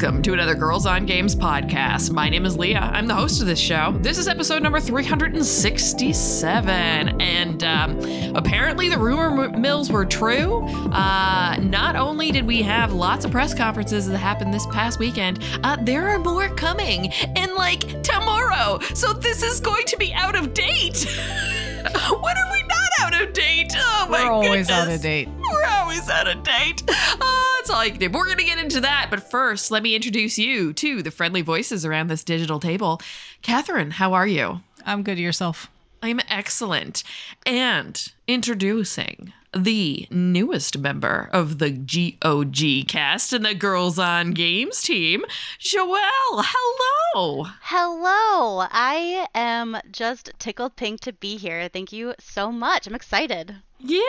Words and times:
Welcome 0.00 0.22
to 0.22 0.32
another 0.32 0.54
Girls 0.54 0.86
on 0.86 1.04
Games 1.04 1.36
podcast. 1.36 2.10
My 2.10 2.30
name 2.30 2.46
is 2.46 2.56
Leah. 2.56 2.80
I'm 2.80 3.06
the 3.06 3.14
host 3.14 3.42
of 3.42 3.46
this 3.46 3.58
show. 3.58 3.94
This 4.00 4.16
is 4.16 4.28
episode 4.28 4.62
number 4.62 4.80
367. 4.80 7.20
And 7.20 7.62
um, 7.62 8.00
apparently, 8.34 8.88
the 8.88 8.96
rumor 8.96 9.50
mills 9.50 9.92
were 9.92 10.06
true. 10.06 10.66
Uh, 10.90 11.58
not 11.60 11.96
only 11.96 12.32
did 12.32 12.46
we 12.46 12.62
have 12.62 12.94
lots 12.94 13.26
of 13.26 13.30
press 13.30 13.52
conferences 13.52 14.08
that 14.08 14.16
happened 14.16 14.54
this 14.54 14.64
past 14.68 14.98
weekend, 14.98 15.44
uh, 15.64 15.76
there 15.82 16.08
are 16.08 16.18
more 16.18 16.48
coming 16.48 17.12
and 17.36 17.52
like 17.52 18.02
tomorrow. 18.02 18.78
So 18.94 19.12
this 19.12 19.42
is 19.42 19.60
going 19.60 19.84
to 19.84 19.98
be 19.98 20.14
out 20.14 20.34
of 20.34 20.54
date. 20.54 21.04
when 21.84 22.36
are 22.38 22.52
we 22.52 22.59
out 23.00 23.20
of 23.20 23.32
date? 23.32 23.72
Oh 23.76 24.06
my 24.10 24.24
We're 24.24 24.30
always 24.30 24.70
out 24.70 24.88
of 24.88 25.00
date. 25.00 25.28
We're 25.28 25.64
always 25.64 26.08
out 26.08 26.28
of 26.28 26.42
date. 26.42 26.82
Oh, 26.88 27.54
that's 27.58 27.70
all 27.70 27.78
I 27.78 27.90
can 27.90 27.98
do. 27.98 28.10
We're 28.10 28.24
going 28.24 28.38
to 28.38 28.44
get 28.44 28.58
into 28.58 28.80
that. 28.82 29.08
But 29.10 29.30
first, 29.30 29.70
let 29.70 29.82
me 29.82 29.94
introduce 29.94 30.38
you 30.38 30.72
to 30.74 31.02
the 31.02 31.10
friendly 31.10 31.42
voices 31.42 31.84
around 31.84 32.08
this 32.08 32.24
digital 32.24 32.60
table. 32.60 33.00
Catherine, 33.42 33.92
how 33.92 34.12
are 34.12 34.26
you? 34.26 34.60
I'm 34.84 35.02
good 35.02 35.18
yourself. 35.18 35.70
I'm 36.02 36.20
excellent. 36.28 37.02
And 37.44 38.12
introducing 38.26 39.32
the 39.54 40.06
newest 40.10 40.78
member 40.78 41.28
of 41.32 41.58
the 41.58 41.70
GOG 41.70 42.88
cast 42.88 43.32
and 43.32 43.44
the 43.44 43.54
Girls 43.54 43.98
on 43.98 44.32
Games 44.32 44.82
team, 44.82 45.24
Joelle. 45.58 45.98
Hello. 46.44 47.46
Hello. 47.62 48.66
I 48.70 49.26
am 49.34 49.78
just 49.90 50.32
tickled 50.38 50.76
pink 50.76 51.00
to 51.00 51.12
be 51.12 51.36
here. 51.36 51.68
Thank 51.68 51.92
you 51.92 52.14
so 52.18 52.52
much. 52.52 52.86
I'm 52.86 52.94
excited. 52.94 53.56
Yeah, 53.78 54.02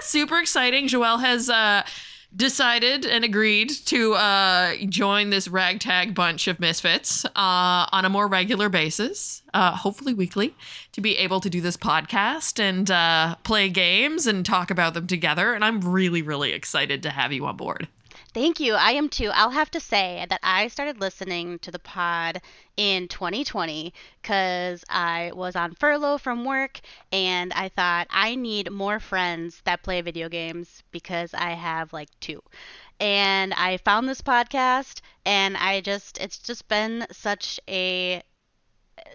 super 0.00 0.38
exciting. 0.38 0.88
Joelle 0.88 1.20
has 1.20 1.50
uh, 1.50 1.82
decided 2.36 3.06
and 3.06 3.24
agreed 3.24 3.70
to 3.86 4.14
uh, 4.14 4.74
join 4.88 5.30
this 5.30 5.48
ragtag 5.48 6.14
bunch 6.14 6.46
of 6.48 6.60
misfits 6.60 7.24
uh, 7.24 7.30
on 7.90 8.04
a 8.04 8.08
more 8.10 8.28
regular 8.28 8.68
basis, 8.68 9.42
uh, 9.54 9.74
hopefully 9.74 10.12
weekly, 10.12 10.54
to 10.92 11.00
be 11.00 11.16
able 11.16 11.40
to 11.40 11.48
do 11.48 11.60
this 11.60 11.76
podcast 11.76 12.60
and 12.60 12.90
uh, 12.90 13.34
play 13.42 13.68
games 13.68 14.26
and 14.26 14.44
talk 14.44 14.70
about 14.70 14.94
them 14.94 15.06
together. 15.06 15.54
And 15.54 15.64
I'm 15.64 15.80
really, 15.80 16.22
really 16.22 16.52
excited 16.52 17.02
to 17.04 17.10
have 17.10 17.32
you 17.32 17.46
on 17.46 17.56
board. 17.56 17.88
Thank 18.36 18.60
you. 18.60 18.74
I 18.74 18.90
am 18.90 19.08
too. 19.08 19.30
I'll 19.32 19.48
have 19.48 19.70
to 19.70 19.80
say 19.80 20.26
that 20.28 20.40
I 20.42 20.68
started 20.68 21.00
listening 21.00 21.58
to 21.60 21.70
the 21.70 21.78
pod 21.78 22.42
in 22.76 23.08
2020 23.08 23.94
because 24.20 24.84
I 24.90 25.32
was 25.34 25.56
on 25.56 25.72
furlough 25.72 26.18
from 26.18 26.44
work 26.44 26.80
and 27.10 27.50
I 27.54 27.70
thought 27.70 28.08
I 28.10 28.34
need 28.34 28.70
more 28.70 29.00
friends 29.00 29.62
that 29.64 29.82
play 29.82 30.02
video 30.02 30.28
games 30.28 30.82
because 30.90 31.32
I 31.32 31.52
have 31.52 31.94
like 31.94 32.10
two. 32.20 32.42
And 33.00 33.54
I 33.54 33.78
found 33.78 34.06
this 34.06 34.20
podcast 34.20 35.00
and 35.24 35.56
I 35.56 35.80
just, 35.80 36.18
it's 36.18 36.36
just 36.36 36.68
been 36.68 37.06
such 37.10 37.58
a 37.66 38.22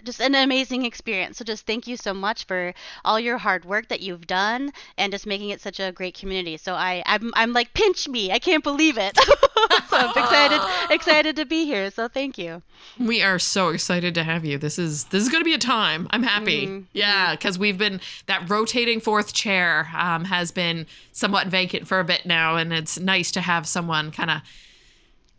just 0.04 0.22
an 0.22 0.36
amazing 0.36 0.86
experience. 0.86 1.38
So 1.38 1.46
just 1.46 1.66
thank 1.66 1.88
you 1.88 1.98
so 1.98 2.14
much 2.14 2.45
for 2.45 2.73
all 3.06 3.20
your 3.20 3.38
hard 3.38 3.66
work 3.66 3.88
that 3.89 4.02
you've 4.02 4.28
done 4.28 4.72
and 4.98 5.12
just 5.12 5.26
making 5.26 5.50
it 5.50 5.62
such 5.62 5.80
a 5.80 5.92
great 5.92 6.17
community. 6.17 6.58
So 6.58 6.73
I 6.73 7.04
I'm 7.06 7.32
I'm 7.36 7.54
like 7.54 7.73
pinch 7.73 8.08
me. 8.08 8.32
I 8.32 8.40
can't 8.40 8.64
believe 8.64 8.98
it. 8.98 9.17
so 9.90 9.98
I'm 9.98 10.10
excited 10.10 10.61
excited 10.92 11.36
to 11.36 11.45
be 11.45 11.66
here. 11.66 11.92
So 11.92 12.08
thank 12.08 12.38
you. 12.38 12.61
We 13.00 13.22
are 13.22 13.40
so 13.40 13.70
excited 13.70 14.16
to 14.16 14.23
have 14.23 14.45
you. 14.45 14.58
This 14.58 14.78
is 14.80 15.06
this 15.06 15.23
is 15.23 15.30
going 15.30 15.42
to 15.42 15.45
be 15.45 15.54
a 15.54 15.60
time. 15.60 16.08
I'm 16.11 16.23
happy. 16.23 16.67
Mhm. 16.67 16.86
Yeah, 16.94 17.36
because 17.36 17.58
we've 17.60 17.78
been 17.78 18.02
that 18.26 18.50
rotating 18.50 19.00
fourth 19.00 19.34
chair 19.34 19.90
um, 19.98 20.26
has 20.26 20.52
been 20.52 20.88
somewhat 21.11 21.48
vacant 21.48 21.88
for 21.88 22.00
a 22.00 22.04
bit 22.04 22.26
now, 22.26 22.56
and 22.56 22.73
it's 22.73 23.00
nice 23.00 23.32
to 23.32 23.42
have 23.42 23.67
someone 23.67 24.11
kind 24.11 24.32
of 24.32 24.42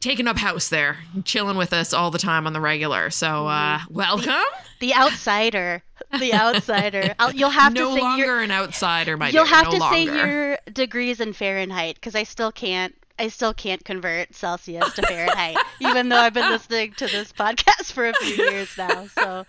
taking 0.02 0.26
up 0.28 0.36
house 0.36 0.68
there, 0.68 0.98
chilling 1.24 1.56
with 1.56 1.72
us 1.72 1.94
all 1.94 2.10
the 2.10 2.18
time 2.18 2.46
on 2.46 2.52
the 2.52 2.60
regular. 2.60 3.08
So 3.08 3.46
uh, 3.46 3.78
welcome. 3.88 4.34
The 4.80 4.94
outsider. 4.94 5.82
The 6.18 6.34
outsider. 6.34 7.14
I'll, 7.18 7.32
you'll 7.32 7.50
have 7.50 7.72
no 7.72 7.90
to 7.90 7.94
say 7.94 8.00
longer 8.02 8.40
an 8.40 8.50
outsider, 8.50 9.16
my 9.16 9.28
you'll 9.30 9.44
dear. 9.44 9.54
have 9.54 9.66
no 9.66 9.78
to 9.78 9.80
say 9.90 10.04
your 10.04 10.58
degrees 10.72 11.20
in 11.20 11.32
Fahrenheit 11.32 11.94
because 11.94 12.14
I 12.14 12.24
still 12.24 12.52
can't 12.52 12.94
I 13.18 13.28
still 13.28 13.54
can't 13.54 13.84
convert 13.84 14.34
Celsius 14.34 14.94
to 14.94 15.02
Fahrenheit, 15.02 15.56
even 15.80 16.08
though 16.08 16.16
I've 16.16 16.34
been 16.34 16.50
listening 16.50 16.94
to 16.94 17.06
this 17.06 17.32
podcast 17.32 17.92
for 17.92 18.08
a 18.08 18.14
few 18.14 18.44
years 18.44 18.76
now. 18.76 19.06
So 19.06 19.46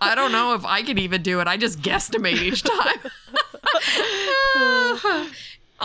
I 0.00 0.14
don't 0.14 0.30
know 0.32 0.54
if 0.54 0.64
I 0.64 0.82
can 0.82 0.98
even 0.98 1.22
do 1.22 1.40
it. 1.40 1.48
I 1.48 1.56
just 1.56 1.80
guesstimate 1.80 2.40
each 2.40 2.62
time. 2.62 3.10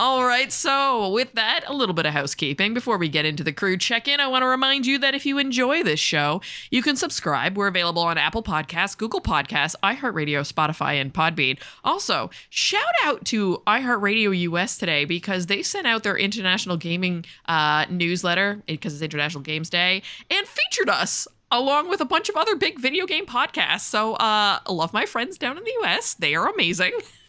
All 0.02 0.24
right, 0.24 0.50
so 0.50 1.10
with 1.10 1.34
that, 1.34 1.64
a 1.66 1.74
little 1.74 1.94
bit 1.94 2.06
of 2.06 2.14
housekeeping. 2.14 2.72
Before 2.72 2.96
we 2.96 3.10
get 3.10 3.26
into 3.26 3.44
the 3.44 3.52
crew 3.52 3.76
check 3.76 4.08
in, 4.08 4.18
I 4.18 4.28
want 4.28 4.40
to 4.40 4.46
remind 4.46 4.86
you 4.86 4.96
that 4.98 5.14
if 5.14 5.26
you 5.26 5.36
enjoy 5.36 5.82
this 5.82 6.00
show, 6.00 6.40
you 6.70 6.80
can 6.80 6.96
subscribe. 6.96 7.54
We're 7.54 7.66
available 7.66 8.00
on 8.00 8.16
Apple 8.16 8.42
Podcasts, 8.42 8.96
Google 8.96 9.20
Podcasts, 9.20 9.74
iHeartRadio, 9.82 10.50
Spotify, 10.50 10.98
and 10.98 11.12
Podbean. 11.12 11.58
Also, 11.84 12.30
shout 12.48 12.94
out 13.02 13.26
to 13.26 13.62
iHeartRadio 13.66 14.38
US 14.38 14.78
today 14.78 15.04
because 15.04 15.48
they 15.48 15.62
sent 15.62 15.86
out 15.86 16.02
their 16.02 16.16
international 16.16 16.78
gaming 16.78 17.26
uh, 17.44 17.84
newsletter 17.90 18.62
because 18.66 18.94
it's 18.94 19.02
International 19.02 19.42
Games 19.42 19.68
Day 19.68 20.00
and 20.30 20.46
featured 20.46 20.88
us 20.88 21.28
along 21.50 21.90
with 21.90 22.00
a 22.00 22.06
bunch 22.06 22.30
of 22.30 22.36
other 22.36 22.56
big 22.56 22.80
video 22.80 23.04
game 23.04 23.26
podcasts. 23.26 23.80
So, 23.80 24.14
uh, 24.14 24.60
love 24.66 24.94
my 24.94 25.04
friends 25.04 25.36
down 25.36 25.58
in 25.58 25.64
the 25.64 25.74
US. 25.82 26.14
They 26.14 26.34
are 26.34 26.48
amazing. 26.48 26.92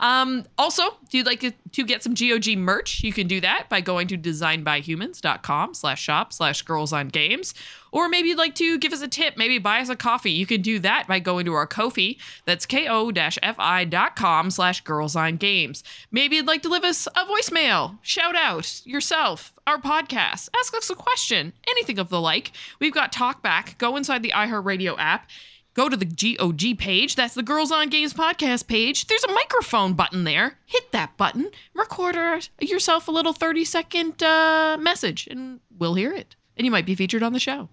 Um, 0.00 0.44
also, 0.58 0.82
if 1.04 1.14
you'd 1.14 1.26
like 1.26 1.40
to, 1.40 1.84
get 1.84 2.02
some 2.02 2.14
GOG 2.14 2.56
merch, 2.58 3.02
you 3.02 3.12
can 3.12 3.26
do 3.26 3.40
that 3.40 3.68
by 3.68 3.80
going 3.80 4.08
to 4.08 4.18
designbyhumans.com 4.18 5.74
slash 5.74 6.02
shop 6.02 6.32
slash 6.32 6.62
girls 6.62 6.92
on 6.92 7.08
games. 7.08 7.54
Or 7.92 8.08
maybe 8.08 8.28
you'd 8.28 8.38
like 8.38 8.54
to 8.56 8.78
give 8.78 8.92
us 8.92 9.00
a 9.02 9.08
tip, 9.08 9.36
maybe 9.36 9.58
buy 9.58 9.80
us 9.80 9.88
a 9.88 9.96
coffee. 9.96 10.32
You 10.32 10.46
can 10.46 10.60
do 10.60 10.78
that 10.80 11.06
by 11.06 11.18
going 11.18 11.46
to 11.46 11.54
our 11.54 11.66
Kofi. 11.66 12.18
That's 12.44 12.66
ko-fi.com 12.66 14.50
slash 14.50 14.80
girls 14.82 15.16
on 15.16 15.36
games. 15.36 15.84
Maybe 16.10 16.36
you'd 16.36 16.46
like 16.46 16.62
to 16.62 16.68
leave 16.68 16.84
us 16.84 17.06
a 17.08 17.24
voicemail, 17.24 17.98
shout 18.02 18.34
out 18.34 18.82
yourself, 18.84 19.52
our 19.66 19.78
podcast, 19.78 20.48
ask 20.58 20.74
us 20.76 20.90
a 20.90 20.94
question, 20.94 21.52
anything 21.68 21.98
of 21.98 22.08
the 22.08 22.20
like. 22.20 22.52
We've 22.80 22.92
got 22.92 23.12
Talkback. 23.12 23.78
Go 23.78 23.96
inside 23.96 24.22
the 24.22 24.32
iHeartRadio 24.32 24.96
app. 24.98 25.28
Go 25.76 25.90
to 25.90 25.96
the 25.96 26.06
GOG 26.06 26.78
page. 26.78 27.16
That's 27.16 27.34
the 27.34 27.42
Girls 27.42 27.70
on 27.70 27.90
Games 27.90 28.14
podcast 28.14 28.66
page. 28.66 29.08
There's 29.08 29.24
a 29.24 29.32
microphone 29.32 29.92
button 29.92 30.24
there. 30.24 30.56
Hit 30.64 30.90
that 30.92 31.18
button. 31.18 31.50
Record 31.74 32.16
yourself 32.58 33.08
a 33.08 33.10
little 33.10 33.34
30 33.34 33.62
second 33.66 34.22
uh, 34.22 34.78
message, 34.80 35.28
and 35.30 35.60
we'll 35.78 35.92
hear 35.92 36.14
it. 36.14 36.34
And 36.56 36.64
you 36.64 36.70
might 36.70 36.86
be 36.86 36.94
featured 36.94 37.22
on 37.22 37.34
the 37.34 37.38
show. 37.38 37.68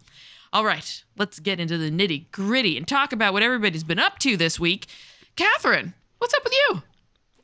All 0.51 0.65
right, 0.65 1.01
let's 1.17 1.39
get 1.39 1.61
into 1.61 1.77
the 1.77 1.89
nitty 1.89 2.29
gritty 2.33 2.75
and 2.75 2.85
talk 2.85 3.13
about 3.13 3.31
what 3.31 3.41
everybody's 3.41 3.85
been 3.85 3.99
up 3.99 4.19
to 4.19 4.35
this 4.35 4.59
week. 4.59 4.87
Catherine, 5.37 5.93
what's 6.17 6.33
up 6.33 6.43
with 6.43 6.53
you? 6.53 6.83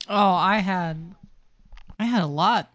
Oh, 0.10 0.34
I 0.34 0.58
had 0.58 1.16
I 1.98 2.04
had 2.04 2.22
a 2.22 2.28
lot. 2.28 2.70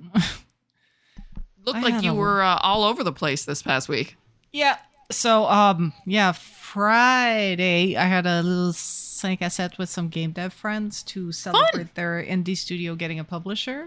Looked 1.66 1.78
I 1.78 1.82
like 1.82 2.02
you 2.02 2.14
were 2.14 2.42
uh, 2.42 2.58
all 2.62 2.82
over 2.84 3.04
the 3.04 3.12
place 3.12 3.44
this 3.44 3.60
past 3.62 3.90
week. 3.90 4.16
yeah. 4.52 4.78
So 5.10 5.44
um 5.44 5.92
yeah, 6.06 6.32
Friday 6.75 7.97
I 7.97 8.03
had 8.06 8.26
a 8.26 8.43
little 8.43 8.73
Sonic 8.73 9.38
cassette 9.38 9.79
with 9.79 9.88
some 9.88 10.09
game 10.09 10.32
dev 10.32 10.53
friends 10.53 11.05
to 11.05 11.31
celebrate 11.31 11.94
their 11.94 12.21
indie 12.21 12.56
studio 12.56 12.97
getting 12.97 13.21
a 13.21 13.25
publisher. 13.25 13.87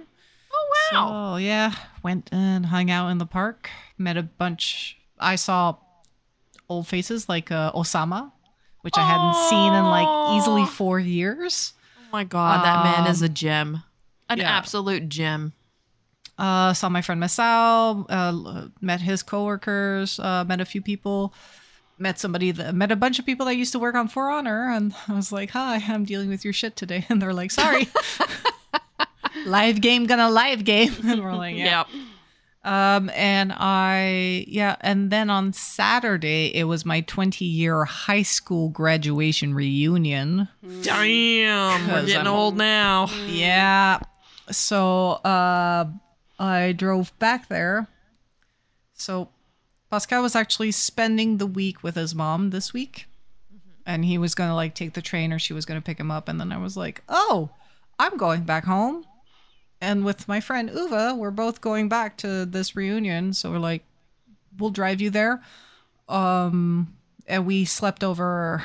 Oh, 0.54 0.74
wow. 0.94 1.34
So 1.34 1.36
yeah, 1.36 1.74
went 2.02 2.30
and 2.32 2.68
hung 2.68 2.90
out 2.90 3.10
in 3.10 3.18
the 3.18 3.26
park, 3.26 3.70
met 3.98 4.16
a 4.16 4.24
bunch 4.24 4.98
I 5.20 5.36
saw 5.36 5.76
old 6.70 6.88
faces 6.88 7.28
like 7.28 7.52
uh, 7.52 7.74
Osama, 7.74 8.32
which 8.84 8.98
I 8.98 9.06
hadn't 9.06 9.36
seen 9.50 9.74
in 9.74 9.84
like 9.84 10.38
easily 10.38 10.66
4 10.66 10.98
years. 11.02 11.74
oh 12.00 12.08
my 12.14 12.24
God, 12.24 12.64
that 12.64 12.86
man 12.86 13.12
is 13.12 13.22
a 13.22 13.26
Um, 13.26 13.34
gem. 13.34 13.84
An 14.30 14.40
yeah. 14.40 14.58
absolute 14.58 15.10
gem. 15.10 15.52
Uh, 16.38 16.72
saw 16.72 16.88
my 16.88 17.02
friend 17.02 17.22
Masao, 17.22 18.06
uh, 18.08 18.70
met 18.80 19.02
his 19.02 19.24
coworkers, 19.24 20.20
uh, 20.20 20.46
met 20.48 20.62
a 20.62 20.66
few 20.66 20.82
people, 20.82 21.34
met 22.00 22.20
somebody 22.20 22.52
that 22.52 22.76
met 22.76 22.92
a 22.92 22.96
bunch 22.96 23.20
of 23.20 23.26
people 23.26 23.46
that 23.48 23.56
used 23.56 23.72
to 23.72 23.80
work 23.80 23.96
on 23.96 24.08
For 24.08 24.30
Honor, 24.30 24.70
and 24.72 24.94
I 25.08 25.14
was 25.14 25.32
like, 25.32 25.52
"Hi, 25.52 25.84
I'm 25.88 26.06
dealing 26.06 26.30
with 26.30 26.44
your 26.44 26.54
shit 26.54 26.76
today," 26.76 27.06
and 27.10 27.22
they're 27.22 27.34
like, 27.34 27.52
"Sorry." 27.52 27.88
live 29.46 29.82
game 29.82 30.06
gonna 30.06 30.30
live 30.30 30.64
game, 30.64 30.94
and 31.06 31.24
we're 31.24 31.36
like, 31.36 31.56
"Yeah." 31.56 31.84
Yep. 31.86 31.88
Um, 32.64 33.10
and 33.16 33.54
I, 33.56 34.44
yeah, 34.46 34.76
and 34.82 35.10
then 35.10 35.30
on 35.30 35.54
Saturday, 35.54 36.52
it 36.54 36.66
was 36.66 36.86
my 36.86 37.00
20 37.02 37.46
year 37.46 37.86
high 37.86 38.24
school 38.24 38.68
graduation 38.70 39.54
reunion. 39.54 40.50
Damn, 40.82 41.88
we're 41.88 42.06
getting 42.06 42.18
I'm- 42.18 42.28
old 42.28 42.58
now. 42.58 43.08
Yeah. 43.28 44.00
So, 44.52 45.12
uh, 45.24 45.86
I 46.40 46.74
drove 46.74 47.18
back 47.20 47.48
there. 47.48 47.88
So, 48.96 49.30
Pascal 49.90 50.22
was 50.22 50.36
actually 50.36 50.72
spending 50.72 51.38
the 51.38 51.46
week 51.46 51.84
with 51.84 51.96
his 51.96 52.14
mom 52.14 52.50
this 52.50 52.74
week. 52.74 53.06
And 53.86 54.04
he 54.04 54.18
was 54.18 54.36
going 54.36 54.50
to 54.50 54.56
like 54.56 54.76
take 54.76 54.94
the 54.94 55.02
train 55.02 55.32
or 55.32 55.40
she 55.40 55.54
was 55.54 55.66
going 55.66 55.80
to 55.80 55.86
pick 55.86 56.00
him 56.00 56.12
up. 56.12 56.28
And 56.28 56.40
then 56.40 56.52
I 56.52 56.58
was 56.58 56.76
like, 56.76 57.04
oh, 57.08 57.52
I'm 57.98 58.18
going 58.18 58.44
back 58.44 58.66
home. 58.66 59.06
And 59.80 60.04
with 60.04 60.28
my 60.28 60.42
friend 60.42 60.70
Uva, 60.74 61.16
we're 61.16 61.32
both 61.32 61.62
going 61.62 61.88
back 61.88 62.18
to 62.18 62.46
this 62.46 62.76
reunion. 62.76 63.34
So 63.34 63.52
we're 63.52 63.60
like, 63.60 63.84
we'll 64.58 64.72
drive 64.72 65.00
you 65.00 65.10
there. 65.10 65.42
Um, 66.10 66.98
and 67.28 67.46
we 67.46 67.64
slept 67.64 68.04
over 68.04 68.64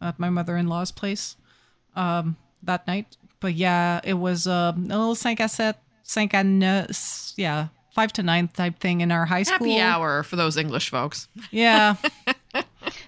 at 0.00 0.18
my 0.18 0.30
mother 0.30 0.56
in 0.56 0.68
law's 0.68 0.92
place 0.92 1.36
um, 1.94 2.36
that 2.62 2.86
night. 2.86 3.16
But 3.40 3.54
yeah, 3.54 4.00
it 4.04 4.14
was 4.14 4.46
um, 4.46 4.86
a 4.90 4.98
little 4.98 5.14
5 5.14 5.36
à 5.38 5.50
7, 5.50 5.76
5 6.04 6.28
à 6.30 6.44
9, 6.44 7.34
yeah, 7.36 7.68
5 7.92 8.12
to 8.14 8.22
9 8.22 8.48
type 8.48 8.78
thing 8.78 9.00
in 9.00 9.10
our 9.12 9.26
high 9.26 9.42
school. 9.42 9.68
Happy 9.68 9.80
hour 9.80 10.22
for 10.22 10.36
those 10.36 10.56
English 10.56 10.90
folks. 10.90 11.28
Yeah. 11.50 11.96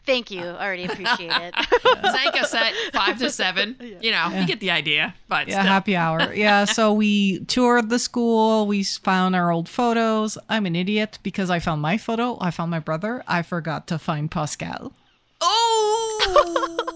Thank 0.05 0.31
you. 0.31 0.43
Already 0.43 0.85
appreciate 0.85 1.31
it. 1.33 1.55
cinq 2.13 2.35
à 2.37 2.45
sept 2.47 2.73
five 2.93 3.19
to 3.19 3.31
seven. 3.31 3.77
You 4.01 4.11
know, 4.11 4.29
you 4.35 4.47
get 4.47 4.61
the 4.61 4.71
idea. 4.71 5.15
But 5.29 5.49
Yeah, 5.49 5.61
still. 5.61 5.73
happy 5.73 5.97
hour. 5.97 6.33
Yeah, 6.35 6.65
so 6.79 6.93
we 6.93 7.41
toured 7.47 7.89
the 7.89 7.99
school. 7.99 8.67
We 8.67 8.83
found 8.85 9.35
our 9.37 9.51
old 9.53 9.69
photos. 9.69 10.37
I'm 10.49 10.67
an 10.67 10.75
idiot 10.77 11.19
because 11.23 11.51
I 11.51 11.59
found 11.61 11.81
my 11.83 11.97
photo. 11.99 12.37
I 12.41 12.51
found 12.51 12.71
my 12.71 12.81
brother. 12.81 13.23
I 13.29 13.43
forgot 13.43 13.87
to 13.89 13.99
find 13.99 14.31
Pascal. 14.31 14.93
Oh, 15.41 16.89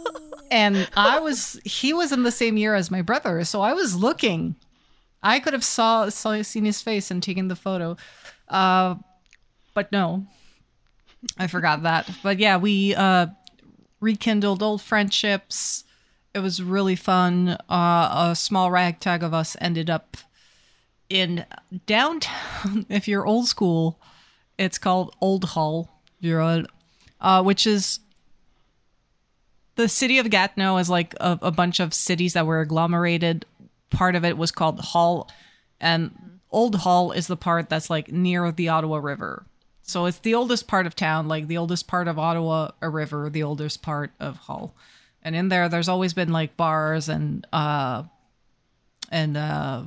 And 0.50 0.88
I 0.97 1.19
was 1.19 1.61
he 1.65 1.93
was 1.93 2.12
in 2.12 2.23
the 2.23 2.31
same 2.33 2.56
year 2.56 2.75
as 2.75 2.91
my 2.91 3.03
brother, 3.03 3.43
so 3.44 3.62
I 3.62 3.73
was 3.73 3.97
looking. 3.97 4.55
I 5.26 5.40
could 5.40 5.52
have 5.52 5.64
saw, 5.64 6.08
saw 6.08 6.40
seen 6.43 6.64
his 6.64 6.81
face 6.82 7.11
and 7.11 7.23
taken 7.23 7.49
the 7.49 7.56
photo. 7.56 7.96
Uh 8.49 8.96
but 9.75 9.93
no. 9.93 10.26
I 11.38 11.46
forgot 11.46 11.82
that. 11.82 12.08
But 12.23 12.38
yeah, 12.38 12.56
we 12.56 12.94
uh 12.94 13.26
rekindled 14.00 14.62
old 14.62 14.82
friendships. 14.82 15.84
It 16.34 16.40
was 16.40 16.62
really 16.62 16.96
fun. 16.96 17.56
Uh, 17.69 18.28
a 18.31 18.37
small 18.37 18.70
ragtag 18.70 19.23
of 19.23 19.32
us 19.32 19.56
ended 19.61 19.88
up 19.88 20.17
in 21.08 21.44
downtown. 21.87 22.87
If 22.88 23.08
you're 23.08 23.26
old 23.26 23.49
school, 23.49 23.99
it's 24.58 24.78
called 24.78 25.14
Old 25.20 25.44
Hull. 25.44 25.88
Uh, 27.20 27.43
which 27.43 27.67
is 27.67 28.00
the 29.76 29.88
city 29.88 30.19
of 30.19 30.28
Gatineau 30.31 30.76
is 30.78 30.90
like 30.90 31.14
a, 31.20 31.38
a 31.43 31.50
bunch 31.50 31.81
of 31.81 31.94
cities 31.94 32.32
that 32.34 32.46
were 32.46 32.61
agglomerated. 32.61 33.46
Part 33.91 34.17
of 34.17 34.25
it 34.25 34.37
was 34.37 34.50
called 34.50 34.81
Hull, 34.81 35.31
and 35.81 36.38
Old 36.50 36.77
Hull 36.77 37.12
is 37.12 37.27
the 37.27 37.37
part 37.37 37.69
that's 37.69 37.91
like 37.91 38.11
near 38.11 38.50
the 38.50 38.69
Ottawa 38.69 38.99
River. 38.99 39.47
So 39.83 40.06
it's 40.06 40.19
the 40.19 40.35
oldest 40.35 40.67
part 40.67 40.87
of 40.87 40.97
town, 40.97 41.29
like 41.29 41.47
the 41.47 41.59
oldest 41.59 41.87
part 41.87 42.09
of 42.09 42.19
Ottawa 42.19 42.71
a 42.83 42.88
river, 42.88 43.31
the 43.31 43.44
oldest 43.44 43.83
part 43.83 44.11
of 44.19 44.37
Hull. 44.37 44.75
And 45.23 45.37
in 45.37 45.49
there 45.49 45.69
there's 45.69 45.88
always 45.88 46.12
been 46.12 46.33
like 46.33 46.56
bars 46.56 47.09
and 47.09 47.47
uh 47.53 48.03
and 49.11 49.37
uh 49.37 49.85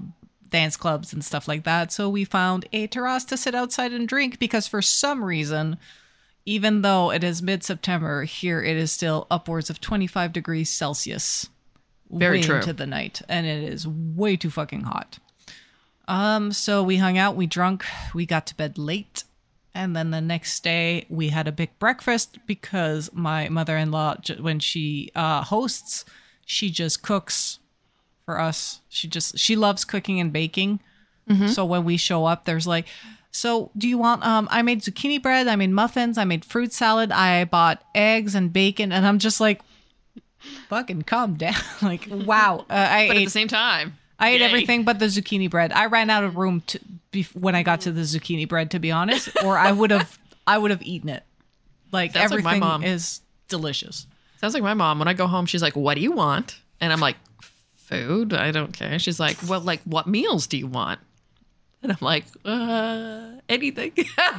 dance 0.47 0.77
clubs 0.77 1.11
and 1.11 1.23
stuff 1.23 1.47
like 1.47 1.65
that. 1.65 1.91
So 1.91 2.09
we 2.09 2.23
found 2.23 2.65
a 2.71 2.87
terrace 2.87 3.25
to 3.25 3.37
sit 3.37 3.53
outside 3.53 3.91
and 3.91 4.07
drink 4.07 4.39
because 4.39 4.67
for 4.67 4.81
some 4.81 5.23
reason 5.23 5.77
even 6.45 6.81
though 6.81 7.11
it 7.11 7.23
is 7.23 7.43
mid-September, 7.43 8.23
here 8.23 8.59
it 8.63 8.75
is 8.75 8.91
still 8.91 9.27
upwards 9.29 9.69
of 9.69 9.79
25 9.79 10.33
degrees 10.33 10.69
Celsius. 10.69 11.49
Very 12.09 12.39
way 12.39 12.43
true. 12.43 12.55
into 12.57 12.73
the 12.73 12.87
night 12.87 13.21
and 13.29 13.45
it 13.45 13.63
is 13.63 13.87
way 13.87 14.35
too 14.35 14.49
fucking 14.49 14.81
hot. 14.81 15.19
Um 16.07 16.51
so 16.51 16.83
we 16.83 16.97
hung 16.97 17.17
out, 17.17 17.35
we 17.35 17.47
drunk, 17.47 17.85
we 18.13 18.25
got 18.25 18.47
to 18.47 18.55
bed 18.55 18.77
late. 18.77 19.23
And 19.75 19.95
then 19.95 20.09
the 20.09 20.19
next 20.19 20.63
day, 20.63 21.05
we 21.09 21.29
had 21.29 21.47
a 21.47 21.51
big 21.51 21.77
breakfast 21.77 22.39
because 22.47 23.11
my 23.13 23.47
mother 23.49 23.77
in 23.77 23.91
law, 23.91 24.15
when 24.39 24.59
she 24.59 25.11
uh, 25.15 25.43
hosts, 25.43 26.05
she 26.43 26.71
just 26.71 27.03
cooks 27.03 27.59
for 28.25 28.39
us. 28.39 28.81
She 28.89 29.07
just, 29.07 29.37
she 29.37 29.55
loves 29.55 29.85
cooking 29.85 30.19
and 30.19 30.33
baking. 30.33 30.79
So 31.49 31.63
when 31.63 31.83
we 31.83 31.95
show 31.97 32.25
up, 32.25 32.45
there's 32.45 32.65
like, 32.65 32.87
so 33.29 33.69
do 33.77 33.87
you 33.87 33.99
want, 33.99 34.25
um, 34.25 34.47
I 34.51 34.63
made 34.63 34.81
zucchini 34.81 35.21
bread, 35.21 35.47
I 35.47 35.55
made 35.55 35.69
muffins, 35.69 36.17
I 36.17 36.23
made 36.25 36.43
fruit 36.43 36.73
salad, 36.73 37.11
I 37.11 37.45
bought 37.45 37.83
eggs 37.93 38.33
and 38.33 38.51
bacon. 38.51 38.91
And 38.91 39.05
I'm 39.05 39.19
just 39.19 39.39
like, 39.39 39.61
fucking 40.69 41.03
calm 41.03 41.35
down. 41.35 41.55
like, 41.81 42.07
wow. 42.11 42.65
Uh, 42.69 42.73
I 42.73 43.07
but 43.07 43.17
ate 43.17 43.21
at 43.21 43.25
the 43.25 43.31
same 43.31 43.47
time, 43.47 43.97
I 44.19 44.31
ate 44.31 44.41
everything 44.41 44.83
but 44.83 44.99
the 44.99 45.05
zucchini 45.05 45.49
bread. 45.49 45.71
I 45.71 45.85
ran 45.85 46.09
out 46.09 46.23
of 46.23 46.37
room 46.37 46.61
to 46.67 46.79
bef- 47.11 47.35
when 47.35 47.55
I 47.55 47.63
got 47.63 47.81
to 47.81 47.91
the 47.91 48.01
zucchini 48.01 48.47
bread, 48.47 48.71
to 48.71 48.79
be 48.79 48.91
honest, 48.91 49.29
or 49.43 49.57
I 49.57 49.71
would 49.71 49.91
have 49.91 50.19
I 50.45 50.57
would 50.57 50.71
have 50.71 50.81
eaten 50.81 51.09
it. 51.09 51.23
Like 51.91 52.13
Sounds 52.13 52.31
like 52.31 52.43
my 52.43 52.59
mom. 52.59 52.83
is 52.83 53.21
delicious. 53.47 54.05
Sounds 54.39 54.53
like 54.53 54.63
my 54.63 54.73
mom. 54.73 54.99
When 54.99 55.07
I 55.07 55.13
go 55.13 55.27
home, 55.27 55.45
she's 55.45 55.61
like, 55.61 55.75
"What 55.75 55.95
do 55.95 56.01
you 56.01 56.11
want?" 56.11 56.59
And 56.79 56.93
I'm 56.93 56.99
like, 56.99 57.17
"Food. 57.85 58.33
I 58.33 58.51
don't 58.51 58.71
care." 58.71 58.99
She's 58.99 59.19
like, 59.19 59.37
"Well, 59.47 59.59
like, 59.59 59.81
what 59.83 60.07
meals 60.07 60.47
do 60.47 60.57
you 60.57 60.67
want?" 60.67 60.99
And 61.81 61.91
I'm 61.91 61.97
like, 62.01 62.25
"Uh, 62.45 63.39
anything." 63.49 63.93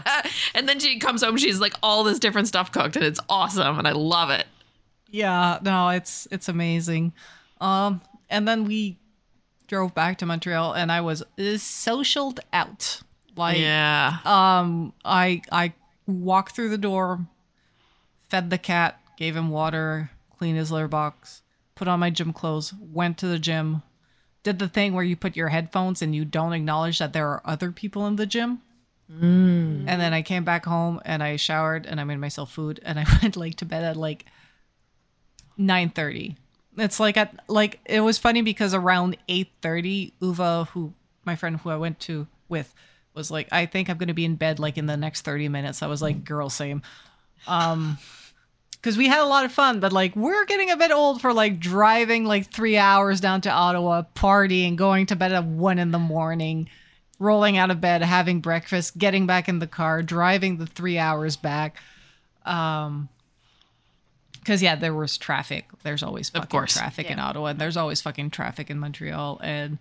and 0.55 0.69
then 0.69 0.79
she 0.79 0.99
comes 0.99 1.23
home. 1.23 1.37
She's 1.37 1.61
like, 1.61 1.75
all 1.83 2.05
this 2.05 2.19
different 2.19 2.49
stuff 2.49 2.71
cooked, 2.73 2.97
and 2.97 3.05
it's 3.05 3.21
awesome, 3.29 3.79
and 3.79 3.87
I 3.89 3.93
love 3.93 4.31
it. 4.31 4.47
Yeah, 5.11 5.59
no, 5.63 5.89
it's 5.91 6.27
it's 6.31 6.49
amazing. 6.49 7.13
Um, 7.61 8.01
and 8.29 8.47
then 8.47 8.65
we 8.65 8.99
drove 9.67 9.95
back 9.95 10.19
to 10.19 10.27
Montreal, 10.27 10.73
and 10.75 10.91
I 10.91 11.01
was 11.01 11.23
socialed 11.39 12.39
out. 12.53 13.03
Like, 13.37 13.59
Yeah. 13.59 14.19
um, 14.25 14.93
I 15.05 15.43
I 15.53 15.73
walked 16.07 16.55
through 16.55 16.71
the 16.71 16.79
door, 16.79 17.27
fed 18.29 18.51
the 18.51 18.59
cat, 18.59 19.01
gave 19.17 19.37
him 19.37 19.51
water, 19.51 20.11
cleaned 20.37 20.59
his 20.59 20.71
litter 20.73 20.89
box, 20.89 21.43
put 21.75 21.89
on 21.89 22.01
my 22.01 22.11
gym 22.11 22.33
clothes, 22.33 22.73
went 22.75 23.19
to 23.19 23.27
the 23.27 23.39
gym, 23.39 23.83
did 24.43 24.59
the 24.59 24.69
thing 24.69 24.95
where 24.95 25.05
you 25.05 25.17
put 25.17 25.37
your 25.37 25.49
headphones 25.49 26.03
and 26.03 26.15
you 26.15 26.25
don't 26.25 26.53
acknowledge 26.53 26.99
that 26.99 27.13
there 27.13 27.29
are 27.29 27.43
other 27.45 27.71
people 27.73 28.07
in 28.07 28.17
the 28.17 28.27
gym. 28.27 28.61
And 29.13 30.01
then 30.01 30.13
I 30.13 30.23
came 30.23 30.45
back 30.45 30.67
home 30.67 31.01
and 31.05 31.21
I 31.21 31.35
showered 31.35 31.85
and 31.85 32.01
I 32.01 32.05
made 32.05 32.19
myself 32.19 32.53
food 32.53 32.79
and 32.85 32.97
I 33.01 33.05
went 33.23 33.37
like 33.37 33.57
to 33.57 33.65
bed 33.65 33.83
at 33.83 33.97
like 33.97 34.25
9:30. 35.61 36.37
It's 36.77 36.99
like 36.99 37.17
at 37.17 37.35
like 37.49 37.81
it 37.85 38.01
was 38.01 38.19
funny 38.19 38.43
because 38.43 38.75
around 38.75 39.17
8:30 39.29 40.13
Uva 40.21 40.69
who 40.73 40.93
my 41.25 41.37
friend 41.37 41.59
who 41.59 41.71
I 41.71 41.77
went 41.77 42.01
to 42.01 42.27
with 42.49 42.75
was 43.15 43.31
like 43.31 43.49
I 43.53 43.67
think 43.67 43.89
I'm 43.89 43.99
to 43.99 44.15
be 44.15 44.25
in 44.25 44.37
bed 44.37 44.59
like 44.59 44.79
in 44.79 44.87
the 44.87 44.97
next 44.97 45.23
30 45.23 45.49
minutes. 45.49 45.83
I 45.83 45.87
was 45.87 46.01
like 46.01 46.25
girl 46.25 46.49
same. 46.49 46.83
Um 47.47 47.99
cuz 48.83 48.97
we 48.97 49.09
had 49.09 49.21
a 49.21 49.27
lot 49.27 49.45
of 49.45 49.53
fun 49.53 49.79
but 49.81 49.93
like 49.93 50.17
we're 50.17 50.47
getting 50.47 50.71
a 50.71 50.77
bit 50.77 50.91
old 50.91 51.21
for 51.21 51.35
like 51.35 51.61
driving 51.61 52.25
like 52.25 52.51
3 52.51 52.79
hours 52.79 53.21
down 53.21 53.43
to 53.43 53.51
Ottawa, 53.51 54.03
partying, 54.15 54.77
going 54.77 55.07
to 55.07 55.17
bed 55.17 55.33
at 55.33 55.45
1 55.45 55.79
in 55.79 55.91
the 55.91 55.99
morning, 55.99 56.69
rolling 57.19 57.59
out 57.59 57.71
of 57.71 57.81
bed, 57.81 58.03
having 58.03 58.41
breakfast, 58.41 58.97
getting 58.97 59.27
back 59.27 59.49
in 59.49 59.59
the 59.59 59.67
car, 59.67 60.03
driving 60.03 60.57
the 60.57 60.67
3 60.67 60.97
hours 60.97 61.37
back. 61.37 61.77
Um 62.47 63.11
because 64.41 64.63
yeah, 64.63 64.75
there 64.75 64.95
was 64.95 65.17
traffic. 65.19 65.67
There's 65.83 66.03
always 66.03 66.31
fucking 66.31 66.49
course. 66.49 66.73
traffic 66.73 67.11
in 67.11 67.19
Ottawa, 67.19 67.49
and 67.49 67.61
there's 67.61 67.77
always 67.77 68.01
fucking 68.01 68.31
traffic 68.31 68.71
in 68.71 68.79
Montreal. 68.79 69.39
And 69.43 69.79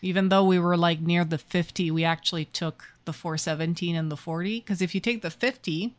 even 0.00 0.28
though 0.28 0.44
we 0.44 0.58
were 0.58 0.76
like 0.76 1.00
near 1.00 1.24
the 1.24 1.38
50, 1.38 1.90
we 1.90 2.04
actually 2.04 2.44
took 2.46 2.84
the 3.04 3.12
417 3.12 3.96
and 3.96 4.10
the 4.10 4.16
40. 4.16 4.60
Because 4.60 4.80
if 4.80 4.94
you 4.94 5.00
take 5.00 5.22
the 5.22 5.30
50, 5.30 5.94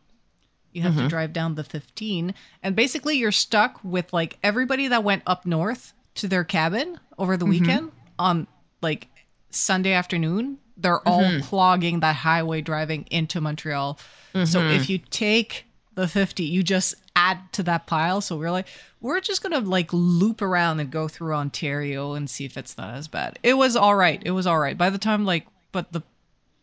you 0.72 0.82
have 0.82 0.94
to 0.94 1.00
mm-hmm. 1.00 1.08
drive 1.08 1.34
down 1.34 1.56
the 1.56 1.64
15, 1.64 2.34
and 2.64 2.76
basically 2.76 3.18
you're 3.18 3.32
stuck 3.32 3.80
with 3.84 4.12
like 4.12 4.40
everybody 4.42 4.88
that 4.88 5.04
went 5.04 5.24
up 5.28 5.46
north 5.46 5.94
to 6.16 6.28
their 6.28 6.44
cabin 6.44 7.00
over 7.18 7.38
the 7.38 7.46
mm-hmm. 7.46 7.52
weekend 7.52 7.92
on 8.18 8.48
like 8.82 9.08
Sunday 9.52 9.94
afternoon. 9.94 10.58
They're 10.76 11.08
all 11.08 11.22
mm-hmm. 11.22 11.42
clogging 11.42 12.00
that 12.00 12.16
highway 12.16 12.62
driving 12.62 13.06
into 13.12 13.40
Montreal. 13.40 14.00
So 14.46 14.62
if 14.62 14.90
you 14.90 14.98
take 14.98 15.68
the 15.96 16.08
50, 16.08 16.44
you 16.44 16.64
just 16.64 16.96
add 17.16 17.40
to 17.54 17.64
that 17.64 17.86
pile. 17.88 18.22
So 18.22 18.38
we're 18.38 18.52
like, 18.52 18.68
we're 19.02 19.20
just 19.20 19.44
gonna 19.44 19.60
like 19.60 19.90
loop 19.94 20.42
around 20.42 20.80
and 20.80 20.90
go 20.90 21.08
through 21.08 21.34
Ontario 21.34 22.14
and 22.14 22.30
see 22.30 22.46
if 22.46 22.58
it's 22.58 22.78
not 22.78 22.96
as 22.96 23.08
bad. 23.08 23.38
It 23.44 23.54
was 23.56 23.76
all 23.76 23.96
right. 23.96 24.22
It 24.26 24.32
was 24.32 24.48
all 24.48 24.60
right. 24.60 24.78
By 24.78 24.90
the 24.90 24.98
time 24.98 25.26
like, 25.26 25.46
but 25.72 25.92
the 25.92 26.02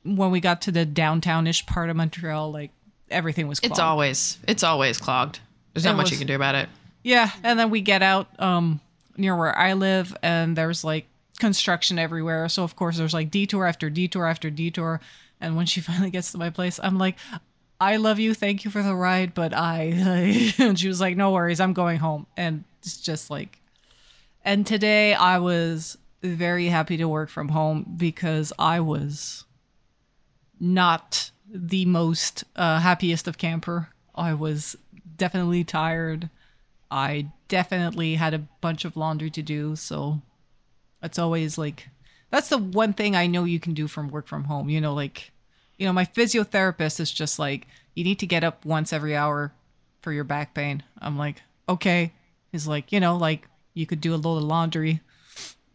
when 0.02 0.30
we 0.30 0.40
got 0.40 0.62
to 0.62 0.72
the 0.72 0.86
downtownish 0.86 1.66
part 1.66 1.90
of 1.90 1.96
Montreal, 1.96 2.50
like 2.50 2.70
everything 3.10 3.46
was 3.48 3.60
clogged. 3.60 3.72
It's 3.72 3.80
always 3.80 4.38
it's 4.48 4.62
always 4.62 4.98
clogged. 4.98 5.40
There's 5.74 5.84
not 5.84 5.92
It 5.94 5.96
much 5.96 6.04
was- 6.04 6.12
you 6.12 6.18
can 6.18 6.26
do 6.26 6.34
about 6.36 6.54
it. 6.54 6.68
Yeah, 7.02 7.30
and 7.42 7.58
then 7.58 7.70
we 7.70 7.80
get 7.80 8.02
out 8.02 8.28
um 8.40 8.80
near 9.16 9.36
where 9.36 9.56
I 9.56 9.74
live 9.74 10.16
and 10.22 10.56
there's 10.56 10.82
like 10.84 11.06
construction 11.38 11.98
everywhere. 11.98 12.48
So 12.48 12.62
of 12.64 12.76
course 12.76 12.96
there's 12.98 13.14
like 13.14 13.30
detour 13.30 13.66
after 13.66 13.88
detour 13.90 14.26
after 14.26 14.50
detour. 14.50 15.00
And 15.40 15.56
when 15.56 15.66
she 15.66 15.80
finally 15.88 16.10
gets 16.10 16.32
to 16.32 16.38
my 16.38 16.50
place, 16.50 16.80
I'm 16.82 16.98
like, 16.98 17.16
I 17.80 17.96
love 17.96 18.18
you. 18.18 18.34
Thank 18.34 18.64
you 18.64 18.70
for 18.70 18.82
the 18.82 18.94
ride, 18.94 19.32
but 19.32 19.54
I. 19.54 20.52
and 20.58 20.78
she 20.78 20.88
was 20.88 21.00
like, 21.00 21.16
no 21.16 21.30
worries, 21.30 21.60
I'm 21.60 21.72
going 21.72 21.98
home. 21.98 22.26
And 22.36 22.64
it's 22.80 22.98
just 22.98 23.30
like, 23.30 23.60
and 24.44 24.66
today 24.66 25.14
I 25.14 25.38
was 25.38 25.96
very 26.22 26.66
happy 26.66 26.98
to 26.98 27.08
work 27.08 27.30
from 27.30 27.48
home 27.48 27.94
because 27.96 28.52
I 28.58 28.80
was 28.80 29.44
not 30.58 31.30
the 31.48 31.86
most 31.86 32.44
uh, 32.54 32.80
happiest 32.80 33.26
of 33.26 33.38
camper. 33.38 33.88
I 34.14 34.34
was 34.34 34.76
definitely 35.16 35.64
tired. 35.64 36.28
I 36.90 37.28
definitely 37.48 38.16
had 38.16 38.34
a 38.34 38.46
bunch 38.60 38.84
of 38.84 38.96
laundry 38.96 39.30
to 39.30 39.42
do, 39.42 39.76
so 39.76 40.20
it's 41.02 41.18
always 41.18 41.56
like 41.56 41.88
that's 42.30 42.48
the 42.48 42.58
one 42.58 42.92
thing 42.92 43.16
I 43.16 43.26
know 43.26 43.44
you 43.44 43.60
can 43.60 43.74
do 43.74 43.88
from 43.88 44.08
work 44.08 44.26
from 44.26 44.44
home. 44.44 44.68
You 44.68 44.80
know, 44.80 44.92
like 44.92 45.32
you 45.80 45.86
know, 45.86 45.92
my 45.94 46.04
physiotherapist 46.04 47.00
is 47.00 47.10
just 47.10 47.38
like 47.38 47.66
you 47.94 48.04
need 48.04 48.18
to 48.20 48.26
get 48.26 48.44
up 48.44 48.64
once 48.66 48.92
every 48.92 49.16
hour 49.16 49.52
for 50.02 50.12
your 50.12 50.24
back 50.24 50.54
pain. 50.54 50.82
I'm 51.00 51.16
like, 51.16 51.42
okay. 51.68 52.12
He's 52.52 52.66
like, 52.66 52.92
you 52.92 53.00
know, 53.00 53.16
like 53.16 53.48
you 53.72 53.86
could 53.86 54.00
do 54.02 54.14
a 54.14 54.16
load 54.16 54.36
of 54.36 54.42
laundry. 54.44 55.00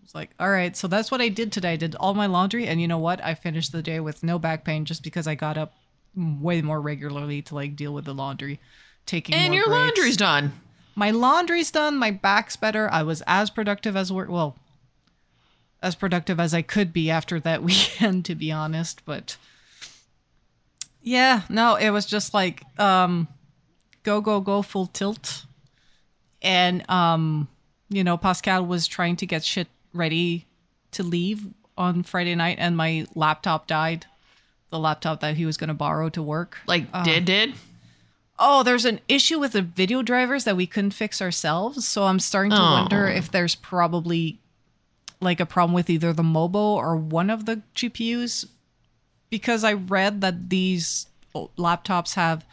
It's 0.04 0.14
like, 0.14 0.30
all 0.40 0.50
right. 0.50 0.78
So 0.78 0.88
that's 0.88 1.10
what 1.10 1.22
I 1.22 1.30
did 1.30 1.52
today. 1.52 1.74
I 1.74 1.76
did 1.76 1.96
all 1.96 2.14
my 2.14 2.28
laundry, 2.28 2.68
and 2.68 2.80
you 2.80 2.88
know 2.88 3.00
what? 3.00 3.24
I 3.24 3.34
finished 3.34 3.72
the 3.72 3.82
day 3.82 4.00
with 4.00 4.22
no 4.24 4.38
back 4.38 4.64
pain 4.64 4.86
just 4.86 5.02
because 5.04 5.26
I 5.28 5.34
got 5.36 5.58
up 5.58 5.74
way 6.16 6.62
more 6.62 6.80
regularly 6.80 7.42
to 7.42 7.56
like 7.56 7.76
deal 7.76 7.94
with 7.94 8.06
the 8.06 8.14
laundry, 8.14 8.60
taking 9.08 9.34
And 9.36 9.56
your 9.56 9.66
breaks. 9.66 9.80
laundry's 9.80 10.18
done. 10.18 10.54
My 10.96 11.10
laundry's 11.12 11.72
done. 11.72 11.98
My 11.98 12.12
back's 12.12 12.56
better. 12.56 12.90
I 12.92 13.02
was 13.04 13.24
as 13.26 13.50
productive 13.50 13.98
as 13.98 14.14
work. 14.14 14.30
Well, 14.30 14.56
as 15.82 15.96
productive 15.96 16.40
as 16.40 16.54
I 16.54 16.62
could 16.62 16.94
be 16.94 17.10
after 17.10 17.40
that 17.40 17.64
weekend, 17.70 18.24
to 18.26 18.36
be 18.36 18.52
honest. 18.52 19.02
But 19.06 19.38
yeah, 21.06 21.44
no, 21.50 21.76
it 21.76 21.92
was 21.92 22.06
just 22.06 22.34
like 22.34 22.64
um, 22.80 23.28
go 24.04 24.20
go 24.22 24.42
go 24.42 24.62
full 24.64 24.88
tilt, 24.88 25.46
and 26.42 26.88
um, 26.90 27.48
you 27.90 28.04
know, 28.04 28.18
Pascal 28.18 28.66
was 28.66 28.88
trying 28.88 29.16
to 29.18 29.26
get 29.28 29.44
shit 29.44 29.68
ready 29.94 30.48
to 30.92 31.04
leave 31.04 31.48
on 31.78 32.02
Friday 32.04 32.34
night, 32.34 32.58
and 32.60 32.76
my 32.76 33.06
laptop 33.16 33.68
died. 33.68 34.08
The 34.72 34.80
laptop 34.80 35.20
that 35.22 35.38
he 35.38 35.46
was 35.46 35.58
going 35.58 35.68
to 35.68 35.76
borrow 35.76 36.10
to 36.10 36.24
work. 36.24 36.58
Like, 36.66 36.92
did, 37.04 37.26
did? 37.26 37.54
Oh, 38.40 38.64
there's 38.64 38.84
an 38.84 39.00
issue 39.08 39.40
with 39.40 39.54
the 39.54 39.62
video 39.62 40.02
drivers 40.02 40.44
that 40.44 40.58
we 40.58 40.66
couldn't 40.66 40.92
fix 40.92 41.22
ourselves. 41.22 41.88
So 41.88 42.06
I'm 42.06 42.20
starting 42.20 42.52
to 42.52 42.58
wonder 42.58 43.08
if 43.08 43.32
there's 43.32 43.56
probably 43.56 44.40
like 45.22 45.40
a 45.40 45.46
problem 45.46 45.74
with 45.74 45.90
either 45.90 46.12
the 46.12 46.24
Mobo 46.24 46.56
or 46.56 46.98
one 46.98 47.30
of 47.30 47.46
the 47.46 47.62
GPUs. 47.76 48.48
Because 49.30 49.64
I 49.64 49.74
read 49.74 50.22
that 50.22 50.50
these 50.50 51.08
laptops 51.34 52.14
have 52.16 52.46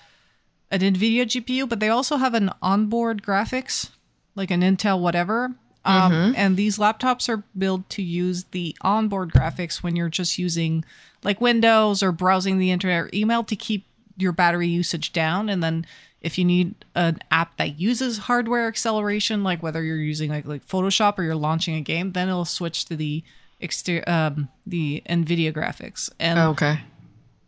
an 0.71 0.81
NVIDIA 0.81 1.25
GPU, 1.25 1.69
but 1.69 1.81
they 1.81 1.89
also 1.89 2.17
have 2.17 2.35
an 2.35 2.51
onboard 2.61 3.23
graphics, 3.23 3.91
like 4.35 4.51
an 4.51 4.63
Intel 4.63 5.01
whatever. 5.01 5.55
Um, 5.85 6.35
and 6.37 6.57
these 6.57 6.79
laptops 6.79 7.29
are 7.29 7.43
built 7.59 7.89
to 7.91 8.03
use 8.03 8.45
the 8.53 8.77
onboard 8.83 9.33
graphics 9.33 9.83
when 9.83 9.97
you're 9.97 10.09
just 10.09 10.39
using 10.39 10.85
like 11.25 11.41
Windows 11.41 12.03
or 12.03 12.13
browsing 12.13 12.59
the 12.59 12.71
internet 12.71 13.05
or 13.05 13.11
email 13.13 13.43
to 13.45 13.57
keep 13.57 13.85
your 14.17 14.33
battery 14.33 14.69
usage 14.69 15.13
down. 15.13 15.49
And 15.49 15.63
then 15.63 15.85
if 16.21 16.39
you 16.39 16.45
need 16.45 16.77
an 16.95 17.19
app 17.33 17.57
that 17.57 17.81
uses 17.81 18.19
hardware 18.19 18.69
acceleration, 18.69 19.43
like 19.43 19.63
whether 19.63 19.83
you're 19.83 19.97
using 19.97 20.31
like 20.31 20.47
like 20.47 20.67
Photoshop 20.67 21.19
or 21.19 21.25
you're 21.25 21.35
launching 21.35 21.75
a 21.75 21.81
game, 21.81 22.13
then 22.13 22.29
it'll 22.29 22.45
switch 22.45 22.85
to 22.87 22.97
the 22.97 23.25
exter- 23.63 24.05
um, 24.07 24.49
the 24.67 25.03
NVIDIA 25.09 25.53
graphics. 25.53 26.11
And 26.19 26.39
Okay. 26.39 26.81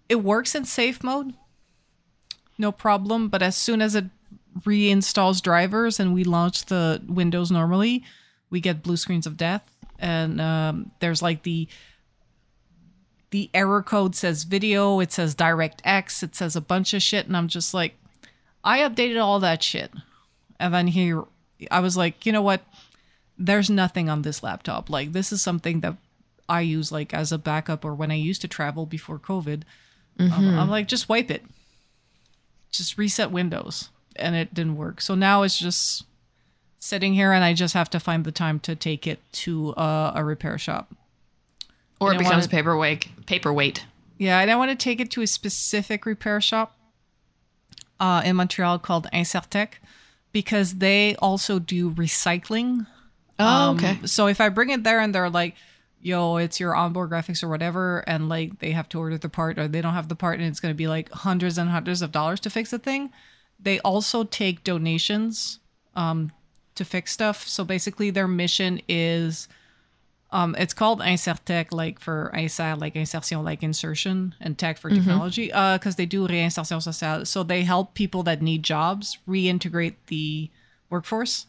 it 0.09 0.23
works 0.23 0.55
in 0.55 0.65
safe 0.65 1.03
mode. 1.03 1.35
No 2.59 2.71
problem. 2.73 3.29
But 3.29 3.43
as 3.43 3.57
soon 3.57 3.83
as 3.83 3.95
it 3.95 4.05
reinstalls 4.61 5.43
drivers 5.43 5.99
and 5.99 6.15
we 6.15 6.23
launch 6.23 6.67
the 6.67 7.03
windows 7.09 7.51
normally 7.51 8.05
we 8.51 8.61
get 8.61 8.85
blue 8.85 8.97
screens 8.97 9.27
of 9.27 9.37
death. 9.37 9.69
And 9.99 10.41
um, 10.41 10.93
there's 11.01 11.21
like 11.23 11.43
the 11.43 11.67
the 13.31 13.51
error 13.53 13.83
code 13.83 14.15
says 14.15 14.45
video 14.45 15.01
it 15.01 15.11
says 15.11 15.35
directx 15.35 16.23
it 16.23 16.37
says 16.37 16.55
a 16.55 16.61
bunch 16.61 16.95
of 16.95 17.03
shit. 17.03 17.27
And 17.27 17.37
i'm 17.37 17.49
just 17.49 17.75
like 17.75 17.97
i 18.63 18.79
updated 18.79 19.21
all 19.21 19.41
that 19.41 19.63
shit. 19.63 19.91
And 20.61 20.73
then 20.73 20.87
here 20.87 21.25
i 21.71 21.81
was 21.81 21.97
like 21.97 22.25
you 22.27 22.33
know 22.33 22.43
what? 22.43 22.63
There's 23.37 23.69
nothing 23.69 24.09
on 24.09 24.23
this 24.23 24.45
laptop. 24.45 24.89
Like 24.89 25.13
this 25.13 25.33
is 25.33 25.43
something 25.43 25.81
that 25.81 25.97
i 26.49 26.61
use 26.61 26.91
like 26.93 27.13
as 27.15 27.33
a 27.33 27.39
backup 27.39 27.85
or 27.85 27.95
when 27.95 28.11
i 28.11 28.15
used 28.15 28.41
to 28.41 28.49
travel 28.49 28.87
before 28.87 29.19
covid 29.19 29.63
um, 30.17 30.31
I'm 30.57 30.71
like, 30.71 30.87
just 30.87 31.09
wipe 31.09 31.29
it. 31.29 31.43
Just 32.71 32.97
reset 32.97 33.33
Windows. 33.33 33.91
And 34.15 34.37
it 34.37 34.55
didn't 34.55 34.77
work. 34.77 35.01
So 35.01 35.17
now 35.17 35.43
it's 35.43 35.59
just 35.59 36.05
sitting 36.79 37.15
here 37.15 37.33
and 37.33 37.43
I 37.43 37.53
just 37.53 37.75
have 37.75 37.91
to 37.91 37.99
find 37.99 38.23
the 38.25 38.31
time 38.31 38.61
to 38.61 38.77
take 38.77 39.09
it 39.09 39.19
to 39.43 39.75
uh, 39.75 40.13
a 40.15 40.23
repair 40.25 40.57
shop. 40.57 40.95
Or 41.99 42.13
it 42.15 42.19
becomes 42.19 42.45
wanna- 42.45 42.49
paperweight. 42.49 43.27
Paperweight. 43.27 43.87
Yeah, 44.17 44.39
and 44.39 44.53
I 44.53 44.55
want 44.55 44.71
to 44.71 44.77
take 44.77 45.01
it 45.01 45.11
to 45.11 45.23
a 45.23 45.27
specific 45.27 46.07
repair 46.07 46.41
shop 46.41 46.77
uh, 47.99 48.23
in 48.25 48.37
Montreal 48.37 48.79
called 48.79 49.09
Insertech 49.13 49.79
because 50.31 50.77
they 50.77 51.17
also 51.17 51.59
do 51.59 51.91
recycling. 51.91 52.87
Oh, 53.41 53.45
Um, 53.71 53.77
okay. 53.79 53.99
So 54.07 54.29
if 54.29 54.41
I 54.41 54.49
bring 54.49 54.71
it 54.71 54.85
there 54.85 55.01
and 55.01 55.13
they're 55.13 55.29
like, 55.29 55.57
yo, 56.05 56.37
it's 56.37 56.61
your 56.61 56.77
onboard 56.77 57.11
graphics 57.11 57.43
or 57.43 57.49
whatever, 57.49 58.05
and 58.07 58.29
like 58.29 58.59
they 58.59 58.73
have 58.73 58.89
to 58.91 58.99
order 58.99 59.17
the 59.17 59.29
part 59.29 59.59
or 59.59 59.67
they 59.67 59.81
don't 59.81 59.95
have 59.95 60.09
the 60.09 60.15
part 60.15 60.39
and 60.39 60.47
it's 60.47 60.61
going 60.61 60.71
to 60.71 60.77
be 60.77 60.87
like 60.87 61.11
hundreds 61.11 61.57
and 61.57 61.71
hundreds 61.71 62.03
of 62.03 62.13
dollars 62.13 62.39
to 62.41 62.51
fix 62.51 62.71
the 62.71 62.79
thing, 62.79 63.11
they 63.59 63.81
also 63.81 64.23
take 64.23 64.63
donations 64.63 65.61
um, 65.97 66.31
to 66.75 66.85
fix 66.85 67.11
stuff. 67.11 67.49
So 67.49 67.65
basically, 67.65 68.11
their 68.11 68.29
mission 68.29 68.81
is. 68.89 69.49
Um, 70.31 70.57
it's 70.59 70.75
called 70.75 70.99
Insertech, 70.99 71.71
like 71.71 72.01
for 72.01 72.33
insert, 72.35 72.81
like 72.81 72.97
insertion, 72.97 73.45
like 73.45 73.63
insertion, 73.63 74.35
and 74.41 74.59
tech 74.59 74.79
for 74.79 74.91
technology, 74.91 75.47
because 75.47 75.95
they 75.95 76.07
do 76.07 76.27
réinsertion 76.27 76.83
sociale. 76.83 77.25
So 77.25 77.45
they 77.45 77.63
help 77.63 77.95
people 77.95 78.25
that 78.25 78.43
need 78.43 78.65
jobs 78.65 79.19
reintegrate 79.29 79.95
the 80.09 80.51
workforce. 80.91 81.47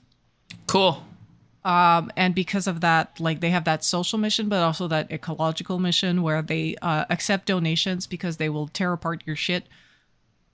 Cool. 0.68 1.04
Um, 1.66 2.12
and 2.16 2.36
because 2.36 2.68
of 2.68 2.82
that, 2.82 3.20
like 3.20 3.40
they 3.42 3.50
have 3.50 3.64
that 3.66 3.84
social 3.84 4.20
mission, 4.20 4.48
but 4.50 4.62
also 4.62 4.88
that 4.88 5.12
ecological 5.12 5.80
mission 5.80 6.22
where 6.22 6.42
they 6.42 6.76
uh, 6.82 7.06
accept 7.10 7.48
donations 7.48 8.06
because 8.06 8.38
they 8.38 8.50
will 8.50 8.68
tear 8.68 8.94
apart 8.94 9.24
your 9.26 9.36
shit 9.36 9.66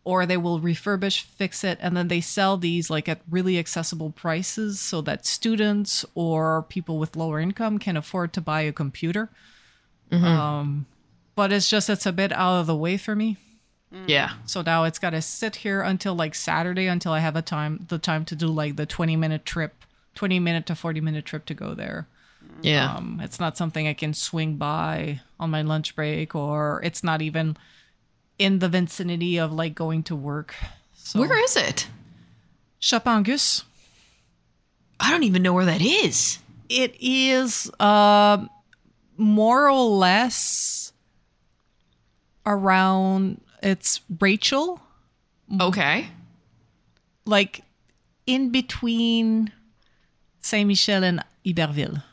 or 0.04 0.26
they 0.26 0.38
will 0.38 0.60
refurbish, 0.60 1.22
fix 1.22 1.64
it, 1.64 1.78
and 1.82 1.96
then 1.96 2.08
they 2.08 2.22
sell 2.22 2.58
these 2.58 2.90
like 2.90 3.08
at 3.08 3.22
really 3.30 3.60
accessible 3.60 4.10
prices 4.10 4.80
so 4.80 5.02
that 5.02 5.26
students 5.26 6.04
or 6.16 6.64
people 6.64 6.98
with 6.98 7.16
lower 7.16 7.40
income 7.40 7.78
can 7.78 7.98
afford 7.98 8.34
to 8.34 8.42
buy 8.42 8.62
a 8.62 8.72
computer. 8.72 9.30
Um, 10.12 10.86
but 11.36 11.52
it's 11.52 11.70
just 11.70 11.90
it's 11.90 12.06
a 12.06 12.12
bit 12.12 12.32
out 12.32 12.60
of 12.60 12.68
the 12.68 12.76
way 12.76 12.98
for 12.98 13.16
me. 13.16 13.38
Yeah. 14.08 14.32
So 14.46 14.62
now 14.62 14.86
it's 14.86 15.00
got 15.00 15.12
to 15.12 15.22
sit 15.22 15.58
here 15.58 15.82
until 15.82 16.16
like 16.16 16.34
Saturday 16.36 16.88
until 16.88 17.12
I 17.12 17.20
have 17.20 17.36
a 17.36 17.42
time 17.42 17.86
the 17.90 17.98
time 18.00 18.26
to 18.26 18.36
do 18.36 18.48
like 18.48 18.78
the 18.78 18.86
20 18.86 19.16
minute 19.16 19.46
trip, 19.46 19.84
20 20.16 20.40
minute 20.40 20.66
to 20.68 20.76
40 20.76 21.02
minute 21.02 21.26
trip 21.26 21.46
to 21.46 21.54
go 21.54 21.74
there. 21.74 22.08
Yeah. 22.62 22.96
Um, 22.96 23.20
it's 23.24 23.40
not 23.40 23.58
something 23.58 23.88
I 23.88 23.94
can 23.94 24.14
swing 24.14 24.56
by 24.58 25.22
on 25.40 25.50
my 25.52 25.62
lunch 25.62 25.96
break, 25.96 26.36
or 26.36 26.82
it's 26.84 27.04
not 27.04 27.22
even 27.22 27.56
in 28.40 28.60
the 28.60 28.68
vicinity 28.70 29.38
of 29.38 29.52
like 29.52 29.76
going 29.76 30.04
to 30.04 30.16
work. 30.16 30.56
So 30.94 31.20
Where 31.20 31.44
is 31.44 31.56
it? 31.56 31.88
Chapangus. 32.82 33.64
I 35.00 35.12
don't 35.12 35.24
even 35.24 35.44
know 35.44 35.54
where 35.54 35.66
that 35.66 35.82
is. 35.82 36.40
It 36.70 36.96
is 37.00 37.70
um 37.80 38.50
more 39.18 39.70
or 39.70 39.74
less 39.84 40.94
around 42.46 43.42
it's 43.62 44.02
Rachel, 44.20 44.82
Okay. 45.60 46.08
like 47.26 47.62
in 48.26 48.50
between 48.50 49.52
Saint 50.42 50.68
Michel 50.68 51.04
and 51.04 51.24
Iberville. 51.48 52.04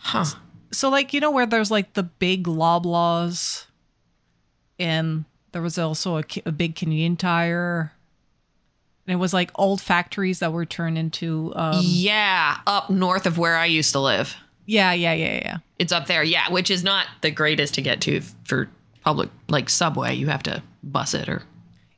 Huh. 0.00 0.24
so 0.72 0.88
like 0.88 1.12
you 1.12 1.20
know 1.20 1.30
where 1.30 1.44
there's 1.46 1.70
like 1.70 1.94
the 1.94 2.04
big 2.04 2.44
loblaws 2.44 3.66
and 4.78 5.24
there 5.52 5.60
was 5.60 5.76
also 5.76 6.18
a, 6.18 6.24
a 6.46 6.52
big 6.52 6.76
canadian 6.76 7.16
tire 7.16 7.92
and 9.06 9.12
it 9.12 9.16
was 9.16 9.34
like 9.34 9.50
old 9.56 9.80
factories 9.80 10.38
that 10.38 10.52
were 10.52 10.64
turned 10.64 10.96
into 10.96 11.52
um 11.56 11.80
yeah, 11.82 12.58
up 12.66 12.88
north 12.90 13.26
of 13.26 13.38
where 13.38 13.56
I 13.56 13.66
used 13.66 13.92
to 13.92 14.00
live. 14.00 14.36
yeah 14.66 14.92
yeah 14.92 15.12
yeah 15.14 15.34
yeah 15.34 15.56
It's 15.78 15.92
up 15.92 16.06
there. 16.06 16.22
Yeah, 16.22 16.50
which 16.50 16.70
is 16.70 16.84
not 16.84 17.06
the 17.22 17.30
greatest 17.30 17.74
to 17.74 17.82
get 17.82 18.00
to 18.02 18.20
for 18.44 18.70
public 19.02 19.30
like 19.48 19.68
subway. 19.68 20.14
You 20.14 20.28
have 20.28 20.42
to 20.44 20.62
bus 20.82 21.12
it 21.12 21.28
or 21.28 21.42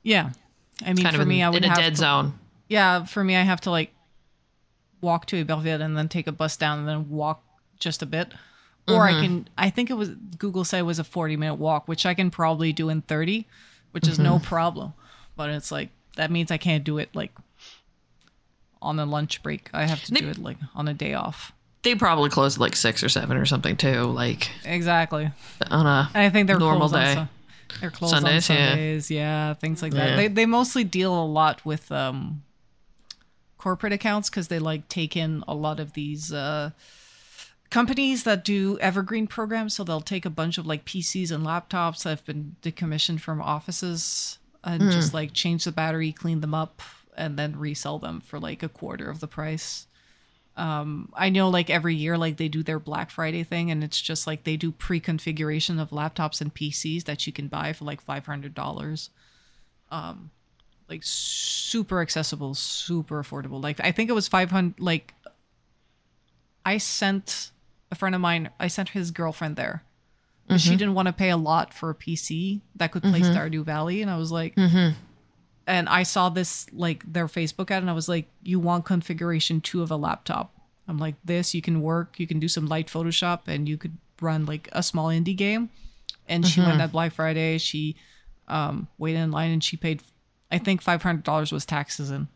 yeah 0.02 0.30
i 0.84 0.92
mean 0.94 1.04
kind 1.04 1.14
for 1.16 1.22
of 1.22 1.28
me 1.28 1.42
in, 1.42 1.46
i 1.46 1.50
would 1.50 1.62
in 1.64 1.70
a 1.70 1.74
dead 1.74 1.90
to, 1.94 2.00
zone. 2.00 2.32
yeah 2.68 3.04
for 3.04 3.22
me 3.22 3.36
i 3.36 3.42
have 3.42 3.60
to 3.60 3.70
like 3.70 3.92
walk 5.00 5.26
to 5.26 5.40
Iberville 5.40 5.82
and 5.82 5.96
then 5.96 6.08
take 6.08 6.26
a 6.26 6.32
bus 6.32 6.56
down 6.56 6.78
and 6.80 6.88
then 6.88 7.10
walk 7.10 7.42
just 7.78 8.02
a 8.02 8.06
bit. 8.06 8.32
Or 8.88 9.06
I 9.06 9.12
can, 9.12 9.48
I 9.56 9.70
think 9.70 9.88
it 9.88 9.94
was, 9.94 10.08
Google 10.36 10.64
said 10.64 10.80
it 10.80 10.82
was 10.82 10.98
a 10.98 11.04
40 11.04 11.36
minute 11.36 11.54
walk, 11.54 11.86
which 11.86 12.04
I 12.04 12.12
can 12.14 12.28
probably 12.28 12.72
do 12.72 12.88
in 12.88 13.02
30, 13.02 13.46
which 13.92 14.08
is 14.08 14.18
no 14.18 14.40
problem. 14.40 14.94
But 15.36 15.50
it's 15.50 15.70
like, 15.70 15.90
that 16.16 16.30
means 16.30 16.50
I 16.50 16.58
can't 16.58 16.82
do 16.82 16.98
it 16.98 17.08
like 17.14 17.30
on 18.82 18.98
a 18.98 19.06
lunch 19.06 19.42
break. 19.44 19.70
I 19.72 19.84
have 19.84 20.02
to 20.04 20.12
do 20.12 20.28
it 20.28 20.38
like 20.38 20.56
on 20.74 20.88
a 20.88 20.94
day 20.94 21.14
off. 21.14 21.52
They 21.82 21.94
probably 21.94 22.30
close 22.30 22.56
at 22.56 22.60
like 22.60 22.74
six 22.76 23.02
or 23.04 23.08
seven 23.08 23.36
or 23.36 23.46
something 23.46 23.76
too. 23.76 24.02
Like 24.04 24.50
Exactly. 24.64 25.30
on 25.70 25.86
a 25.86 26.10
And 26.12 26.24
I 26.24 26.30
think 26.30 26.46
they're 26.46 26.58
normal 26.58 26.88
day. 26.88 27.26
They're 27.80 27.90
closed 27.90 28.14
Sundays, 28.14 28.50
on 28.50 28.56
yeah. 28.56 28.68
Sundays, 28.70 29.10
yeah. 29.10 29.54
things 29.54 29.82
like 29.82 29.92
that. 29.92 30.10
Yeah. 30.10 30.16
They 30.16 30.28
they 30.28 30.46
mostly 30.46 30.82
deal 30.82 31.14
a 31.14 31.24
lot 31.24 31.64
with 31.64 31.92
um 31.92 32.42
corporate 33.60 33.92
accounts 33.92 34.30
because 34.30 34.48
they 34.48 34.58
like 34.58 34.88
take 34.88 35.14
in 35.16 35.44
a 35.46 35.54
lot 35.54 35.78
of 35.78 35.92
these 35.92 36.32
uh 36.32 36.70
companies 37.68 38.24
that 38.24 38.42
do 38.44 38.78
evergreen 38.80 39.26
programs. 39.26 39.74
So 39.74 39.84
they'll 39.84 40.00
take 40.00 40.24
a 40.24 40.30
bunch 40.30 40.58
of 40.58 40.66
like 40.66 40.84
PCs 40.86 41.30
and 41.30 41.44
laptops 41.46 42.02
that 42.02 42.10
have 42.10 42.24
been 42.24 42.56
decommissioned 42.62 43.20
from 43.20 43.40
offices 43.40 44.38
and 44.64 44.82
Hmm. 44.82 44.90
just 44.90 45.14
like 45.14 45.32
change 45.32 45.64
the 45.64 45.72
battery, 45.72 46.10
clean 46.10 46.40
them 46.40 46.54
up, 46.54 46.82
and 47.16 47.38
then 47.38 47.58
resell 47.58 47.98
them 47.98 48.20
for 48.20 48.40
like 48.40 48.62
a 48.62 48.68
quarter 48.68 49.10
of 49.10 49.20
the 49.20 49.28
price. 49.28 49.86
Um, 50.56 51.12
I 51.14 51.30
know 51.30 51.48
like 51.48 51.70
every 51.70 51.94
year 51.94 52.18
like 52.18 52.36
they 52.38 52.48
do 52.48 52.62
their 52.62 52.80
Black 52.80 53.10
Friday 53.10 53.44
thing 53.44 53.70
and 53.70 53.84
it's 53.84 54.00
just 54.00 54.26
like 54.26 54.44
they 54.44 54.56
do 54.56 54.72
pre-configuration 54.72 55.78
of 55.78 55.90
laptops 55.90 56.40
and 56.40 56.52
PCs 56.52 57.04
that 57.04 57.26
you 57.26 57.32
can 57.32 57.48
buy 57.48 57.72
for 57.72 57.84
like 57.84 58.04
$500. 58.04 59.10
Um 59.90 60.30
like 60.90 61.02
super 61.04 62.00
accessible, 62.00 62.54
super 62.54 63.22
affordable. 63.22 63.62
Like 63.62 63.80
I 63.80 63.92
think 63.92 64.10
it 64.10 64.12
was 64.12 64.28
500 64.28 64.80
like 64.80 65.14
I 66.66 66.78
sent 66.78 67.52
a 67.90 67.94
friend 67.94 68.14
of 68.14 68.20
mine, 68.20 68.50
I 68.58 68.68
sent 68.68 68.90
his 68.90 69.10
girlfriend 69.10 69.56
there. 69.56 69.84
But 70.48 70.60
She 70.60 70.70
didn't 70.70 70.94
want 70.94 71.06
to 71.06 71.12
pay 71.12 71.30
a 71.30 71.36
lot 71.36 71.72
for 71.72 71.90
a 71.90 71.94
PC 71.94 72.60
that 72.74 72.90
could 72.90 73.04
play 73.04 73.20
Stardew 73.20 73.64
Valley 73.64 74.02
and 74.02 74.10
I 74.10 74.16
was 74.16 74.32
like 74.32 74.56
mm-hmm. 74.56 74.96
and 75.64 75.88
I 75.88 76.02
saw 76.02 76.28
this 76.28 76.66
like 76.72 77.04
their 77.10 77.28
Facebook 77.28 77.70
ad, 77.70 77.82
and 77.82 77.88
I 77.88 77.92
was 77.92 78.08
like, 78.08 78.26
"You 78.42 78.58
want 78.58 78.84
configuration 78.84 79.60
two 79.60 79.80
of 79.80 79.92
a 79.92 79.96
laptop?" 79.96 80.52
I'm 80.88 80.98
like, 80.98 81.14
"This 81.24 81.54
you 81.54 81.62
can 81.62 81.82
work, 81.82 82.18
you 82.18 82.26
can 82.26 82.40
do 82.40 82.48
some 82.48 82.66
light 82.66 82.88
Photoshop, 82.88 83.46
and 83.46 83.68
you 83.68 83.78
could 83.78 83.96
run 84.20 84.44
like 84.44 84.68
a 84.72 84.82
small 84.82 85.06
indie 85.06 85.36
game." 85.36 85.70
And 86.28 86.44
she 86.44 86.60
went 86.60 86.80
at 86.80 86.90
Black 86.90 87.12
Friday. 87.12 87.58
She 87.58 87.94
um, 88.48 88.88
waited 88.98 89.20
in 89.20 89.30
line, 89.30 89.52
and 89.52 89.62
she 89.62 89.76
paid, 89.76 90.02
I 90.50 90.58
think, 90.58 90.82
five 90.82 91.02
hundred 91.02 91.24
dollars 91.24 91.52
was 91.52 91.64
taxes 91.64 92.10
in. 92.10 92.28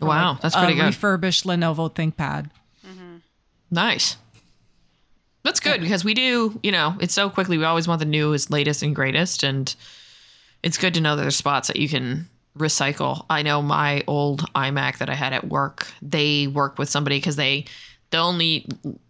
wow, 0.00 0.32
like, 0.32 0.40
that's 0.42 0.56
pretty 0.56 0.74
uh, 0.74 0.76
good. 0.76 0.86
Refurbished 0.86 1.44
Lenovo 1.44 1.92
ThinkPad. 1.92 2.50
Mm-hmm. 2.86 3.16
Nice. 3.70 4.16
That's 5.42 5.60
good 5.60 5.80
because 5.80 6.04
we 6.04 6.12
do, 6.12 6.58
you 6.62 6.70
know, 6.70 6.96
it's 7.00 7.14
so 7.14 7.30
quickly. 7.30 7.56
We 7.56 7.64
always 7.64 7.88
want 7.88 7.98
the 7.98 8.04
newest, 8.04 8.50
latest, 8.50 8.82
and 8.82 8.94
greatest. 8.94 9.42
And 9.42 9.74
it's 10.62 10.76
good 10.76 10.94
to 10.94 11.00
know 11.00 11.16
that 11.16 11.22
there's 11.22 11.36
spots 11.36 11.68
that 11.68 11.76
you 11.76 11.88
can 11.88 12.28
recycle. 12.58 13.24
I 13.30 13.42
know 13.42 13.62
my 13.62 14.04
old 14.06 14.40
iMac 14.54 14.98
that 14.98 15.08
I 15.08 15.14
had 15.14 15.32
at 15.32 15.48
work, 15.48 15.86
they 16.02 16.46
work 16.46 16.78
with 16.78 16.90
somebody 16.90 17.16
because 17.16 17.36
they, 17.36 17.64
they 18.10 18.18
only, 18.18 18.66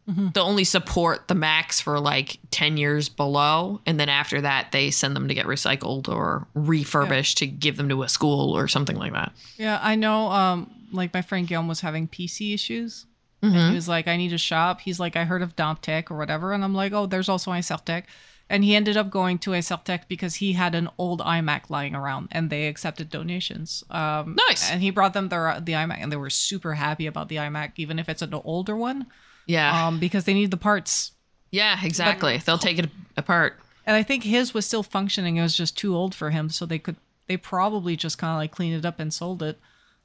they 0.07 0.41
only 0.41 0.65
support 0.65 1.29
the 1.29 1.35
Macs 1.35 1.81
for 1.81 1.99
like 2.01 2.39
10 2.51 2.77
years 2.77 3.09
below. 3.09 3.81
And 3.87 3.99
then 3.99 4.09
after 4.09 4.41
that, 4.41 4.73
they 4.73 4.91
send 4.91 5.17
them 5.17 5.29
to 5.29 5.35
get 5.35 5.47
recycled 5.47 6.09
or 6.09 6.47
refurbished 6.55 7.39
to 7.39 7.47
give 7.47 7.77
them 7.77 7.89
to 7.89 8.03
a 8.03 8.09
school 8.09 8.57
or 8.57 8.69
something 8.69 8.97
like 8.97 9.13
that. 9.13 9.33
Yeah, 9.57 9.79
I 9.83 9.95
know. 9.95 10.31
Um, 10.31 10.71
like 10.93 11.15
my 11.15 11.23
friend 11.23 11.47
Guillaume 11.47 11.69
was 11.69 11.81
having 11.81 12.09
PC 12.09 12.53
issues. 12.55 13.07
And 13.43 13.57
he 13.71 13.75
was 13.75 13.89
like, 13.89 14.07
I 14.07 14.19
need 14.19 14.35
a 14.35 14.39
shop. 14.39 14.83
He's 14.83 15.01
like, 15.01 15.17
I 15.17 15.25
heard 15.25 15.41
of 15.41 15.57
Dantec 15.57 16.11
or 16.11 16.17
whatever. 16.19 16.53
And 16.53 16.63
I'm 16.63 16.75
like, 16.75 16.93
oh, 16.93 17.07
there's 17.07 17.29
also 17.31 17.53
Insertech. 17.53 18.05
And 18.51 18.65
he 18.65 18.75
ended 18.75 18.97
up 18.97 19.09
going 19.11 19.39
to 19.39 19.51
Insertech 19.53 20.09
because 20.09 20.35
he 20.35 20.53
had 20.55 20.75
an 20.75 20.89
old 20.99 21.21
iMac 21.21 21.71
lying 21.71 21.95
around 21.95 22.29
and 22.33 22.51
they 22.51 22.67
accepted 22.67 23.09
donations. 23.09 23.85
Um, 23.89 24.37
Nice. 24.49 24.69
And 24.71 24.83
he 24.83 24.91
brought 24.91 25.15
them 25.15 25.29
their, 25.29 25.61
the 25.61 25.73
iMac 25.73 25.99
and 26.01 26.11
they 26.11 26.17
were 26.17 26.31
super 26.31 26.75
happy 26.75 27.07
about 27.07 27.29
the 27.29 27.37
iMac, 27.37 27.75
even 27.77 27.99
if 28.01 28.09
it's 28.09 28.23
an 28.23 28.35
older 28.35 28.77
one, 28.77 29.07
Yeah. 29.47 29.87
um, 29.87 30.01
because 30.01 30.25
they 30.25 30.35
need 30.35 30.51
the 30.51 30.57
parts. 30.57 31.13
yeah, 31.53 31.79
exactly. 31.83 32.39
They'll 32.39 32.59
take 32.59 32.79
it 32.81 32.91
apart. 33.17 33.59
And 33.87 33.95
I 33.97 34.03
think 34.03 34.25
his 34.25 34.53
was 34.53 34.67
still 34.67 34.83
functioning. 34.83 35.37
It 35.37 35.43
was 35.43 35.57
just 35.57 35.79
too 35.79 35.95
old 35.97 36.13
for 36.15 36.31
him. 36.31 36.49
So 36.51 36.67
they 36.67 36.79
could, 36.81 36.97
they 37.29 37.37
probably 37.37 37.95
just 37.97 38.19
kind 38.19 38.33
of 38.33 38.39
like 38.39 38.51
cleaned 38.51 38.75
it 38.77 38.85
up 38.85 38.99
and 39.01 39.15
sold 39.15 39.43
it. 39.45 39.59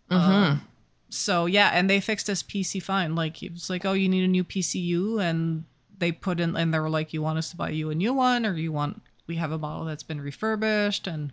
Um, 0.10 0.62
so 1.10 1.46
yeah, 1.48 1.72
and 1.74 1.90
they 1.90 2.00
fixed 2.00 2.28
his 2.28 2.44
PC 2.44 2.82
fine. 2.82 3.16
Like 3.16 3.38
he 3.38 3.50
was 3.50 3.70
like, 3.72 3.86
"Oh, 3.86 3.94
you 3.94 4.08
need 4.08 4.24
a 4.24 4.28
new 4.28 4.44
PCU," 4.44 5.20
and 5.20 5.66
they 6.00 6.12
put 6.12 6.40
in, 6.40 6.56
and 6.56 6.74
they 6.74 6.80
were 6.80 6.90
like, 6.90 7.14
"You 7.14 7.22
want 7.22 7.38
us 7.38 7.50
to 7.52 7.58
buy 7.58 7.70
you 7.70 7.90
a 7.90 7.96
new 7.96 8.14
one, 8.14 8.46
or 8.46 8.54
you 8.54 8.72
want 8.72 9.02
we 9.28 9.36
have 9.38 9.52
a 9.52 9.58
model 9.58 9.86
that's 9.86 10.04
been 10.04 10.22
refurbished?" 10.22 11.08
And 11.08 11.32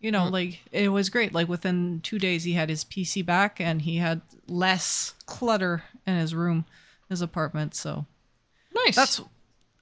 you 0.00 0.10
know, 0.10 0.22
mm-hmm. 0.22 0.32
like 0.32 0.60
it 0.72 0.88
was 0.88 1.10
great. 1.10 1.32
Like 1.32 1.48
within 1.48 2.00
two 2.02 2.18
days, 2.18 2.44
he 2.44 2.52
had 2.52 2.68
his 2.68 2.84
PC 2.84 3.24
back, 3.24 3.60
and 3.60 3.82
he 3.82 3.96
had 3.96 4.20
less 4.46 5.14
clutter 5.26 5.84
in 6.06 6.16
his 6.16 6.34
room, 6.34 6.64
his 7.08 7.22
apartment. 7.22 7.74
So 7.74 8.06
Nice. 8.84 8.96
that's, 8.96 9.20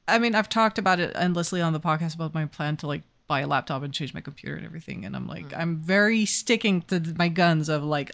I 0.06 0.18
mean, 0.18 0.34
I've 0.34 0.48
talked 0.48 0.78
about 0.78 1.00
it 1.00 1.12
endlessly 1.14 1.60
on 1.60 1.72
the 1.72 1.80
podcast 1.80 2.14
about 2.14 2.34
my 2.34 2.46
plan 2.46 2.76
to 2.78 2.86
like 2.86 3.02
buy 3.26 3.40
a 3.40 3.46
laptop 3.46 3.82
and 3.82 3.92
change 3.92 4.14
my 4.14 4.20
computer 4.20 4.56
and 4.56 4.64
everything. 4.64 5.04
And 5.04 5.16
I'm 5.16 5.26
like, 5.26 5.48
mm. 5.48 5.58
I'm 5.58 5.78
very 5.78 6.24
sticking 6.26 6.82
to 6.82 7.00
my 7.16 7.28
guns 7.28 7.68
of 7.68 7.82
like, 7.82 8.12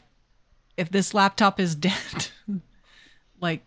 if 0.77 0.91
this 0.91 1.15
laptop 1.15 1.61
is 1.61 1.75
dead, 1.77 2.29
like 3.41 3.63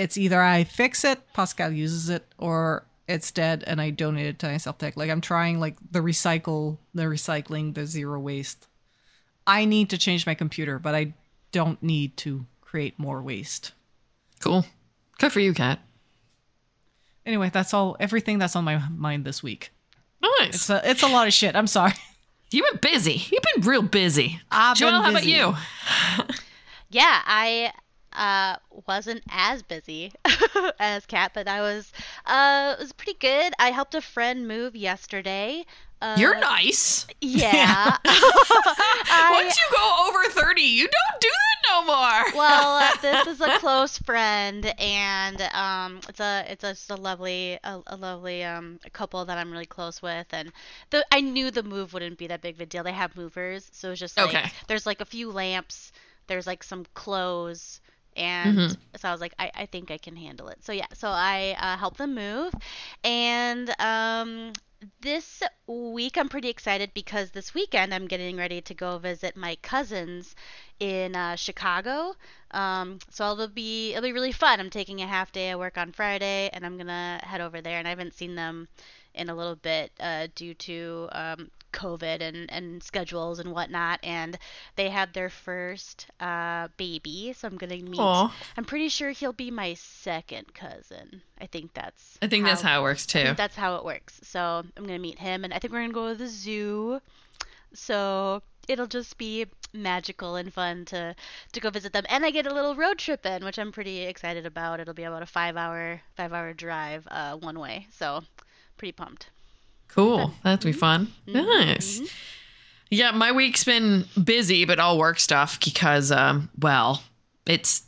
it's 0.00 0.16
either 0.16 0.40
I 0.40 0.64
fix 0.64 1.04
it, 1.04 1.20
Pascal 1.34 1.70
uses 1.70 2.08
it, 2.08 2.24
or 2.38 2.86
it's 3.06 3.30
dead 3.30 3.64
and 3.66 3.80
I 3.80 3.90
donate 3.90 4.26
it 4.26 4.38
to 4.40 4.48
myself 4.48 4.78
tech. 4.78 4.96
Like 4.96 5.10
I'm 5.10 5.20
trying 5.20 5.60
like 5.60 5.76
the 5.90 6.00
recycle, 6.00 6.78
the 6.94 7.02
recycling, 7.02 7.74
the 7.74 7.84
zero 7.84 8.18
waste. 8.18 8.66
I 9.46 9.64
need 9.64 9.90
to 9.90 9.98
change 9.98 10.26
my 10.26 10.34
computer, 10.34 10.78
but 10.78 10.94
I 10.94 11.14
don't 11.52 11.82
need 11.82 12.16
to 12.18 12.46
create 12.60 12.98
more 12.98 13.20
waste. 13.20 13.72
cool. 14.40 14.64
Good 15.18 15.32
for 15.32 15.40
you, 15.40 15.52
Kat. 15.52 15.80
Anyway, 17.26 17.50
that's 17.52 17.74
all 17.74 17.96
everything 18.00 18.38
that's 18.38 18.56
on 18.56 18.64
my 18.64 18.78
mind 18.88 19.26
this 19.26 19.42
week. 19.42 19.70
Nice. 20.22 20.54
It's 20.54 20.70
a, 20.70 20.90
it's 20.90 21.02
a 21.02 21.08
lot 21.08 21.26
of 21.26 21.34
shit. 21.34 21.54
I'm 21.54 21.66
sorry. 21.66 21.92
You've 22.50 22.66
been 22.70 22.90
busy. 22.90 23.22
You've 23.30 23.42
been 23.54 23.64
real 23.64 23.82
busy. 23.82 24.40
I've 24.50 24.78
been 24.78 24.88
Joelle, 24.88 25.02
how 25.02 25.10
about 25.10 25.26
you? 25.26 25.54
Yeah, 26.88 27.22
I 27.24 27.72
uh, 28.20 28.56
wasn't 28.86 29.22
as 29.30 29.62
busy 29.64 30.12
as 30.78 31.06
Kat, 31.06 31.32
but 31.34 31.48
I 31.48 31.60
was 31.62 31.92
uh, 32.26 32.76
it 32.78 32.82
was 32.82 32.92
pretty 32.92 33.18
good. 33.18 33.52
I 33.58 33.70
helped 33.72 33.94
a 33.96 34.00
friend 34.00 34.46
move 34.46 34.76
yesterday. 34.76 35.64
Uh, 36.02 36.16
You're 36.18 36.38
nice. 36.38 37.06
yeah. 37.20 37.96
Once 39.30 39.56
you 39.58 39.76
go 39.76 40.06
over 40.08 40.24
30, 40.30 40.62
you 40.62 40.88
don't 40.88 41.20
do 41.20 41.28
that 41.28 41.68
no 41.70 41.84
more. 41.84 42.32
well, 42.38 42.76
uh, 42.78 42.90
this 43.02 43.26
is 43.26 43.40
a 43.40 43.58
close 43.58 43.98
friend, 43.98 44.72
and 44.78 45.42
um, 45.52 46.00
it's 46.08 46.20
a 46.20 46.44
it's 46.48 46.64
a, 46.64 46.68
just 46.72 46.90
a 46.90 46.96
lovely 46.96 47.58
a, 47.64 47.80
a 47.88 47.96
lovely 47.96 48.44
um 48.44 48.78
couple 48.92 49.24
that 49.26 49.38
I'm 49.38 49.50
really 49.52 49.66
close 49.66 50.00
with, 50.02 50.26
and 50.32 50.52
the 50.90 51.04
I 51.12 51.20
knew 51.20 51.50
the 51.50 51.62
move 51.62 51.92
wouldn't 51.92 52.18
be 52.18 52.26
that 52.28 52.40
big 52.42 52.54
of 52.56 52.60
a 52.62 52.66
deal. 52.66 52.82
They 52.84 52.92
have 52.92 53.16
movers, 53.16 53.68
so 53.72 53.90
it's 53.90 54.00
just 54.00 54.16
like 54.16 54.28
Okay. 54.28 54.50
there's 54.68 54.86
like 54.86 55.00
a 55.00 55.04
few 55.06 55.30
lamps, 55.30 55.92
there's 56.28 56.46
like 56.46 56.62
some 56.62 56.86
clothes. 56.94 57.80
And 58.16 58.66
Mm-hmm. 58.66 58.80
so 58.96 59.08
I 59.08 59.12
was 59.12 59.20
like, 59.20 59.34
I, 59.38 59.50
I 59.54 59.66
think 59.66 59.90
I 59.90 59.98
can 59.98 60.16
handle 60.16 60.48
it. 60.48 60.62
So 60.64 60.72
yeah, 60.72 60.86
so 60.94 61.08
I 61.08 61.56
uh, 61.58 61.76
helped 61.76 61.98
them 61.98 62.14
move, 62.14 62.52
and 63.04 63.74
um, 63.80 64.52
this 65.00 65.42
week 65.66 66.16
I'm 66.16 66.28
pretty 66.28 66.48
excited 66.48 66.92
because 66.94 67.30
this 67.30 67.54
weekend 67.54 67.92
I'm 67.94 68.06
getting 68.06 68.36
ready 68.36 68.60
to 68.62 68.74
go 68.74 68.98
visit 68.98 69.36
my 69.36 69.56
cousins 69.62 70.34
in 70.78 71.14
uh, 71.16 71.36
Chicago. 71.36 72.14
Um, 72.52 72.98
so 73.10 73.32
it'll 73.32 73.48
be 73.48 73.92
it'll 73.92 74.02
be 74.02 74.12
really 74.12 74.32
fun. 74.32 74.60
I'm 74.60 74.70
taking 74.70 75.00
a 75.02 75.06
half 75.06 75.32
day 75.32 75.50
of 75.50 75.58
work 75.58 75.76
on 75.78 75.92
Friday, 75.92 76.50
and 76.52 76.64
I'm 76.64 76.76
gonna 76.76 77.20
head 77.22 77.40
over 77.40 77.60
there. 77.60 77.78
And 77.78 77.86
I 77.86 77.90
haven't 77.90 78.14
seen 78.14 78.34
them 78.34 78.68
in 79.14 79.28
a 79.28 79.34
little 79.34 79.56
bit 79.56 79.92
uh, 80.00 80.28
due 80.34 80.54
to 80.54 81.08
um, 81.12 81.50
COVID 81.72 82.20
and, 82.20 82.50
and 82.50 82.82
schedules 82.82 83.38
and 83.38 83.52
whatnot. 83.52 84.00
And 84.02 84.38
they 84.76 84.88
had 84.90 85.14
their 85.14 85.30
first 85.30 86.06
uh, 86.20 86.68
baby, 86.76 87.32
so 87.36 87.48
I'm 87.48 87.56
gonna 87.56 87.76
meet. 87.76 87.98
Aw. 87.98 88.34
I'm 88.56 88.64
pretty 88.64 88.88
sure 88.88 89.10
he'll 89.10 89.32
be 89.32 89.50
my 89.50 89.74
second 89.74 90.54
cousin. 90.54 91.22
I 91.40 91.46
think 91.46 91.72
that's. 91.74 92.18
I 92.22 92.26
think 92.28 92.44
that's 92.44 92.62
how 92.62 92.80
it 92.80 92.82
works 92.82 93.06
too. 93.06 93.34
that's 93.36 93.56
how 93.56 93.76
it 93.76 93.84
works. 93.84 94.20
So 94.22 94.64
I'm 94.76 94.84
gonna 94.86 94.98
meet 94.98 95.18
him, 95.18 95.44
and 95.44 95.52
I 95.54 95.58
think 95.58 95.72
we're 95.72 95.80
gonna 95.82 95.92
go 95.92 96.08
to 96.12 96.14
the 96.18 96.28
zoo. 96.28 97.00
So 97.72 98.42
it'll 98.68 98.86
just 98.86 99.16
be 99.18 99.46
magical 99.72 100.34
and 100.36 100.52
fun 100.52 100.84
to 100.86 101.14
to 101.52 101.60
go 101.60 101.70
visit 101.70 101.92
them, 101.92 102.04
and 102.08 102.24
I 102.24 102.30
get 102.30 102.46
a 102.46 102.54
little 102.54 102.74
road 102.74 102.98
trip 102.98 103.24
in, 103.24 103.44
which 103.44 103.58
I'm 103.58 103.72
pretty 103.72 104.02
excited 104.02 104.44
about. 104.46 104.80
It'll 104.80 104.94
be 104.94 105.04
about 105.04 105.22
a 105.22 105.26
five 105.26 105.56
hour 105.56 106.02
five 106.16 106.32
hour 106.32 106.52
drive 106.52 107.06
uh, 107.10 107.36
one 107.36 107.58
way, 107.58 107.86
so 107.92 108.22
pretty 108.76 108.92
pumped. 108.92 109.30
Cool. 109.94 110.32
That'd 110.42 110.64
be 110.64 110.72
fun. 110.72 111.08
Mm-hmm. 111.26 111.36
Nice. 111.68 112.00
Yeah, 112.90 113.12
my 113.12 113.32
week's 113.32 113.64
been 113.64 114.04
busy, 114.22 114.64
but 114.64 114.80
all 114.80 114.98
work 114.98 115.20
stuff 115.20 115.60
because, 115.64 116.10
um, 116.10 116.48
well, 116.58 117.02
it's 117.46 117.82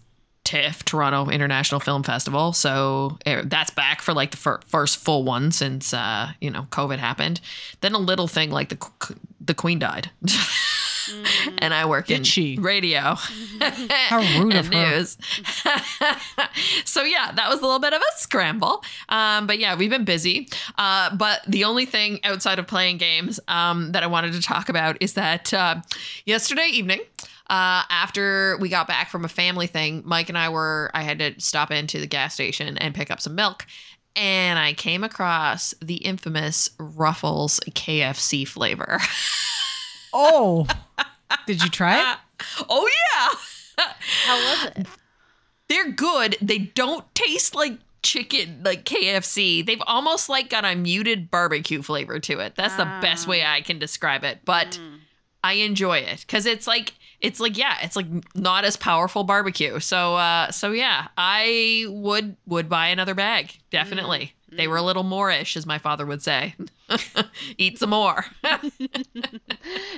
TIFF, 0.44 0.84
Toronto 0.84 1.28
International 1.30 1.80
Film 1.80 2.02
Festival. 2.02 2.52
So 2.52 3.18
eh, 3.26 3.42
that's 3.44 3.70
back 3.70 4.02
for 4.02 4.12
like 4.12 4.32
the 4.32 4.36
fir- 4.36 4.60
first 4.66 4.98
full 4.98 5.24
one 5.24 5.52
since 5.52 5.94
uh, 5.94 6.32
you 6.40 6.50
know 6.50 6.66
COVID 6.70 6.98
happened. 6.98 7.40
Then 7.80 7.94
a 7.94 7.98
little 7.98 8.28
thing 8.28 8.50
like 8.50 8.68
the 8.68 9.14
the 9.40 9.54
Queen 9.54 9.78
died, 9.78 10.10
and 11.58 11.72
I 11.74 11.86
work 11.86 12.06
Did 12.06 12.18
in 12.18 12.24
she? 12.24 12.58
radio 12.60 13.14
How 13.16 14.18
rude 14.40 14.54
and 14.54 14.66
of 14.66 14.72
her. 14.72 14.90
news. 14.96 15.16
so 16.84 17.02
yeah, 17.02 17.32
that 17.32 17.48
was 17.48 17.60
a 17.60 17.62
little 17.62 17.78
bit 17.78 17.92
of 17.92 18.00
a 18.00 18.18
scramble. 18.18 18.82
Um, 19.08 19.46
but 19.46 19.58
yeah, 19.58 19.76
we've 19.76 19.90
been 19.90 20.04
busy. 20.04 20.48
Uh, 20.78 21.14
but 21.16 21.40
the 21.46 21.64
only 21.64 21.86
thing 21.86 22.20
outside 22.24 22.58
of 22.58 22.66
playing 22.66 22.98
games 22.98 23.40
um, 23.48 23.92
that 23.92 24.02
I 24.02 24.06
wanted 24.06 24.32
to 24.34 24.42
talk 24.42 24.68
about 24.68 24.96
is 25.00 25.14
that 25.14 25.52
uh, 25.54 25.76
yesterday 26.26 26.68
evening. 26.72 27.00
Uh, 27.50 27.82
after 27.90 28.56
we 28.60 28.70
got 28.70 28.88
back 28.88 29.10
from 29.10 29.26
a 29.26 29.28
family 29.28 29.66
thing, 29.66 30.00
Mike 30.06 30.30
and 30.30 30.38
I 30.38 30.48
were, 30.48 30.90
I 30.94 31.02
had 31.02 31.18
to 31.18 31.38
stop 31.38 31.70
into 31.70 32.00
the 32.00 32.06
gas 32.06 32.32
station 32.32 32.78
and 32.78 32.94
pick 32.94 33.10
up 33.10 33.20
some 33.20 33.34
milk. 33.34 33.66
And 34.16 34.58
I 34.58 34.72
came 34.72 35.04
across 35.04 35.74
the 35.82 35.96
infamous 35.96 36.70
Ruffles 36.78 37.60
KFC 37.70 38.48
flavor. 38.48 39.00
Oh, 40.12 40.66
did 41.46 41.62
you 41.62 41.70
try 41.70 42.12
it? 42.12 42.18
oh, 42.68 42.88
yeah. 42.88 43.86
How 44.26 44.36
was 44.36 44.72
it? 44.76 44.86
they're 45.68 45.90
good. 45.90 46.36
They 46.42 46.58
don't 46.58 47.12
taste 47.14 47.54
like 47.54 47.78
chicken, 48.02 48.60
like 48.64 48.84
KFC. 48.84 49.64
They've 49.64 49.82
almost 49.86 50.28
like 50.28 50.50
got 50.50 50.64
a 50.64 50.74
muted 50.74 51.30
barbecue 51.30 51.82
flavor 51.82 52.18
to 52.20 52.40
it. 52.40 52.54
That's 52.56 52.76
the 52.76 52.84
best 53.00 53.26
way 53.26 53.44
I 53.44 53.60
can 53.62 53.78
describe 53.78 54.24
it. 54.24 54.40
But 54.44 54.78
I 55.42 55.54
enjoy 55.54 55.98
it 55.98 56.20
because 56.20 56.46
it's 56.46 56.66
like 56.66 56.94
it's 57.20 57.40
like 57.40 57.56
yeah, 57.56 57.76
it's 57.82 57.96
like 57.96 58.06
not 58.34 58.64
as 58.64 58.76
powerful 58.76 59.24
barbecue. 59.24 59.80
So 59.80 60.16
uh, 60.16 60.50
so 60.50 60.72
yeah, 60.72 61.08
I 61.16 61.86
would 61.88 62.36
would 62.46 62.68
buy 62.68 62.88
another 62.88 63.14
bag 63.14 63.56
definitely. 63.70 64.34
They 64.56 64.68
were 64.68 64.76
a 64.76 64.82
little 64.82 65.04
moreish, 65.04 65.56
as 65.56 65.66
my 65.66 65.78
father 65.78 66.04
would 66.06 66.22
say. 66.22 66.54
Eat 67.58 67.78
some 67.78 67.90
more. 67.90 68.24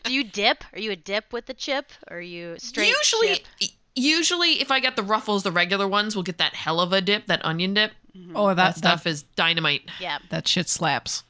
Do 0.05 0.13
you 0.13 0.25
dip? 0.25 0.65
Are 0.73 0.79
you 0.79 0.93
a 0.93 0.97
dip 0.97 1.33
with 1.33 1.47
the 1.47 1.55
chip? 1.55 1.91
Or 2.11 2.19
are 2.19 2.21
you 2.21 2.57
straight 2.59 2.89
usually, 2.89 3.45
chip? 3.59 3.71
usually 3.95 4.61
if 4.61 4.71
I 4.71 4.81
get 4.81 4.97
the 4.97 5.03
ruffles, 5.03 5.43
the 5.43 5.53
regular 5.53 5.89
ones, 5.89 6.15
we'll 6.15 6.23
get 6.23 6.39
that 6.39 6.55
hell 6.55 6.81
of 6.81 6.93
a 6.93 7.01
dip, 7.01 7.27
that 7.27 7.45
onion 7.45 7.75
dip. 7.75 7.93
Oh, 8.35 8.49
that, 8.49 8.55
That 8.55 8.57
that 8.57 8.77
stuff 8.79 9.07
is 9.07 9.23
dynamite. 9.23 9.91
Yeah. 10.01 10.19
that 10.31 10.47
shit 10.47 10.69
slaps. 10.69 11.25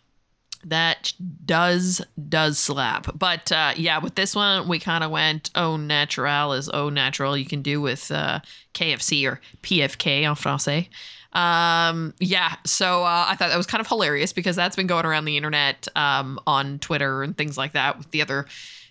That 0.66 1.12
does 1.44 2.00
does 2.28 2.58
slap. 2.58 3.18
But 3.18 3.52
uh, 3.52 3.72
yeah, 3.76 3.98
with 3.98 4.14
this 4.14 4.34
one, 4.34 4.66
we 4.66 4.78
kind 4.78 5.04
of 5.04 5.10
went 5.10 5.50
au 5.54 5.76
natural 5.76 6.54
is 6.54 6.70
au 6.72 6.88
natural. 6.88 7.36
You 7.36 7.44
can 7.44 7.60
do 7.60 7.80
with 7.82 8.10
uh, 8.10 8.40
KFC 8.72 9.30
or 9.30 9.40
PFK 9.62 10.22
en 10.22 10.34
français. 10.34 10.88
Um, 11.34 12.14
yeah, 12.20 12.54
so 12.64 13.02
uh, 13.02 13.26
I 13.28 13.34
thought 13.36 13.48
that 13.50 13.56
was 13.56 13.66
kind 13.66 13.80
of 13.80 13.88
hilarious 13.88 14.32
because 14.32 14.54
that's 14.54 14.76
been 14.76 14.86
going 14.86 15.04
around 15.04 15.24
the 15.24 15.36
internet 15.36 15.88
um, 15.96 16.38
on 16.46 16.78
Twitter 16.78 17.22
and 17.22 17.36
things 17.36 17.58
like 17.58 17.72
that 17.72 17.98
with 17.98 18.10
the 18.12 18.22
other 18.22 18.46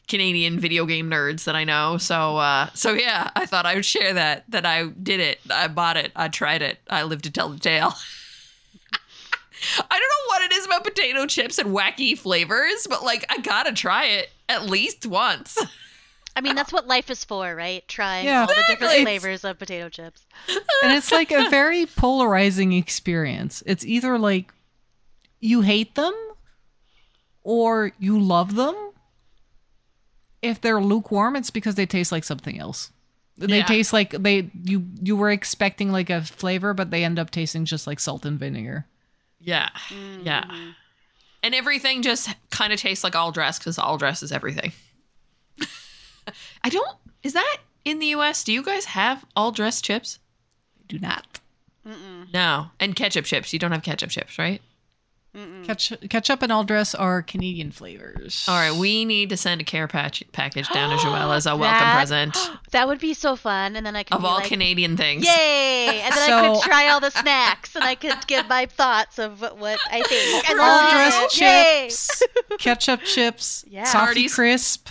Canadian 0.08 0.60
video 0.60 0.86
game 0.86 1.10
nerds 1.10 1.46
that 1.46 1.56
I 1.56 1.64
know. 1.64 1.98
So 1.98 2.38
uh, 2.38 2.68
so 2.74 2.94
yeah, 2.94 3.32
I 3.36 3.46
thought 3.46 3.66
I 3.66 3.76
would 3.76 3.86
share 3.86 4.14
that 4.14 4.44
that 4.50 4.66
I 4.66 4.88
did 4.88 5.20
it. 5.20 5.40
I 5.50 5.68
bought 5.70 5.98
it. 5.98 6.12
I 6.16 6.28
tried 6.28 6.62
it. 6.62 6.80
I 6.90 7.04
live 7.04 7.22
to 7.24 7.32
tell 7.32 7.50
the 7.50 7.60
tale. 7.60 7.94
I 9.78 9.98
don't 9.98 10.02
know 10.02 10.28
what 10.28 10.42
it 10.44 10.52
is 10.54 10.66
about 10.66 10.84
potato 10.84 11.26
chips 11.26 11.58
and 11.58 11.70
wacky 11.70 12.18
flavors, 12.18 12.86
but 12.90 13.04
like 13.04 13.26
I 13.30 13.38
gotta 13.38 13.72
try 13.72 14.08
it 14.08 14.30
at 14.50 14.66
least 14.66 15.06
once. 15.06 15.58
I 16.36 16.42
mean, 16.42 16.56
that's 16.56 16.74
what 16.74 16.88
life 16.88 17.10
is 17.12 17.24
for, 17.24 17.56
right? 17.56 17.88
Trying 17.88 18.26
Yeah. 18.26 18.42
all 18.42 18.48
the 18.48 18.56
different 18.56 18.82
Exactly. 18.94 19.04
flavors 19.04 19.44
of 19.44 19.60
potato 19.60 19.90
chips. 19.90 20.26
And 20.84 20.94
it's 20.94 21.12
like 21.12 21.32
a 21.32 21.50
very 21.50 21.86
polarizing 21.96 22.74
experience. 22.74 23.62
It's 23.66 23.86
either 23.86 24.18
like 24.18 24.52
you 25.40 25.62
hate 25.62 25.96
them 25.96 26.14
or 27.44 27.92
you 28.00 28.20
love 28.20 28.56
them. 28.56 28.76
If 30.42 30.60
they're 30.60 30.82
lukewarm, 30.82 31.36
it's 31.36 31.50
because 31.52 31.76
they 31.76 31.86
taste 31.86 32.12
like 32.12 32.24
something 32.24 32.60
else. 32.60 32.92
They 33.38 33.58
Yeah. 33.60 33.66
taste 33.66 33.94
like 33.94 34.12
they 34.12 34.50
you 34.64 34.88
you 35.02 35.16
were 35.16 35.32
expecting 35.32 35.92
like 35.92 36.10
a 36.10 36.22
flavor, 36.22 36.74
but 36.74 36.92
they 36.92 37.04
end 37.04 37.18
up 37.20 37.32
tasting 37.32 37.66
just 37.66 37.88
like 37.88 38.00
salt 38.00 38.26
and 38.26 38.40
vinegar. 38.40 38.86
Yeah, 39.40 39.70
yeah, 40.24 40.44
mm. 40.46 40.76
and 41.42 41.54
everything 41.54 42.02
just 42.02 42.30
kind 42.50 42.72
of 42.72 42.80
tastes 42.80 43.04
like 43.04 43.16
all 43.16 43.32
dress 43.34 43.58
because 43.60 43.78
all 43.78 43.98
dress 43.98 44.24
is 44.24 44.32
everything. 44.32 44.72
I 46.64 46.70
don't. 46.70 46.98
Is 47.24 47.34
that 47.34 47.58
in 47.86 48.00
the 48.00 48.08
U.S.? 48.08 48.44
Do 48.44 48.52
you 48.54 48.64
guys 48.64 48.86
have 48.86 49.26
all 49.36 49.52
dress 49.52 49.82
chips? 49.82 50.20
I 50.80 50.84
Do 50.88 51.00
not. 51.00 51.40
No, 52.34 52.68
and 52.80 52.96
ketchup 52.96 53.26
chips. 53.26 53.52
You 53.52 53.60
don't 53.60 53.72
have 53.74 53.84
ketchup 53.84 54.10
chips, 54.10 54.38
right? 54.40 54.62
Ketchup, 55.64 56.08
ketchup 56.12 56.44
and 56.44 56.52
all 56.52 56.64
dress 56.64 56.94
are 56.94 57.24
Canadian 57.24 57.72
flavors. 57.72 58.46
All 58.48 58.56
right, 58.56 58.72
we 58.80 59.04
need 59.04 59.30
to 59.30 59.38
send 59.38 59.60
a 59.62 59.64
care 59.64 59.88
patch 59.88 60.24
package 60.32 60.70
down 60.70 60.92
to 60.92 60.96
Joelle 61.04 61.36
as 61.36 61.48
a 61.48 61.56
welcome 61.58 61.80
That- 61.80 61.96
present 61.96 62.38
That 62.72 62.88
would 62.88 63.00
be 63.00 63.16
so 63.16 63.36
fun, 63.36 63.76
and 63.76 63.84
then 63.84 63.96
I 63.96 64.04
could 64.04 64.14
of 64.14 64.22
be 64.22 64.28
all 64.28 64.36
like, 64.36 64.46
Canadian 64.48 64.96
things. 64.96 65.26
Yay! 65.26 66.02
And 66.04 66.14
then 66.14 66.30
I 66.32 66.54
could 66.54 66.62
try 66.62 66.88
all 66.90 67.00
the 67.00 67.10
snacks, 67.10 67.76
and 67.76 67.84
I 67.84 67.96
could 67.96 68.28
give 68.28 68.48
my 68.48 68.68
thoughts 68.68 69.18
of 69.18 69.42
what, 69.42 69.58
what 69.58 69.80
I 69.92 70.04
think. 70.04 70.50
And 70.52 70.60
all 70.60 70.90
dress 70.92 71.34
chips, 71.34 72.24
ketchup 72.60 73.02
chips, 73.02 73.66
Yeah. 73.70 73.86
Softy 73.86 74.28
Smarties. 74.28 74.36
Crisp, 74.36 74.90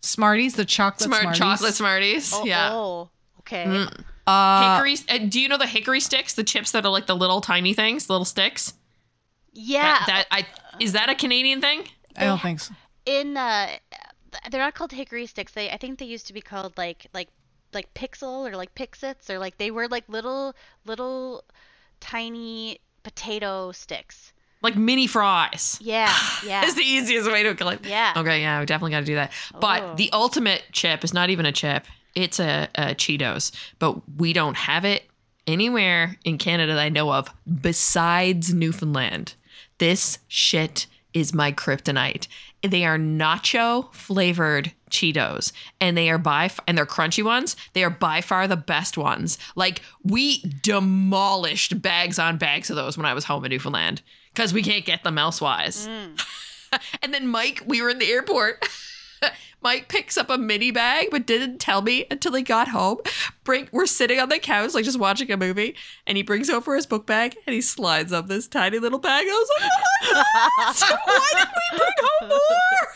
Smarties, 0.00 0.54
the 0.54 0.64
chocolate 0.64 1.08
Smart 1.08 1.22
Smarties. 1.22 1.38
chocolate 1.38 1.74
Smarties. 1.74 2.32
Oh, 2.34 2.44
yeah. 2.44 2.70
oh, 2.72 3.10
okay. 3.40 3.86
Uh, 4.26 4.76
Hickory. 4.76 4.96
Uh, 5.08 5.26
do 5.28 5.40
you 5.40 5.48
know 5.48 5.56
the 5.58 5.66
hickory 5.66 6.00
sticks? 6.00 6.34
The 6.34 6.44
chips 6.44 6.72
that 6.72 6.84
are 6.84 6.90
like 6.90 7.06
the 7.06 7.16
little 7.16 7.40
tiny 7.40 7.74
things, 7.74 8.06
the 8.06 8.12
little 8.12 8.24
sticks. 8.24 8.74
Yeah. 9.54 9.82
That, 10.06 10.06
that 10.06 10.26
I 10.30 10.46
is 10.80 10.92
that 10.92 11.08
a 11.08 11.14
Canadian 11.14 11.60
thing? 11.60 11.88
I 12.16 12.24
don't 12.24 12.40
think 12.40 12.60
so. 12.60 12.74
in 13.06 13.36
uh, 13.36 13.68
they're 14.50 14.60
not 14.60 14.74
called 14.74 14.92
hickory 14.92 15.26
sticks. 15.26 15.52
They 15.52 15.70
I 15.70 15.78
think 15.78 15.98
they 15.98 16.04
used 16.04 16.26
to 16.26 16.32
be 16.32 16.40
called 16.40 16.76
like 16.76 17.06
like 17.14 17.28
like 17.72 17.92
pixel 17.94 18.48
or 18.50 18.56
like 18.56 18.74
pixits 18.74 19.30
or 19.30 19.38
like 19.38 19.58
they 19.58 19.70
were 19.70 19.88
like 19.88 20.04
little 20.08 20.54
little 20.84 21.44
tiny 22.00 22.80
potato 23.02 23.72
sticks. 23.72 24.32
Like 24.62 24.76
mini 24.76 25.06
fries. 25.06 25.78
Yeah, 25.80 26.12
yeah. 26.46 26.64
Is 26.64 26.74
the 26.74 26.82
easiest 26.82 27.30
way 27.30 27.42
to 27.44 27.54
call 27.54 27.68
it. 27.68 27.84
Yeah. 27.86 28.12
Okay, 28.16 28.40
yeah, 28.40 28.60
we 28.60 28.66
definitely 28.66 28.92
got 28.92 29.00
to 29.00 29.06
do 29.06 29.14
that. 29.16 29.32
But 29.60 29.96
the 29.96 30.10
ultimate 30.12 30.64
chip 30.72 31.04
is 31.04 31.12
not 31.14 31.30
even 31.30 31.46
a 31.46 31.52
chip. 31.52 31.86
It's 32.14 32.40
a, 32.40 32.68
a 32.74 32.86
Cheetos, 32.94 33.52
but 33.78 33.96
we 34.18 34.32
don't 34.32 34.56
have 34.56 34.84
it 34.84 35.04
anywhere 35.46 36.16
in 36.24 36.38
Canada 36.38 36.74
that 36.74 36.80
I 36.80 36.88
know 36.88 37.12
of 37.12 37.28
besides 37.60 38.52
Newfoundland. 38.52 39.34
This 39.78 40.18
shit 40.26 40.86
is 41.14 41.32
my 41.32 41.52
kryptonite. 41.52 42.26
They 42.62 42.84
are 42.84 42.98
nacho 42.98 43.92
flavored 43.94 44.72
Cheetos, 44.90 45.52
and 45.80 45.96
they 45.96 46.10
are 46.10 46.18
by 46.18 46.46
f- 46.46 46.60
and 46.66 46.76
they're 46.76 46.86
crunchy 46.86 47.22
ones. 47.22 47.56
They 47.72 47.84
are 47.84 47.90
by 47.90 48.20
far 48.20 48.48
the 48.48 48.56
best 48.56 48.98
ones. 48.98 49.38
Like 49.54 49.82
we 50.02 50.42
demolished 50.62 51.80
bags 51.80 52.18
on 52.18 52.36
bags 52.36 52.70
of 52.70 52.76
those 52.76 52.96
when 52.96 53.06
I 53.06 53.14
was 53.14 53.24
home 53.24 53.44
in 53.44 53.50
Newfoundland 53.50 54.02
because 54.38 54.54
we 54.54 54.62
can't 54.62 54.84
get 54.84 55.02
them 55.02 55.18
elsewise. 55.18 55.88
And 57.02 57.14
then 57.14 57.26
Mike, 57.26 57.62
we 57.64 57.80
were 57.80 57.88
in 57.88 57.98
the 57.98 58.10
airport. 58.10 58.62
Mike 59.62 59.88
picks 59.88 60.18
up 60.18 60.28
a 60.28 60.36
mini 60.36 60.70
bag, 60.70 61.08
but 61.10 61.26
didn't 61.26 61.56
tell 61.58 61.80
me 61.80 62.04
until 62.10 62.34
he 62.34 62.42
got 62.42 62.68
home. 62.68 62.98
Bring, 63.42 63.70
we're 63.72 63.86
sitting 63.86 64.20
on 64.20 64.28
the 64.28 64.38
couch, 64.38 64.74
like 64.74 64.84
just 64.84 64.98
watching 64.98 65.32
a 65.32 65.38
movie, 65.38 65.74
and 66.06 66.18
he 66.18 66.22
brings 66.22 66.50
over 66.50 66.76
his 66.76 66.84
book 66.84 67.06
bag 67.06 67.36
and 67.46 67.54
he 67.54 67.62
slides 67.62 68.12
up 68.12 68.28
this 68.28 68.46
tiny 68.46 68.78
little 68.78 68.98
bag. 68.98 69.24
I 69.26 69.30
was 69.30 69.48
like, 69.58 69.70
oh 70.04 70.22
god! 70.58 70.98
Why 71.06 71.30
did 71.38 71.48
we 71.56 71.78
bring 71.78 71.92
home 72.02 72.28
more? 72.28 72.88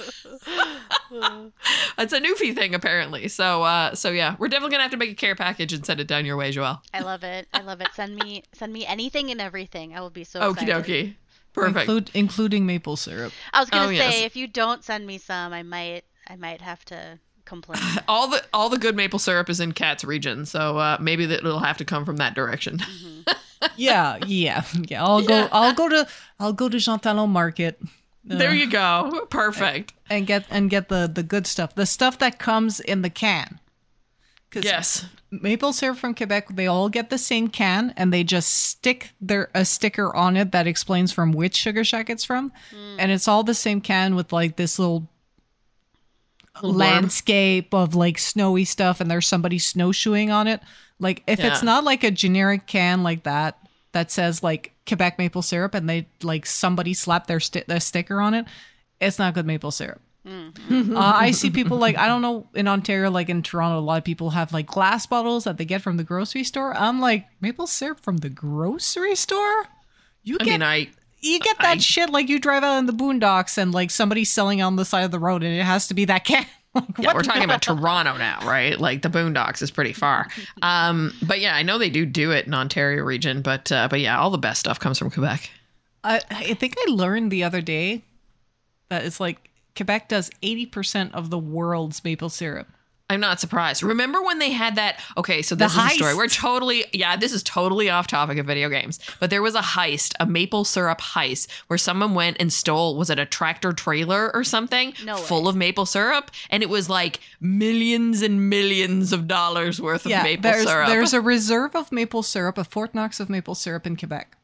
It's 1.99 2.13
a 2.13 2.21
Newfie 2.21 2.55
thing, 2.55 2.75
apparently. 2.75 3.29
So, 3.29 3.63
uh, 3.63 3.95
so 3.95 4.11
yeah, 4.11 4.37
we're 4.39 4.49
definitely 4.49 4.73
gonna 4.73 4.83
have 4.83 4.93
to 4.93 4.97
make 4.97 5.11
a 5.11 5.15
care 5.15 5.35
package 5.35 5.73
and 5.73 5.85
send 5.85 6.01
it 6.01 6.09
down 6.09 6.25
your 6.25 6.37
way, 6.37 6.53
Joelle. 6.53 6.81
I 6.93 7.01
love 7.01 7.23
it. 7.23 7.49
I 7.53 7.61
love 7.61 7.81
it. 7.81 7.89
Send 7.95 8.17
me 8.17 8.43
send 8.53 8.73
me 8.73 8.87
anything 8.87 9.31
and 9.31 9.41
everything. 9.41 9.95
I 9.95 10.01
will 10.01 10.11
be 10.11 10.25
so 10.25 10.41
Okie 10.41 10.67
dokie. 10.67 11.15
Perfect. 11.53 11.81
Include, 11.81 12.11
including 12.15 12.67
maple 12.67 12.97
syrup. 12.97 13.33
I 13.53 13.61
was 13.61 13.69
gonna 13.71 13.85
Oh, 13.85 13.89
say 13.89 13.95
yes. 13.97 14.23
if 14.23 14.37
you 14.37 14.47
don't 14.47 14.83
send 14.85 15.07
me 15.07 15.19
some, 15.19 15.53
I 15.53 15.63
might 15.63 16.05
I 16.29 16.37
might 16.37 16.61
have 16.63 16.85
to 16.87 17.19
complain. 17.45 17.81
all 18.09 18.29
the 18.29 18.43
all 18.55 18.69
the 18.69 18.79
good 18.79 18.97
maple 18.97 19.19
syrup 19.19 19.51
is 19.51 19.61
in 19.61 19.73
Cat's 19.73 20.05
region, 20.05 20.47
so 20.47 20.79
uh, 20.79 20.97
maybe 21.01 21.27
that 21.27 21.39
it'll 21.41 21.59
have 21.61 21.77
to 21.79 21.85
come 21.85 22.05
from 22.05 22.17
that 22.17 22.35
direction. 22.35 22.81
Yeah, 23.77 24.19
yeah, 24.27 24.65
yeah. 24.89 25.05
I'll 25.05 25.23
go. 25.23 25.37
Yeah. 25.43 25.49
I'll 25.53 25.73
go 25.73 25.89
to. 25.89 26.09
I'll 26.41 26.53
go 26.53 26.69
to 26.69 26.79
Jean 26.81 26.99
Talon 26.99 27.31
Market. 27.31 27.79
uh, 27.81 27.87
there 28.37 28.53
you 28.53 28.69
go. 28.69 29.25
Perfect. 29.31 29.93
and 30.11 30.27
get 30.27 30.45
and 30.51 30.69
get 30.69 30.89
the 30.89 31.09
the 31.13 31.23
good 31.23 31.47
stuff. 31.47 31.73
The 31.77 31.87
stuff 31.87 32.19
that 32.19 32.41
comes 32.41 32.81
in 32.81 33.03
the 33.03 33.09
can. 33.11 33.61
'Cause 34.53 34.65
Yes. 34.65 35.07
maple 35.31 35.73
syrup 35.73 35.97
from 35.99 36.15
Quebec, 36.15 36.49
they 36.55 36.67
all 36.67 36.89
get 36.91 37.09
the 37.09 37.17
same 37.19 37.49
can, 37.49 37.93
and 37.97 38.13
they 38.13 38.23
just 38.23 38.53
stick 38.53 39.13
their 39.21 39.51
a 39.55 39.65
sticker 39.65 40.15
on 40.15 40.37
it 40.37 40.53
that 40.53 40.67
explains 40.67 41.11
from 41.11 41.33
which 41.33 41.57
sugar 41.57 41.83
shack 41.85 42.11
it's 42.11 42.23
from, 42.25 42.53
hmm. 42.71 42.97
and 42.99 43.11
it's 43.11 43.27
all 43.27 43.43
the 43.43 43.55
same 43.55 43.81
can 43.81 44.15
with 44.15 44.33
like 44.33 44.57
this 44.57 44.79
little 44.79 45.09
landscape 46.63 47.73
of 47.73 47.95
like 47.95 48.19
snowy 48.19 48.65
stuff, 48.65 49.01
and 49.01 49.11
there's 49.11 49.27
somebody 49.27 49.59
snowshoeing 49.59 50.31
on 50.31 50.47
it. 50.47 50.61
Like 50.99 51.23
if 51.27 51.41
it's 51.41 51.63
not 51.63 51.83
like 51.85 52.05
a 52.05 52.11
generic 52.11 52.67
can 52.67 53.03
like 53.03 53.25
that 53.25 53.59
that 53.93 54.11
says 54.11 54.43
like 54.43 54.73
Quebec 54.87 55.19
maple 55.19 55.43
syrup 55.43 55.75
and 55.75 55.89
they 55.89 56.07
like 56.23 56.47
somebody 56.47 56.95
slapped 56.95 57.27
their, 57.27 57.41
sti- 57.41 57.65
their 57.67 57.81
sticker 57.81 58.21
on 58.21 58.35
it, 58.35 58.45
it's 59.01 59.19
not 59.19 59.35
good 59.35 59.47
maple 59.47 59.71
syrup. 59.71 60.01
Uh, 60.25 60.51
I 60.97 61.33
see 61.33 61.51
people 61.51 61.79
like 61.79 61.97
I 61.97 62.07
don't 62.07 62.23
know 62.23 62.47
in 62.55 62.69
Ontario, 62.69 63.11
like 63.11 63.29
in 63.29 63.43
Toronto, 63.43 63.79
a 63.79 63.81
lot 63.81 63.99
of 63.99 64.05
people 64.05 64.31
have 64.31 64.53
like 64.53 64.67
glass 64.67 65.07
bottles 65.07 65.45
that 65.45 65.59
they 65.59 65.65
get 65.65 65.83
from 65.83 65.97
the 65.97 66.05
grocery 66.05 66.45
store. 66.45 66.75
I'm 66.77 67.01
like 67.01 67.27
maple 67.41 67.67
syrup 67.67 68.01
from 68.01 68.19
the 68.19 68.29
grocery 68.29 69.17
store. 69.17 69.65
You 70.23 70.37
I 70.41 70.45
get 70.45 70.51
mean, 70.53 70.63
I 70.63 70.89
you 71.21 71.41
get 71.41 71.59
that 71.59 71.77
I- 71.79 71.81
shit 71.81 72.11
like 72.11 72.29
you 72.29 72.39
drive 72.39 72.63
out 72.63 72.79
in 72.79 72.87
the 72.87 72.93
boondocks 72.93 73.59
and 73.59 73.73
like 73.73 73.91
somebody's 73.91 74.31
selling 74.31 74.63
on 74.63 74.77
the 74.77 74.85
side 74.85 75.03
of 75.05 75.11
the 75.11 75.19
road 75.19 75.43
and 75.43 75.55
it 75.57 75.63
has 75.65 75.89
to 75.89 75.95
be 75.95 76.05
that 76.07 76.25
can. 76.25 76.47
like, 76.75 76.85
yeah, 76.99 77.13
we're 77.15 77.23
talking 77.23 77.45
about 77.45 77.61
Toronto 77.63 78.17
now, 78.17 78.39
right? 78.47 78.81
Like 78.81 79.03
the 79.03 79.11
Boondocks 79.11 79.61
is 79.61 79.71
pretty 79.71 79.93
far. 79.93 80.29
Um, 80.63 81.13
but 81.27 81.39
yeah, 81.39 81.55
I 81.55 81.63
know 81.63 81.77
they 81.77 81.91
do 81.91 82.07
do 82.07 82.31
it 82.31 82.47
in 82.47 82.55
Ontario 82.55 83.03
region, 83.05 83.43
but 83.43 83.71
uh, 83.71 83.89
but 83.89 84.01
yeah, 84.01 84.19
all 84.19 84.31
the 84.31 84.39
best 84.39 84.61
stuff 84.61 84.81
comes 84.81 84.99
from 84.99 85.11
Quebec. 85.11 85.51
I, 86.03 86.21
I 86.31 86.55
think 86.55 86.77
I 86.79 86.91
learned 86.91 87.31
the 87.31 87.45
other 87.45 87.61
day 87.61 88.05
that 88.89 89.05
it's 89.05 89.21
like 89.21 89.51
Quebec 89.77 90.09
does 90.09 90.31
80% 90.43 91.13
of 91.13 91.31
the 91.31 91.39
world's 91.39 92.05
maple 92.05 92.29
syrup. 92.29 92.69
I'm 93.13 93.21
not 93.21 93.41
surprised. 93.41 93.83
Remember 93.83 94.23
when 94.23 94.39
they 94.39 94.53
had 94.53 94.77
that? 94.77 94.99
Okay, 95.19 95.43
so 95.43 95.55
this 95.55 95.75
The 95.75 95.81
is 95.81 95.93
a 95.93 95.95
story. 95.97 96.15
We're 96.15 96.29
totally, 96.29 96.87
yeah, 96.95 97.15
this 97.17 97.33
is 97.33 97.43
totally 97.43 97.91
off 97.91 98.07
topic 98.07 98.39
of 98.39 98.47
video 98.47 98.71
games. 98.71 98.99
But 99.21 99.29
there 99.29 99.43
was 99.43 99.55
a 99.55 99.61
heist, 99.61 100.15
a 100.19 100.25
maple 100.25 100.65
syrup 100.65 101.01
heist, 101.01 101.49
where 101.67 101.77
someone 101.77 102.15
went 102.15 102.39
and 102.41 102.51
stole, 102.51 102.97
was 102.97 103.11
it 103.11 103.19
a 103.19 103.27
tractor 103.27 103.73
trailer 103.73 104.35
or 104.35 104.45
something? 104.45 104.95
No 105.05 105.17
way. 105.17 105.23
Full 105.23 105.47
of 105.47 105.57
maple 105.57 105.85
syrup. 105.85 106.31
And 106.49 106.63
it 106.63 106.71
was 106.71 106.89
like 106.89 107.21
millions 107.39 108.23
and 108.23 108.49
millions 108.49 109.13
of 109.13 109.29
dollars 109.29 109.79
worth 109.79 110.07
of 110.07 110.13
maple 110.13 110.51
there's, 110.51 110.67
syrup. 110.67 110.89
there's 110.89 111.13
a 111.13 111.21
reserve 111.21 111.77
of 111.77 111.93
maple 111.93 112.23
syrup, 112.23 112.57
a 112.57 112.65
Fort 112.65 112.95
Knox 112.95 113.21
of 113.21 113.29
maple 113.29 113.55
syrup 113.55 113.87
in 113.87 113.97
Quebec. 113.97 114.37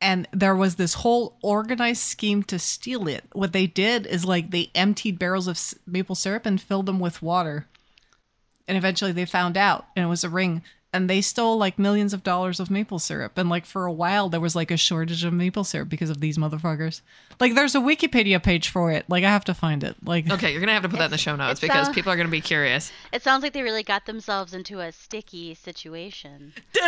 And 0.00 0.26
there 0.32 0.56
was 0.56 0.76
this 0.76 0.94
whole 0.94 1.36
organized 1.42 2.00
scheme 2.02 2.42
to 2.44 2.58
steal 2.58 3.06
it. 3.06 3.24
What 3.32 3.52
they 3.52 3.66
did 3.66 4.06
is 4.06 4.24
like 4.24 4.50
they 4.50 4.70
emptied 4.74 5.18
barrels 5.18 5.46
of 5.46 5.60
maple 5.86 6.14
syrup 6.14 6.46
and 6.46 6.60
filled 6.60 6.86
them 6.86 7.00
with 7.00 7.20
water. 7.20 7.66
And 8.66 8.78
eventually 8.78 9.12
they 9.12 9.26
found 9.26 9.56
out, 9.56 9.86
and 9.94 10.04
it 10.04 10.08
was 10.08 10.24
a 10.24 10.30
ring. 10.30 10.62
And 10.92 11.08
they 11.08 11.20
stole 11.20 11.58
like 11.58 11.78
millions 11.78 12.14
of 12.14 12.22
dollars 12.22 12.60
of 12.60 12.70
maple 12.70 12.98
syrup. 12.98 13.36
And 13.36 13.48
like 13.48 13.66
for 13.66 13.84
a 13.84 13.92
while, 13.92 14.28
there 14.28 14.40
was 14.40 14.56
like 14.56 14.70
a 14.70 14.76
shortage 14.76 15.22
of 15.22 15.32
maple 15.32 15.64
syrup 15.64 15.88
because 15.88 16.10
of 16.10 16.20
these 16.20 16.38
motherfuckers. 16.38 17.02
Like 17.40 17.54
there's 17.54 17.74
a 17.74 17.80
Wikipedia 17.80 18.42
page 18.42 18.68
for 18.68 18.92
it. 18.92 19.04
Like 19.08 19.24
I 19.24 19.30
have 19.30 19.44
to 19.46 19.54
find 19.54 19.82
it. 19.82 19.96
Like 20.04 20.30
okay, 20.30 20.50
you're 20.50 20.60
going 20.60 20.68
to 20.68 20.74
have 20.74 20.82
to 20.82 20.88
put 20.88 20.98
that 20.98 21.06
in 21.06 21.10
the 21.10 21.18
show 21.18 21.34
notes 21.36 21.60
because 21.60 21.86
sound- 21.86 21.94
people 21.94 22.12
are 22.12 22.16
going 22.16 22.26
to 22.28 22.30
be 22.30 22.40
curious. 22.40 22.92
It 23.12 23.22
sounds 23.22 23.42
like 23.42 23.52
they 23.52 23.62
really 23.62 23.82
got 23.82 24.06
themselves 24.06 24.54
into 24.54 24.80
a 24.80 24.92
sticky 24.92 25.54
situation. 25.54 26.52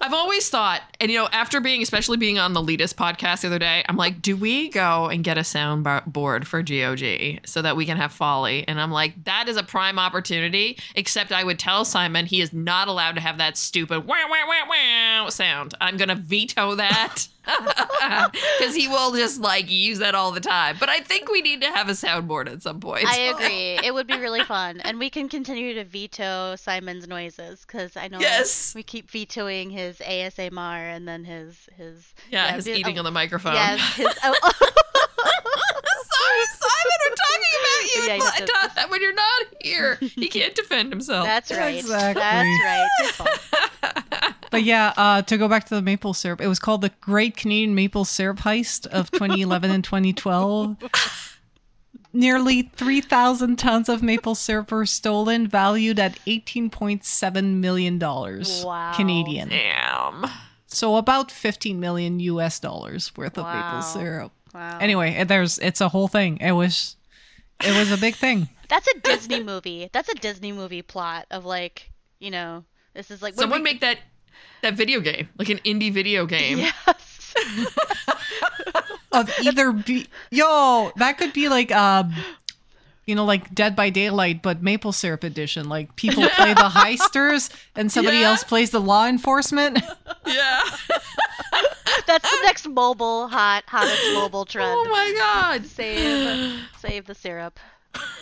I've 0.00 0.12
always 0.12 0.48
thought, 0.48 0.82
and 1.00 1.10
you 1.10 1.18
know, 1.18 1.28
after 1.32 1.60
being, 1.60 1.82
especially 1.82 2.16
being 2.16 2.38
on 2.38 2.52
the 2.52 2.62
Leadus 2.62 2.92
podcast 2.92 3.40
the 3.40 3.48
other 3.48 3.58
day, 3.58 3.84
I'm 3.88 3.96
like, 3.96 4.22
do 4.22 4.36
we 4.36 4.68
go 4.68 5.06
and 5.06 5.24
get 5.24 5.36
a 5.38 5.44
sound 5.44 5.84
bar- 5.84 6.02
board 6.06 6.46
for 6.46 6.62
GOG 6.62 7.40
so 7.44 7.62
that 7.62 7.76
we 7.76 7.86
can 7.86 7.96
have 7.96 8.12
Foley? 8.12 8.66
And 8.68 8.80
I'm 8.80 8.90
like, 8.92 9.24
that 9.24 9.48
is 9.48 9.56
a 9.56 9.62
prime 9.62 9.98
opportunity. 9.98 10.78
Except 10.94 11.32
I 11.32 11.44
would 11.44 11.58
tell 11.58 11.84
Simon 11.84 12.26
he 12.26 12.40
is 12.40 12.52
not 12.52 12.88
allowed 12.88 13.16
to 13.16 13.20
have 13.20 13.38
that 13.38 13.56
stupid 13.56 14.06
wow 14.06 14.26
wow 14.28 14.44
wow 14.46 14.62
wow 14.68 15.28
sound. 15.28 15.74
I'm 15.80 15.96
gonna 15.96 16.14
veto 16.14 16.74
that. 16.76 17.26
Because 18.58 18.74
he 18.74 18.88
will 18.88 19.12
just 19.12 19.40
like 19.40 19.70
use 19.70 19.98
that 19.98 20.14
all 20.14 20.30
the 20.32 20.40
time. 20.40 20.76
But 20.78 20.88
I 20.88 21.00
think 21.00 21.30
we 21.30 21.42
need 21.42 21.60
to 21.62 21.68
have 21.68 21.88
a 21.88 21.92
soundboard 21.92 22.50
at 22.50 22.62
some 22.62 22.80
point. 22.80 23.04
I 23.06 23.18
agree. 23.18 23.78
It 23.82 23.92
would 23.92 24.06
be 24.06 24.18
really 24.18 24.44
fun, 24.44 24.80
and 24.80 24.98
we 24.98 25.10
can 25.10 25.28
continue 25.28 25.74
to 25.74 25.84
veto 25.84 26.56
Simon's 26.56 27.08
noises 27.08 27.64
because 27.66 27.96
I 27.96 28.08
know 28.08 28.18
Yes. 28.20 28.74
we 28.74 28.82
keep 28.82 29.10
vetoing 29.10 29.70
his 29.70 29.98
ASMR 29.98 30.94
and 30.94 31.06
then 31.08 31.24
his 31.24 31.68
his 31.76 32.14
yeah, 32.30 32.52
his 32.52 32.64
vi- 32.66 32.74
eating 32.74 32.96
oh, 32.96 33.00
on 33.00 33.04
the 33.04 33.10
microphone. 33.10 33.54
Yes, 33.54 33.80
his 33.96 34.06
oh, 34.24 34.34
Sorry, 36.16 36.44
Simon, 36.46 36.98
we're 37.02 37.14
talking 37.14 37.54
about 37.60 37.75
you 37.94 38.02
Yeah, 38.02 38.14
you 38.16 38.24
have 38.24 38.34
to- 38.36 38.52
Not 38.52 38.74
that 38.74 38.90
when 38.90 39.00
you're 39.02 39.14
not 39.14 39.46
here. 39.60 39.96
He 40.00 40.28
can't 40.28 40.54
defend 40.54 40.90
himself. 40.92 41.26
that's 41.26 41.50
right. 41.50 41.76
Exactly. 41.78 42.20
That's 42.22 43.20
right. 43.20 43.38
But 44.50 44.62
yeah, 44.62 44.92
uh, 44.96 45.22
to 45.22 45.36
go 45.36 45.48
back 45.48 45.64
to 45.66 45.74
the 45.74 45.82
maple 45.82 46.14
syrup, 46.14 46.40
it 46.40 46.46
was 46.46 46.58
called 46.60 46.80
the 46.80 46.92
Great 47.00 47.36
Canadian 47.36 47.74
Maple 47.74 48.04
Syrup 48.04 48.38
Heist 48.38 48.86
of 48.86 49.10
2011 49.10 49.70
and 49.70 49.82
2012. 49.84 50.76
Nearly 52.12 52.62
3,000 52.62 53.56
tons 53.56 53.88
of 53.90 54.02
maple 54.02 54.34
syrup 54.34 54.70
were 54.70 54.86
stolen, 54.86 55.46
valued 55.48 55.98
at 55.98 56.14
18.7 56.26 57.54
million 57.56 57.98
dollars 57.98 58.64
Wow. 58.64 58.92
Canadian. 58.94 59.48
Damn. 59.50 60.24
So 60.66 60.96
about 60.96 61.30
15 61.30 61.78
million 61.78 62.20
US 62.20 62.58
dollars 62.60 63.14
worth 63.16 63.36
of 63.36 63.44
maple 63.46 63.82
syrup. 63.82 64.32
Wow. 64.54 64.78
Anyway, 64.80 65.22
there's 65.24 65.58
it's 65.58 65.80
a 65.82 65.88
whole 65.90 66.08
thing. 66.08 66.38
It 66.38 66.52
was 66.52 66.96
it 67.64 67.76
was 67.78 67.90
a 67.92 67.96
big 67.96 68.14
thing. 68.14 68.48
That's 68.68 68.86
a 68.88 69.00
Disney 69.00 69.42
movie. 69.42 69.88
That's 69.92 70.08
a 70.08 70.14
Disney 70.14 70.52
movie 70.52 70.82
plot 70.82 71.26
of 71.30 71.44
like, 71.44 71.90
you 72.18 72.30
know, 72.30 72.64
this 72.94 73.10
is 73.10 73.22
like 73.22 73.34
when 73.34 73.42
Someone 73.44 73.60
we- 73.60 73.64
make 73.64 73.80
that 73.80 73.98
that 74.62 74.74
video 74.74 75.00
game, 75.00 75.28
like 75.38 75.48
an 75.50 75.58
indie 75.58 75.92
video 75.92 76.26
game. 76.26 76.58
Yes. 76.58 77.34
of 79.12 79.30
either 79.42 79.72
be 79.72 80.06
yo 80.30 80.90
that 80.96 81.16
could 81.18 81.32
be 81.32 81.48
like 81.48 81.70
um 81.72 82.12
you 83.06 83.14
know 83.14 83.24
like 83.24 83.54
dead 83.54 83.76
by 83.76 83.88
daylight 83.90 84.42
but 84.42 84.62
maple 84.62 84.92
syrup 84.92 85.22
edition 85.24 85.68
like 85.68 85.94
people 85.96 86.28
play 86.30 86.54
the 86.54 86.60
heisters 86.74 87.50
and 87.74 87.90
somebody 87.92 88.18
Yeah. 88.18 88.30
else 88.30 88.42
plays 88.44 88.70
the 88.70 88.80
law 88.80 89.06
enforcement 89.06 89.78
Yeah. 90.26 90.62
That's 92.06 92.30
the 92.30 92.40
next 92.44 92.68
mobile 92.68 93.28
hot 93.28 93.64
hottest 93.66 94.02
mobile 94.14 94.44
trend. 94.44 94.70
oh 94.76 94.84
my 94.90 95.14
god. 95.16 95.66
Save 95.66 96.60
save 96.78 97.06
the 97.06 97.14
syrup. 97.14 97.58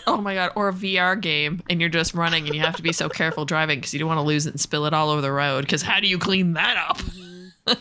Oh 0.06 0.18
my 0.18 0.34
god. 0.34 0.52
Or 0.54 0.68
a 0.68 0.72
VR 0.72 1.20
game, 1.20 1.62
and 1.68 1.80
you're 1.80 1.90
just 1.90 2.14
running, 2.14 2.46
and 2.46 2.54
you 2.54 2.60
have 2.60 2.76
to 2.76 2.82
be 2.82 2.92
so 2.92 3.08
careful 3.08 3.44
driving 3.44 3.78
because 3.80 3.92
you 3.92 3.98
don't 3.98 4.08
want 4.08 4.18
to 4.18 4.22
lose 4.22 4.46
it 4.46 4.50
and 4.50 4.60
spill 4.60 4.86
it 4.86 4.94
all 4.94 5.10
over 5.10 5.20
the 5.20 5.32
road. 5.32 5.62
Because 5.62 5.82
how 5.82 5.98
do 6.00 6.06
you 6.06 6.18
clean 6.18 6.52
that 6.54 6.76
up? 6.76 7.76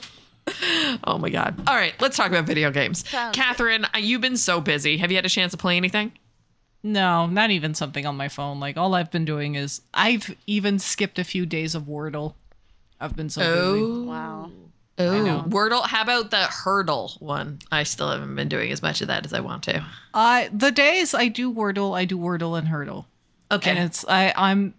oh 1.06 1.18
my 1.20 1.30
god. 1.30 1.62
All 1.68 1.76
right, 1.76 1.94
let's 2.02 2.18
talk 2.18 2.28
about 2.28 2.46
video 2.46 2.72
games. 2.72 3.08
Sounds 3.08 3.36
Catherine, 3.36 3.86
uh, 3.86 3.98
you've 4.00 4.22
been 4.22 4.38
so 4.38 4.60
busy. 4.62 4.98
Have 4.98 5.12
you 5.12 5.18
had 5.18 5.26
a 5.26 5.30
chance 5.30 5.52
to 5.52 5.58
play 5.58 5.78
anything? 5.78 6.12
No 6.84 7.26
not 7.28 7.50
even 7.52 7.74
something 7.74 8.06
on 8.06 8.18
my 8.18 8.28
phone 8.28 8.60
like 8.60 8.76
all 8.78 8.94
i've 8.94 9.10
been 9.10 9.24
doing 9.26 9.56
is 9.56 9.82
i've 9.94 10.36
even 10.46 10.78
skipped 10.80 11.18
a 11.18 11.24
few 11.24 11.46
days 11.46 11.76
of 11.76 11.84
wordle 11.84 12.34
i've 13.00 13.16
been 13.16 13.30
so 13.30 13.42
busy 13.42 14.08
Wow. 14.08 14.52
Oh. 15.00 15.44
Wordle. 15.48 15.84
How 15.88 16.04
about 16.04 16.30
the 16.30 16.38
Heardle 16.64 17.20
one? 17.20 17.58
I 17.72 17.82
still 17.82 18.12
haven't 18.12 18.36
been 18.36 18.48
doing 18.48 18.72
as 18.72 18.84
much 18.84 19.02
of 19.02 19.08
that 19.08 19.26
as 19.26 19.34
I 19.34 19.40
want 19.40 19.64
to. 19.64 19.84
uh 20.14 20.46
the 20.54 20.72
days 20.72 21.14
i 21.16 21.28
do 21.30 21.52
wordle 21.52 21.98
i 21.98 22.06
do 22.06 22.18
wordle 22.18 22.58
and 22.60 22.68
Heardle 22.68 23.06
Okay. 23.52 23.72
and 23.72 23.80
it's 23.80 24.06
i 24.08 24.32
i'm 24.36 24.74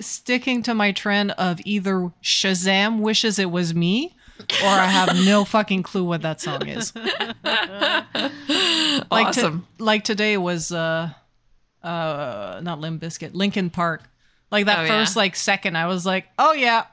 sticking 0.00 0.62
to 0.62 0.74
my 0.74 0.92
trend 0.92 1.32
of 1.32 1.60
either 1.64 2.12
shazam 2.22 3.00
wishes 3.00 3.38
it 3.38 3.50
was 3.50 3.74
me 3.74 4.14
or 4.62 4.68
i 4.68 4.86
have 4.86 5.16
no 5.26 5.44
fucking 5.54 5.82
clue 5.82 6.04
what 6.04 6.22
that 6.22 6.40
song 6.40 6.66
is 6.68 6.94
like 9.10 9.32
to- 9.32 9.40
awesome. 9.40 9.66
like 9.78 10.04
today 10.04 10.36
was 10.38 10.72
uh 10.72 11.10
uh 11.88 12.60
not 12.62 12.80
Limp 12.80 13.02
Bizkit, 13.02 13.34
Linkin 13.34 13.70
Park. 13.70 14.02
Like 14.50 14.66
that 14.66 14.78
Oh, 14.78 14.82
yeah? 14.82 14.88
first 14.88 15.16
like 15.16 15.36
second, 15.36 15.76
I 15.76 15.86
was 15.86 16.04
like, 16.06 16.26
oh 16.38 16.52
yeah, 16.52 16.84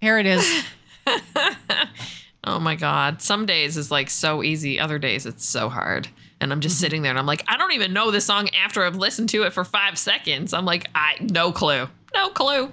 here 0.00 0.18
it 0.18 0.26
is. 0.26 0.64
oh 2.44 2.58
my 2.60 2.74
god. 2.74 3.22
Some 3.22 3.46
days 3.46 3.76
is 3.76 3.90
like 3.90 4.10
so 4.10 4.42
easy. 4.42 4.78
Other 4.78 4.98
days 4.98 5.26
it's 5.26 5.44
so 5.44 5.68
hard. 5.68 6.08
And 6.40 6.52
I'm 6.52 6.56
Mm-hmm. 6.58 6.62
just 6.62 6.78
sitting 6.80 7.02
there 7.02 7.10
and 7.10 7.18
I'm 7.18 7.26
like, 7.26 7.42
I 7.48 7.56
don't 7.56 7.72
even 7.72 7.92
know 7.92 8.10
this 8.10 8.26
song 8.26 8.48
after 8.50 8.84
I've 8.84 8.96
listened 8.96 9.30
to 9.30 9.42
it 9.44 9.52
for 9.52 9.64
five 9.64 9.96
seconds. 9.98 10.52
I'm 10.52 10.64
like, 10.66 10.88
I 10.94 11.16
no 11.20 11.50
clue. 11.52 11.88
No 12.14 12.28
clue. 12.30 12.70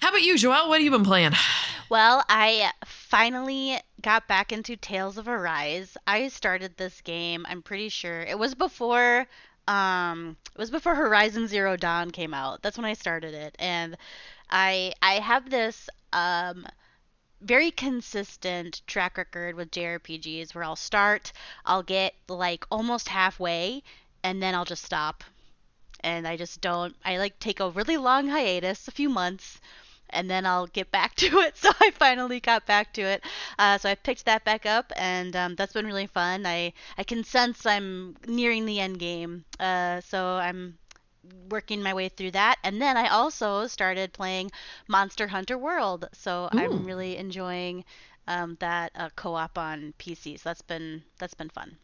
How 0.00 0.08
about 0.10 0.22
you, 0.22 0.34
Joelle? 0.34 0.68
What 0.68 0.74
have 0.80 0.82
you 0.84 0.90
been 0.90 1.04
playing? 1.04 1.32
Well, 1.90 2.24
I 2.28 2.70
finally 3.08 3.80
got 4.02 4.28
back 4.28 4.52
into 4.52 4.76
Tales 4.76 5.16
of 5.16 5.28
Arise. 5.28 5.96
I 6.06 6.28
started 6.28 6.76
this 6.76 7.00
game, 7.00 7.46
I'm 7.48 7.62
pretty 7.62 7.88
sure. 7.88 8.20
It 8.20 8.38
was 8.38 8.54
before 8.54 9.26
um 9.66 10.36
it 10.54 10.58
was 10.58 10.70
before 10.70 10.94
Horizon 10.94 11.46
Zero 11.48 11.76
Dawn 11.76 12.10
came 12.10 12.34
out. 12.34 12.62
That's 12.62 12.76
when 12.76 12.84
I 12.84 12.92
started 12.94 13.34
it. 13.34 13.56
And 13.58 13.96
I 14.50 14.92
I 15.00 15.14
have 15.14 15.48
this 15.48 15.88
um 16.12 16.66
very 17.40 17.70
consistent 17.70 18.82
track 18.86 19.16
record 19.16 19.54
with 19.54 19.70
JRPGs 19.70 20.54
where 20.54 20.64
I'll 20.64 20.76
start, 20.76 21.32
I'll 21.64 21.82
get 21.82 22.14
like 22.28 22.66
almost 22.70 23.08
halfway, 23.08 23.82
and 24.22 24.42
then 24.42 24.54
I'll 24.54 24.64
just 24.66 24.84
stop. 24.84 25.24
And 26.00 26.28
I 26.28 26.36
just 26.36 26.60
don't 26.60 26.94
I 27.04 27.16
like 27.16 27.38
take 27.38 27.60
a 27.60 27.70
really 27.70 27.96
long 27.96 28.28
hiatus, 28.28 28.86
a 28.86 28.90
few 28.92 29.08
months, 29.08 29.60
and 30.10 30.30
then 30.30 30.46
I'll 30.46 30.66
get 30.66 30.90
back 30.90 31.14
to 31.22 31.38
it. 31.38 31.56
So 31.56 31.70
I 31.80 31.90
finally 31.92 32.40
got 32.40 32.66
back 32.66 32.92
to 32.94 33.02
it. 33.02 33.24
Uh, 33.58 33.78
so 33.78 33.88
I 33.88 33.94
picked 33.94 34.24
that 34.26 34.44
back 34.44 34.66
up, 34.66 34.92
and 34.96 35.34
um, 35.36 35.54
that's 35.54 35.72
been 35.72 35.86
really 35.86 36.06
fun. 36.06 36.46
I 36.46 36.72
I 36.96 37.04
can 37.04 37.24
sense 37.24 37.66
I'm 37.66 38.16
nearing 38.26 38.66
the 38.66 38.80
end 38.80 38.98
game. 38.98 39.44
Uh, 39.58 40.00
so 40.00 40.36
I'm 40.36 40.78
working 41.50 41.82
my 41.82 41.94
way 41.94 42.08
through 42.08 42.30
that. 42.32 42.56
And 42.64 42.80
then 42.80 42.96
I 42.96 43.08
also 43.08 43.66
started 43.66 44.12
playing 44.12 44.50
Monster 44.86 45.28
Hunter 45.28 45.58
World. 45.58 46.08
So 46.12 46.48
Ooh. 46.54 46.58
I'm 46.58 46.84
really 46.84 47.16
enjoying 47.16 47.84
um, 48.26 48.56
that 48.60 48.92
uh, 48.94 49.08
co-op 49.16 49.58
on 49.58 49.94
PC. 49.98 50.38
So 50.38 50.50
that's 50.50 50.62
been 50.62 51.02
that's 51.18 51.34
been 51.34 51.48
fun. 51.48 51.76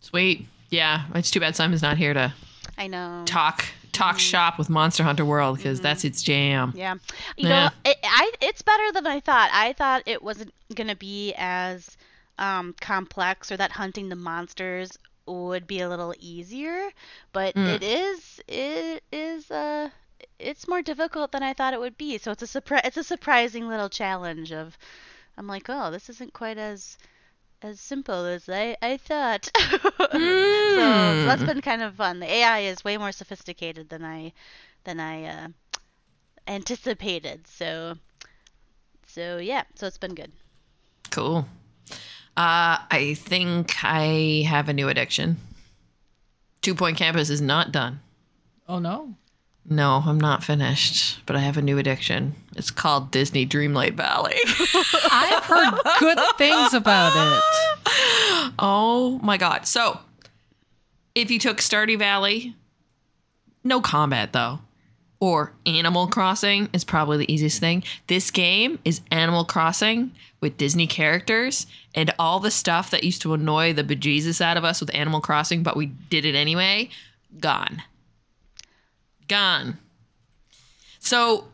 Sweet. 0.00 0.46
Yeah, 0.70 1.04
it's 1.14 1.30
too 1.30 1.40
bad 1.40 1.56
Simon's 1.56 1.82
not 1.82 1.98
here 1.98 2.14
to 2.14 2.32
I 2.78 2.86
know. 2.86 3.22
talk 3.26 3.66
talk 3.92 4.18
shop 4.18 4.58
with 4.58 4.68
Monster 4.70 5.02
Hunter 5.02 5.24
World 5.24 5.56
because 5.58 5.80
that's 5.80 6.04
its 6.04 6.22
jam. 6.22 6.72
Yeah, 6.74 6.94
you 7.36 7.48
Yeah. 7.48 7.64
know, 7.66 7.70
it, 7.84 7.96
I 8.02 8.32
it's 8.40 8.62
better 8.62 8.92
than 8.92 9.06
I 9.06 9.20
thought. 9.20 9.50
I 9.52 9.72
thought 9.72 10.02
it 10.06 10.22
wasn't 10.22 10.52
gonna 10.74 10.96
be 10.96 11.34
as 11.36 11.96
um, 12.38 12.74
complex 12.80 13.52
or 13.52 13.56
that 13.56 13.72
hunting 13.72 14.08
the 14.08 14.16
monsters 14.16 14.98
would 15.26 15.66
be 15.66 15.80
a 15.80 15.88
little 15.88 16.14
easier, 16.18 16.90
but 17.32 17.54
Mm. 17.54 17.66
it 17.66 17.82
is 17.82 18.40
it 18.48 19.02
is 19.12 19.50
uh 19.50 19.90
it's 20.38 20.68
more 20.68 20.82
difficult 20.82 21.32
than 21.32 21.42
I 21.42 21.52
thought 21.52 21.74
it 21.74 21.80
would 21.80 21.96
be. 21.98 22.18
So 22.18 22.30
it's 22.32 22.42
a 22.42 22.46
surprise 22.46 22.82
it's 22.84 22.96
a 22.96 23.04
surprising 23.04 23.68
little 23.68 23.88
challenge 23.88 24.52
of 24.52 24.76
I'm 25.36 25.46
like, 25.46 25.66
oh, 25.68 25.90
this 25.90 26.08
isn't 26.10 26.32
quite 26.32 26.58
as 26.58 26.98
as 27.62 27.80
simple 27.80 28.24
as 28.24 28.48
I, 28.48 28.76
I 28.82 28.96
thought. 28.96 29.50
so, 29.54 30.08
so 30.10 31.24
that's 31.26 31.42
been 31.42 31.60
kind 31.60 31.82
of 31.82 31.94
fun. 31.94 32.20
The 32.20 32.30
AI 32.30 32.60
is 32.60 32.84
way 32.84 32.96
more 32.96 33.12
sophisticated 33.12 33.88
than 33.88 34.04
I 34.04 34.32
than 34.84 34.98
I 34.98 35.24
uh, 35.24 35.48
anticipated. 36.46 37.46
So 37.46 37.96
so 39.06 39.38
yeah, 39.38 39.64
so 39.74 39.86
it's 39.86 39.98
been 39.98 40.14
good. 40.14 40.32
Cool. 41.10 41.46
Uh, 42.36 42.78
I 42.90 43.14
think 43.18 43.74
I 43.82 44.44
have 44.48 44.68
a 44.68 44.72
new 44.72 44.88
addiction. 44.88 45.36
Two 46.62 46.74
Point 46.74 46.96
Campus 46.96 47.28
is 47.28 47.40
not 47.40 47.72
done. 47.72 48.00
Oh 48.68 48.78
no. 48.78 49.14
No, 49.68 50.02
I'm 50.04 50.18
not 50.18 50.42
finished, 50.42 51.20
but 51.26 51.36
I 51.36 51.40
have 51.40 51.56
a 51.56 51.62
new 51.62 51.78
addiction. 51.78 52.34
It's 52.56 52.70
called 52.70 53.10
Disney 53.10 53.46
Dreamlight 53.46 53.94
Valley. 53.94 54.36
I've 55.12 55.44
heard 55.44 55.78
good 56.00 56.18
things 56.38 56.74
about 56.74 57.12
it. 57.14 57.42
oh 58.58 59.20
my 59.22 59.36
god. 59.36 59.66
So, 59.66 60.00
if 61.14 61.30
you 61.30 61.38
took 61.38 61.58
Stardew 61.58 61.98
Valley, 61.98 62.56
no 63.62 63.80
combat 63.80 64.32
though, 64.32 64.60
or 65.20 65.52
Animal 65.66 66.06
Crossing 66.08 66.68
is 66.72 66.82
probably 66.82 67.18
the 67.18 67.32
easiest 67.32 67.60
thing. 67.60 67.84
This 68.06 68.30
game 68.30 68.78
is 68.84 69.02
Animal 69.10 69.44
Crossing 69.44 70.12
with 70.40 70.56
Disney 70.56 70.86
characters 70.86 71.66
and 71.94 72.12
all 72.18 72.40
the 72.40 72.50
stuff 72.50 72.90
that 72.90 73.04
used 73.04 73.20
to 73.22 73.34
annoy 73.34 73.74
the 73.74 73.84
bejesus 73.84 74.40
out 74.40 74.56
of 74.56 74.64
us 74.64 74.80
with 74.80 74.92
Animal 74.94 75.20
Crossing, 75.20 75.62
but 75.62 75.76
we 75.76 75.86
did 75.86 76.24
it 76.24 76.34
anyway, 76.34 76.88
gone. 77.38 77.82
Gone. 79.30 79.78
So, 80.98 81.44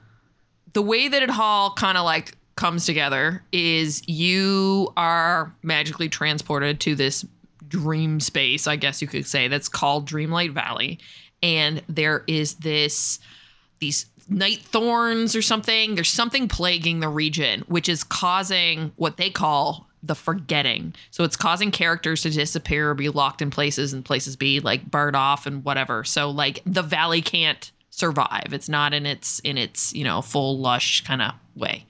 the 0.72 0.80
way 0.80 1.08
that 1.08 1.22
it 1.22 1.28
all 1.30 1.74
kind 1.74 1.98
of 1.98 2.06
like 2.06 2.34
comes 2.56 2.86
together 2.86 3.42
is 3.52 4.02
you 4.08 4.94
are 4.96 5.54
magically 5.62 6.08
transported 6.08 6.80
to 6.80 6.94
this 6.94 7.26
dream 7.68 8.18
space, 8.20 8.66
I 8.66 8.76
guess 8.76 9.02
you 9.02 9.08
could 9.08 9.26
say, 9.26 9.48
that's 9.48 9.68
called 9.68 10.08
Dreamlight 10.08 10.52
Valley. 10.52 10.98
And 11.42 11.82
there 11.86 12.24
is 12.26 12.54
this, 12.54 13.18
these 13.78 14.06
night 14.26 14.62
thorns 14.62 15.36
or 15.36 15.42
something. 15.42 15.96
There's 15.96 16.08
something 16.08 16.48
plaguing 16.48 17.00
the 17.00 17.10
region, 17.10 17.62
which 17.68 17.90
is 17.90 18.04
causing 18.04 18.92
what 18.96 19.18
they 19.18 19.28
call 19.28 19.85
the 20.06 20.14
forgetting. 20.14 20.94
So 21.10 21.24
it's 21.24 21.36
causing 21.36 21.70
characters 21.70 22.22
to 22.22 22.30
disappear 22.30 22.90
or 22.90 22.94
be 22.94 23.08
locked 23.08 23.42
in 23.42 23.50
places 23.50 23.92
and 23.92 24.04
places 24.04 24.36
be 24.36 24.60
like 24.60 24.90
barred 24.90 25.16
off 25.16 25.46
and 25.46 25.64
whatever. 25.64 26.04
So 26.04 26.30
like 26.30 26.62
the 26.66 26.82
valley 26.82 27.22
can't 27.22 27.70
survive. 27.90 28.48
It's 28.52 28.68
not 28.68 28.94
in 28.94 29.06
its 29.06 29.38
in 29.40 29.58
its, 29.58 29.92
you 29.92 30.04
know, 30.04 30.22
full 30.22 30.58
lush 30.58 31.04
kind 31.04 31.22
of 31.22 31.32
way. 31.54 31.86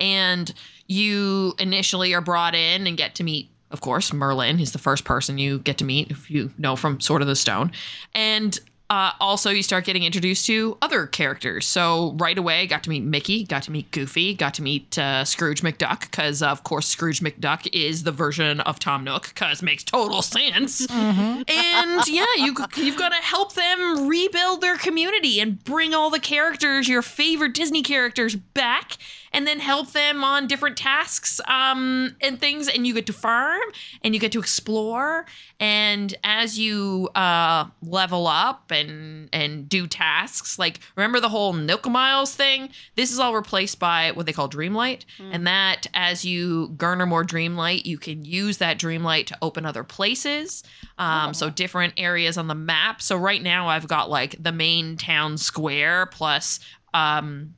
And 0.00 0.52
you 0.86 1.54
initially 1.58 2.14
are 2.14 2.20
brought 2.20 2.54
in 2.54 2.86
and 2.86 2.96
get 2.96 3.14
to 3.16 3.24
meet 3.24 3.50
of 3.72 3.80
course, 3.80 4.12
Merlin. 4.12 4.58
He's 4.58 4.70
the 4.70 4.78
first 4.78 5.04
person 5.04 5.38
you 5.38 5.58
get 5.58 5.78
to 5.78 5.84
meet 5.84 6.12
if 6.12 6.30
you 6.30 6.52
know 6.56 6.76
from 6.76 7.00
Sword 7.00 7.20
of 7.20 7.28
the 7.28 7.34
Stone. 7.34 7.72
And 8.14 8.58
uh, 8.88 9.12
also, 9.20 9.50
you 9.50 9.62
start 9.62 9.84
getting 9.84 10.04
introduced 10.04 10.46
to 10.46 10.78
other 10.80 11.06
characters. 11.06 11.66
So 11.66 12.14
right 12.18 12.38
away, 12.38 12.66
got 12.66 12.84
to 12.84 12.90
meet 12.90 13.02
Mickey, 13.02 13.44
got 13.44 13.64
to 13.64 13.72
meet 13.72 13.90
Goofy, 13.90 14.34
got 14.34 14.54
to 14.54 14.62
meet 14.62 14.96
uh, 14.98 15.24
Scrooge 15.24 15.62
McDuck, 15.62 16.02
because 16.02 16.40
of 16.42 16.62
course 16.62 16.86
Scrooge 16.86 17.20
McDuck 17.20 17.68
is 17.72 18.04
the 18.04 18.12
version 18.12 18.60
of 18.60 18.78
Tom 18.78 19.02
Nook, 19.02 19.28
because 19.28 19.62
makes 19.62 19.82
total 19.82 20.22
sense. 20.22 20.86
And 20.90 22.06
yeah, 22.06 22.26
you 22.36 22.54
you've 22.76 22.96
got 22.96 23.08
to 23.08 23.16
help 23.16 23.54
them 23.54 24.06
rebuild 24.08 24.60
their 24.60 24.76
community 24.76 25.40
and 25.40 25.62
bring 25.64 25.92
all 25.92 26.10
the 26.10 26.20
characters, 26.20 26.88
your 26.88 27.02
favorite 27.02 27.54
Disney 27.54 27.82
characters, 27.82 28.36
back, 28.36 28.96
and 29.36 29.46
then 29.46 29.60
help 29.60 29.92
them 29.92 30.24
on 30.24 30.46
different 30.46 30.78
tasks 30.78 31.42
um, 31.46 32.16
and 32.22 32.40
things. 32.40 32.68
And 32.68 32.86
you 32.86 32.94
get 32.94 33.04
to 33.06 33.12
farm 33.12 33.60
and 34.02 34.14
you 34.14 34.20
get 34.20 34.32
to 34.32 34.38
explore. 34.40 35.26
And 35.60 36.14
as 36.24 36.58
you 36.58 37.10
uh, 37.14 37.66
level 37.82 38.26
up 38.26 38.70
and 38.70 39.28
and 39.32 39.68
do 39.68 39.86
tasks, 39.86 40.58
like 40.58 40.80
remember 40.96 41.20
the 41.20 41.28
whole 41.28 41.52
Nook 41.52 41.86
Miles 41.86 42.34
thing? 42.34 42.70
This 42.94 43.12
is 43.12 43.18
all 43.18 43.34
replaced 43.34 43.78
by 43.78 44.12
what 44.12 44.24
they 44.24 44.32
call 44.32 44.48
Dreamlight. 44.48 45.04
And 45.32 45.46
that 45.46 45.86
as 45.92 46.24
you 46.24 46.68
garner 46.78 47.04
more 47.04 47.24
Dreamlight, 47.24 47.84
you 47.84 47.98
can 47.98 48.24
use 48.24 48.56
that 48.58 48.78
Dreamlight 48.78 49.26
to 49.26 49.38
open 49.42 49.66
other 49.66 49.84
places. 49.84 50.62
Um, 50.98 51.34
So 51.34 51.50
different 51.50 51.92
areas 51.98 52.38
on 52.38 52.46
the 52.46 52.54
map. 52.54 53.02
So 53.02 53.16
right 53.18 53.42
now 53.42 53.68
I've 53.68 53.86
got 53.86 54.08
like 54.08 54.42
the 54.42 54.52
main 54.52 54.96
town 54.96 55.36
square 55.36 56.06
plus 56.06 56.58
um 56.94 57.55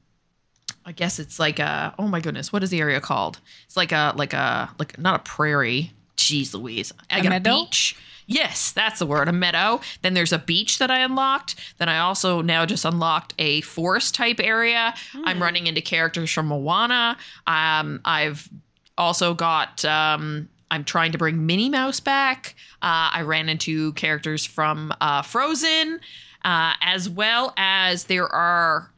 I 0.88 0.92
guess 0.92 1.18
it's 1.18 1.38
like 1.38 1.58
a 1.58 1.94
oh 1.98 2.08
my 2.08 2.18
goodness, 2.18 2.50
what 2.50 2.62
is 2.62 2.70
the 2.70 2.80
area 2.80 2.98
called? 2.98 3.40
It's 3.66 3.76
like 3.76 3.92
a 3.92 4.14
like 4.16 4.32
a 4.32 4.70
like 4.78 4.98
not 4.98 5.20
a 5.20 5.22
prairie. 5.22 5.92
Jeez 6.16 6.54
Louise. 6.54 6.94
I 7.10 7.18
A 7.18 7.22
got 7.22 7.28
meadow? 7.28 7.50
a 7.50 7.64
beach. 7.66 7.94
Yes, 8.26 8.72
that's 8.72 8.98
the 8.98 9.06
word, 9.06 9.28
a 9.28 9.32
meadow. 9.32 9.80
Then 10.00 10.14
there's 10.14 10.32
a 10.32 10.38
beach 10.38 10.78
that 10.78 10.90
I 10.90 11.00
unlocked. 11.00 11.56
Then 11.76 11.90
I 11.90 11.98
also 11.98 12.40
now 12.40 12.64
just 12.64 12.86
unlocked 12.86 13.34
a 13.38 13.60
forest 13.60 14.14
type 14.14 14.40
area. 14.40 14.94
I'm 15.24 15.42
running 15.42 15.66
into 15.66 15.80
characters 15.82 16.30
from 16.30 16.46
Moana. 16.48 17.18
Um, 17.46 18.00
I've 18.06 18.48
also 18.96 19.34
got 19.34 19.84
um, 19.84 20.48
I'm 20.70 20.84
trying 20.84 21.12
to 21.12 21.18
bring 21.18 21.44
Minnie 21.44 21.68
Mouse 21.70 22.00
back. 22.00 22.54
Uh, 22.80 23.12
I 23.12 23.22
ran 23.22 23.50
into 23.50 23.92
characters 23.92 24.44
from 24.44 24.92
uh, 25.02 25.20
Frozen, 25.22 26.00
uh, 26.44 26.74
as 26.80 27.08
well 27.10 27.52
as 27.58 28.04
there 28.04 28.26
are 28.28 28.90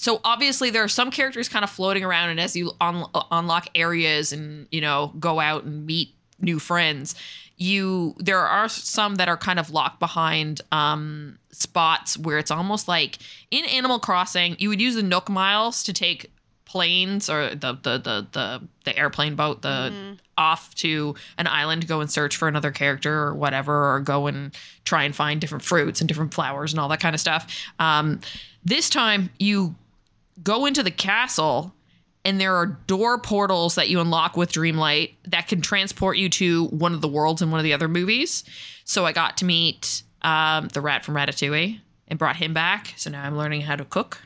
so 0.00 0.20
obviously 0.24 0.70
there 0.70 0.82
are 0.82 0.88
some 0.88 1.10
characters 1.10 1.48
kind 1.48 1.62
of 1.62 1.70
floating 1.70 2.02
around 2.02 2.30
and 2.30 2.40
as 2.40 2.56
you 2.56 2.72
un- 2.80 3.04
unlock 3.30 3.68
areas 3.74 4.32
and 4.32 4.66
you 4.70 4.80
know 4.80 5.12
go 5.18 5.40
out 5.40 5.64
and 5.64 5.86
meet 5.86 6.14
new 6.40 6.58
friends 6.58 7.14
you 7.56 8.14
there 8.18 8.38
are 8.38 8.68
some 8.68 9.16
that 9.16 9.28
are 9.28 9.36
kind 9.36 9.58
of 9.58 9.70
locked 9.70 10.00
behind 10.00 10.62
um 10.72 11.38
spots 11.52 12.16
where 12.16 12.38
it's 12.38 12.50
almost 12.50 12.88
like 12.88 13.18
in 13.50 13.64
animal 13.66 13.98
crossing 13.98 14.56
you 14.58 14.68
would 14.70 14.80
use 14.80 14.94
the 14.94 15.02
nook 15.02 15.28
miles 15.28 15.82
to 15.82 15.92
take 15.92 16.30
planes 16.64 17.28
or 17.28 17.50
the 17.50 17.72
the 17.82 17.98
the 17.98 18.26
the, 18.32 18.62
the 18.84 18.96
airplane 18.96 19.34
boat 19.34 19.60
the 19.62 20.16
off 20.38 20.74
to 20.74 21.14
an 21.36 21.46
island 21.46 21.82
to 21.82 21.88
go 21.88 22.00
and 22.00 22.10
search 22.10 22.36
for 22.36 22.48
another 22.48 22.70
character 22.70 23.12
or 23.12 23.34
whatever 23.34 23.92
or 23.92 24.00
go 24.00 24.28
and 24.28 24.56
try 24.84 25.02
and 25.02 25.14
find 25.14 25.40
different 25.40 25.64
fruits 25.64 26.00
and 26.00 26.08
different 26.08 26.32
flowers 26.32 26.72
and 26.72 26.80
all 26.80 26.88
that 26.88 27.00
kind 27.00 27.14
of 27.14 27.20
stuff. 27.20 27.66
Um 27.78 28.20
this 28.64 28.88
time 28.88 29.30
you 29.38 29.74
go 30.42 30.66
into 30.66 30.82
the 30.82 30.90
castle 30.90 31.74
and 32.24 32.40
there 32.40 32.54
are 32.54 32.66
door 32.66 33.18
portals 33.18 33.76
that 33.76 33.88
you 33.88 34.00
unlock 34.00 34.36
with 34.36 34.52
Dreamlight 34.52 35.14
that 35.28 35.48
can 35.48 35.60
transport 35.60 36.18
you 36.18 36.28
to 36.30 36.66
one 36.66 36.92
of 36.92 37.00
the 37.00 37.08
worlds 37.08 37.40
in 37.40 37.50
one 37.50 37.58
of 37.60 37.64
the 37.64 37.72
other 37.72 37.88
movies. 37.88 38.44
So 38.84 39.06
I 39.06 39.12
got 39.12 39.38
to 39.38 39.44
meet 39.44 40.02
um, 40.22 40.68
the 40.68 40.80
rat 40.80 41.04
from 41.04 41.14
Ratatouille 41.14 41.80
and 42.08 42.18
brought 42.18 42.36
him 42.36 42.52
back. 42.52 42.92
So 42.96 43.10
now 43.10 43.24
I'm 43.24 43.36
learning 43.36 43.62
how 43.62 43.76
to 43.76 43.84
cook. 43.84 44.20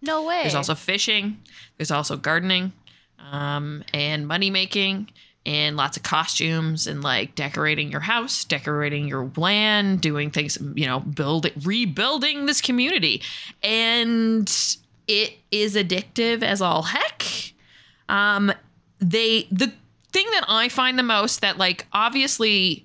No 0.00 0.24
way. 0.24 0.42
There's 0.42 0.54
also 0.54 0.74
fishing. 0.74 1.38
There's 1.76 1.90
also 1.90 2.16
gardening, 2.16 2.72
um, 3.18 3.84
and 3.92 4.26
money 4.26 4.48
making, 4.48 5.10
and 5.44 5.76
lots 5.76 5.96
of 5.96 6.04
costumes, 6.04 6.86
and 6.86 7.02
like 7.02 7.34
decorating 7.34 7.90
your 7.90 8.00
house, 8.00 8.44
decorating 8.44 9.08
your 9.08 9.30
land, 9.36 10.00
doing 10.00 10.30
things. 10.30 10.56
You 10.74 10.86
know, 10.86 11.00
building, 11.00 11.52
rebuilding 11.64 12.46
this 12.46 12.60
community, 12.60 13.22
and 13.62 14.48
it 15.08 15.38
is 15.50 15.74
addictive 15.74 16.42
as 16.42 16.62
all 16.62 16.82
heck. 16.82 17.24
Um, 18.08 18.52
they 19.00 19.48
the 19.50 19.72
thing 20.12 20.26
that 20.32 20.44
I 20.48 20.68
find 20.68 20.98
the 20.98 21.02
most 21.02 21.40
that 21.40 21.58
like 21.58 21.86
obviously 21.92 22.84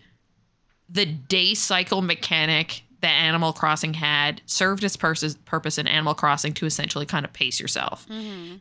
the 0.89 1.05
day 1.05 1.53
cycle 1.53 2.01
mechanic 2.01 2.83
that 3.01 3.09
Animal 3.09 3.51
Crossing 3.51 3.95
had 3.95 4.41
served 4.45 4.81
its 4.81 4.95
purpose, 4.95 5.35
purpose 5.43 5.77
in 5.77 5.87
Animal 5.87 6.13
Crossing 6.13 6.53
to 6.53 6.65
essentially 6.65 7.05
kind 7.05 7.25
of 7.25 7.33
pace 7.33 7.59
yourself. 7.59 8.07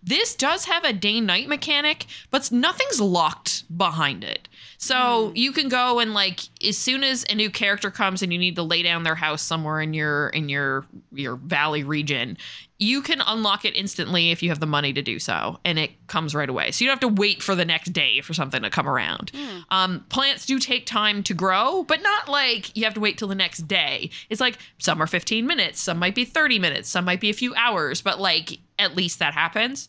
This 0.02 0.34
does 0.34 0.64
have 0.64 0.82
a 0.82 0.92
day 0.92 1.20
night 1.20 1.46
mechanic, 1.46 2.06
but 2.32 2.50
nothing's 2.50 3.00
locked 3.00 3.62
behind 3.76 4.24
it. 4.24 4.48
So 4.78 5.30
you 5.36 5.52
can 5.52 5.68
go 5.68 6.00
and 6.00 6.12
like 6.12 6.40
as 6.66 6.76
soon 6.76 7.04
as 7.04 7.24
a 7.30 7.36
new 7.36 7.50
character 7.50 7.88
comes 7.92 8.20
and 8.20 8.32
you 8.32 8.38
need 8.38 8.56
to 8.56 8.64
lay 8.64 8.82
down 8.82 9.04
their 9.04 9.14
house 9.14 9.42
somewhere 9.42 9.80
in 9.80 9.94
your 9.94 10.30
in 10.30 10.48
your 10.48 10.86
your 11.12 11.36
valley 11.36 11.84
region, 11.84 12.36
you 12.82 13.00
can 13.00 13.22
unlock 13.24 13.64
it 13.64 13.76
instantly 13.76 14.32
if 14.32 14.42
you 14.42 14.48
have 14.48 14.58
the 14.58 14.66
money 14.66 14.92
to 14.92 15.02
do 15.02 15.20
so, 15.20 15.60
and 15.64 15.78
it 15.78 16.08
comes 16.08 16.34
right 16.34 16.48
away. 16.48 16.72
So 16.72 16.84
you 16.84 16.88
don't 16.88 17.00
have 17.00 17.14
to 17.14 17.20
wait 17.20 17.40
for 17.40 17.54
the 17.54 17.64
next 17.64 17.92
day 17.92 18.20
for 18.22 18.34
something 18.34 18.60
to 18.62 18.70
come 18.70 18.88
around. 18.88 19.30
Um, 19.70 20.04
plants 20.08 20.46
do 20.46 20.58
take 20.58 20.84
time 20.84 21.22
to 21.24 21.34
grow, 21.34 21.84
but 21.84 22.02
not 22.02 22.28
like 22.28 22.76
you 22.76 22.82
have 22.84 22.94
to 22.94 23.00
wait 23.00 23.18
till 23.18 23.28
the 23.28 23.36
next 23.36 23.68
day. 23.68 24.10
It's 24.28 24.40
like 24.40 24.58
some 24.78 25.00
are 25.00 25.06
15 25.06 25.46
minutes, 25.46 25.80
some 25.80 25.98
might 25.98 26.16
be 26.16 26.24
30 26.24 26.58
minutes, 26.58 26.88
some 26.88 27.04
might 27.04 27.20
be 27.20 27.30
a 27.30 27.34
few 27.34 27.54
hours, 27.54 28.02
but 28.02 28.20
like 28.20 28.58
at 28.80 28.96
least 28.96 29.20
that 29.20 29.32
happens. 29.32 29.88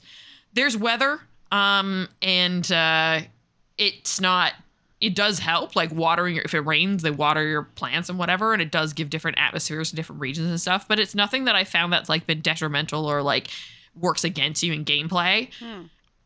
There's 0.54 0.78
weather, 0.78 1.20
um, 1.52 2.08
and 2.22 2.72
uh, 2.72 3.22
it's 3.80 4.22
not 4.22 4.54
it 5.04 5.16
does 5.16 5.40
help 5.40 5.76
like 5.76 5.92
watering 5.92 6.36
your, 6.36 6.44
if 6.46 6.54
it 6.54 6.62
rains 6.62 7.04
they 7.04 7.12
water 7.12 7.46
your 7.46 7.64
plants 7.64 8.10
and 8.10 8.18
whatever 8.18 8.54
and 8.54 8.62
it 8.62 8.72
does 8.72 8.94
give 8.94 9.10
different 9.10 9.38
atmospheres 9.38 9.90
to 9.90 9.96
different 9.96 10.22
regions 10.22 10.48
and 10.48 10.62
stuff 10.62 10.88
but 10.88 11.00
it's 11.00 11.14
nothing 11.14 11.46
that 11.46 11.56
i 11.56 11.64
found 11.64 11.92
that's 11.92 12.10
like 12.10 12.26
been 12.26 12.42
detrimental 12.42 13.06
or 13.06 13.22
like 13.22 13.50
works 14.00 14.24
against 14.24 14.64
you 14.64 14.74
in 14.74 14.86
gameplay. 14.86 15.50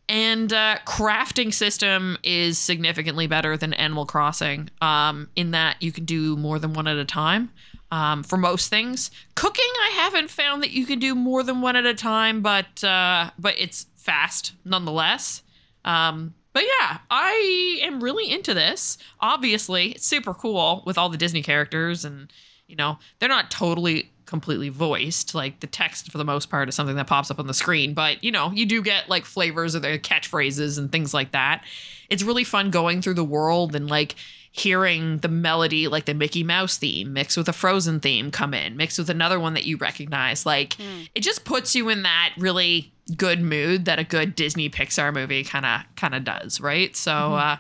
And 0.10 0.54
uh, 0.54 0.78
crafting 0.86 1.54
system 1.54 2.18
is 2.24 2.58
significantly 2.58 3.28
better 3.28 3.58
than 3.58 3.74
animal 3.74 4.06
crossing 4.06 4.70
um, 4.82 5.30
in 5.36 5.52
that 5.52 5.82
you 5.82 5.92
can 5.92 6.06
do 6.06 6.38
more 6.38 6.60
than 6.60 6.74
one 6.74 6.88
at 6.88 6.96
a 6.96 7.04
time 7.04 7.52
um, 7.92 8.24
for 8.24 8.38
most 8.38 8.70
things. 8.70 9.12
Cooking 9.36 9.66
i 9.84 9.90
haven't 9.96 10.30
found 10.30 10.64
that 10.64 10.72
you 10.72 10.86
can 10.86 11.00
do 11.00 11.14
more 11.14 11.44
than 11.44 11.62
one 11.62 11.76
at 11.76 11.86
a 11.86 11.94
time 11.94 12.42
but 12.42 12.84
uh, 12.84 13.32
but 13.38 13.56
it's 13.58 13.88
fast 13.96 14.54
nonetheless. 14.64 15.44
Um, 15.84 16.34
but 16.58 16.66
yeah, 16.80 16.98
I 17.12 17.82
am 17.84 18.04
really 18.04 18.32
into 18.32 18.52
this. 18.56 18.98
Obviously, 19.20 19.92
it's 19.92 20.08
super 20.08 20.34
cool 20.34 20.82
with 20.88 20.98
all 20.98 21.08
the 21.08 21.16
Disney 21.16 21.44
characters, 21.44 22.04
and 22.04 22.34
you 22.66 22.76
know, 22.76 22.98
they're 23.20 23.30
not 23.30 23.52
totally 23.52 24.10
completely 24.26 24.70
voiced. 24.70 25.36
Like 25.36 25.60
the 25.60 25.68
text, 25.68 26.12
for 26.12 26.18
the 26.18 26.26
most 26.26 26.50
part, 26.50 26.68
is 26.68 26.74
something 26.74 26.96
that 26.96 27.06
pops 27.06 27.30
up 27.30 27.38
on 27.38 27.46
the 27.46 27.54
screen. 27.54 27.94
But 27.94 28.24
you 28.24 28.32
know, 28.32 28.50
you 28.50 28.66
do 28.66 28.82
get 28.82 29.08
like 29.08 29.24
flavors 29.24 29.76
of 29.76 29.84
their 29.84 30.00
catchphrases 30.00 30.80
and 30.80 30.92
things 30.92 31.14
like 31.14 31.32
that. 31.34 31.64
It's 32.10 32.24
really 32.24 32.44
fun 32.44 32.72
going 32.72 33.04
through 33.04 33.14
the 33.14 33.24
world 33.24 33.76
and 33.76 33.88
like 33.88 34.16
hearing 34.58 35.20
the 35.20 35.28
melody, 35.28 35.88
like 35.88 36.06
the 36.06 36.14
Mickey 36.14 36.44
Mouse 36.44 36.78
theme, 36.78 37.14
mixed 37.14 37.38
with 37.38 37.48
a 37.48 37.54
Frozen 37.54 38.00
theme, 38.00 38.32
come 38.32 38.54
in, 38.54 38.76
mixed 38.76 38.98
with 38.98 39.10
another 39.10 39.40
one 39.40 39.54
that 39.54 39.66
you 39.66 39.78
recognize. 39.78 40.46
Like 40.46 40.76
it 41.14 41.22
just 41.22 41.46
puts 41.46 41.76
you 41.76 41.90
in 41.90 42.04
that 42.04 42.34
really 42.38 42.92
good 43.16 43.42
mood 43.42 43.86
that 43.86 44.00
a 44.00 44.04
good 44.04 44.36
Disney 44.36 44.70
Pixar 44.70 45.14
movie 45.14 45.44
kind 45.44 45.66
of 45.66 45.82
kind 45.96 46.16
of 46.16 46.24
does, 46.24 46.60
right? 46.60 46.96
So 46.96 47.14
uh, 47.36 47.58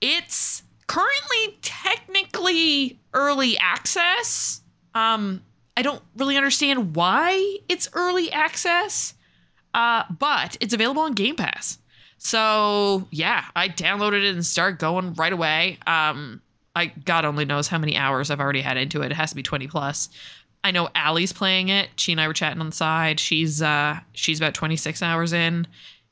it's 0.00 0.62
currently 0.86 1.58
technically 1.62 2.98
early 3.14 3.56
access. 3.58 4.60
Um, 4.94 5.42
I 5.76 5.82
don't 5.82 6.02
really 6.16 6.36
understand 6.36 6.96
why 6.96 7.58
it's 7.68 7.88
early 7.94 8.30
access, 8.30 9.14
uh, 9.74 10.04
but 10.18 10.56
it's 10.60 10.74
available 10.74 11.02
on 11.02 11.12
Game 11.12 11.36
Pass. 11.36 11.78
So 12.24 13.08
yeah, 13.10 13.46
I 13.56 13.68
downloaded 13.68 14.22
it 14.22 14.32
and 14.32 14.46
started 14.46 14.78
going 14.78 15.12
right 15.14 15.32
away. 15.32 15.78
Um, 15.88 16.40
I 16.74 16.86
God 16.86 17.24
only 17.24 17.44
knows 17.44 17.66
how 17.66 17.78
many 17.78 17.96
hours 17.96 18.30
I've 18.30 18.38
already 18.38 18.60
had 18.60 18.76
into 18.76 19.02
it. 19.02 19.10
It 19.10 19.16
has 19.16 19.30
to 19.30 19.36
be 19.36 19.42
twenty 19.42 19.66
plus. 19.66 20.08
I 20.62 20.70
know 20.70 20.88
Allie's 20.94 21.32
playing 21.32 21.68
it. 21.68 21.88
She 21.96 22.12
and 22.12 22.20
I 22.20 22.28
were 22.28 22.32
chatting 22.32 22.60
on 22.60 22.66
the 22.66 22.76
side. 22.76 23.18
She's 23.18 23.60
uh 23.60 23.98
she's 24.12 24.38
about 24.38 24.54
26 24.54 25.02
hours 25.02 25.32
in. 25.32 25.66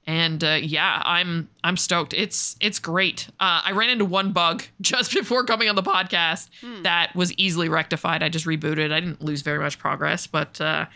And 0.04 0.42
uh, 0.42 0.58
yeah, 0.60 1.00
I'm 1.06 1.48
I'm 1.62 1.76
stoked. 1.76 2.12
It's 2.12 2.56
it's 2.60 2.80
great. 2.80 3.28
Uh, 3.38 3.62
I 3.64 3.70
ran 3.70 3.90
into 3.90 4.04
one 4.04 4.32
bug 4.32 4.64
just 4.80 5.14
before 5.14 5.44
coming 5.44 5.68
on 5.68 5.76
the 5.76 5.82
podcast 5.84 6.48
that 6.82 7.14
was 7.14 7.32
easily 7.34 7.68
rectified. 7.68 8.24
I 8.24 8.28
just 8.28 8.46
rebooted. 8.46 8.92
I 8.92 8.98
didn't 8.98 9.22
lose 9.22 9.42
very 9.42 9.60
much 9.60 9.78
progress, 9.78 10.26
but 10.26 10.60
uh, 10.60 10.86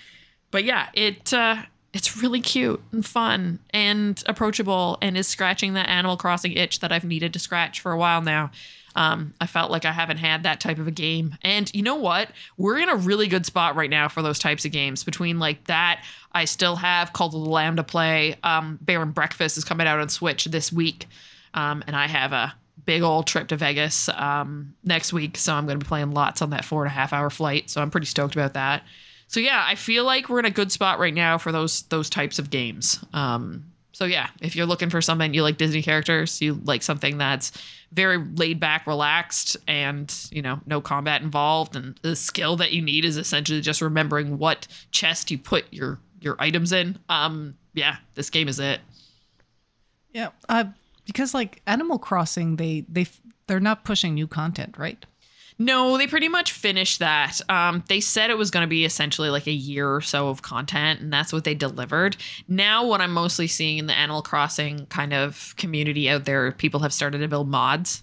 but 0.51 0.65
yeah, 0.65 0.89
it 0.93 1.33
uh, 1.33 1.63
it's 1.95 2.17
really 2.21 2.41
cute 2.41 2.83
and 2.93 3.07
fun 3.07 3.61
and 3.71 4.23
approachable 4.27 4.99
and 5.01 5.17
is 5.17 5.29
scratching 5.29 5.75
that 5.75 5.89
Animal 5.89 6.17
Crossing 6.17 6.53
itch 6.53 6.81
that 6.81 6.93
I've 6.93 7.05
needed 7.05 7.33
to 7.33 7.39
scratch 7.39 7.81
for 7.81 7.93
a 7.93 7.97
while 7.97 8.21
now. 8.21 8.51
Um, 8.97 9.33
I 9.41 9.47
felt 9.47 9.71
like 9.71 9.85
I 9.85 9.93
haven't 9.93 10.19
had 10.19 10.43
that 10.43 10.61
type 10.61 10.79
of 10.79 10.87
a 10.87 10.93
game. 10.93 11.37
And 11.43 11.73
you 11.75 11.83
know 11.83 11.95
what? 11.95 12.31
We're 12.57 12.79
in 12.79 12.89
a 12.89 12.97
really 12.97 13.29
good 13.29 13.47
spot 13.47 13.77
right 13.77 13.91
now 13.91 14.09
for 14.09 14.23
those 14.23 14.39
types 14.39 14.65
of 14.65 14.73
games. 14.73 15.05
Between 15.05 15.39
like 15.39 15.65
that, 15.65 16.05
I 16.33 16.45
still 16.45 16.77
have 16.77 17.13
Cult 17.13 17.35
of 17.35 17.43
the 17.43 17.51
Lamb 17.51 17.77
to 17.77 17.85
play. 17.85 18.37
Um, 18.43 18.79
Bear 18.83 19.01
and 19.03 19.15
Breakfast 19.15 19.57
is 19.57 19.65
coming 19.65 19.87
out 19.87 19.99
on 20.01 20.09
Switch 20.09 20.45
this 20.47 20.73
week. 20.73 21.07
Um, 21.55 21.83
and 21.87 21.97
I 21.97 22.07
have 22.09 22.33
a 22.33 22.55
big 22.85 23.03
old 23.03 23.27
trip 23.27 23.49
to 23.49 23.57
Vegas 23.57 24.09
um, 24.11 24.75
next 24.85 25.13
week. 25.13 25.37
So 25.39 25.55
I'm 25.55 25.67
going 25.67 25.79
to 25.79 25.85
be 25.85 25.89
playing 25.89 26.13
lots 26.13 26.43
on 26.43 26.51
that 26.51 26.65
four 26.65 26.83
and 26.85 26.91
a 26.91 26.95
half 26.95 27.13
hour 27.13 27.31
flight. 27.31 27.71
So 27.71 27.81
I'm 27.81 27.91
pretty 27.91 28.07
stoked 28.07 28.35
about 28.35 28.55
that. 28.55 28.83
So 29.29 29.41
yeah, 29.41 29.65
I 29.67 29.75
feel 29.75 30.05
like 30.05 30.29
we're 30.29 30.39
in 30.39 30.45
a 30.45 30.51
good 30.51 30.71
spot 30.71 30.99
right 30.99 31.15
now 31.15 31.39
for 31.39 31.53
those 31.53 31.83
those 31.83 32.11
types 32.11 32.39
of 32.39 32.51
games. 32.51 33.05
Um, 33.13 33.65
so 33.93 34.05
yeah, 34.07 34.29
if 34.41 34.57
you're 34.57 34.67
looking 34.67 34.91
for 34.91 35.01
something 35.01 35.33
you 35.35 35.43
like 35.43 35.57
Disney 35.57 35.81
characters, 35.81 36.41
you 36.43 36.61
like 36.65 36.83
something 36.83 37.17
that's 37.17 37.53
very 37.93 38.19
laid 38.19 38.59
back, 38.59 38.87
relaxed, 38.87 39.57
and 39.69 40.13
you 40.31 40.43
know 40.43 40.61
no 40.67 40.81
combat 40.81 41.23
involved, 41.23 41.77
and 41.77 41.99
the 42.03 42.17
skill 42.17 42.57
that 42.57 42.73
you 42.73 42.83
need 42.83 43.05
is 43.05 43.17
essentially 43.17 43.61
just 43.61 43.81
remembering 43.81 44.39
what 44.39 44.67
chest 44.91 45.31
you 45.31 45.39
put 45.39 45.73
your 45.73 46.01
your 46.21 46.37
items 46.41 46.73
in. 46.73 46.99
Um, 47.09 47.57
yeah, 47.73 47.97
this 48.15 48.31
game 48.31 48.49
is 48.49 48.59
it. 48.59 48.81
Yeah, 50.13 50.31
uh, 50.49 50.65
because 51.07 51.33
like 51.33 51.63
Animal 51.67 51.99
Crossing, 51.99 52.57
they 52.57 52.85
they 52.89 53.07
they're 53.47 53.61
not 53.61 53.85
pushing 53.85 54.15
new 54.15 54.27
content, 54.27 54.77
right? 54.77 55.05
No, 55.59 55.97
they 55.97 56.09
pretty 56.09 56.29
much 56.29 56.51
finished 56.51 56.99
that. 56.99 57.41
Um, 57.49 57.85
they 57.89 58.01
said 58.01 58.31
it 58.31 58.39
was 58.39 58.51
going 58.51 58.65
to 58.65 58.69
be 58.69 58.85
essentially 58.85 59.31
like 59.31 59.47
a 59.47 59.53
year 59.53 59.95
or 59.95 60.01
so 60.01 60.29
of 60.29 60.43
content, 60.43 61.01
and 61.01 61.13
that's 61.13 61.33
what 61.33 61.45
they 61.45 61.55
delivered. 61.55 62.17
Now, 62.49 62.85
what 62.85 63.01
I'm 63.01 63.13
mostly 63.13 63.47
seeing 63.47 63.79
in 63.79 63.87
the 63.87 63.95
Animal 63.95 64.23
Crossing 64.23 64.87
kind 64.87 65.15
of 65.15 65.55
community 65.57 66.11
out 66.11 66.25
there, 66.25 66.51
people 66.53 66.81
have 66.81 66.93
started 66.93 67.19
to 67.19 67.29
build 67.29 67.49
mods 67.49 68.03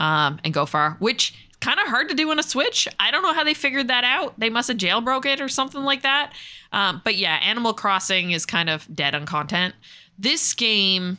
um, 0.00 0.40
and 0.42 0.52
go 0.52 0.66
far, 0.66 0.96
which 0.98 1.34
kind 1.60 1.78
of 1.78 1.86
hard 1.86 2.08
to 2.08 2.14
do 2.16 2.30
on 2.30 2.38
a 2.40 2.42
Switch. 2.42 2.88
I 2.98 3.12
don't 3.12 3.22
know 3.22 3.32
how 3.32 3.44
they 3.44 3.54
figured 3.54 3.88
that 3.88 4.04
out. 4.04 4.38
They 4.38 4.50
must 4.50 4.68
have 4.68 4.76
jailbroke 4.76 5.26
it 5.26 5.40
or 5.40 5.48
something 5.48 5.82
like 5.82 6.02
that. 6.02 6.32
Um, 6.72 7.00
but 7.04 7.16
yeah, 7.16 7.36
Animal 7.36 7.74
Crossing 7.74 8.32
is 8.32 8.44
kind 8.44 8.68
of 8.68 8.92
dead 8.92 9.14
on 9.14 9.24
content. 9.24 9.74
This 10.18 10.52
game, 10.54 11.18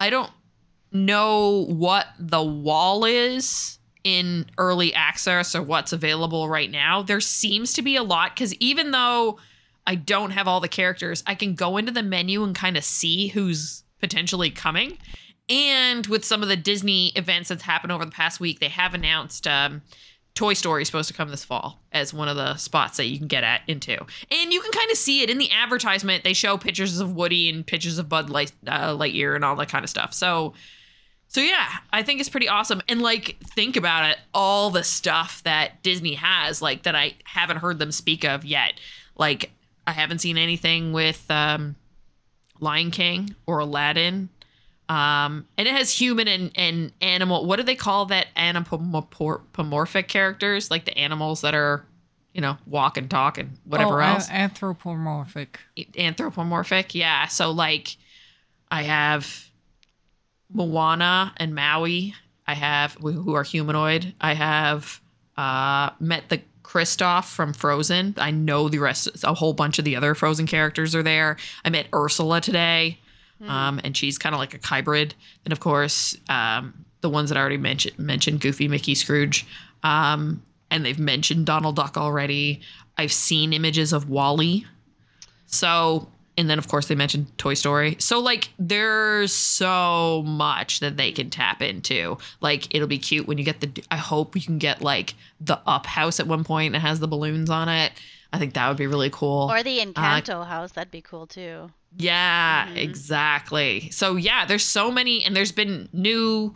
I 0.00 0.08
don't 0.08 0.30
know 0.90 1.66
what 1.68 2.06
the 2.18 2.42
wall 2.42 3.04
is 3.04 3.77
in 4.08 4.46
early 4.56 4.94
access 4.94 5.54
or 5.54 5.62
what's 5.62 5.92
available 5.92 6.48
right 6.48 6.70
now. 6.70 7.02
There 7.02 7.20
seems 7.20 7.74
to 7.74 7.82
be 7.82 7.94
a 7.94 8.02
lot 8.02 8.34
because 8.34 8.54
even 8.54 8.90
though 8.90 9.38
I 9.86 9.96
don't 9.96 10.30
have 10.30 10.48
all 10.48 10.60
the 10.60 10.68
characters, 10.68 11.22
I 11.26 11.34
can 11.34 11.54
go 11.54 11.76
into 11.76 11.92
the 11.92 12.02
menu 12.02 12.42
and 12.42 12.54
kind 12.54 12.78
of 12.78 12.84
see 12.84 13.28
who's 13.28 13.84
potentially 14.00 14.50
coming. 14.50 14.96
And 15.50 16.06
with 16.06 16.24
some 16.24 16.42
of 16.42 16.48
the 16.48 16.56
Disney 16.56 17.08
events 17.16 17.50
that's 17.50 17.62
happened 17.62 17.92
over 17.92 18.06
the 18.06 18.10
past 18.10 18.40
week, 18.40 18.60
they 18.60 18.68
have 18.68 18.94
announced 18.94 19.46
um, 19.46 19.82
Toy 20.34 20.54
Story 20.54 20.82
is 20.82 20.88
supposed 20.88 21.08
to 21.08 21.14
come 21.14 21.28
this 21.28 21.44
fall 21.44 21.82
as 21.92 22.14
one 22.14 22.28
of 22.28 22.36
the 22.36 22.56
spots 22.56 22.96
that 22.96 23.06
you 23.06 23.18
can 23.18 23.28
get 23.28 23.44
at 23.44 23.60
into. 23.66 23.98
And 24.30 24.52
you 24.54 24.60
can 24.62 24.72
kind 24.72 24.90
of 24.90 24.96
see 24.96 25.20
it 25.20 25.28
in 25.28 25.36
the 25.36 25.50
advertisement. 25.50 26.24
They 26.24 26.32
show 26.32 26.56
pictures 26.56 26.98
of 26.98 27.14
Woody 27.14 27.50
and 27.50 27.66
pictures 27.66 27.98
of 27.98 28.08
Buzz 28.08 28.30
Light, 28.30 28.52
uh, 28.66 28.96
Lightyear 28.96 29.36
and 29.36 29.44
all 29.44 29.56
that 29.56 29.68
kind 29.68 29.84
of 29.84 29.90
stuff. 29.90 30.14
So 30.14 30.54
so 31.28 31.40
yeah, 31.40 31.66
I 31.92 32.02
think 32.02 32.20
it's 32.20 32.28
pretty 32.28 32.48
awesome. 32.48 32.80
And 32.88 33.00
like 33.02 33.36
think 33.42 33.76
about 33.76 34.08
it, 34.10 34.18
all 34.34 34.70
the 34.70 34.82
stuff 34.82 35.42
that 35.44 35.82
Disney 35.82 36.14
has, 36.14 36.60
like 36.62 36.82
that 36.84 36.94
I 36.96 37.14
haven't 37.24 37.58
heard 37.58 37.78
them 37.78 37.92
speak 37.92 38.24
of 38.24 38.44
yet. 38.44 38.74
Like 39.16 39.50
I 39.86 39.92
haven't 39.92 40.18
seen 40.20 40.36
anything 40.38 40.92
with 40.92 41.30
um 41.30 41.76
Lion 42.60 42.90
King 42.90 43.34
or 43.46 43.60
Aladdin. 43.60 44.30
Um, 44.88 45.46
and 45.58 45.68
it 45.68 45.74
has 45.74 45.92
human 45.92 46.26
and, 46.28 46.50
and 46.54 46.92
animal. 47.02 47.44
What 47.44 47.56
do 47.56 47.62
they 47.62 47.74
call 47.74 48.06
that 48.06 48.28
anthropomorphic 48.36 50.08
characters? 50.08 50.70
Like 50.70 50.86
the 50.86 50.96
animals 50.96 51.42
that 51.42 51.54
are, 51.54 51.84
you 52.32 52.40
know, 52.40 52.56
walk 52.66 52.96
and 52.96 53.10
talk 53.10 53.36
and 53.36 53.58
whatever 53.64 54.02
Oh, 54.02 54.06
else 54.06 54.30
anthropomorphic. 54.30 55.60
anthropomorphic. 55.98 56.94
Yeah. 56.94 57.26
So 57.26 57.50
like 57.50 57.96
I 58.70 58.82
have 58.84 59.47
Moana 60.52 61.32
and 61.36 61.54
Maui. 61.54 62.14
I 62.46 62.54
have 62.54 62.94
who 62.94 63.34
are 63.34 63.42
humanoid. 63.42 64.14
I 64.20 64.34
have 64.34 65.00
uh 65.36 65.90
met 66.00 66.28
the 66.28 66.40
Kristoff 66.62 67.24
from 67.24 67.52
Frozen. 67.52 68.14
I 68.18 68.30
know 68.30 68.68
the 68.68 68.78
rest 68.78 69.08
a 69.24 69.34
whole 69.34 69.52
bunch 69.52 69.78
of 69.78 69.84
the 69.84 69.96
other 69.96 70.14
Frozen 70.14 70.46
characters 70.46 70.94
are 70.94 71.02
there. 71.02 71.36
I 71.64 71.70
met 71.70 71.86
Ursula 71.94 72.40
today. 72.40 72.98
Um 73.46 73.80
and 73.84 73.96
she's 73.96 74.18
kind 74.18 74.34
of 74.34 74.38
like 74.38 74.54
a 74.54 74.66
hybrid. 74.66 75.14
And 75.44 75.52
of 75.52 75.60
course, 75.60 76.16
um 76.28 76.84
the 77.00 77.10
ones 77.10 77.28
that 77.28 77.38
I 77.38 77.40
already 77.40 77.58
mentioned 77.58 77.98
mentioned 77.98 78.40
Goofy, 78.40 78.68
Mickey, 78.68 78.94
Scrooge. 78.94 79.46
Um 79.82 80.42
and 80.70 80.84
they've 80.84 80.98
mentioned 80.98 81.46
Donald 81.46 81.76
Duck 81.76 81.96
already. 81.96 82.60
I've 82.96 83.12
seen 83.12 83.52
images 83.52 83.92
of 83.92 84.10
WALL-E. 84.10 84.66
So 85.46 86.10
and 86.38 86.48
then 86.48 86.58
of 86.58 86.68
course 86.68 86.86
they 86.86 86.94
mentioned 86.94 87.36
Toy 87.36 87.54
Story. 87.54 87.96
So 87.98 88.20
like 88.20 88.50
there's 88.58 89.32
so 89.32 90.22
much 90.24 90.80
that 90.80 90.96
they 90.96 91.10
can 91.10 91.28
tap 91.28 91.60
into. 91.60 92.16
Like 92.40 92.74
it'll 92.74 92.88
be 92.88 92.98
cute 92.98 93.26
when 93.26 93.36
you 93.36 93.44
get 93.44 93.60
the 93.60 93.84
I 93.90 93.96
hope 93.96 94.36
you 94.36 94.42
can 94.42 94.58
get 94.58 94.80
like 94.80 95.14
the 95.40 95.60
up 95.66 95.84
house 95.84 96.20
at 96.20 96.28
one 96.28 96.44
point 96.44 96.76
it 96.76 96.78
has 96.78 97.00
the 97.00 97.08
balloons 97.08 97.50
on 97.50 97.68
it. 97.68 97.92
I 98.32 98.38
think 98.38 98.54
that 98.54 98.68
would 98.68 98.76
be 98.76 98.86
really 98.86 99.10
cool. 99.10 99.50
Or 99.50 99.62
the 99.62 99.80
Encanto 99.80 100.46
house, 100.46 100.72
that'd 100.72 100.90
be 100.92 101.00
cool 101.00 101.26
too. 101.26 101.70
Yeah, 101.96 102.68
exactly. 102.70 103.90
So 103.90 104.16
yeah, 104.16 104.44
there's 104.46 104.64
so 104.64 104.92
many 104.92 105.24
and 105.24 105.34
there's 105.34 105.52
been 105.52 105.88
new 105.92 106.54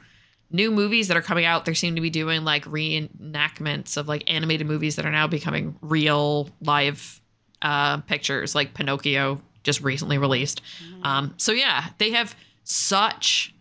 new 0.50 0.70
movies 0.70 1.08
that 1.08 1.16
are 1.16 1.22
coming 1.22 1.44
out. 1.44 1.64
They 1.64 1.74
seem 1.74 1.96
to 1.96 2.00
be 2.00 2.10
doing 2.10 2.44
like 2.44 2.64
reenactments 2.66 3.96
of 3.96 4.06
like 4.06 4.30
animated 4.32 4.66
movies 4.68 4.94
that 4.96 5.06
are 5.06 5.10
now 5.10 5.26
becoming 5.26 5.76
real 5.82 6.50
live 6.60 7.18
uh 7.62 7.98
pictures 7.98 8.54
like 8.54 8.74
Pinocchio 8.74 9.40
just 9.62 9.80
recently 9.80 10.18
released. 10.18 10.60
Um 11.02 11.34
so 11.36 11.52
yeah, 11.52 11.88
they 11.98 12.10
have 12.10 12.34
such 12.64 13.54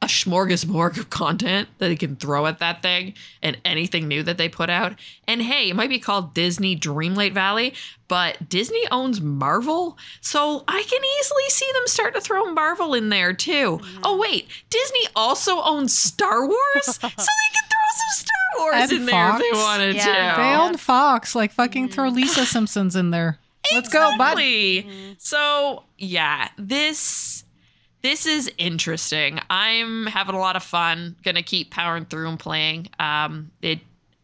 a 0.00 0.06
smorgasbord 0.06 0.96
of 0.96 1.10
content 1.10 1.68
that 1.78 1.88
they 1.88 1.96
can 1.96 2.14
throw 2.14 2.46
at 2.46 2.60
that 2.60 2.82
thing 2.82 3.12
and 3.42 3.58
anything 3.64 4.06
new 4.06 4.22
that 4.22 4.38
they 4.38 4.48
put 4.48 4.70
out. 4.70 4.94
And 5.26 5.42
hey, 5.42 5.70
it 5.70 5.74
might 5.74 5.90
be 5.90 5.98
called 5.98 6.34
Disney 6.34 6.76
Dreamlight 6.76 7.32
Valley, 7.34 7.74
but 8.06 8.48
Disney 8.48 8.84
owns 8.92 9.20
Marvel, 9.20 9.98
so 10.20 10.62
I 10.68 10.84
can 10.88 11.00
easily 11.18 11.48
see 11.48 11.68
them 11.74 11.82
start 11.88 12.14
to 12.14 12.20
throw 12.20 12.44
Marvel 12.52 12.94
in 12.94 13.08
there 13.08 13.32
too. 13.32 13.80
Oh 14.04 14.16
wait, 14.16 14.46
Disney 14.70 15.08
also 15.16 15.60
owns 15.62 15.98
Star 15.98 16.46
Wars, 16.46 16.56
so 16.84 17.00
they 17.00 17.08
can 17.08 17.66
throw 17.68 17.88
some 17.90 18.24
Star 18.24 18.60
Wars 18.60 18.74
And 18.76 18.92
in 18.92 19.06
there 19.06 19.30
if 19.32 19.38
they 19.38 19.50
Fox. 19.50 19.58
wanted 19.64 19.96
Yeah. 19.96 20.36
to. 20.36 20.40
They 20.42 20.54
own 20.54 20.76
Fox. 20.76 21.34
Like 21.34 21.50
fucking 21.50 21.88
throw 21.88 22.08
Lisa 22.08 22.46
Simpsons 22.46 22.94
in 22.94 23.10
there. 23.10 23.40
Let's 23.72 23.88
go, 23.88 24.16
bud. 24.16 24.38
Exactly. 24.38 25.16
So 25.18 25.84
yeah, 25.98 26.48
this 26.56 27.44
this 28.02 28.26
is 28.26 28.50
interesting. 28.58 29.40
I'm 29.50 30.06
having 30.06 30.34
a 30.34 30.38
lot 30.38 30.56
of 30.56 30.62
fun. 30.62 31.16
Gonna 31.24 31.42
keep 31.42 31.70
powering 31.70 32.04
through 32.04 32.28
and 32.28 32.38
playing. 32.38 32.88
Um, 32.98 33.50
it. 33.62 33.80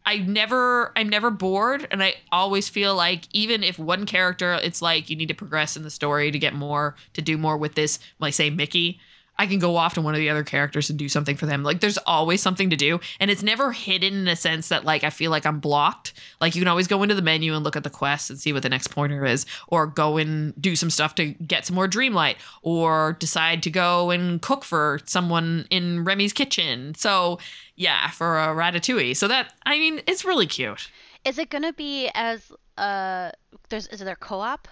I 0.07 0.19
never, 0.19 0.91
I'm 0.95 1.09
never 1.09 1.31
bored, 1.31 1.87
and 1.89 2.03
I 2.03 2.13
always 2.31 2.69
feel 2.69 2.93
like 2.93 3.23
even 3.31 3.63
if 3.63 3.79
one 3.79 4.05
character, 4.05 4.53
it's 4.61 4.79
like 4.79 5.09
you 5.09 5.15
need 5.15 5.29
to 5.29 5.33
progress 5.33 5.75
in 5.75 5.81
the 5.81 5.89
story 5.89 6.29
to 6.29 6.37
get 6.37 6.53
more, 6.53 6.95
to 7.13 7.23
do 7.23 7.39
more 7.39 7.57
with 7.57 7.73
this. 7.73 7.97
Like 8.19 8.35
say 8.35 8.51
Mickey, 8.51 8.99
I 9.37 9.47
can 9.47 9.59
go 9.59 9.75
off 9.75 9.93
to 9.95 10.01
one 10.01 10.13
of 10.13 10.19
the 10.19 10.29
other 10.29 10.43
characters 10.43 10.89
and 10.89 10.97
do 10.97 11.09
something 11.09 11.35
for 11.35 11.45
them. 11.45 11.63
Like 11.63 11.81
there's 11.81 11.97
always 11.99 12.41
something 12.41 12.69
to 12.69 12.75
do, 12.75 12.99
and 13.19 13.29
it's 13.29 13.43
never 13.43 13.71
hidden 13.71 14.13
in 14.13 14.27
a 14.27 14.35
sense 14.35 14.69
that 14.69 14.85
like 14.85 15.03
I 15.03 15.09
feel 15.09 15.31
like 15.31 15.45
I'm 15.45 15.59
blocked. 15.59 16.13
Like 16.39 16.55
you 16.55 16.61
can 16.61 16.67
always 16.67 16.87
go 16.87 17.03
into 17.03 17.15
the 17.15 17.21
menu 17.21 17.53
and 17.53 17.63
look 17.63 17.75
at 17.75 17.83
the 17.83 17.89
quest 17.89 18.29
and 18.29 18.39
see 18.39 18.53
what 18.53 18.63
the 18.63 18.69
next 18.69 18.87
pointer 18.87 19.25
is, 19.25 19.45
or 19.67 19.87
go 19.87 20.17
and 20.17 20.59
do 20.61 20.75
some 20.75 20.89
stuff 20.89 21.15
to 21.15 21.31
get 21.31 21.65
some 21.65 21.75
more 21.75 21.87
Dreamlight, 21.87 22.35
or 22.61 23.17
decide 23.19 23.63
to 23.63 23.69
go 23.69 24.09
and 24.11 24.41
cook 24.41 24.63
for 24.63 24.99
someone 25.05 25.65
in 25.69 26.05
Remy's 26.05 26.33
kitchen. 26.33 26.95
So 26.95 27.39
yeah, 27.75 28.09
for 28.11 28.39
a 28.39 28.47
Ratatouille. 28.47 29.17
So 29.17 29.27
that 29.27 29.53
I 29.65 29.77
mean, 29.77 30.01
it's 30.07 30.23
really 30.23 30.47
cute. 30.47 30.89
Is 31.25 31.37
it 31.37 31.49
gonna 31.49 31.73
be 31.73 32.09
as 32.13 32.51
uh 32.77 33.31
there's 33.69 33.87
is 33.87 33.99
there 33.99 34.15
co-op 34.15 34.67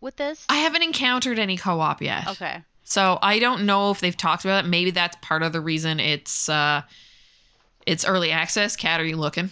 with 0.00 0.16
this? 0.16 0.46
I 0.48 0.56
haven't 0.56 0.82
encountered 0.82 1.38
any 1.38 1.56
co-op 1.56 2.00
yet. 2.00 2.28
Okay. 2.28 2.62
So 2.92 3.18
I 3.22 3.38
don't 3.38 3.64
know 3.64 3.90
if 3.90 4.00
they've 4.00 4.16
talked 4.16 4.44
about 4.44 4.66
it. 4.66 4.68
Maybe 4.68 4.90
that's 4.90 5.16
part 5.22 5.42
of 5.42 5.54
the 5.54 5.62
reason 5.62 5.98
it's 5.98 6.46
uh 6.50 6.82
it's 7.86 8.04
early 8.04 8.30
access. 8.30 8.76
Cat, 8.76 9.00
are 9.00 9.04
you 9.06 9.16
looking? 9.16 9.48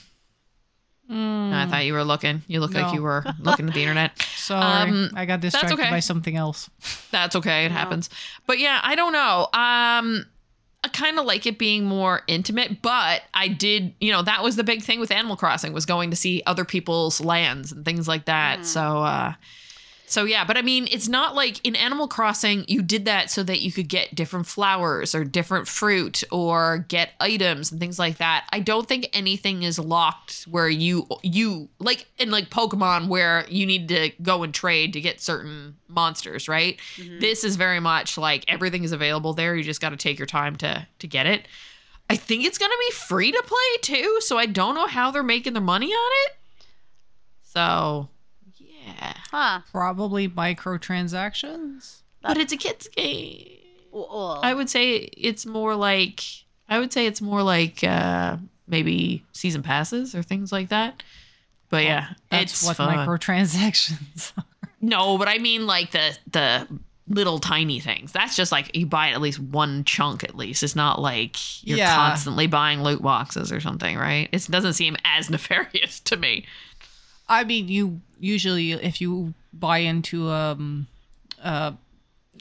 I 1.13 1.67
thought 1.69 1.85
you 1.87 1.95
were 1.95 2.05
looking. 2.05 2.43
You 2.47 2.61
look 2.61 2.73
like 2.75 2.95
you 2.95 3.03
were 3.03 3.25
looking 3.41 3.67
at 3.67 3.75
the 3.75 3.81
internet. 3.81 4.21
Sorry, 4.37 4.91
Um, 4.91 5.11
I 5.17 5.25
got 5.25 5.41
distracted 5.41 5.73
okay. 5.81 5.91
by 5.91 5.99
something 6.01 6.37
else. 6.37 6.69
That's 7.11 7.35
okay. 7.35 7.65
It 7.65 7.73
happens. 7.73 8.11
But 8.47 8.59
yeah, 8.61 8.79
I 8.83 8.95
don't 8.95 9.13
know. 9.15 9.49
Um 9.55 10.27
I 10.85 10.89
kind 10.93 11.19
of 11.19 11.25
like 11.25 11.47
it 11.47 11.59
being 11.59 11.85
more 11.85 12.23
intimate, 12.27 12.81
but 12.83 13.23
I 13.35 13.49
did, 13.49 13.95
you 14.01 14.13
know, 14.13 14.23
that 14.23 14.43
was 14.43 14.57
the 14.57 14.65
big 14.65 14.83
thing 14.83 15.01
with 15.01 15.11
Animal 15.11 15.37
Crossing 15.37 15.73
was 15.73 15.85
going 15.87 16.11
to 16.11 16.17
see 16.17 16.43
other 16.47 16.65
people's 16.65 17.21
lands 17.21 17.73
and 17.73 17.85
things 17.87 18.07
like 18.07 18.27
that. 18.27 18.67
So 18.67 19.03
uh 19.03 19.33
so 20.11 20.25
yeah, 20.25 20.45
but 20.45 20.57
I 20.59 20.63
mean, 20.63 20.89
it's 20.91 21.07
not 21.07 21.37
like 21.37 21.65
in 21.65 21.77
Animal 21.77 22.09
Crossing 22.09 22.65
you 22.67 22.83
did 22.83 23.05
that 23.05 23.31
so 23.31 23.45
that 23.45 23.61
you 23.61 23.71
could 23.71 23.89
get 23.89 24.13
different 24.13 24.49
flowers 24.49 25.15
or 25.15 25.23
different 25.23 25.69
fruit 25.69 26.25
or 26.33 26.85
get 26.89 27.11
items 27.21 27.71
and 27.71 27.81
things 27.81 27.97
like 27.97 28.19
that. 28.19 28.47
I 28.51 28.59
don't 28.59 28.89
think 28.89 29.09
anything 29.13 29.63
is 29.63 29.79
locked 29.79 30.43
where 30.51 30.69
you 30.69 31.07
you 31.23 31.69
like 31.79 32.07
in 32.19 32.33
like 32.33 32.51
Pokemon 32.51 33.07
where 33.07 33.45
you 33.49 33.65
need 33.65 33.87
to 33.89 34.11
go 34.21 34.43
and 34.43 34.53
trade 34.53 34.95
to 34.95 35.01
get 35.01 35.21
certain 35.21 35.77
monsters, 35.87 36.49
right? 36.49 36.81
Mm-hmm. 36.97 37.21
This 37.21 37.45
is 37.45 37.55
very 37.55 37.79
much 37.79 38.19
like 38.19 38.45
everything 38.49 38.83
is 38.83 38.91
available 38.91 39.33
there. 39.33 39.55
You 39.55 39.63
just 39.63 39.81
got 39.81 39.91
to 39.91 39.97
take 39.97 40.19
your 40.19 40.27
time 40.27 40.57
to 40.57 40.89
to 40.99 41.07
get 41.07 41.27
it. 41.27 41.47
I 42.11 42.17
think 42.17 42.45
it's 42.45 42.59
going 42.59 42.73
to 42.73 42.79
be 42.89 42.95
free 42.97 43.31
to 43.31 43.43
play 43.47 43.79
too, 43.83 44.19
so 44.23 44.37
I 44.37 44.47
don't 44.47 44.75
know 44.75 44.89
how 44.89 45.13
they're 45.13 45.23
making 45.23 45.53
their 45.53 45.63
money 45.63 45.93
on 45.93 46.11
it. 46.27 46.37
So, 47.45 48.09
yeah. 48.99 49.15
Huh. 49.31 49.61
Probably 49.73 50.29
microtransactions. 50.29 52.03
But 52.23 52.37
it's 52.39 52.53
a 52.53 52.57
kids 52.57 52.89
game. 52.89 53.47
Well, 53.93 54.41
I 54.43 54.55
would 54.55 54.69
say 54.71 54.97
it's 54.97 55.47
more 55.47 55.75
like 55.75 56.21
I 56.69 56.79
would 56.79 56.93
say 56.93 57.07
it's 57.07 57.21
more 57.21 57.43
like 57.43 57.83
uh 57.83 58.37
maybe 58.69 59.25
season 59.33 59.63
passes 59.63 60.15
or 60.15 60.23
things 60.23 60.53
like 60.53 60.69
that. 60.69 61.03
But 61.71 61.85
yeah, 61.85 62.09
That's 62.31 62.53
it's 62.53 62.65
what 62.65 62.77
fun. 62.77 62.97
microtransactions. 63.07 64.33
are. 64.39 64.45
no, 64.81 65.19
but 65.19 65.29
I 65.29 65.39
mean 65.39 65.67
like 65.67 65.91
the 65.93 66.17
the 66.31 66.69
little 67.09 67.41
tiny 67.41 67.81
things. 67.81 68.13
That's 68.13 68.37
just 68.37 68.53
like 68.53 68.77
you 68.77 68.87
buy 68.87 69.09
at 69.11 69.21
least 69.21 69.41
one 69.41 69.83
chunk 69.85 70.23
at 70.23 70.37
least. 70.37 70.63
It's 70.63 70.77
not 70.77 71.01
like 71.01 71.67
you're 71.67 71.79
Yeah. 71.79 71.95
constantly 71.97 72.47
buying 72.47 72.83
loot 72.85 73.03
boxes 73.03 73.51
or 73.51 73.61
something, 73.61 73.97
right? 73.97 74.29
It 74.31 74.47
doesn't 74.49 74.75
seem 74.75 74.97
as 75.05 75.29
nefarious 75.31 75.99
to 76.01 76.17
me. 76.17 76.45
I 77.31 77.45
mean, 77.45 77.69
you 77.69 78.01
usually 78.19 78.73
if 78.73 79.01
you 79.01 79.33
buy 79.53 79.79
into 79.79 80.29
um 80.29 80.87
uh, 81.43 81.73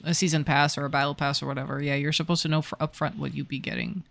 a 0.04 0.12
season 0.14 0.44
pass 0.44 0.76
or 0.76 0.84
a 0.84 0.90
battle 0.90 1.14
pass 1.14 1.42
or 1.42 1.46
whatever, 1.46 1.82
yeah, 1.82 1.94
you're 1.94 2.12
supposed 2.12 2.42
to 2.42 2.48
know 2.48 2.60
for 2.60 2.76
upfront 2.76 3.16
what 3.16 3.34
you'd 3.34 3.48
be 3.48 3.58
getting. 3.58 4.02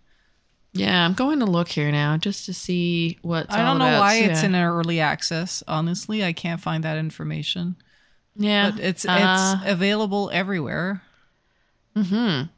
Yeah, 0.72 1.04
I'm 1.04 1.14
going 1.14 1.40
to 1.40 1.46
look 1.46 1.68
here 1.68 1.90
now 1.90 2.16
just 2.16 2.46
to 2.46 2.54
see 2.54 3.18
what 3.22 3.52
I 3.52 3.58
don't 3.64 3.78
know 3.78 3.98
why 3.98 4.16
it's 4.18 4.42
in 4.44 4.54
early 4.54 5.00
access. 5.00 5.62
Honestly, 5.68 6.24
I 6.24 6.32
can't 6.32 6.60
find 6.60 6.84
that 6.84 6.96
information. 6.96 7.74
Yeah, 8.36 8.70
But 8.70 8.80
it's 8.80 9.04
uh, 9.04 9.58
it's 9.60 9.70
available 9.70 10.30
everywhere. 10.32 11.02
I- 11.96 12.48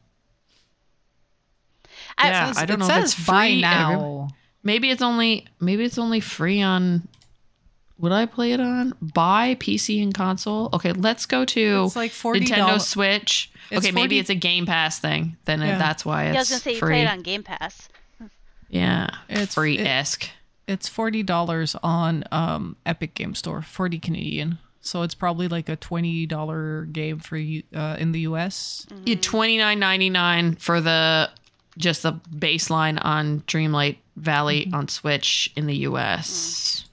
yeah, 2.29 2.53
I 2.57 2.67
don't 2.67 2.83
it 2.83 2.87
know 2.87 2.95
if 2.95 3.03
it's 3.05 3.15
says 3.15 3.27
buy 3.27 3.49
free 3.49 3.61
now. 3.63 3.93
everywhere. 3.93 4.29
Maybe 4.63 4.91
it's 4.91 5.03
only 5.03 5.47
maybe 5.61 5.85
it's 5.85 5.99
only 5.99 6.21
free 6.21 6.63
on. 6.63 7.09
Would 8.03 8.13
I 8.13 8.27
play 8.27 8.53
it 8.53 8.61
on 8.61 8.93
buy 9.01 9.55
PC 9.59 10.03
and 10.03 10.13
console? 10.13 10.69
Okay, 10.75 10.93
let's 10.93 11.25
go 11.25 11.45
to 11.47 11.85
It's 11.87 11.97
like 11.97 12.11
40 12.13 12.41
Nintendo 12.41 12.79
Switch. 12.81 13.51
It's 13.71 13.87
okay, 13.87 13.93
maybe 13.95 14.19
it's 14.19 14.29
a 14.29 14.35
Game 14.35 14.67
Pass 14.67 14.99
thing. 14.99 15.37
Then 15.47 15.63
it- 15.63 15.69
Yeah. 15.69 15.79
that's 15.79 16.05
why 16.05 16.25
it's 16.25 16.35
yeah, 16.35 16.39
I 16.39 16.43
was 16.43 16.49
gonna 16.51 16.61
say 16.61 16.73
you 16.75 16.79
free. 16.79 16.89
play 16.95 17.03
it 17.03 17.09
on 17.09 17.23
Game 17.23 17.43
Pass. 17.43 17.89
yeah, 18.69 19.09
It's- 19.29 19.55
free 19.55 19.79
it- 19.79 19.87
esque. 19.87 20.29
It's 20.69 20.89
forty 20.89 21.23
dollars 21.23 21.75
on 21.83 22.25
um, 22.31 22.77
Epic 22.87 23.15
Game 23.15 23.35
Store, 23.35 23.63
forty 23.63 23.99
Canadian. 23.99 24.59
So 24.81 25.03
it's 25.03 25.15
probably 25.15 25.47
like 25.49 25.69
a 25.69 25.77
twenty 25.77 26.27
dollar 26.27 26.85
game 26.87 27.19
for 27.21 27.37
you 27.37 27.63
uh, 27.75 27.97
in 27.99 28.11
the 28.13 28.21
US. 28.21 28.85
You 29.05 29.17
twenty 29.17 29.59
nine 29.59 29.79
ninety 29.79 30.11
nine 30.11 30.57
for 30.57 30.81
the 30.81 31.31
just 31.79 32.03
the 32.03 32.15
baseline 32.35 32.99
on 33.05 33.41
Dreamlight 33.47 33.97
Valley 34.17 34.69
on 34.73 34.89
Switch 34.89 35.51
in 35.57 35.67
the 35.67 35.77
US. 35.89 36.85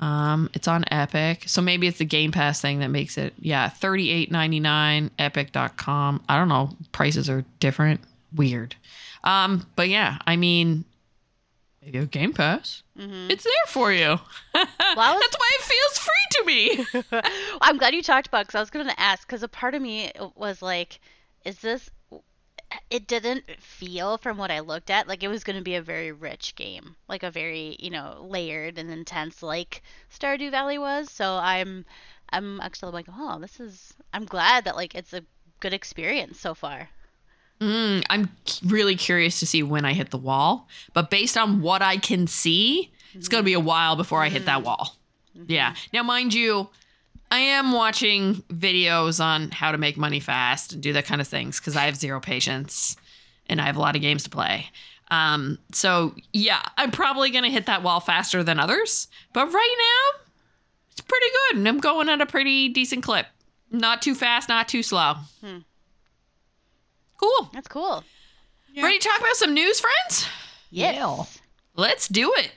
Um, 0.00 0.48
it's 0.54 0.68
on 0.68 0.84
Epic, 0.90 1.44
so 1.46 1.60
maybe 1.60 1.86
it's 1.88 1.98
the 1.98 2.04
Game 2.04 2.30
Pass 2.32 2.60
thing 2.60 2.78
that 2.80 2.88
makes 2.88 3.18
it. 3.18 3.34
Yeah, 3.40 3.68
thirty 3.68 4.10
eight 4.10 4.30
ninety 4.30 4.60
nine. 4.60 5.10
Epic.com. 5.18 6.22
I 6.28 6.38
don't 6.38 6.48
know. 6.48 6.70
Prices 6.92 7.28
are 7.28 7.44
different. 7.60 8.00
Weird. 8.34 8.76
Um, 9.24 9.66
but 9.74 9.88
yeah, 9.88 10.18
I 10.26 10.36
mean, 10.36 10.84
you 11.82 12.00
have 12.00 12.10
Game 12.12 12.32
Pass. 12.32 12.82
It's 12.96 13.44
there 13.44 13.52
for 13.66 13.92
you. 13.92 14.06
Well, 14.08 14.18
was- 14.54 15.20
That's 15.20 15.36
why 15.38 15.50
it 15.58 15.62
feels 15.62 15.98
free 15.98 16.28
to 16.30 16.44
me. 16.44 17.28
I'm 17.60 17.78
glad 17.78 17.94
you 17.94 18.02
talked 18.02 18.26
about 18.28 18.46
because 18.46 18.56
I 18.56 18.60
was 18.60 18.70
going 18.70 18.86
to 18.86 19.00
ask 19.00 19.26
because 19.26 19.42
a 19.42 19.48
part 19.48 19.74
of 19.74 19.82
me 19.82 20.12
was 20.36 20.62
like, 20.62 21.00
is 21.44 21.58
this? 21.60 21.90
It 22.90 23.06
didn't 23.06 23.44
feel 23.60 24.18
from 24.18 24.36
what 24.36 24.50
I 24.50 24.60
looked 24.60 24.90
at 24.90 25.08
like 25.08 25.22
it 25.22 25.28
was 25.28 25.44
going 25.44 25.56
to 25.56 25.62
be 25.62 25.74
a 25.74 25.82
very 25.82 26.12
rich 26.12 26.54
game, 26.54 26.96
like 27.08 27.22
a 27.22 27.30
very 27.30 27.76
you 27.78 27.90
know 27.90 28.26
layered 28.28 28.78
and 28.78 28.90
intense 28.90 29.42
like 29.42 29.82
Stardew 30.10 30.50
Valley 30.50 30.78
was. 30.78 31.10
So 31.10 31.34
I'm, 31.36 31.84
I'm 32.30 32.60
actually 32.60 32.92
like, 32.92 33.06
oh, 33.14 33.38
this 33.38 33.60
is. 33.60 33.94
I'm 34.12 34.24
glad 34.24 34.64
that 34.64 34.76
like 34.76 34.94
it's 34.94 35.12
a 35.12 35.24
good 35.60 35.72
experience 35.72 36.38
so 36.38 36.54
far. 36.54 36.88
Mm, 37.60 38.04
I'm 38.08 38.30
really 38.64 38.94
curious 38.94 39.40
to 39.40 39.46
see 39.46 39.62
when 39.62 39.84
I 39.84 39.92
hit 39.92 40.10
the 40.10 40.18
wall, 40.18 40.68
but 40.92 41.10
based 41.10 41.36
on 41.36 41.60
what 41.60 41.82
I 41.82 41.96
can 41.96 42.26
see, 42.26 42.92
it's 43.14 43.28
going 43.28 43.42
to 43.42 43.44
be 43.44 43.54
a 43.54 43.58
mm-hmm. 43.58 43.66
while 43.66 43.96
before 43.96 44.22
I 44.22 44.28
hit 44.28 44.44
that 44.44 44.58
mm-hmm. 44.58 44.66
wall. 44.66 44.96
Yeah. 45.34 45.72
Mm-hmm. 45.72 45.88
Now, 45.92 46.02
mind 46.04 46.34
you, 46.34 46.68
I 47.30 47.38
am 47.40 47.72
watching 47.72 48.36
videos 48.48 49.22
on 49.22 49.50
how 49.50 49.72
to 49.72 49.78
make 49.78 49.96
money 49.96 50.20
fast 50.20 50.72
and 50.72 50.82
do 50.82 50.92
that 50.94 51.04
kind 51.04 51.20
of 51.20 51.28
things 51.28 51.60
because 51.60 51.76
I 51.76 51.84
have 51.84 51.96
zero 51.96 52.20
patience 52.20 52.96
and 53.46 53.60
I 53.60 53.64
have 53.64 53.76
a 53.76 53.80
lot 53.80 53.96
of 53.96 54.02
games 54.02 54.24
to 54.24 54.30
play. 54.30 54.66
Um, 55.10 55.58
so 55.72 56.14
yeah, 56.32 56.62
I'm 56.76 56.90
probably 56.90 57.30
gonna 57.30 57.50
hit 57.50 57.66
that 57.66 57.82
wall 57.82 58.00
faster 58.00 58.42
than 58.42 58.58
others, 58.58 59.08
but 59.32 59.52
right 59.52 59.76
now 59.78 60.20
it's 60.90 61.00
pretty 61.00 61.26
good, 61.26 61.58
and 61.58 61.68
I'm 61.68 61.78
going 61.78 62.08
at 62.08 62.20
a 62.20 62.26
pretty 62.26 62.68
decent 62.68 63.02
clip. 63.02 63.26
Not 63.70 64.02
too 64.02 64.14
fast, 64.14 64.48
not 64.48 64.68
too 64.68 64.82
slow. 64.82 65.14
Hmm. 65.42 65.58
Cool. 67.16 67.50
That's 67.52 67.68
cool. 67.68 68.04
Ready 68.76 68.98
to 68.98 69.08
talk 69.08 69.18
about 69.18 69.34
some 69.36 69.54
news, 69.54 69.80
friends? 69.80 70.26
Yes. 70.70 70.94
Yeah. 70.96 71.24
Let's 71.74 72.08
do 72.08 72.32
it. 72.36 72.52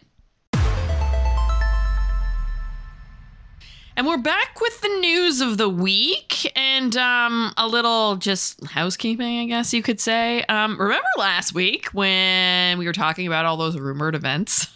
And 3.97 4.07
we're 4.07 4.17
back 4.17 4.61
with 4.61 4.79
the 4.79 4.87
news 4.87 5.41
of 5.41 5.57
the 5.57 5.67
week 5.67 6.49
and 6.55 6.95
um, 6.95 7.53
a 7.57 7.67
little 7.67 8.15
just 8.15 8.65
housekeeping, 8.65 9.39
I 9.39 9.45
guess 9.45 9.73
you 9.73 9.83
could 9.83 9.99
say. 9.99 10.43
Um, 10.43 10.79
remember 10.79 11.07
last 11.17 11.53
week 11.53 11.87
when 11.87 12.77
we 12.77 12.85
were 12.85 12.93
talking 12.93 13.27
about 13.27 13.45
all 13.45 13.57
those 13.57 13.77
rumored 13.77 14.15
events? 14.15 14.67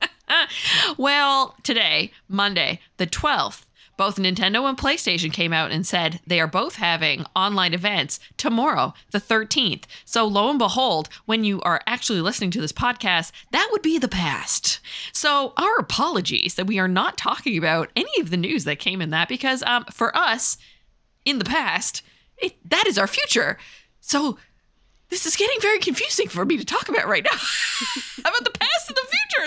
well, 0.96 1.56
today, 1.62 2.10
Monday, 2.26 2.80
the 2.96 3.06
12th, 3.06 3.64
both 3.98 4.16
Nintendo 4.16 4.66
and 4.68 4.78
PlayStation 4.78 5.30
came 5.30 5.52
out 5.52 5.72
and 5.72 5.86
said 5.86 6.20
they 6.26 6.40
are 6.40 6.46
both 6.46 6.76
having 6.76 7.26
online 7.36 7.74
events 7.74 8.20
tomorrow, 8.38 8.94
the 9.10 9.20
13th. 9.20 9.84
So, 10.06 10.24
lo 10.24 10.48
and 10.48 10.58
behold, 10.58 11.10
when 11.26 11.44
you 11.44 11.60
are 11.62 11.82
actually 11.86 12.22
listening 12.22 12.52
to 12.52 12.60
this 12.60 12.72
podcast, 12.72 13.32
that 13.50 13.68
would 13.72 13.82
be 13.82 13.98
the 13.98 14.08
past. 14.08 14.78
So, 15.12 15.52
our 15.58 15.76
apologies 15.78 16.54
that 16.54 16.68
we 16.68 16.78
are 16.78 16.88
not 16.88 17.18
talking 17.18 17.58
about 17.58 17.90
any 17.96 18.20
of 18.20 18.30
the 18.30 18.36
news 18.36 18.64
that 18.64 18.78
came 18.78 19.02
in 19.02 19.10
that 19.10 19.28
because 19.28 19.62
um, 19.64 19.84
for 19.92 20.16
us, 20.16 20.56
in 21.24 21.40
the 21.40 21.44
past, 21.44 22.02
it, 22.38 22.56
that 22.70 22.86
is 22.86 22.98
our 22.98 23.08
future. 23.08 23.58
So, 24.00 24.38
this 25.10 25.26
is 25.26 25.36
getting 25.36 25.60
very 25.60 25.78
confusing 25.78 26.28
for 26.28 26.44
me 26.44 26.56
to 26.56 26.64
talk 26.64 26.88
about 26.88 27.08
right 27.08 27.24
now 27.24 27.38
How 28.22 28.30
about 28.30 28.44
the 28.44 28.58
past 28.58 28.77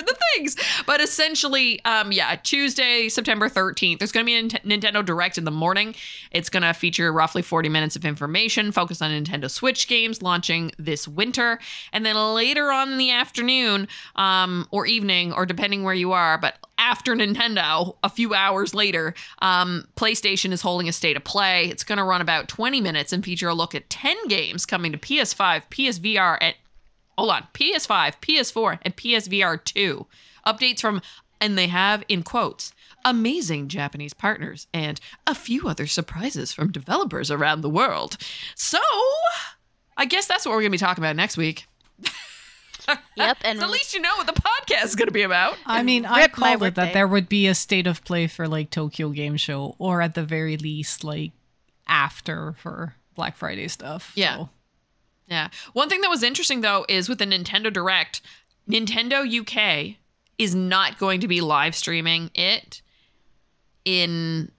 the 0.06 0.18
things. 0.36 0.56
But 0.86 1.02
essentially, 1.02 1.84
um, 1.86 2.12
yeah, 2.12 2.36
Tuesday, 2.36 3.10
September 3.10 3.50
13th, 3.50 4.00
there's 4.00 4.12
going 4.12 4.26
to 4.26 4.30
be 4.30 4.38
a 4.38 4.60
Nintendo 4.68 5.04
Direct 5.06 5.38
in 5.38 5.46
the 5.46 5.52
morning. 5.52 5.96
It's 6.32 6.50
going 6.50 6.64
to 6.64 6.74
feature 6.74 7.12
roughly 7.12 7.42
40 7.42 7.70
minutes 7.70 7.96
of 7.96 8.06
information 8.06 8.72
focused 8.72 9.02
on 9.02 9.12
Nintendo 9.12 9.50
Switch 9.50 9.88
games 9.88 10.22
launching 10.22 10.72
this 10.78 11.08
winter. 11.08 11.60
And 11.94 12.06
then 12.06 12.16
later 12.34 12.72
on 12.72 12.92
in 12.92 12.98
the 12.98 13.12
afternoon 13.12 13.88
um, 14.16 14.68
or 14.72 14.86
evening, 14.86 15.34
or 15.34 15.46
depending 15.46 15.84
where 15.84 15.94
you 15.94 16.12
are, 16.12 16.38
but 16.38 16.58
after 16.82 17.16
Nintendo, 17.16 17.96
a 18.04 18.10
few 18.10 18.34
hours 18.34 18.74
later, 18.74 19.14
um, 19.40 19.86
PlayStation 19.96 20.52
is 20.52 20.62
holding 20.62 20.90
a 20.90 20.92
state 20.92 21.16
of 21.16 21.24
play. 21.24 21.68
It's 21.68 21.84
going 21.84 21.98
to 21.98 22.04
run 22.04 22.22
about 22.22 22.48
20 22.48 22.82
minutes 22.82 23.14
and 23.14 23.24
feature 23.24 23.50
a 23.50 23.54
look 23.54 23.76
at 23.76 23.90
10 23.92 24.28
games 24.28 24.66
coming 24.66 24.92
to 24.92 24.98
PS5, 24.98 25.70
PSVR, 25.70 26.38
and 26.42 26.56
hold 27.22 27.30
on, 27.34 27.44
PS5, 27.54 28.20
PS4, 28.20 28.80
and 28.82 28.96
PSVR 28.96 29.64
2. 29.64 30.08
Updates 30.48 30.80
from, 30.80 31.04
and 31.40 31.56
they 31.56 31.68
have 31.68 32.04
in 32.08 32.24
quotes, 32.24 32.74
amazing 33.06 33.68
Japanese 33.68 34.16
partners 34.16 34.66
and 34.74 35.00
a 35.28 35.36
few 35.36 35.68
other 35.68 35.86
surprises 35.86 36.52
from 36.52 36.72
developers 36.72 37.30
around 37.30 37.62
the 37.62 37.70
world. 37.70 38.18
So, 38.56 38.80
I 39.96 40.06
guess 40.06 40.26
that's 40.26 40.46
what 40.46 40.54
we're 40.54 40.62
going 40.62 40.72
to 40.72 40.78
be 40.80 40.80
talking 40.80 41.04
about 41.04 41.16
next 41.16 41.38
week. 41.38 41.68
Yep. 43.16 43.38
And 43.46 43.60
So 43.60 43.66
at 43.66 43.72
least 43.72 43.94
you 43.94 44.02
know 44.02 44.16
what 44.16 44.26
the 44.26 44.34
podcast 44.34 44.86
is 44.86 44.96
going 44.96 45.08
to 45.08 45.14
be 45.14 45.22
about. 45.22 45.56
I 45.68 45.84
mean, 45.84 46.04
I 46.04 46.28
called 46.28 46.64
it 46.64 46.74
that 46.76 46.82
workday. 46.82 46.94
there 46.94 47.08
would 47.08 47.30
be 47.30 47.46
a 47.46 47.54
state 47.54 47.86
of 47.86 48.04
play 48.04 48.26
for 48.26 48.48
like 48.48 48.72
Tokyo 48.72 49.10
Game 49.10 49.38
Show, 49.38 49.76
or 49.78 50.02
at 50.02 50.16
the 50.16 50.24
very 50.24 50.58
least, 50.58 51.04
like 51.04 51.32
after 51.88 52.54
for 52.54 52.96
Black 53.16 53.38
Friday 53.38 53.68
stuff. 53.68 54.12
Yeah. 54.16 54.36
So, 54.36 54.50
Yeah. 55.32 55.48
One 55.72 55.88
thing 55.88 56.02
that 56.02 56.10
was 56.10 56.24
interesting 56.24 56.60
though 56.60 56.86
is 56.90 57.08
with 57.08 57.18
the 57.18 57.26
Nintendo 57.26 57.72
Direct, 57.72 58.22
Nintendo 58.70 59.26
UK 59.26 59.96
is 60.38 60.54
not 60.54 61.00
going 61.00 61.22
to 61.22 61.28
be 61.28 61.40
live 61.40 61.74
streaming 61.74 62.30
it 62.36 62.82
in 63.86 64.52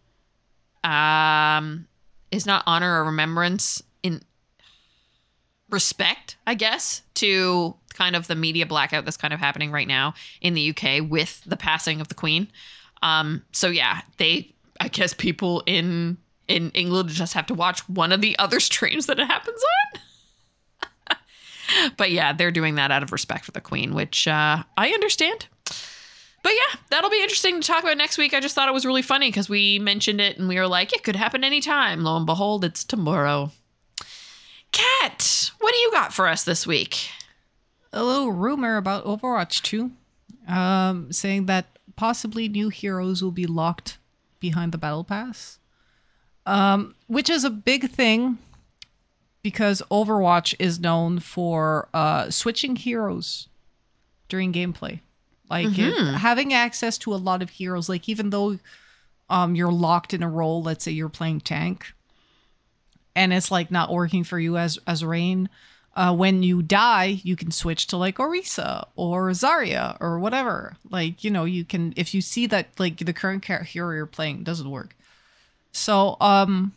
um 0.82 1.86
is 2.30 2.46
not 2.46 2.64
honor 2.66 3.00
or 3.00 3.04
remembrance 3.04 3.82
in 4.02 4.22
respect, 5.68 6.36
I 6.46 6.54
guess, 6.54 7.02
to 7.16 7.76
kind 7.92 8.16
of 8.16 8.26
the 8.26 8.34
media 8.34 8.64
blackout 8.64 9.04
that's 9.04 9.18
kind 9.18 9.34
of 9.34 9.40
happening 9.40 9.70
right 9.70 9.86
now 9.86 10.14
in 10.40 10.54
the 10.54 10.70
UK 10.70 11.06
with 11.06 11.42
the 11.44 11.56
passing 11.58 12.00
of 12.00 12.08
the 12.08 12.14
Queen. 12.14 12.48
Um, 13.02 13.44
so 13.52 13.68
yeah, 13.68 14.00
they 14.16 14.54
I 14.80 14.88
guess 14.88 15.12
people 15.12 15.62
in 15.66 16.16
in 16.48 16.70
England 16.70 17.10
just 17.10 17.34
have 17.34 17.46
to 17.48 17.54
watch 17.54 17.86
one 17.90 18.10
of 18.10 18.22
the 18.22 18.38
other 18.38 18.58
streams 18.70 19.04
that 19.04 19.20
it 19.20 19.26
happens 19.26 19.60
on. 19.94 20.00
but 21.96 22.10
yeah, 22.10 22.32
they're 22.32 22.50
doing 22.50 22.76
that 22.76 22.90
out 22.90 23.02
of 23.02 23.12
respect 23.12 23.44
for 23.44 23.52
the 23.52 23.60
Queen, 23.60 23.94
which 23.94 24.26
uh, 24.28 24.62
I 24.76 24.90
understand. 24.90 25.46
But 26.42 26.52
yeah, 26.52 26.80
that'll 26.90 27.10
be 27.10 27.22
interesting 27.22 27.60
to 27.60 27.66
talk 27.66 27.84
about 27.84 27.96
next 27.96 28.18
week. 28.18 28.34
I 28.34 28.40
just 28.40 28.54
thought 28.54 28.68
it 28.68 28.74
was 28.74 28.84
really 28.84 29.02
funny 29.02 29.28
because 29.28 29.48
we 29.48 29.78
mentioned 29.78 30.20
it 30.20 30.38
and 30.38 30.48
we 30.48 30.56
were 30.56 30.66
like, 30.66 30.92
it 30.92 31.04
could 31.04 31.14
happen 31.14 31.44
anytime. 31.44 32.02
Lo 32.02 32.16
and 32.16 32.26
behold, 32.26 32.64
it's 32.64 32.82
tomorrow. 32.82 33.52
Kat, 34.72 35.52
what 35.60 35.72
do 35.72 35.78
you 35.78 35.92
got 35.92 36.12
for 36.12 36.26
us 36.26 36.42
this 36.42 36.66
week? 36.66 37.10
a 37.92 38.02
little 38.02 38.32
rumor 38.32 38.76
about 38.76 39.04
Overwatch 39.04 39.62
2, 39.62 39.90
um, 40.48 41.12
saying 41.12 41.46
that 41.46 41.78
possibly 41.96 42.48
new 42.48 42.68
heroes 42.68 43.22
will 43.22 43.32
be 43.32 43.46
locked 43.46 43.98
behind 44.40 44.72
the 44.72 44.78
battle 44.78 45.04
pass, 45.04 45.58
um, 46.46 46.94
which 47.06 47.28
is 47.28 47.44
a 47.44 47.50
big 47.50 47.90
thing 47.90 48.38
because 49.42 49.82
Overwatch 49.90 50.54
is 50.58 50.78
known 50.80 51.18
for 51.18 51.88
uh, 51.92 52.30
switching 52.30 52.76
heroes 52.76 53.48
during 54.28 54.52
gameplay. 54.52 55.00
Like 55.50 55.76
it- 55.78 56.14
having 56.18 56.52
access 56.54 56.96
to 56.98 57.12
a 57.14 57.16
lot 57.16 57.42
of 57.42 57.50
heroes, 57.50 57.88
like 57.88 58.08
even 58.08 58.30
though 58.30 58.58
um, 59.28 59.54
you're 59.54 59.72
locked 59.72 60.14
in 60.14 60.22
a 60.22 60.28
role, 60.28 60.62
let's 60.62 60.84
say 60.84 60.92
you're 60.92 61.08
playing 61.08 61.40
tank, 61.40 61.92
and 63.14 63.32
it's 63.32 63.50
like 63.50 63.70
not 63.70 63.92
working 63.92 64.24
for 64.24 64.38
you 64.38 64.56
as 64.56 64.78
as 64.86 65.04
Rein. 65.04 65.48
Uh, 65.94 66.14
when 66.14 66.42
you 66.42 66.62
die, 66.62 67.20
you 67.22 67.36
can 67.36 67.50
switch 67.50 67.86
to 67.88 67.98
like 67.98 68.16
Orisa 68.16 68.86
or 68.96 69.28
Zarya 69.32 69.98
or 70.00 70.18
whatever. 70.18 70.76
Like 70.90 71.22
you 71.22 71.30
know, 71.30 71.44
you 71.44 71.64
can 71.66 71.92
if 71.96 72.14
you 72.14 72.22
see 72.22 72.46
that 72.46 72.68
like 72.78 72.96
the 72.96 73.12
current 73.12 73.44
hero 73.44 73.94
you're 73.94 74.06
playing 74.06 74.42
doesn't 74.44 74.70
work. 74.70 74.96
So 75.72 76.16
um, 76.20 76.72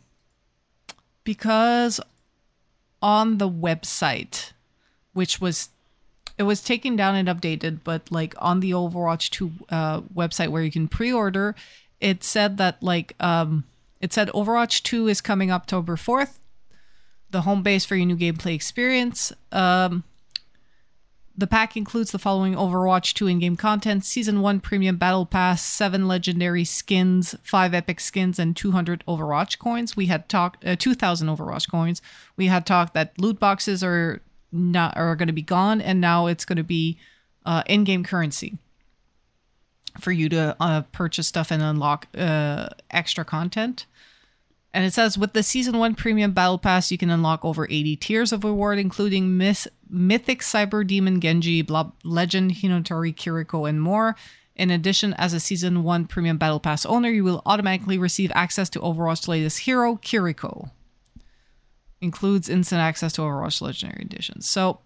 because 1.24 2.02
on 3.02 3.38
the 3.38 3.50
website, 3.50 4.52
which 5.14 5.40
was 5.40 5.70
it 6.38 6.44
was 6.44 6.62
taken 6.62 6.96
down 6.96 7.16
and 7.16 7.30
updated, 7.30 7.80
but 7.84 8.12
like 8.12 8.36
on 8.40 8.60
the 8.60 8.72
Overwatch 8.72 9.30
2 9.30 9.52
uh, 9.70 10.02
website 10.02 10.50
where 10.50 10.64
you 10.64 10.72
can 10.72 10.88
pre-order, 10.88 11.56
it 12.02 12.24
said 12.24 12.58
that 12.58 12.82
like 12.84 13.16
um 13.20 13.64
it 14.02 14.12
said 14.14 14.30
Overwatch 14.30 14.84
2 14.84 15.08
is 15.08 15.22
coming 15.22 15.52
October 15.52 15.96
4th, 15.96 16.38
the 17.32 17.42
home 17.42 17.64
base 17.64 17.86
for 17.86 17.96
your 17.96 18.06
new 18.06 18.18
gameplay 18.18 18.54
experience. 18.54 19.32
Um 19.52 20.04
the 21.38 21.48
pack 21.48 21.76
includes 21.76 22.12
the 22.12 22.20
following 22.20 22.56
Overwatch 22.56 23.14
2 23.14 23.28
in-game 23.28 23.56
content: 23.56 24.06
Season 24.06 24.42
1 24.42 24.60
Premium 24.62 24.98
Battle 24.98 25.26
Pass, 25.26 25.64
7 25.64 26.08
legendary 26.08 26.64
skins, 26.64 27.36
5 27.44 27.74
epic 27.74 28.00
skins 28.00 28.40
and 28.40 28.56
200 28.56 29.04
Overwatch 29.08 29.60
coins. 29.60 29.96
We 29.96 30.08
had 30.08 30.30
talked 30.30 30.66
uh, 30.66 30.76
2000 30.76 31.28
Overwatch 31.28 31.70
coins. 31.70 32.02
We 32.38 32.48
had 32.48 32.66
talked 32.66 32.94
that 32.94 33.20
loot 33.20 33.40
boxes 33.40 33.84
are 33.84 34.22
not 34.52 34.96
are 34.96 35.16
going 35.16 35.28
to 35.28 35.34
be 35.34 35.42
gone 35.42 35.82
and 35.82 36.00
now 36.00 36.28
it's 36.28 36.46
going 36.46 36.58
to 36.58 36.64
be 36.64 36.98
uh, 37.46 37.64
in-game 37.66 38.04
currency 38.04 38.58
for 40.00 40.12
you 40.12 40.30
to 40.30 40.56
uh, 40.60 40.82
purchase 40.92 41.28
stuff 41.28 41.52
and 41.52 41.62
unlock 41.62 42.08
uh, 42.18 42.70
extra 42.92 43.26
content. 43.26 43.86
And 44.76 44.84
it 44.84 44.94
says 44.94 45.18
with 45.18 45.32
the 45.32 45.42
season 45.42 45.78
one 45.78 45.96
premium 45.96 46.34
battle 46.34 46.58
pass, 46.58 46.92
you 46.92 46.98
can 46.98 47.10
unlock 47.10 47.46
over 47.46 47.66
80 47.70 47.96
tiers 47.96 48.34
of 48.34 48.44
reward, 48.44 48.78
including 48.78 49.38
Myth- 49.38 49.70
Mythic 49.90 50.42
Cyber 50.42 50.86
Demon 50.86 51.22
Genji, 51.22 51.62
Blob- 51.62 51.94
Legend 52.04 52.52
Hinotori 52.52 53.16
Kiriko, 53.16 53.70
and 53.70 53.82
more. 53.82 54.18
In 54.54 54.70
addition, 54.72 55.14
as 55.14 55.32
a 55.32 55.40
season 55.40 55.84
one 55.84 56.08
premium 56.08 56.38
battle 56.38 56.60
pass 56.60 56.86
owner, 56.86 57.10
you 57.10 57.24
will 57.24 57.42
automatically 57.46 57.98
receive 57.98 58.34
access 58.36 58.70
to 58.72 58.80
Overwatch's 58.80 59.30
latest 59.30 59.60
hero, 59.60 59.96
Kiriko. 59.96 60.72
Includes 62.02 62.50
instant 62.50 62.82
access 62.82 63.14
to 63.14 63.22
Overwatch 63.22 63.62
Legendary 63.62 64.04
Editions. 64.04 64.46
So, 64.46 64.80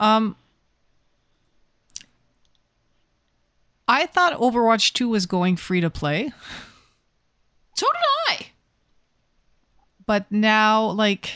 um, 0.00 0.36
I 3.86 4.06
thought 4.06 4.40
Overwatch 4.40 4.94
2 4.94 5.06
was 5.10 5.26
going 5.26 5.56
free 5.56 5.82
to 5.82 5.90
play. 5.90 6.32
So 7.74 7.86
did 7.86 8.02
I. 8.34 8.46
but 10.08 10.24
now 10.32 10.88
like 10.88 11.34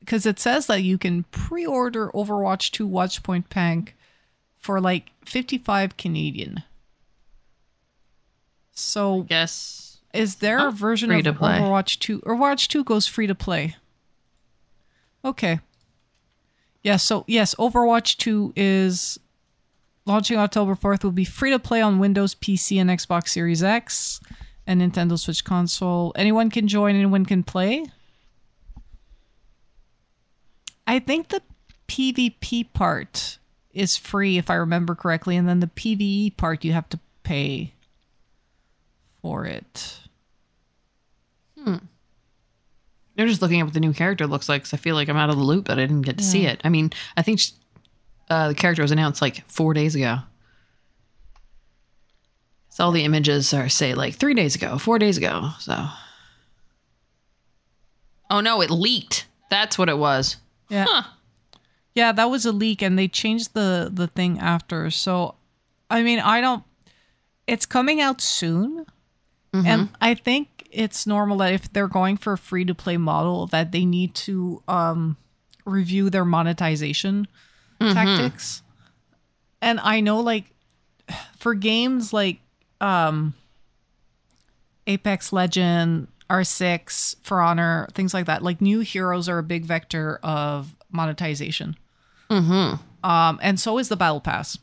because 0.00 0.26
it 0.26 0.38
says 0.38 0.66
that 0.66 0.82
you 0.82 0.98
can 0.98 1.22
pre-order 1.30 2.10
overwatch 2.12 2.70
2 2.72 2.86
watchpoint 2.86 3.48
pack 3.48 3.94
for 4.58 4.80
like 4.80 5.12
55 5.24 5.96
canadian 5.96 6.62
so 8.76 9.26
yes. 9.30 9.98
Is 10.12 10.36
there 10.36 10.68
a 10.68 10.70
version 10.70 11.10
of 11.10 11.36
play. 11.36 11.58
Overwatch 11.58 11.98
2? 11.98 12.20
Overwatch 12.20 12.68
2 12.68 12.84
goes 12.84 13.06
free 13.06 13.26
to 13.26 13.34
play. 13.34 13.76
Okay. 15.24 15.60
Yeah, 16.82 16.96
so 16.96 17.24
yes, 17.26 17.54
Overwatch 17.56 18.16
2 18.18 18.52
is 18.54 19.18
launching 20.04 20.38
October 20.38 20.74
4th 20.74 21.02
will 21.02 21.10
be 21.10 21.24
free 21.24 21.50
to 21.50 21.58
play 21.58 21.80
on 21.80 21.98
Windows, 21.98 22.34
PC, 22.34 22.80
and 22.80 22.88
Xbox 22.90 23.30
Series 23.30 23.62
X 23.62 24.20
and 24.66 24.80
Nintendo 24.80 25.18
Switch 25.18 25.44
console. 25.44 26.12
Anyone 26.16 26.50
can 26.50 26.68
join, 26.68 26.94
anyone 26.94 27.24
can 27.24 27.42
play. 27.42 27.86
I 30.86 30.98
think 30.98 31.28
the 31.28 31.42
PvP 31.88 32.72
part 32.72 33.38
is 33.72 33.96
free 33.96 34.38
if 34.38 34.50
I 34.50 34.54
remember 34.54 34.94
correctly, 34.94 35.36
and 35.36 35.48
then 35.48 35.60
the 35.60 35.66
PvE 35.66 36.36
part 36.36 36.64
you 36.64 36.72
have 36.72 36.88
to 36.90 36.98
pay 37.22 37.74
for 39.22 39.44
it. 39.44 39.98
Hmm. 41.62 41.76
They're 43.16 43.26
just 43.26 43.42
looking 43.42 43.60
at 43.60 43.64
what 43.64 43.74
the 43.74 43.80
new 43.80 43.92
character 43.92 44.26
looks 44.26 44.48
like 44.48 44.62
because 44.62 44.74
I 44.74 44.76
feel 44.76 44.94
like 44.94 45.08
I'm 45.08 45.16
out 45.16 45.30
of 45.30 45.36
the 45.36 45.42
loop, 45.42 45.66
but 45.66 45.78
I 45.78 45.82
didn't 45.82 46.02
get 46.02 46.18
to 46.18 46.24
see 46.24 46.46
it. 46.46 46.60
I 46.64 46.68
mean, 46.68 46.92
I 47.16 47.22
think 47.22 47.40
uh, 48.28 48.48
the 48.48 48.54
character 48.54 48.82
was 48.82 48.92
announced 48.92 49.22
like 49.22 49.48
four 49.48 49.74
days 49.74 49.94
ago. 49.94 50.18
So 52.76 52.84
all 52.84 52.92
the 52.92 53.04
images 53.04 53.54
are 53.54 53.70
say 53.70 53.94
like 53.94 54.16
three 54.16 54.34
days 54.34 54.54
ago, 54.54 54.76
four 54.76 54.98
days 54.98 55.16
ago. 55.16 55.48
So. 55.60 55.88
Oh 58.28 58.40
no, 58.42 58.60
it 58.60 58.68
leaked. 58.70 59.26
That's 59.48 59.78
what 59.78 59.88
it 59.88 59.96
was. 59.96 60.36
Yeah. 60.68 60.84
Huh. 60.86 61.02
Yeah, 61.94 62.12
that 62.12 62.28
was 62.28 62.44
a 62.44 62.52
leak 62.52 62.82
and 62.82 62.98
they 62.98 63.08
changed 63.08 63.54
the 63.54 63.90
the 63.90 64.08
thing 64.08 64.38
after. 64.40 64.90
So 64.90 65.36
I 65.88 66.02
mean, 66.02 66.18
I 66.18 66.42
don't 66.42 66.64
it's 67.46 67.64
coming 67.64 67.98
out 68.02 68.20
soon. 68.20 68.84
And 69.54 69.88
I 70.02 70.12
think 70.12 70.68
it's 70.70 71.06
normal 71.06 71.38
that 71.38 71.54
if 71.54 71.72
they're 71.72 71.88
going 71.88 72.18
for 72.18 72.34
a 72.34 72.38
free 72.38 72.66
to 72.66 72.74
play 72.74 72.98
model 72.98 73.46
that 73.46 73.72
they 73.72 73.86
need 73.86 74.14
to 74.16 74.62
um 74.68 75.16
review 75.64 76.10
their 76.10 76.26
monetization 76.26 77.26
tactics. 77.80 78.60
And 79.62 79.80
I 79.80 80.00
know 80.00 80.20
like 80.20 80.50
for 81.38 81.54
games 81.54 82.12
like 82.12 82.40
um 82.80 83.34
Apex 84.86 85.32
Legend, 85.32 86.08
R6, 86.30 87.16
For 87.22 87.40
Honor, 87.40 87.88
things 87.94 88.14
like 88.14 88.26
that. 88.26 88.42
Like 88.42 88.60
new 88.60 88.80
heroes 88.80 89.28
are 89.28 89.38
a 89.38 89.42
big 89.42 89.64
vector 89.64 90.20
of 90.22 90.74
monetization. 90.90 91.76
Mm-hmm. 92.30 93.08
Um, 93.08 93.38
and 93.42 93.58
so 93.58 93.78
is 93.78 93.88
the 93.88 93.96
Battle 93.96 94.20
Pass. 94.20 94.58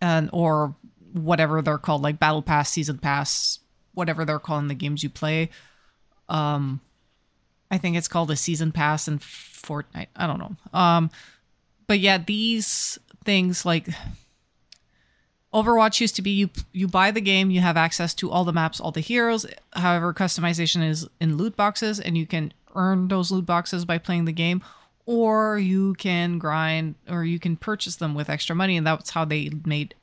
And 0.00 0.28
or 0.32 0.74
whatever 1.12 1.62
they're 1.62 1.78
called, 1.78 2.02
like 2.02 2.18
Battle 2.18 2.42
Pass, 2.42 2.70
Season 2.70 2.98
Pass, 2.98 3.60
whatever 3.94 4.24
they're 4.24 4.38
calling 4.38 4.68
the 4.68 4.74
games 4.74 5.02
you 5.02 5.10
play. 5.10 5.50
Um 6.28 6.80
I 7.70 7.78
think 7.78 7.96
it's 7.96 8.08
called 8.08 8.30
a 8.30 8.36
season 8.36 8.70
pass 8.70 9.08
in 9.08 9.18
Fortnite. 9.18 10.08
I 10.14 10.26
don't 10.26 10.38
know. 10.38 10.56
Um 10.72 11.10
but 11.86 11.98
yeah, 11.98 12.18
these 12.18 12.98
things 13.24 13.64
like 13.64 13.88
Overwatch 15.56 16.00
used 16.00 16.16
to 16.16 16.22
be 16.22 16.32
you 16.32 16.50
you 16.72 16.86
buy 16.86 17.10
the 17.10 17.22
game, 17.22 17.50
you 17.50 17.62
have 17.62 17.78
access 17.78 18.12
to 18.16 18.30
all 18.30 18.44
the 18.44 18.52
maps, 18.52 18.78
all 18.78 18.92
the 18.92 19.00
heroes. 19.00 19.46
However, 19.72 20.12
customization 20.12 20.86
is 20.86 21.08
in 21.18 21.38
loot 21.38 21.56
boxes 21.56 21.98
and 21.98 22.18
you 22.18 22.26
can 22.26 22.52
earn 22.74 23.08
those 23.08 23.30
loot 23.30 23.46
boxes 23.46 23.86
by 23.86 23.96
playing 23.96 24.26
the 24.26 24.32
game 24.32 24.62
or 25.06 25.58
you 25.58 25.94
can 25.94 26.38
grind 26.38 26.96
or 27.08 27.24
you 27.24 27.38
can 27.38 27.56
purchase 27.56 27.96
them 27.96 28.14
with 28.14 28.28
extra 28.28 28.54
money 28.54 28.76
and 28.76 28.86
that's 28.86 29.10
how 29.10 29.24
they 29.24 29.50
made 29.64 29.94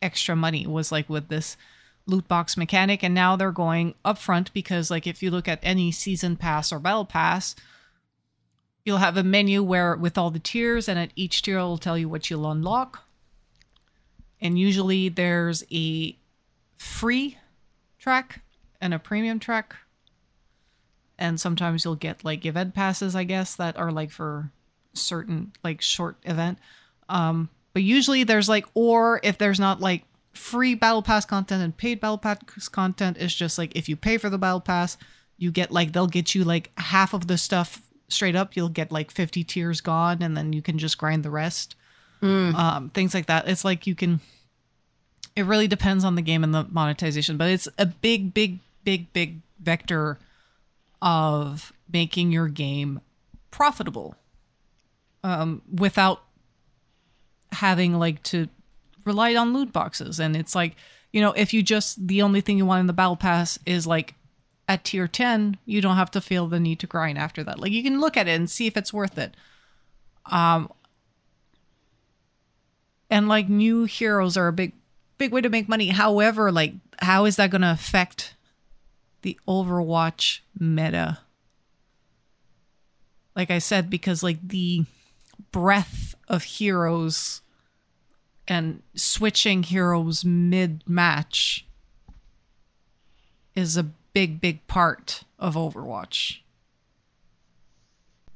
extra 0.00 0.34
money 0.34 0.66
was 0.66 0.90
like 0.90 1.10
with 1.10 1.28
this 1.28 1.58
loot 2.06 2.26
box 2.26 2.56
mechanic 2.56 3.02
and 3.02 3.14
now 3.14 3.36
they're 3.36 3.52
going 3.52 3.94
upfront 4.02 4.50
because 4.54 4.90
like 4.90 5.06
if 5.06 5.22
you 5.22 5.30
look 5.30 5.48
at 5.48 5.58
any 5.62 5.92
season 5.92 6.36
pass 6.36 6.72
or 6.72 6.78
battle 6.78 7.04
pass 7.04 7.54
you'll 8.84 8.98
have 8.98 9.16
a 9.16 9.22
menu 9.22 9.62
where 9.62 9.94
with 9.96 10.16
all 10.16 10.30
the 10.30 10.38
tiers 10.38 10.88
and 10.88 10.98
at 10.98 11.10
each 11.16 11.42
tier 11.42 11.58
it'll 11.58 11.76
tell 11.76 11.98
you 11.98 12.08
what 12.08 12.30
you'll 12.30 12.50
unlock 12.50 13.04
and 14.44 14.58
usually 14.58 15.08
there's 15.08 15.64
a 15.72 16.16
free 16.76 17.38
track 17.98 18.42
and 18.80 18.94
a 18.94 18.98
premium 18.98 19.40
track. 19.40 19.74
And 21.18 21.40
sometimes 21.40 21.84
you'll 21.84 21.94
get 21.96 22.24
like 22.24 22.44
event 22.44 22.74
passes 22.74 23.16
i 23.16 23.24
guess 23.24 23.56
that 23.56 23.76
are 23.76 23.90
like 23.90 24.10
for 24.10 24.50
certain 24.92 25.52
like 25.64 25.80
short 25.80 26.16
event. 26.24 26.58
Um 27.08 27.48
but 27.72 27.82
usually 27.82 28.22
there's 28.22 28.48
like 28.48 28.66
or 28.74 29.18
if 29.24 29.38
there's 29.38 29.58
not 29.58 29.80
like 29.80 30.04
free 30.32 30.74
battle 30.74 31.02
pass 31.02 31.24
content 31.24 31.62
and 31.62 31.76
paid 31.76 32.00
battle 32.00 32.18
pass 32.18 32.38
content 32.68 33.16
it's 33.18 33.34
just 33.34 33.56
like 33.56 33.74
if 33.76 33.88
you 33.88 33.96
pay 33.96 34.18
for 34.18 34.28
the 34.28 34.38
battle 34.38 34.60
pass 34.60 34.96
you 35.36 35.50
get 35.50 35.70
like 35.70 35.92
they'll 35.92 36.06
get 36.06 36.34
you 36.34 36.44
like 36.44 36.70
half 36.76 37.14
of 37.14 37.26
the 37.28 37.38
stuff 37.38 37.80
straight 38.08 38.36
up. 38.36 38.54
You'll 38.54 38.68
get 38.68 38.92
like 38.92 39.10
50 39.10 39.44
tiers 39.44 39.80
gone 39.80 40.22
and 40.22 40.36
then 40.36 40.52
you 40.52 40.60
can 40.62 40.78
just 40.78 40.98
grind 40.98 41.24
the 41.24 41.30
rest. 41.30 41.74
Um 42.54 42.90
things 42.90 43.14
like 43.14 43.26
that. 43.26 43.48
It's 43.48 43.64
like 43.64 43.86
you 43.86 43.94
can 43.94 44.20
it 45.36 45.44
really 45.44 45.66
depends 45.66 46.04
on 46.04 46.14
the 46.14 46.22
game 46.22 46.44
and 46.44 46.54
the 46.54 46.64
monetization 46.70 47.36
but 47.36 47.50
it's 47.50 47.68
a 47.78 47.86
big 47.86 48.32
big 48.34 48.58
big 48.84 49.12
big 49.12 49.40
vector 49.60 50.18
of 51.02 51.72
making 51.92 52.32
your 52.32 52.48
game 52.48 53.00
profitable 53.50 54.16
um, 55.22 55.62
without 55.72 56.22
having 57.52 57.98
like 57.98 58.22
to 58.24 58.48
rely 59.04 59.34
on 59.34 59.52
loot 59.52 59.72
boxes. 59.72 60.18
And 60.18 60.36
it's 60.36 60.54
like 60.54 60.76
you 61.12 61.20
know 61.20 61.32
if 61.32 61.52
you 61.52 61.62
just 61.62 62.06
the 62.06 62.22
only 62.22 62.40
thing 62.40 62.58
you 62.58 62.66
want 62.66 62.80
in 62.80 62.86
the 62.86 62.92
battle 62.92 63.16
pass 63.16 63.58
is 63.66 63.86
like 63.86 64.14
at 64.66 64.82
tier 64.82 65.06
10 65.06 65.58
you 65.66 65.82
don't 65.82 65.96
have 65.96 66.10
to 66.10 66.22
feel 66.22 66.46
the 66.46 66.58
need 66.58 66.78
to 66.80 66.86
grind 66.86 67.18
after 67.18 67.44
that. 67.44 67.58
Like 67.58 67.72
you 67.72 67.82
can 67.82 68.00
look 68.00 68.16
at 68.16 68.28
it 68.28 68.32
and 68.32 68.50
see 68.50 68.66
if 68.66 68.76
it's 68.76 68.92
worth 68.92 69.18
it. 69.18 69.34
Um 70.26 70.70
and 73.10 73.28
like 73.28 73.48
new 73.48 73.84
heroes 73.84 74.36
are 74.36 74.48
a 74.48 74.52
big 74.52 74.72
big 75.18 75.32
way 75.32 75.40
to 75.40 75.48
make 75.48 75.68
money 75.68 75.88
however 75.88 76.50
like 76.50 76.74
how 77.00 77.24
is 77.24 77.36
that 77.36 77.50
going 77.50 77.62
to 77.62 77.70
affect 77.70 78.34
the 79.22 79.38
overwatch 79.48 80.40
meta 80.58 81.18
like 83.36 83.50
i 83.50 83.58
said 83.58 83.88
because 83.88 84.22
like 84.22 84.38
the 84.46 84.84
breadth 85.52 86.14
of 86.28 86.42
heroes 86.44 87.42
and 88.46 88.82
switching 88.94 89.62
heroes 89.62 90.24
mid 90.24 90.82
match 90.86 91.66
is 93.54 93.76
a 93.76 93.84
big 94.12 94.40
big 94.40 94.66
part 94.66 95.24
of 95.38 95.54
overwatch 95.54 96.38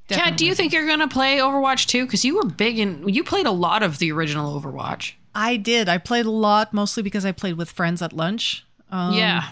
Kat, 0.09 0.39
do 0.39 0.47
you 0.47 0.55
think 0.55 0.73
you're 0.73 0.87
gonna 0.87 1.09
play 1.09 1.37
Overwatch 1.39 1.87
2? 1.87 2.07
Because 2.07 2.25
you 2.25 2.37
were 2.37 2.47
big 2.47 2.79
in 2.79 3.07
you 3.09 3.23
played 3.23 3.47
a 3.47 3.51
lot 3.51 3.83
of 3.83 3.99
the 3.99 4.11
original 4.11 4.59
Overwatch. 4.59 5.13
I 5.35 5.57
did 5.57 5.89
i 5.89 5.99
played 5.99 6.27
a 6.27 6.31
lot 6.31 6.73
mostly 6.73 7.03
because 7.03 7.25
i 7.25 7.33
played 7.33 7.57
with 7.57 7.71
friends 7.71 8.01
at 8.03 8.13
lunch 8.13 8.65
um, 8.91 9.13
yeah. 9.15 9.51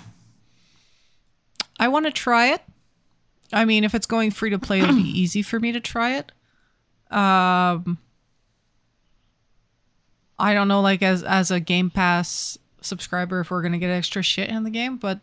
I 1.78 1.88
want 1.88 2.06
to 2.06 2.10
try 2.10 2.54
it. 2.54 2.62
I 3.52 3.66
mean, 3.66 3.84
if 3.84 3.94
it's 3.94 4.06
going 4.06 4.30
free 4.30 4.48
to 4.48 4.58
play, 4.58 4.80
it'll 4.80 4.96
be 4.96 5.02
easy 5.20 5.42
for 5.42 5.60
me 5.60 5.72
to 5.72 5.80
try 5.80 6.16
it. 6.16 6.32
Um, 7.14 7.98
I 10.38 10.54
don't 10.54 10.68
know, 10.68 10.80
like 10.80 11.02
as 11.02 11.22
as 11.22 11.50
a 11.50 11.60
Game 11.60 11.90
Pass 11.90 12.56
subscriber, 12.80 13.40
if 13.40 13.50
we're 13.50 13.60
gonna 13.60 13.76
get 13.76 13.90
extra 13.90 14.22
shit 14.22 14.48
in 14.48 14.64
the 14.64 14.70
game, 14.70 14.96
but 14.96 15.20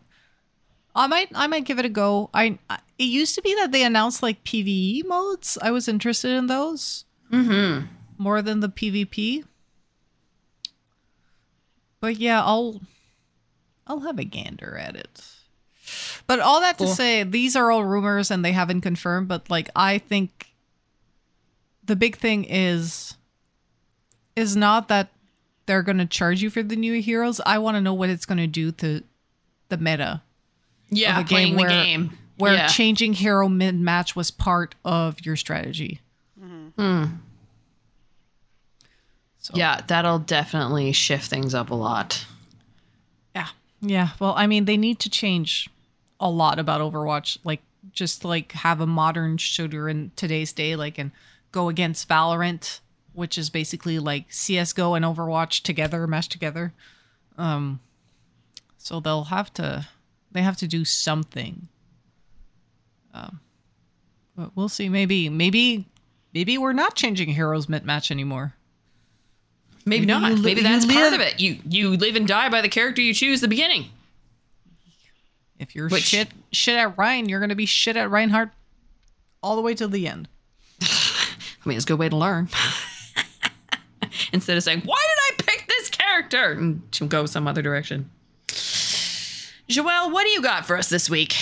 I 0.94 1.08
might 1.08 1.28
I 1.34 1.48
might 1.48 1.64
give 1.64 1.80
it 1.80 1.84
a 1.84 1.88
go. 1.88 2.30
I 2.32 2.58
it 2.98 3.04
used 3.04 3.34
to 3.34 3.42
be 3.42 3.52
that 3.56 3.72
they 3.72 3.82
announced 3.84 4.22
like 4.22 4.44
PVE 4.44 5.04
modes. 5.06 5.58
I 5.60 5.72
was 5.72 5.88
interested 5.88 6.30
in 6.30 6.46
those 6.46 7.04
Mm-hmm. 7.32 7.86
more 8.16 8.42
than 8.42 8.60
the 8.60 8.68
PvP. 8.68 9.44
But 12.04 12.18
yeah, 12.18 12.42
I'll 12.44 12.82
I'll 13.86 14.00
have 14.00 14.18
a 14.18 14.24
gander 14.24 14.76
at 14.76 14.94
it. 14.94 15.24
But 16.26 16.38
all 16.40 16.60
that 16.60 16.76
to 16.76 16.86
say, 16.86 17.22
these 17.22 17.56
are 17.56 17.70
all 17.70 17.82
rumors 17.82 18.30
and 18.30 18.44
they 18.44 18.52
haven't 18.52 18.82
confirmed, 18.82 19.26
but 19.26 19.48
like 19.48 19.70
I 19.74 19.96
think 19.96 20.48
the 21.82 21.96
big 21.96 22.16
thing 22.16 22.44
is 22.44 23.16
is 24.36 24.54
not 24.54 24.88
that 24.88 25.08
they're 25.64 25.82
going 25.82 25.96
to 25.96 26.04
charge 26.04 26.42
you 26.42 26.50
for 26.50 26.62
the 26.62 26.76
new 26.76 27.00
heroes. 27.00 27.40
I 27.46 27.56
want 27.56 27.76
to 27.76 27.80
know 27.80 27.94
what 27.94 28.10
it's 28.10 28.26
going 28.26 28.36
to 28.36 28.46
do 28.46 28.70
to 28.72 29.02
the 29.70 29.78
meta 29.78 30.20
Yeah, 30.90 31.20
of 31.20 31.24
a 31.24 31.28
game 31.28 31.54
playing 31.54 31.56
where, 31.56 31.68
the 31.70 31.84
game. 31.86 32.18
where 32.36 32.52
yeah. 32.52 32.66
changing 32.68 33.14
hero 33.14 33.48
mid 33.48 33.80
match 33.80 34.14
was 34.14 34.30
part 34.30 34.74
of 34.84 35.24
your 35.24 35.36
strategy. 35.36 36.00
Mm-hmm. 36.38 36.68
Hmm. 36.82 37.04
So, 39.44 39.52
yeah, 39.54 39.82
that'll 39.86 40.20
definitely 40.20 40.90
shift 40.92 41.28
things 41.28 41.54
up 41.54 41.68
a 41.68 41.74
lot. 41.74 42.24
Yeah. 43.36 43.48
Yeah. 43.82 44.08
Well, 44.18 44.32
I 44.38 44.46
mean, 44.46 44.64
they 44.64 44.78
need 44.78 44.98
to 45.00 45.10
change 45.10 45.68
a 46.18 46.30
lot 46.30 46.58
about 46.58 46.80
Overwatch. 46.80 47.36
Like, 47.44 47.60
just 47.92 48.24
like 48.24 48.52
have 48.52 48.80
a 48.80 48.86
modern 48.86 49.36
shooter 49.36 49.86
in 49.86 50.12
today's 50.16 50.54
day, 50.54 50.76
like, 50.76 50.96
and 50.96 51.10
go 51.52 51.68
against 51.68 52.08
Valorant, 52.08 52.80
which 53.12 53.36
is 53.36 53.50
basically 53.50 53.98
like 53.98 54.30
CSGO 54.30 54.96
and 54.96 55.04
Overwatch 55.04 55.60
together, 55.62 56.06
meshed 56.06 56.32
together. 56.32 56.72
Um, 57.36 57.80
So 58.78 58.98
they'll 58.98 59.24
have 59.24 59.52
to 59.54 59.86
they 60.32 60.40
have 60.40 60.56
to 60.56 60.66
do 60.66 60.86
something. 60.86 61.68
Um, 63.12 63.40
but 64.34 64.56
we'll 64.56 64.70
see. 64.70 64.88
Maybe 64.88 65.28
maybe 65.28 65.84
maybe 66.32 66.56
we're 66.56 66.72
not 66.72 66.94
changing 66.96 67.28
heroes 67.28 67.68
mid 67.68 67.84
match 67.84 68.10
anymore. 68.10 68.54
Maybe, 69.86 70.06
Maybe 70.06 70.06
not. 70.06 70.32
li- 70.32 70.40
Maybe 70.42 70.60
you 70.62 70.66
that's 70.66 70.86
part 70.86 71.12
of 71.12 71.20
it. 71.20 71.40
You 71.40 71.58
you 71.68 71.90
live 71.96 72.16
and 72.16 72.26
die 72.26 72.48
by 72.48 72.60
the 72.62 72.68
character 72.68 73.02
you 73.02 73.12
choose 73.12 73.40
at 73.40 73.42
the 73.42 73.48
beginning. 73.48 73.86
If 75.58 75.74
you're 75.74 75.88
Which- 75.88 76.04
shit 76.04 76.28
shit 76.52 76.76
at 76.76 76.96
Rein, 76.98 77.28
you're 77.28 77.40
gonna 77.40 77.54
be 77.54 77.66
shit 77.66 77.96
at 77.96 78.10
Reinhardt 78.10 78.50
all 79.42 79.56
the 79.56 79.62
way 79.62 79.74
till 79.74 79.88
the 79.88 80.08
end. 80.08 80.28
I 80.82 81.68
mean, 81.68 81.76
it's 81.76 81.84
a 81.84 81.88
good 81.88 81.98
way 81.98 82.08
to 82.08 82.16
learn. 82.16 82.48
Instead 84.32 84.56
of 84.56 84.62
saying, 84.62 84.82
"Why 84.84 84.96
did 85.00 85.44
I 85.44 85.50
pick 85.50 85.66
this 85.68 85.90
character?" 85.90 86.52
and 86.52 86.82
she'll 86.92 87.06
go 87.08 87.26
some 87.26 87.46
other 87.46 87.62
direction. 87.62 88.10
Joelle, 89.68 90.12
what 90.12 90.24
do 90.24 90.30
you 90.30 90.42
got 90.42 90.66
for 90.66 90.76
us 90.76 90.88
this 90.88 91.08
week? 91.08 91.34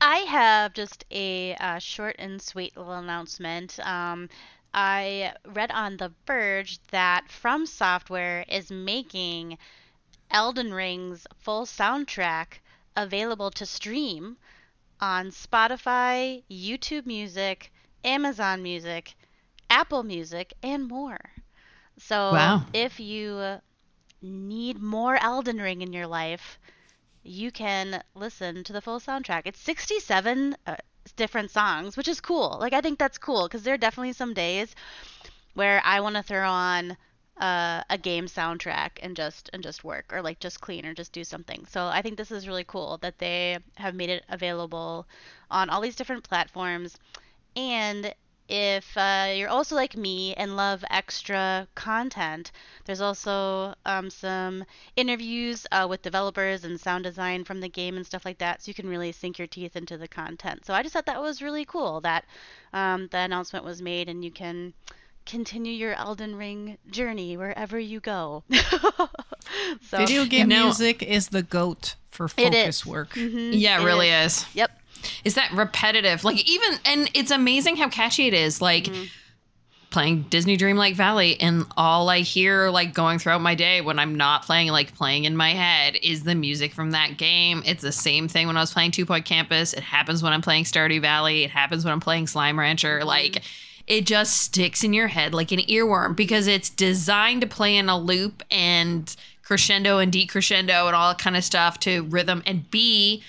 I 0.00 0.16
have 0.18 0.72
just 0.74 1.04
a 1.10 1.54
uh, 1.56 1.78
short 1.78 2.16
and 2.18 2.40
sweet 2.40 2.76
little 2.76 2.92
announcement. 2.94 3.78
Um, 3.86 4.28
I 4.76 5.34
read 5.44 5.72
on 5.72 5.96
The 5.96 6.12
Verge 6.26 6.78
that 6.92 7.30
From 7.30 7.66
Software 7.66 8.44
is 8.48 8.70
making 8.70 9.58
Elden 10.30 10.72
Ring's 10.72 11.26
full 11.38 11.66
soundtrack 11.66 12.60
available 12.94 13.50
to 13.52 13.66
stream 13.66 14.36
on 15.00 15.30
Spotify, 15.30 16.42
YouTube 16.50 17.06
Music, 17.06 17.72
Amazon 18.04 18.62
Music, 18.62 19.14
Apple 19.70 20.02
Music, 20.04 20.52
and 20.62 20.86
more. 20.86 21.18
So 21.98 22.32
Wow. 22.32 22.66
if 22.72 23.00
you 23.00 23.60
need 24.22 24.80
more 24.80 25.16
Elden 25.16 25.58
Ring 25.60 25.80
in 25.82 25.92
your 25.92 26.06
life, 26.06 26.58
you 27.22 27.50
can 27.50 28.02
listen 28.14 28.62
to 28.64 28.72
the 28.72 28.80
full 28.82 29.00
soundtrack. 29.00 29.42
It's 29.46 29.60
67 29.60 30.56
uh, 30.66 30.76
different 31.12 31.50
songs, 31.50 31.96
which 31.96 32.08
is 32.08 32.20
cool. 32.20 32.56
Like 32.60 32.72
I 32.72 32.80
think 32.80 32.98
that's 32.98 33.18
cool 33.18 33.44
because 33.44 33.62
there 33.62 33.74
are 33.74 33.78
definitely 33.78 34.12
some 34.12 34.34
days 34.34 34.74
where 35.54 35.80
I 35.84 36.00
want 36.00 36.16
to 36.16 36.22
throw 36.22 36.48
on 36.48 36.96
uh, 37.38 37.82
a 37.90 37.98
game 37.98 38.26
soundtrack 38.26 38.92
and 39.02 39.14
just 39.16 39.50
and 39.52 39.62
just 39.62 39.84
work 39.84 40.12
or 40.12 40.22
like 40.22 40.38
just 40.40 40.60
clean 40.60 40.86
or 40.86 40.94
just 40.94 41.12
do 41.12 41.24
something. 41.24 41.66
So 41.66 41.86
I 41.86 42.02
think 42.02 42.16
this 42.16 42.30
is 42.30 42.48
really 42.48 42.64
cool 42.64 42.98
that 42.98 43.18
they 43.18 43.58
have 43.76 43.94
made 43.94 44.10
it 44.10 44.24
available 44.28 45.06
on 45.50 45.70
all 45.70 45.80
these 45.80 45.96
different 45.96 46.24
platforms. 46.24 46.98
And 47.56 48.14
if 48.48 48.96
uh, 48.96 49.32
you're 49.34 49.48
also 49.48 49.74
like 49.74 49.96
me 49.96 50.34
and 50.34 50.56
love 50.56 50.84
extra 50.90 51.66
content, 51.74 52.52
there's 52.84 53.00
also 53.00 53.74
um, 53.84 54.10
some 54.10 54.64
interviews 54.96 55.66
uh, 55.72 55.86
with 55.88 56.02
developers 56.02 56.64
and 56.64 56.78
sound 56.80 57.04
design 57.04 57.44
from 57.44 57.60
the 57.60 57.68
game 57.68 57.96
and 57.96 58.06
stuff 58.06 58.24
like 58.24 58.38
that, 58.38 58.62
so 58.62 58.68
you 58.68 58.74
can 58.74 58.88
really 58.88 59.12
sink 59.12 59.38
your 59.38 59.48
teeth 59.48 59.76
into 59.76 59.96
the 59.98 60.08
content. 60.08 60.64
So 60.64 60.74
I 60.74 60.82
just 60.82 60.92
thought 60.92 61.06
that 61.06 61.20
was 61.20 61.42
really 61.42 61.64
cool 61.64 62.00
that 62.02 62.24
um, 62.72 63.08
the 63.10 63.18
announcement 63.18 63.64
was 63.64 63.82
made, 63.82 64.08
and 64.08 64.24
you 64.24 64.30
can 64.30 64.72
continue 65.24 65.72
your 65.72 65.94
Elden 65.94 66.36
Ring 66.36 66.78
journey 66.90 67.36
wherever 67.36 67.78
you 67.78 67.98
go. 68.00 68.44
so 69.88 69.98
Video 69.98 70.24
game 70.24 70.48
Now- 70.48 70.64
music 70.64 71.02
is 71.02 71.28
the 71.28 71.42
goat 71.42 71.96
for 72.08 72.28
focus 72.28 72.78
is. 72.80 72.86
work. 72.86 73.10
Mhm, 73.14 73.50
Yeah, 73.52 73.80
it 73.80 73.84
really 73.84 74.08
is. 74.10 74.46
Yep. 74.54 74.70
Is 75.24 75.34
that 75.34 75.52
repetitive? 75.52 76.24
Like 76.24 76.48
even 76.48 76.78
and 76.84 77.10
it's 77.14 77.30
amazing 77.30 77.76
how 77.76 77.88
catchy 77.88 78.26
it 78.26 78.34
is. 78.34 78.60
Like 78.60 78.84
mm-hmm. 78.84 79.04
playing 79.90 80.22
Disney 80.30 80.56
Dreamlight 80.56 80.94
Valley 80.94 81.40
and 81.40 81.66
all 81.76 82.08
I 82.08 82.20
hear 82.20 82.70
like 82.70 82.94
going 82.94 83.18
throughout 83.18 83.40
my 83.40 83.54
day 83.54 83.80
when 83.80 83.98
I'm 83.98 84.14
not 84.14 84.44
playing 84.44 84.68
like 84.68 84.94
playing 84.94 85.24
in 85.24 85.36
my 85.36 85.50
head 85.50 85.98
is 86.02 86.24
the 86.24 86.34
music 86.34 86.72
from 86.72 86.92
that 86.92 87.16
game. 87.16 87.62
It's 87.66 87.82
the 87.82 87.92
same 87.92 88.28
thing 88.28 88.46
when 88.46 88.56
I 88.56 88.60
was 88.60 88.72
playing 88.72 88.92
Two 88.92 89.06
Point 89.06 89.24
Campus. 89.24 89.72
It 89.72 89.82
happens 89.82 90.22
when 90.22 90.32
I'm 90.32 90.42
playing 90.42 90.64
Stardew 90.64 91.00
Valley. 91.00 91.44
It 91.44 91.50
happens 91.50 91.84
when 91.84 91.92
I'm 91.92 92.00
playing 92.00 92.26
Slime 92.26 92.58
Rancher. 92.58 92.98
Mm-hmm. 92.98 93.08
Like 93.08 93.42
it 93.86 94.04
just 94.04 94.40
sticks 94.40 94.82
in 94.82 94.92
your 94.92 95.08
head 95.08 95.32
like 95.32 95.52
an 95.52 95.60
earworm 95.60 96.16
because 96.16 96.46
it's 96.46 96.70
designed 96.70 97.40
to 97.42 97.46
play 97.46 97.76
in 97.76 97.88
a 97.88 97.98
loop 97.98 98.42
and 98.50 99.14
crescendo 99.42 99.98
and 99.98 100.12
decrescendo 100.12 100.86
and 100.86 100.96
all 100.96 101.10
that 101.10 101.18
kind 101.18 101.36
of 101.36 101.44
stuff 101.44 101.78
to 101.78 102.02
rhythm 102.04 102.42
and 102.46 102.68
be 102.70 103.22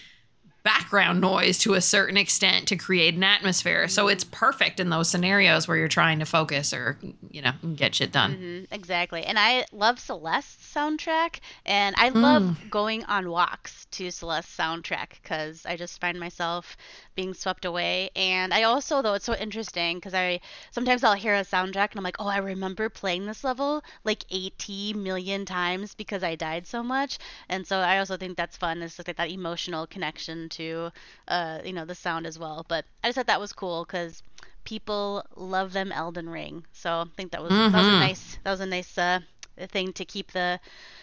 background 0.68 1.22
noise 1.22 1.57
to 1.59 1.76
a 1.76 1.82
certain 1.82 2.18
extent 2.18 2.68
to 2.68 2.76
create 2.76 3.15
an 3.15 3.24
atmosphere. 3.24 3.88
So 3.88 4.09
it's 4.09 4.26
perfect 4.26 4.82
in 4.82 4.89
those 4.89 5.09
scenarios 5.09 5.65
where 5.65 5.78
you're 5.78 5.88
trying 5.88 6.20
to 6.20 6.26
focus 6.26 6.74
or 6.74 6.99
you 7.32 7.41
know 7.41 7.53
get 7.76 7.95
shit 7.95 8.11
done. 8.11 8.36
Mhm, 8.36 8.68
exactly. 8.72 9.24
And 9.24 9.39
I 9.39 9.65
love 9.72 9.97
Celeste's 9.97 10.57
soundtrack, 10.76 11.39
and 11.65 11.95
I 11.97 12.09
love 12.09 12.70
going 12.70 13.05
on 13.05 13.30
walks 13.30 13.88
to 13.91 14.11
Celeste's 14.11 14.53
soundtrack 14.57 15.22
because 15.24 15.65
I 15.65 15.78
just 15.78 16.01
find 16.01 16.20
myself 16.20 16.76
being 17.18 17.34
swept 17.34 17.65
away. 17.65 18.11
And 18.15 18.53
I 18.53 18.63
also, 18.63 19.01
though, 19.01 19.15
it's 19.15 19.26
so 19.26 19.36
interesting 19.36 19.97
because 19.97 20.13
I 20.13 20.39
sometimes 20.72 21.03
I'll 21.03 21.15
hear 21.15 21.36
a 21.36 21.41
soundtrack 21.41 21.91
and 21.91 21.97
I'm 21.97 22.03
like, 22.05 22.18
oh, 22.20 22.28
I 22.28 22.38
remember 22.38 22.89
playing 22.89 23.26
this 23.26 23.43
level 23.43 23.84
like 24.05 24.24
80 24.32 24.93
million 24.93 25.45
times 25.45 25.95
because 25.95 26.24
I 26.24 26.36
died 26.36 26.68
so 26.68 26.84
much. 26.84 27.20
And 27.49 27.68
so 27.68 27.80
I 27.80 27.99
also 27.99 28.18
think 28.18 28.38
that's 28.38 28.57
fun. 28.57 28.82
It's 28.84 28.99
like 28.99 29.18
that 29.18 29.32
emotional 29.32 29.88
connection 29.88 30.49
to, 30.49 30.91
uh, 31.28 31.59
you 31.65 31.74
know, 31.74 31.86
the 31.86 31.95
sound 31.95 32.26
as 32.28 32.39
well. 32.39 32.65
But 32.70 32.86
I 33.03 33.09
just 33.09 33.18
thought 33.18 33.28
that 33.28 33.41
was 33.41 33.53
cool 33.53 33.86
because 33.86 34.24
people 34.63 35.26
love 35.36 35.74
them 35.74 35.91
Elden 35.91 36.30
Ring. 36.30 36.65
So 36.74 37.01
I 37.01 37.05
think 37.18 37.32
that 37.32 37.43
was 37.43 37.51
that 37.72 37.74
was 37.74 37.88
a 37.88 37.99
nice 37.99 38.38
that 38.43 38.51
was 38.51 38.61
a 38.61 38.65
nice 38.65 38.97
uh, 38.97 39.20
thing 39.66 39.93
to 39.93 40.05
keep 40.05 40.34
the 40.34 40.60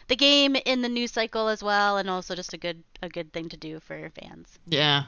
the 0.06 0.14
game 0.16 0.54
in 0.66 0.82
the 0.82 0.88
news 0.88 1.10
cycle 1.10 1.48
as 1.48 1.62
well, 1.64 1.96
and 1.96 2.08
also 2.08 2.34
just 2.36 2.52
a 2.52 2.58
good 2.58 2.84
a 3.02 3.08
good 3.08 3.32
thing 3.32 3.48
to 3.48 3.56
do 3.56 3.80
for 3.80 4.10
fans. 4.20 4.58
Yeah, 4.66 5.04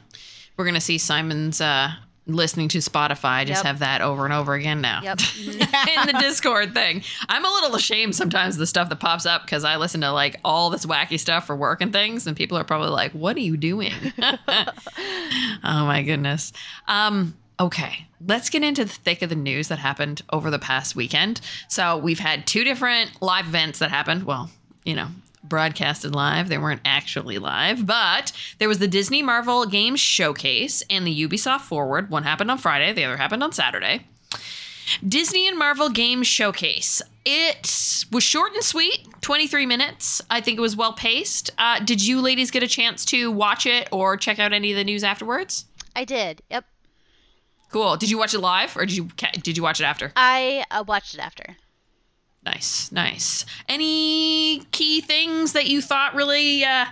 we're 0.57 0.65
gonna 0.65 0.81
see 0.81 0.97
Simon's 0.97 1.61
uh, 1.61 1.91
listening 2.25 2.67
to 2.69 2.79
Spotify. 2.79 3.45
Just 3.45 3.59
Yep. 3.59 3.65
have 3.65 3.79
that 3.79 4.01
over 4.01 4.25
and 4.25 4.33
over 4.33 4.53
again 4.55 4.81
now. 4.81 5.01
Yep. 5.03 5.19
In 5.37 6.07
the 6.07 6.17
Discord 6.19 6.73
thing. 6.73 7.03
I'm 7.29 7.45
a 7.45 7.49
little 7.49 7.73
ashamed 7.75 8.15
sometimes 8.15 8.55
of 8.55 8.59
the 8.59 8.67
stuff 8.67 8.89
that 8.89 8.99
pops 8.99 9.25
up 9.25 9.43
because 9.45 9.63
I 9.63 9.77
listen 9.77 10.01
to 10.01 10.11
like 10.11 10.35
all 10.43 10.69
this 10.69 10.85
wacky 10.85 11.17
stuff 11.19 11.45
for 11.47 11.55
work 11.55 11.79
and 11.81 11.93
things, 11.93 12.27
and 12.27 12.35
people 12.35 12.57
are 12.57 12.65
probably 12.65 12.89
like, 12.89 13.13
"What 13.13 13.37
are 13.37 13.41
you 13.41 13.55
doing?" 13.55 13.93
oh 15.63 15.85
my 15.85 16.03
goodness. 16.03 16.51
Um, 16.87 17.35
okay, 17.59 18.07
let's 18.25 18.49
get 18.49 18.63
into 18.63 18.85
the 18.85 18.91
thick 18.91 19.21
of 19.21 19.29
the 19.29 19.35
news 19.35 19.67
that 19.67 19.79
happened 19.79 20.21
over 20.31 20.49
the 20.49 20.59
past 20.59 20.95
weekend. 20.95 21.41
So 21.67 21.97
we've 21.97 22.19
had 22.19 22.45
two 22.47 22.63
different 22.63 23.21
live 23.21 23.47
events 23.47 23.79
that 23.79 23.89
happened. 23.91 24.23
Well, 24.23 24.49
you 24.83 24.95
know. 24.95 25.07
Broadcasted 25.43 26.13
live. 26.13 26.49
They 26.49 26.57
weren't 26.57 26.81
actually 26.83 27.37
live, 27.37 27.85
but 27.85 28.33
there 28.57 28.67
was 28.67 28.79
the 28.79 28.87
Disney 28.87 29.21
Marvel 29.21 29.65
Games 29.65 30.01
Showcase 30.01 30.83
and 30.89 31.07
the 31.07 31.27
Ubisoft 31.27 31.61
Forward. 31.61 32.09
One 32.09 32.23
happened 32.23 32.51
on 32.51 32.57
Friday, 32.57 32.91
the 32.91 33.05
other 33.05 33.15
happened 33.15 33.43
on 33.43 33.53
Saturday. 33.53 34.07
Disney 35.07 35.47
and 35.47 35.57
Marvel 35.57 35.89
Games 35.89 36.27
Showcase. 36.27 37.01
It 37.23 38.05
was 38.11 38.23
short 38.23 38.53
and 38.53 38.63
sweet, 38.63 39.07
23 39.21 39.65
minutes. 39.65 40.21
I 40.29 40.41
think 40.41 40.57
it 40.57 40.61
was 40.61 40.75
well 40.75 40.93
paced. 40.93 41.51
Uh, 41.57 41.79
did 41.79 42.05
you 42.05 42.19
ladies 42.19 42.51
get 42.51 42.63
a 42.63 42.67
chance 42.67 43.05
to 43.05 43.31
watch 43.31 43.65
it 43.65 43.87
or 43.91 44.17
check 44.17 44.39
out 44.39 44.51
any 44.51 44.71
of 44.71 44.77
the 44.77 44.83
news 44.83 45.03
afterwards? 45.03 45.65
I 45.95 46.03
did. 46.03 46.41
Yep. 46.49 46.65
Cool. 47.69 47.97
Did 47.97 48.09
you 48.09 48.17
watch 48.17 48.33
it 48.33 48.39
live 48.39 48.75
or 48.77 48.85
did 48.85 48.95
you 48.95 49.09
did 49.41 49.57
you 49.57 49.63
watch 49.63 49.79
it 49.79 49.85
after? 49.85 50.11
I 50.15 50.63
uh, 50.71 50.83
watched 50.87 51.13
it 51.13 51.19
after. 51.19 51.57
Nice, 52.43 52.91
nice. 52.91 53.45
Any 53.67 54.63
key 54.71 55.01
things 55.01 55.51
that 55.51 55.67
you 55.67 55.81
thought 55.81 56.15
really 56.15 56.63
uh, 56.63 56.85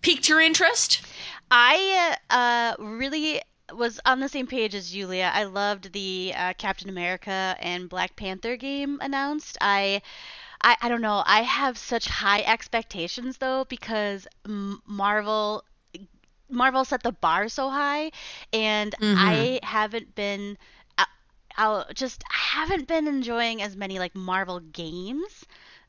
piqued 0.00 0.28
your 0.28 0.40
interest? 0.40 1.02
I 1.50 2.16
uh, 2.30 2.82
really 2.82 3.42
was 3.74 4.00
on 4.06 4.20
the 4.20 4.28
same 4.28 4.46
page 4.46 4.74
as 4.74 4.90
Julia. 4.90 5.30
I 5.34 5.44
loved 5.44 5.92
the 5.92 6.32
uh, 6.36 6.52
Captain 6.56 6.88
America 6.88 7.56
and 7.60 7.88
Black 7.88 8.16
Panther 8.16 8.56
game 8.56 8.98
announced. 9.02 9.58
I, 9.60 10.02
I, 10.62 10.76
I 10.80 10.88
don't 10.88 11.02
know. 11.02 11.22
I 11.26 11.42
have 11.42 11.76
such 11.76 12.06
high 12.06 12.40
expectations 12.40 13.38
though 13.38 13.66
because 13.68 14.26
M- 14.46 14.80
Marvel, 14.86 15.64
Marvel 16.52 16.84
set 16.84 17.02
the 17.02 17.12
bar 17.12 17.48
so 17.48 17.70
high, 17.70 18.12
and 18.52 18.94
I 19.14 19.60
haven't 19.62 20.14
been. 20.14 20.58
I- 20.98 21.06
I'll 21.56 21.86
just 21.94 22.22
I 22.30 22.58
haven't 22.60 22.88
been 22.88 23.08
enjoying 23.08 23.62
as 23.62 23.76
many 23.76 23.98
like 23.98 24.14
Marvel 24.14 24.60
games 24.60 25.44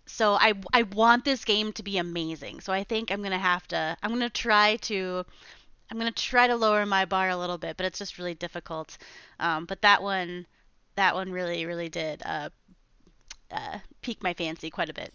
so 0.05 0.33
I 0.33 0.53
I 0.73 0.83
want 0.83 1.25
this 1.25 1.45
game 1.45 1.71
to 1.73 1.83
be 1.83 1.97
amazing. 1.97 2.61
So 2.61 2.73
I 2.73 2.83
think 2.83 3.11
I'm 3.11 3.21
gonna 3.23 3.37
have 3.39 3.67
to 3.69 3.97
I'm 4.03 4.11
gonna 4.11 4.29
try 4.29 4.77
to 4.77 5.25
I'm 5.91 5.97
gonna 5.97 6.11
try 6.11 6.47
to 6.47 6.55
lower 6.55 6.85
my 6.85 7.05
bar 7.05 7.29
a 7.29 7.37
little 7.37 7.57
bit, 7.57 7.77
but 7.77 7.85
it's 7.85 7.99
just 7.99 8.17
really 8.17 8.35
difficult. 8.35 8.97
Um, 9.39 9.65
but 9.65 9.81
that 9.81 10.01
one 10.03 10.45
that 10.95 11.15
one 11.15 11.31
really 11.31 11.65
really 11.65 11.89
did 11.89 12.21
uh, 12.25 12.49
uh, 13.51 13.79
pique 14.01 14.23
my 14.23 14.33
fancy 14.33 14.69
quite 14.69 14.89
a 14.89 14.93
bit. 14.93 15.13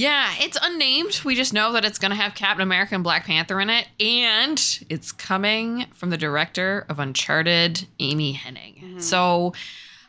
Yeah, 0.00 0.32
it's 0.38 0.56
unnamed. 0.62 1.20
We 1.26 1.34
just 1.34 1.52
know 1.52 1.72
that 1.74 1.84
it's 1.84 1.98
going 1.98 2.10
to 2.10 2.16
have 2.16 2.34
Captain 2.34 2.62
America 2.62 2.94
and 2.94 3.04
Black 3.04 3.26
Panther 3.26 3.60
in 3.60 3.68
it. 3.68 3.86
And 4.00 4.58
it's 4.88 5.12
coming 5.12 5.84
from 5.92 6.08
the 6.08 6.16
director 6.16 6.86
of 6.88 6.98
Uncharted, 6.98 7.86
Amy 7.98 8.32
Hennig. 8.32 9.02
So 9.02 9.52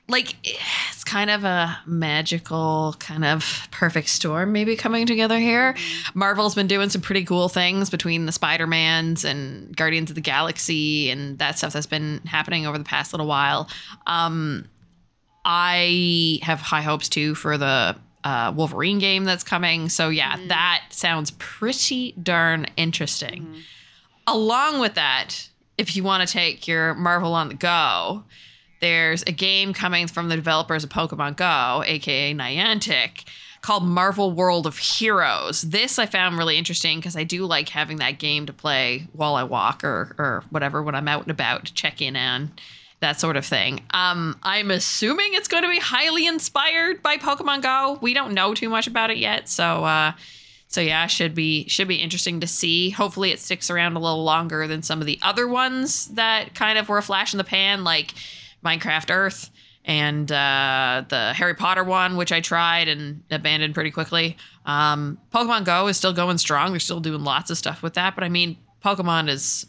like 0.07 0.35
it's 0.45 1.03
kind 1.03 1.29
of 1.29 1.43
a 1.43 1.77
magical 1.85 2.95
kind 2.99 3.25
of 3.25 3.67
perfect 3.71 4.07
storm 4.07 4.53
maybe 4.53 4.77
coming 4.77 5.05
together 5.05 5.37
here. 5.37 5.75
Marvel's 6.13 6.55
been 6.55 6.67
doing 6.67 6.89
some 6.89 7.01
pretty 7.01 7.25
cool 7.25 7.49
things 7.49 7.89
between 7.89 8.25
the 8.27 8.31
Spider-Mans 8.31 9.25
and 9.25 9.75
Guardians 9.75 10.09
of 10.09 10.15
the 10.15 10.21
Galaxy 10.21 11.09
and 11.09 11.37
that 11.39 11.57
stuff 11.57 11.73
that's 11.73 11.85
been 11.85 12.21
happening 12.25 12.65
over 12.65 12.77
the 12.77 12.85
past 12.85 13.11
little 13.11 13.27
while. 13.27 13.69
Um 14.07 14.69
I 15.43 16.39
have 16.43 16.61
high 16.61 16.81
hopes 16.81 17.09
too 17.09 17.35
for 17.35 17.57
the 17.57 17.97
uh, 18.24 18.53
Wolverine 18.55 18.99
game 18.99 19.24
that's 19.24 19.43
coming. 19.43 19.89
So 19.89 20.09
yeah, 20.09 20.38
that 20.47 20.86
sounds 20.89 21.32
pretty 21.32 22.13
darn 22.13 22.67
interesting. 22.78 23.55
Along 24.28 24.80
with 24.80 24.95
that, 24.95 25.49
if 25.78 25.95
you 25.95 26.03
want 26.03 26.28
to 26.28 26.32
take 26.32 26.67
your 26.67 26.93
Marvel 26.93 27.34
on 27.34 27.47
the 27.47 27.53
go, 27.55 28.24
there's 28.82 29.24
a 29.24 29.32
game 29.32 29.74
coming 29.74 30.07
from 30.07 30.30
the 30.30 30.36
developers 30.36 30.84
of 30.84 30.89
Pokemon 30.89 31.38
Go, 31.38 31.84
aka 31.86 32.34
Niantic, 32.34 33.26
called 33.61 33.84
Marvel 33.84 34.32
World 34.32 34.65
of 34.65 34.78
Heroes. 34.78 35.61
This 35.61 35.99
I 35.99 36.05
found 36.05 36.38
really 36.38 36.57
interesting 36.57 36.99
because 36.99 37.15
I 37.15 37.24
do 37.24 37.45
like 37.45 37.69
having 37.69 37.97
that 37.97 38.19
game 38.19 38.45
to 38.47 38.53
play 38.53 39.07
while 39.13 39.36
I 39.36 39.43
walk 39.43 39.84
or 39.84 40.15
or 40.17 40.43
whatever 40.49 40.82
when 40.82 40.95
I'm 40.95 41.07
out 41.07 41.24
and 41.24 41.32
about 41.32 41.65
to 41.65 41.74
check 41.74 42.01
in 42.01 42.15
on 42.15 42.51
that 43.01 43.19
sort 43.19 43.35
of 43.35 43.45
thing. 43.45 43.81
Um, 43.93 44.39
I'm 44.43 44.71
assuming 44.71 45.33
it's 45.33 45.47
going 45.47 45.63
to 45.63 45.69
be 45.69 45.79
highly 45.79 46.27
inspired 46.27 47.03
by 47.03 47.17
Pokemon 47.17 47.63
Go. 47.63 47.97
We 48.01 48.13
don't 48.13 48.33
know 48.33 48.53
too 48.53 48.69
much 48.69 48.87
about 48.87 49.09
it 49.09 49.17
yet, 49.17 49.49
so 49.49 49.83
uh, 49.83 50.13
so 50.67 50.79
yeah, 50.81 51.07
should 51.07 51.35
be 51.35 51.67
should 51.67 51.87
be 51.87 51.95
interesting 51.95 52.39
to 52.39 52.47
see. 52.47 52.91
Hopefully, 52.91 53.31
it 53.31 53.39
sticks 53.39 53.69
around 53.69 53.95
a 53.95 53.99
little 53.99 54.23
longer 54.23 54.67
than 54.67 54.83
some 54.83 55.01
of 55.01 55.07
the 55.07 55.19
other 55.21 55.47
ones 55.47 56.07
that 56.09 56.55
kind 56.55 56.77
of 56.77 56.87
were 56.87 56.99
a 56.99 57.03
flash 57.03 57.33
in 57.33 57.39
the 57.39 57.43
pan, 57.43 57.83
like 57.83 58.13
Minecraft 58.63 59.13
Earth 59.13 59.49
and 59.83 60.31
uh, 60.31 61.03
the 61.09 61.33
Harry 61.33 61.55
Potter 61.55 61.83
one, 61.83 62.15
which 62.15 62.31
I 62.31 62.39
tried 62.39 62.87
and 62.87 63.23
abandoned 63.31 63.73
pretty 63.73 63.89
quickly. 63.89 64.37
Um, 64.65 65.17
Pokemon 65.33 65.65
Go 65.65 65.87
is 65.87 65.97
still 65.97 66.13
going 66.13 66.37
strong. 66.37 66.71
They're 66.71 66.79
still 66.79 66.99
doing 66.99 67.23
lots 67.23 67.49
of 67.49 67.57
stuff 67.57 67.81
with 67.81 67.95
that, 67.95 68.13
but 68.13 68.23
I 68.23 68.29
mean, 68.29 68.57
Pokemon 68.85 69.27
is 69.27 69.65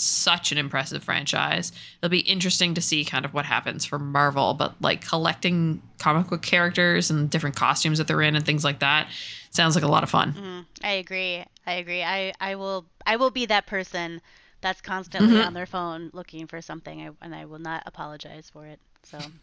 such 0.00 0.52
an 0.52 0.58
impressive 0.58 1.02
franchise. 1.02 1.72
It'll 2.00 2.10
be 2.10 2.20
interesting 2.20 2.74
to 2.74 2.80
see 2.80 3.04
kind 3.04 3.24
of 3.24 3.34
what 3.34 3.44
happens 3.44 3.84
for 3.84 3.98
Marvel, 3.98 4.54
but 4.54 4.74
like 4.80 5.04
collecting 5.06 5.82
comic 5.98 6.28
book 6.28 6.42
characters 6.42 7.10
and 7.10 7.28
different 7.28 7.56
costumes 7.56 7.98
that 7.98 8.06
they're 8.06 8.22
in 8.22 8.36
and 8.36 8.46
things 8.46 8.62
like 8.64 8.78
that 8.78 9.08
sounds 9.50 9.74
like 9.74 9.82
a 9.84 9.88
lot 9.88 10.02
of 10.04 10.10
fun. 10.10 10.34
Mm, 10.34 10.66
I 10.84 10.92
agree. 10.92 11.42
I 11.66 11.72
agree. 11.72 12.02
I, 12.02 12.32
I 12.40 12.54
will 12.54 12.84
I 13.06 13.16
will 13.16 13.30
be 13.30 13.46
that 13.46 13.66
person 13.66 14.20
that's 14.60 14.80
constantly 14.80 15.36
Mhm. 15.36 15.46
on 15.46 15.54
their 15.54 15.66
phone 15.66 16.10
looking 16.12 16.46
for 16.46 16.60
something, 16.60 17.16
and 17.22 17.34
I 17.34 17.44
will 17.46 17.58
not 17.58 17.82
apologize 17.86 18.50
for 18.52 18.66
it. 18.66 18.78
So 19.04 19.18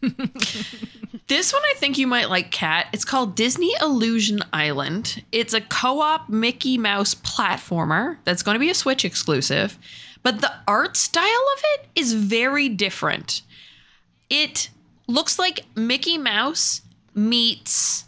This 1.28 1.52
one 1.52 1.62
I 1.64 1.74
think 1.76 1.98
you 1.98 2.06
might 2.06 2.30
like, 2.30 2.50
Kat. 2.50 2.86
It's 2.92 3.04
called 3.04 3.34
Disney 3.34 3.72
Illusion 3.80 4.40
Island. 4.52 5.24
It's 5.32 5.54
a 5.54 5.60
co 5.60 6.00
op 6.00 6.28
Mickey 6.28 6.78
Mouse 6.78 7.14
platformer 7.16 8.18
that's 8.24 8.42
going 8.42 8.54
to 8.54 8.60
be 8.60 8.70
a 8.70 8.74
Switch 8.74 9.04
exclusive, 9.04 9.76
but 10.26 10.40
the 10.40 10.52
art 10.66 10.96
style 10.96 11.22
of 11.56 11.62
it 11.74 11.86
is 11.94 12.12
very 12.12 12.68
different. 12.68 13.42
It 14.28 14.70
looks 15.06 15.38
like 15.38 15.64
Mickey 15.76 16.18
Mouse 16.18 16.80
meets 17.14 18.06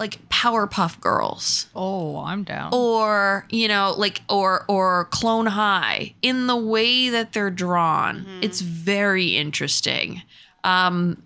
like 0.00 0.28
Powerpuff 0.28 1.00
Girls. 1.00 1.68
Oh, 1.76 2.16
I'm 2.18 2.42
down. 2.42 2.70
or 2.74 3.46
you 3.50 3.68
know 3.68 3.94
like 3.96 4.20
or 4.28 4.64
or 4.66 5.04
clone 5.12 5.46
high. 5.46 6.16
In 6.22 6.48
the 6.48 6.56
way 6.56 7.10
that 7.10 7.32
they're 7.32 7.52
drawn 7.52 8.26
it's 8.42 8.60
very 8.60 9.36
interesting. 9.36 10.22
Um 10.64 11.22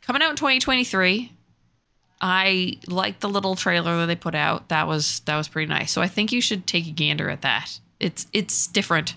coming 0.00 0.22
out 0.22 0.30
in 0.30 0.36
2023 0.36 1.32
i 2.20 2.78
like 2.88 3.20
the 3.20 3.28
little 3.28 3.54
trailer 3.54 3.98
that 3.98 4.06
they 4.06 4.16
put 4.16 4.34
out. 4.34 4.70
That 4.70 4.88
was 4.88 5.20
that 5.26 5.36
was 5.36 5.46
pretty 5.46 5.68
nice. 5.68 5.92
So 5.92 6.02
i 6.02 6.08
think 6.08 6.32
you 6.32 6.40
should 6.40 6.66
take 6.66 6.88
a 6.88 6.90
gander 6.90 7.30
at 7.30 7.42
that 7.42 7.78
it's 8.02 8.26
it's 8.32 8.66
different. 8.66 9.14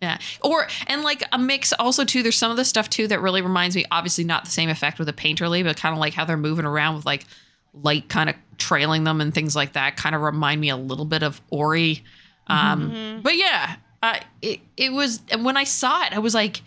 Yeah. 0.00 0.18
Or 0.42 0.66
and 0.88 1.02
like 1.02 1.22
a 1.30 1.38
mix 1.38 1.72
also 1.78 2.04
too 2.04 2.24
there's 2.24 2.36
some 2.36 2.50
of 2.50 2.56
the 2.56 2.64
stuff 2.64 2.90
too 2.90 3.06
that 3.06 3.20
really 3.20 3.40
reminds 3.40 3.76
me 3.76 3.84
obviously 3.92 4.24
not 4.24 4.44
the 4.44 4.50
same 4.50 4.68
effect 4.68 4.98
with 4.98 5.08
a 5.08 5.12
painterly 5.12 5.62
but 5.62 5.76
kind 5.76 5.92
of 5.92 6.00
like 6.00 6.12
how 6.12 6.24
they're 6.24 6.36
moving 6.36 6.64
around 6.64 6.96
with 6.96 7.06
like 7.06 7.24
light 7.72 8.08
kind 8.08 8.28
of 8.28 8.34
trailing 8.58 9.04
them 9.04 9.20
and 9.20 9.32
things 9.32 9.54
like 9.54 9.74
that 9.74 9.96
kind 9.96 10.16
of 10.16 10.20
remind 10.22 10.60
me 10.60 10.70
a 10.70 10.76
little 10.76 11.04
bit 11.04 11.22
of 11.22 11.40
ori. 11.50 12.02
Um 12.48 13.20
but 13.22 13.36
yeah 13.36 13.76
uh, 14.02 14.18
it, 14.40 14.58
it 14.76 14.92
was 14.92 15.22
and 15.30 15.44
when 15.44 15.56
i 15.56 15.62
saw 15.62 16.04
it 16.04 16.12
i 16.12 16.18
was 16.18 16.34
like 16.34 16.62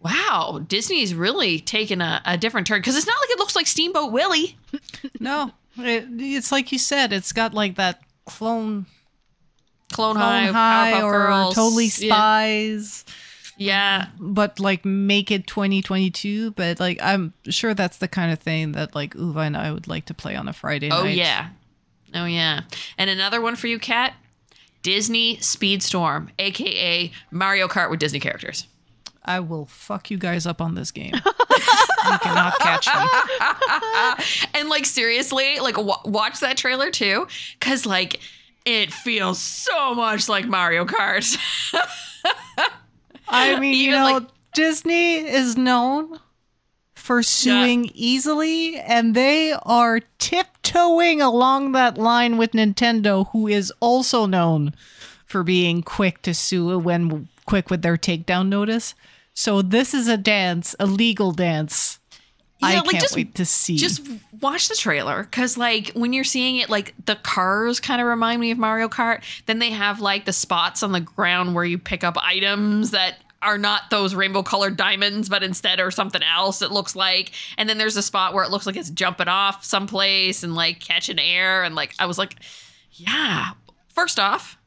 wow 0.00 0.60
disney's 0.66 1.14
really 1.14 1.60
taken 1.60 2.00
a, 2.00 2.20
a 2.24 2.36
different 2.36 2.66
turn. 2.66 2.80
Because 2.80 2.96
it's 2.96 3.06
not 3.06 3.16
like 3.20 3.30
it 3.30 3.38
looks 3.38 3.54
like 3.54 3.68
steamboat 3.68 4.12
willie. 4.12 4.56
No, 5.20 5.52
it, 5.76 6.06
it's 6.18 6.52
like 6.52 6.72
you 6.72 6.78
said. 6.78 7.12
It's 7.12 7.32
got 7.32 7.54
like 7.54 7.76
that 7.76 8.00
clone, 8.24 8.86
clone, 9.92 10.14
clone 10.16 10.52
high, 10.52 10.90
high, 10.92 10.92
Powerpuff 10.92 11.02
or 11.04 11.12
Girls. 11.12 11.54
totally 11.54 11.84
Yeah. 11.86 12.14
spies. 12.14 13.04
yeah 13.56 14.06
But 14.20 14.60
like 14.60 14.84
make 14.84 15.30
it 15.30 15.46
2022. 15.46 16.52
But 16.52 16.78
like 16.80 16.98
I'm 17.02 17.32
sure 17.48 17.74
that's 17.74 17.98
the 17.98 18.08
kind 18.08 18.32
of 18.32 18.38
thing 18.38 18.72
that 18.72 18.94
like 18.94 19.14
Uva 19.14 19.40
and 19.40 19.56
I 19.56 19.72
would 19.72 19.88
like 19.88 20.06
to 20.06 20.14
play 20.14 20.36
on 20.36 20.48
a 20.48 20.52
Friday 20.52 20.90
Oh 20.90 21.02
night. 21.02 21.10
Oh, 21.10 21.12
yeah. 21.12 21.48
Oh 22.14 22.24
yeah. 22.24 22.60
And 22.96 23.10
another 23.10 23.40
one 23.40 23.56
for 23.56 23.66
you, 23.66 23.78
Kat. 23.78 24.14
Disney 24.82 25.36
Speedstorm, 25.38 26.28
aka 26.38 27.10
Mario 27.32 27.66
Kart 27.66 27.90
with 27.90 27.98
Disney 27.98 28.20
characters. 28.20 28.66
I 29.24 29.40
will 29.40 29.66
fuck 29.66 30.10
you 30.10 30.16
guys 30.16 30.46
up 30.46 30.62
on 30.62 30.74
this 30.74 30.90
game. 30.92 31.12
you 31.14 32.18
cannot 32.20 32.58
catch 32.60 32.86
me. 32.86 34.24
And 34.54 34.68
like 34.68 34.86
seriously, 34.86 35.58
like 35.60 35.74
w- 35.74 35.92
watch 36.04 36.40
that 36.40 36.56
trailer 36.56 36.90
too, 36.90 37.26
because 37.58 37.84
like 37.86 38.20
it 38.64 38.92
feels 38.92 39.38
so 39.40 39.94
much 39.94 40.28
like 40.28 40.46
Mario 40.46 40.84
Kart. 40.84 41.36
I 43.28 43.58
mean, 43.58 43.74
you 43.74 43.90
know, 43.92 44.02
like- 44.12 44.22
Disney 44.54 45.16
is 45.16 45.56
known 45.56 46.18
for 46.94 47.22
suing 47.22 47.90
easily, 47.94 48.76
and 48.78 49.14
they 49.14 49.52
are 49.52 50.00
tiptoeing 50.18 51.20
along 51.20 51.72
that 51.72 51.96
line 51.96 52.36
with 52.38 52.52
Nintendo, 52.52 53.28
who 53.30 53.46
is 53.46 53.72
also 53.80 54.26
known 54.26 54.74
for 55.24 55.42
being 55.42 55.82
quick 55.82 56.22
to 56.22 56.34
sue 56.34 56.78
when 56.78 57.28
quick 57.46 57.70
with 57.70 57.82
their 57.82 57.96
takedown 57.96 58.48
notice. 58.48 58.94
So 59.32 59.62
this 59.62 59.94
is 59.94 60.08
a 60.08 60.16
dance, 60.16 60.74
a 60.80 60.86
legal 60.86 61.32
dance. 61.32 61.98
I 62.60 62.72
Yeah, 62.72 62.80
like, 62.80 62.90
can't 62.90 63.02
just- 63.02 63.14
wait 63.16 63.34
to 63.36 63.44
see. 63.44 63.76
Just 63.76 64.02
watch 64.40 64.68
the 64.68 64.74
trailer 64.74 65.22
because, 65.22 65.56
like, 65.56 65.92
when 65.94 66.12
you're 66.12 66.24
seeing 66.24 66.56
it, 66.56 66.68
like 66.68 66.94
the 67.04 67.16
cars 67.16 67.78
kind 67.80 68.00
of 68.00 68.06
remind 68.06 68.40
me 68.40 68.50
of 68.50 68.58
Mario 68.58 68.88
Kart. 68.88 69.22
Then 69.46 69.58
they 69.60 69.70
have 69.70 70.00
like 70.00 70.24
the 70.24 70.32
spots 70.32 70.82
on 70.82 70.92
the 70.92 71.00
ground 71.00 71.54
where 71.54 71.64
you 71.64 71.78
pick 71.78 72.02
up 72.02 72.16
items 72.18 72.90
that 72.90 73.18
are 73.40 73.58
not 73.58 73.82
those 73.90 74.16
rainbow 74.16 74.42
colored 74.42 74.76
diamonds, 74.76 75.28
but 75.28 75.44
instead 75.44 75.78
are 75.78 75.92
something 75.92 76.22
else. 76.24 76.60
It 76.60 76.72
looks 76.72 76.96
like, 76.96 77.30
and 77.56 77.68
then 77.68 77.78
there's 77.78 77.96
a 77.96 78.02
spot 78.02 78.34
where 78.34 78.42
it 78.42 78.50
looks 78.50 78.66
like 78.66 78.76
it's 78.76 78.90
jumping 78.90 79.28
off 79.28 79.64
someplace 79.64 80.42
and 80.42 80.56
like 80.56 80.80
catching 80.80 81.20
air, 81.20 81.62
and 81.62 81.74
like 81.76 81.94
I 81.98 82.06
was 82.06 82.18
like, 82.18 82.34
yeah. 82.90 83.50
First 83.94 84.18
off, 84.18 84.58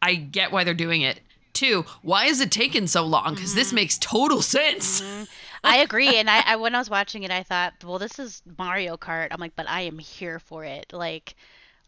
I 0.00 0.14
get 0.14 0.52
why 0.52 0.64
they're 0.64 0.74
doing 0.74 1.02
it. 1.02 1.20
Two, 1.52 1.84
why 2.02 2.26
is 2.26 2.40
it 2.40 2.50
taking 2.50 2.86
so 2.86 3.04
long? 3.04 3.34
Because 3.34 3.54
this 3.54 3.68
mm-hmm. 3.68 3.76
makes 3.76 3.98
total 3.98 4.42
sense. 4.42 5.00
Mm-hmm. 5.00 5.24
I 5.64 5.78
agree. 5.78 6.16
And 6.16 6.28
I, 6.30 6.42
I 6.46 6.56
when 6.56 6.74
I 6.74 6.78
was 6.78 6.90
watching 6.90 7.22
it, 7.22 7.30
I 7.30 7.42
thought, 7.42 7.74
well, 7.84 7.98
this 7.98 8.18
is 8.18 8.42
Mario 8.58 8.96
Kart. 8.96 9.28
I'm 9.30 9.40
like, 9.40 9.56
but 9.56 9.68
I 9.68 9.82
am 9.82 9.98
here 9.98 10.38
for 10.38 10.64
it. 10.64 10.92
Like, 10.92 11.34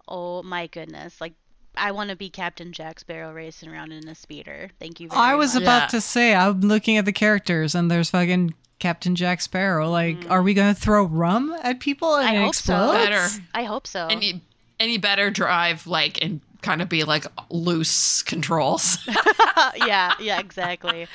oh 0.08 0.42
my 0.42 0.66
goodness, 0.66 1.20
like. 1.20 1.34
I 1.78 1.90
want 1.90 2.08
to 2.08 2.16
be 2.16 2.30
Captain 2.30 2.72
Jack 2.72 3.00
Sparrow 3.00 3.34
racing 3.34 3.68
around 3.68 3.92
in 3.92 4.08
a 4.08 4.14
speeder. 4.14 4.70
Thank 4.80 4.98
you 4.98 5.10
very 5.10 5.18
much. 5.18 5.28
I 5.28 5.34
was 5.34 5.52
much. 5.52 5.62
about 5.62 5.82
Yeah. 5.82 5.86
to 5.88 6.00
say, 6.00 6.34
I'm 6.34 6.62
looking 6.62 6.96
at 6.96 7.04
the 7.04 7.12
characters, 7.12 7.74
and 7.74 7.90
there's 7.90 8.08
fucking 8.08 8.54
Captain 8.78 9.14
Jack 9.14 9.42
Sparrow. 9.42 9.90
Like, 9.90 10.20
mm-hmm. 10.20 10.32
are 10.32 10.42
we 10.42 10.54
going 10.54 10.74
to 10.74 10.80
throw 10.80 11.04
rum 11.04 11.54
at 11.62 11.80
people 11.80 12.14
and 12.16 12.26
I 12.26 12.36
it 12.36 12.44
hope 12.44 12.54
so. 12.54 12.92
Better. 12.92 13.28
I 13.54 13.64
hope 13.64 13.86
so. 13.86 14.06
Any 14.06 14.40
any 14.80 14.96
better 14.96 15.30
drive 15.30 15.86
like 15.86 16.22
and 16.22 16.40
kind 16.62 16.82
of 16.82 16.88
be 16.88 17.04
like 17.04 17.26
loose 17.50 18.22
controls. 18.22 18.98
yeah, 19.76 20.14
yeah, 20.20 20.40
exactly. 20.40 21.06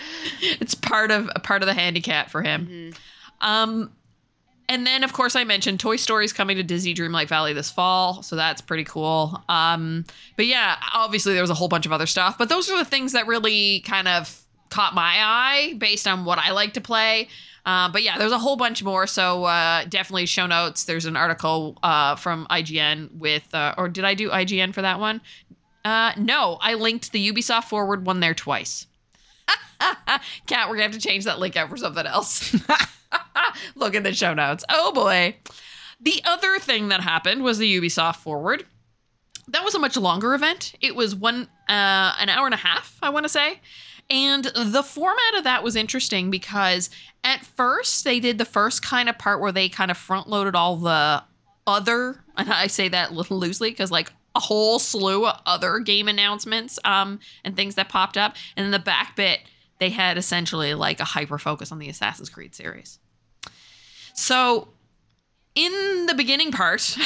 it's 0.42 0.76
part 0.76 1.12
of 1.12 1.30
part 1.44 1.62
of 1.62 1.68
the 1.68 1.74
handicap 1.74 2.30
for 2.30 2.42
him. 2.42 2.94
Um, 3.42 3.92
and 4.70 4.88
then 4.88 5.04
of 5.04 5.14
course 5.14 5.36
I 5.36 5.44
mentioned 5.44 5.80
Toy 5.80 5.98
Story's 5.98 6.32
coming 6.32 6.58
to 6.58 6.64
Disney 6.64 6.94
Dreamlight 6.94 7.28
Valley 7.28 7.54
this 7.54 7.70
fall, 7.70 8.24
so 8.24 8.36
that's 8.36 8.62
pretty 8.62 8.86
cool. 8.86 9.44
Um, 9.50 10.06
but 10.38 10.46
yeah, 10.48 10.78
obviously 10.94 11.34
there 11.34 11.44
was 11.44 11.50
a 11.50 11.56
whole 11.56 11.68
bunch 11.68 11.86
of 11.86 11.92
other 11.92 12.06
stuff, 12.06 12.38
but 12.38 12.50
those 12.50 12.70
are 12.70 12.78
the 12.78 12.86
things 12.86 13.14
that 13.14 13.28
really 13.28 13.82
kind 13.82 14.08
of 14.08 14.42
caught 14.72 14.96
my 14.96 15.18
eye 15.20 15.76
based 15.78 16.08
on 16.08 16.26
what 16.26 16.40
I 16.40 16.52
like 16.52 16.74
to 16.74 16.82
play. 16.82 17.28
Uh, 17.64 17.90
but 17.90 18.02
yeah, 18.02 18.18
there's 18.18 18.32
a 18.32 18.40
whole 18.40 18.56
bunch 18.56 18.84
more. 18.84 19.06
So 19.06 19.44
uh, 19.44 19.84
definitely 19.86 20.26
show 20.26 20.48
notes. 20.48 20.86
There's 20.86 21.06
an 21.06 21.16
article 21.16 21.78
uh, 21.84 22.16
from 22.16 22.48
IGN 22.50 23.18
with, 23.18 23.54
uh, 23.54 23.76
or 23.78 23.88
did 23.88 24.04
I 24.04 24.16
do 24.16 24.30
IGN 24.32 24.74
for 24.74 24.82
that 24.82 25.00
one? 25.00 25.22
Uh, 25.86 26.14
no, 26.18 26.58
I 26.62 26.74
linked 26.74 27.12
the 27.12 27.32
Ubisoft 27.32 27.66
Forward 27.66 28.06
one 28.06 28.20
there 28.20 28.34
twice. 28.34 28.88
Kat, 30.48 30.70
we're 30.70 30.76
gonna 30.76 30.84
have 30.84 30.92
to 30.94 31.00
change 31.00 31.26
that 31.26 31.40
link 31.40 31.56
out 31.58 31.70
for 31.70 31.78
something 31.78 32.06
else. 32.06 32.56
Look 33.76 33.96
in 33.96 34.04
the 34.04 34.14
show 34.14 34.34
notes. 34.34 34.64
Oh 34.70 34.92
boy. 34.92 35.36
The 36.00 36.22
other 36.26 36.58
thing 36.60 36.90
that 36.90 37.02
happened 37.02 37.44
was 37.44 37.58
the 37.58 37.80
Ubisoft 37.80 38.18
Forward. 38.18 38.66
That 39.48 39.64
was 39.64 39.76
a 39.76 39.80
much 39.80 39.98
longer 39.98 40.34
event. 40.34 40.74
It 40.82 40.96
was 40.96 41.16
one 41.16 41.48
uh, 41.68 42.14
an 42.20 42.30
hour 42.30 42.46
and 42.46 42.54
a 42.54 42.58
half, 42.58 42.98
I 43.02 43.10
want 43.10 43.26
to 43.26 43.30
say. 43.30 43.60
And 44.12 44.44
the 44.44 44.84
format 44.84 45.36
of 45.38 45.46
that 45.46 45.64
was 45.64 45.78
interesting 45.78 46.30
because 46.30 46.90
at 47.24 47.46
first 47.46 48.04
they 48.04 48.20
did 48.20 48.38
the 48.38 48.46
first 48.46 48.84
kind 48.84 49.08
of 49.08 49.18
part 49.18 49.40
where 49.40 49.54
they 49.54 49.70
kind 49.70 49.90
of 49.90 49.98
front 49.98 50.28
loaded 50.28 50.54
all 50.54 50.76
the 50.76 51.24
other, 51.66 52.22
and 52.38 52.52
I 52.52 52.68
say 52.68 52.90
that 52.90 53.12
a 53.12 53.14
little 53.16 53.40
loosely 53.40 53.72
because 53.72 53.90
like 53.90 54.12
a 54.36 54.42
whole 54.42 54.80
slew 54.80 55.26
of 55.26 55.42
other 55.46 55.80
game 55.80 56.08
announcements 56.10 56.78
um, 56.84 57.20
and 57.46 57.56
things 57.56 57.76
that 57.76 57.90
popped 57.90 58.18
up. 58.18 58.36
And 58.56 58.66
then 58.66 58.72
the 58.72 58.80
back 58.80 59.16
bit, 59.16 59.42
they 59.80 59.90
had 59.90 60.18
essentially 60.18 60.74
like 60.74 61.00
a 61.00 61.06
hyper 61.06 61.38
focus 61.38 61.72
on 61.72 61.80
the 61.80 61.90
Assassin's 61.90 62.30
Creed 62.30 62.54
series. 62.54 63.00
So 64.14 64.70
in 65.56 66.06
the 66.06 66.16
beginning 66.16 66.52
part, 66.52 66.98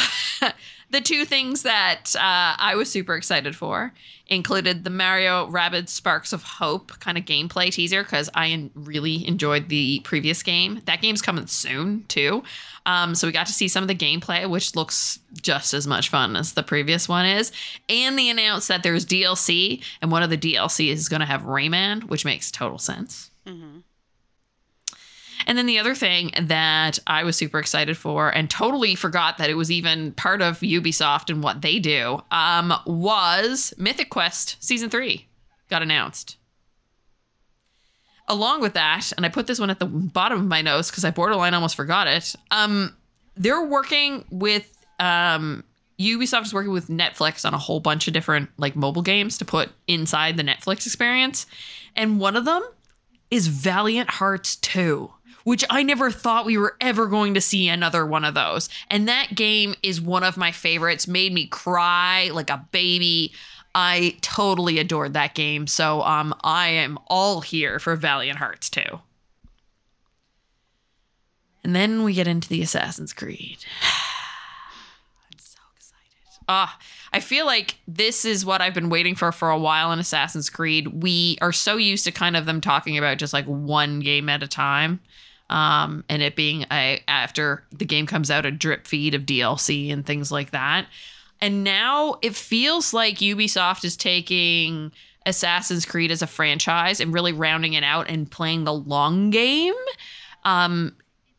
the 0.95 1.01
two 1.01 1.25
things 1.25 1.63
that 1.63 2.15
uh, 2.15 2.55
I 2.57 2.75
was 2.77 2.89
super 2.89 3.15
excited 3.15 3.53
for 3.53 3.91
included 4.27 4.85
the 4.85 4.89
Mario 4.89 5.45
Rabbids 5.47 5.89
Sparks 5.89 6.31
of 6.31 6.41
Hope 6.41 6.97
kind 7.01 7.17
of 7.17 7.25
gameplay 7.25 7.69
teaser 7.69 8.01
because 8.01 8.29
I 8.33 8.69
really 8.75 9.27
enjoyed 9.27 9.67
the 9.67 9.99
previous 10.05 10.41
game. 10.41 10.81
That 10.85 11.01
game's 11.01 11.21
coming 11.21 11.47
soon 11.47 12.05
too. 12.07 12.43
Um, 12.85 13.13
so 13.13 13.27
we 13.27 13.33
got 13.33 13.47
to 13.47 13.53
see 13.53 13.67
some 13.67 13.83
of 13.83 13.89
the 13.89 13.95
gameplay, 13.95 14.49
which 14.49 14.73
looks 14.77 15.19
just 15.41 15.73
as 15.73 15.85
much 15.85 16.07
fun 16.07 16.37
as 16.37 16.53
the 16.53 16.63
previous 16.63 17.09
one 17.09 17.25
is. 17.25 17.51
And 17.89 18.17
they 18.17 18.29
announced 18.29 18.69
that 18.69 18.81
there's 18.81 19.05
DLC, 19.05 19.83
and 20.01 20.13
one 20.13 20.23
of 20.23 20.29
the 20.29 20.37
DLC 20.37 20.89
is 20.91 21.09
going 21.09 21.19
to 21.19 21.25
have 21.25 21.41
Rayman, 21.41 22.05
which 22.05 22.23
makes 22.23 22.51
total 22.51 22.77
sense. 22.77 23.31
And 25.47 25.57
then 25.57 25.65
the 25.65 25.79
other 25.79 25.95
thing 25.95 26.31
that 26.41 26.99
I 27.07 27.23
was 27.23 27.36
super 27.36 27.59
excited 27.59 27.97
for 27.97 28.29
and 28.29 28.49
totally 28.49 28.95
forgot 28.95 29.38
that 29.38 29.49
it 29.49 29.55
was 29.55 29.71
even 29.71 30.13
part 30.13 30.41
of 30.41 30.59
Ubisoft 30.59 31.29
and 31.29 31.43
what 31.43 31.61
they 31.61 31.79
do 31.79 32.21
um, 32.31 32.73
was 32.86 33.73
Mythic 33.77 34.09
Quest 34.09 34.57
Season 34.63 34.89
3 34.89 35.27
got 35.69 35.81
announced. 35.81 36.38
Along 38.27 38.59
with 38.59 38.73
that, 38.73 39.11
and 39.17 39.25
I 39.25 39.29
put 39.29 39.45
this 39.45 39.59
one 39.59 39.69
at 39.69 39.79
the 39.79 39.86
bottom 39.86 40.39
of 40.39 40.45
my 40.47 40.61
notes 40.61 40.89
because 40.89 41.05
I 41.05 41.11
borderline 41.11 41.53
almost 41.53 41.75
forgot 41.75 42.07
it. 42.07 42.36
Um, 42.49 42.95
they're 43.36 43.63
working 43.63 44.25
with 44.31 44.71
um, 44.99 45.63
Ubisoft 45.99 46.45
is 46.45 46.53
working 46.53 46.71
with 46.71 46.88
Netflix 46.88 47.45
on 47.45 47.53
a 47.53 47.57
whole 47.57 47.79
bunch 47.79 48.07
of 48.07 48.13
different 48.13 48.49
like 48.57 48.75
mobile 48.75 49.03
games 49.03 49.38
to 49.38 49.45
put 49.45 49.69
inside 49.88 50.38
the 50.38 50.43
Netflix 50.43 50.86
experience, 50.88 51.45
and 51.95 52.19
one 52.19 52.36
of 52.36 52.45
them 52.45 52.63
is 53.29 53.47
Valiant 53.47 54.09
Hearts 54.09 54.55
2, 54.57 55.11
which 55.45 55.63
I 55.69 55.83
never 55.83 56.09
thought 56.09 56.45
we 56.45 56.57
were 56.57 56.75
ever 56.81 57.05
going 57.05 57.35
to 57.35 57.41
see 57.41 57.69
another 57.69 58.03
one 58.03 58.25
of 58.25 58.33
those. 58.33 58.67
And 58.89 59.07
that 59.07 59.35
game 59.35 59.75
is 59.83 60.01
one 60.01 60.23
of 60.23 60.37
my 60.37 60.51
favorites, 60.51 61.07
made 61.07 61.31
me 61.31 61.45
cry 61.45 62.31
like 62.33 62.49
a 62.49 62.67
baby. 62.71 63.31
I 63.75 64.17
totally 64.21 64.79
adored 64.79 65.13
that 65.13 65.35
game. 65.35 65.67
So 65.67 66.01
um 66.01 66.33
I 66.43 66.69
am 66.69 66.97
all 67.07 67.41
here 67.41 67.77
for 67.79 67.95
Valiant 67.95 68.39
Hearts 68.39 68.69
2. 68.71 68.81
And 71.63 71.75
then 71.75 72.03
we 72.03 72.13
get 72.13 72.27
into 72.27 72.49
the 72.49 72.63
Assassin's 72.63 73.13
Creed. 73.13 73.57
I'm 73.83 75.37
so 75.37 75.59
excited. 75.75 76.43
Ah, 76.49 76.77
I 77.13 77.19
feel 77.19 77.45
like 77.45 77.75
this 77.87 78.25
is 78.25 78.45
what 78.45 78.61
I've 78.61 78.73
been 78.73 78.89
waiting 78.89 79.13
for 79.13 79.31
for 79.31 79.51
a 79.51 79.59
while 79.59 79.91
in 79.91 79.99
Assassin's 79.99 80.49
Creed. 80.49 81.03
We 81.03 81.37
are 81.39 81.51
so 81.51 81.77
used 81.77 82.05
to 82.05 82.11
kind 82.11 82.35
of 82.35 82.47
them 82.47 82.61
talking 82.61 82.97
about 82.97 83.19
just 83.19 83.33
like 83.33 83.45
one 83.45 83.99
game 83.99 84.27
at 84.27 84.41
a 84.41 84.47
time. 84.47 85.01
Um, 85.49 86.03
and 86.09 86.21
it 86.23 86.35
being 86.35 86.65
a 86.71 87.03
after 87.07 87.63
the 87.71 87.85
game 87.85 88.07
comes 88.07 88.31
out 88.31 88.45
a 88.45 88.51
drip 88.51 88.87
feed 88.87 89.13
of 89.13 89.23
DLC 89.23 89.91
and 89.91 90.05
things 90.05 90.31
like 90.31 90.51
that. 90.51 90.87
And 91.41 91.63
now 91.63 92.15
it 92.21 92.35
feels 92.35 92.93
like 92.93 93.17
Ubisoft 93.17 93.83
is 93.83 93.95
taking 93.95 94.91
Assassin's 95.25 95.85
Creed 95.85 96.11
as 96.11 96.21
a 96.21 96.27
franchise 96.27 96.99
and 96.99 97.13
really 97.13 97.33
rounding 97.33 97.73
it 97.73 97.83
out 97.83 98.09
and 98.09 98.29
playing 98.29 98.63
the 98.63 98.73
long 98.73 99.29
game. 99.29 99.73
Um, 100.43 100.95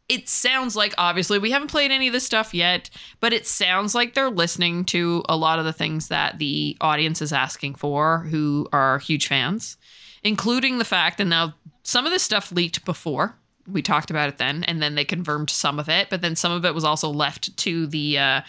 it 0.09 0.28
sounds 0.28 0.76
like 0.76 0.94
obviously 0.98 1.38
we 1.38 1.50
haven't 1.50 1.70
played 1.70 1.90
any 1.90 2.07
of 2.07 2.12
this 2.12 2.24
stuff 2.24 2.54
yet, 2.54 2.90
but 3.20 3.32
it 3.32 3.46
sounds 3.46 3.94
like 3.94 4.14
they're 4.14 4.30
listening 4.30 4.84
to 4.86 5.24
a 5.28 5.36
lot 5.36 5.59
of 5.59 5.64
the 5.64 5.72
things 5.72 6.09
that 6.09 6.38
the 6.38 6.76
audience 6.80 7.20
is 7.20 7.32
asking 7.32 7.74
for, 7.74 8.20
who 8.30 8.68
are 8.72 8.98
huge 8.98 9.26
fans, 9.26 9.76
including 10.22 10.78
the 10.78 10.84
fact, 10.84 11.20
and 11.20 11.30
now 11.30 11.54
some 11.82 12.07
of 12.07 12.12
this 12.12 12.22
stuff 12.22 12.52
leaked 12.52 12.84
before. 12.84 13.36
We 13.71 13.83
talked 13.83 14.11
about 14.11 14.29
it 14.29 14.39
then, 14.39 14.64
and 14.64 14.81
then 14.83 14.95
they 14.95 15.05
confirmed 15.05 15.51
some 15.51 15.79
of 15.79 15.89
it, 15.89 16.09
but 16.11 16.23
then 16.23 16.37
some 16.37 16.53
of 16.53 16.64
it 16.64 16.75
was 16.75 16.85
also 16.85 17.11
left 17.11 17.57
to 17.59 17.87
the 17.87 18.19
uh, 18.19 18.41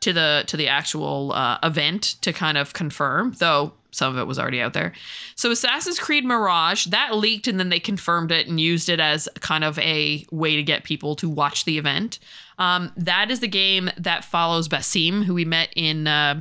to 0.00 0.12
the 0.12 0.44
to 0.46 0.56
the 0.56 0.68
actual 0.68 1.32
uh, 1.32 1.58
event 1.62 2.16
to 2.22 2.32
kind 2.32 2.58
of 2.58 2.72
confirm, 2.72 3.32
though 3.38 3.72
some 3.92 4.12
of 4.12 4.18
it 4.18 4.26
was 4.26 4.38
already 4.38 4.60
out 4.60 4.72
there. 4.72 4.92
So 5.34 5.50
Assassin's 5.50 5.98
Creed 5.98 6.24
Mirage 6.24 6.86
that 6.86 7.16
leaked, 7.16 7.48
and 7.48 7.58
then 7.58 7.68
they 7.68 7.80
confirmed 7.80 8.32
it 8.32 8.46
and 8.46 8.60
used 8.60 8.88
it 8.88 9.00
as 9.00 9.28
kind 9.40 9.64
of 9.64 9.78
a 9.78 10.24
way 10.30 10.56
to 10.56 10.62
get 10.62 10.84
people 10.84 11.16
to 11.16 11.28
watch 11.28 11.64
the 11.64 11.78
event. 11.78 12.18
Um, 12.58 12.92
that 12.96 13.30
is 13.30 13.40
the 13.40 13.48
game 13.48 13.90
that 13.96 14.24
follows 14.24 14.68
Basim, 14.68 15.24
who 15.24 15.34
we 15.34 15.44
met 15.44 15.70
in 15.74 16.06
uh, 16.06 16.40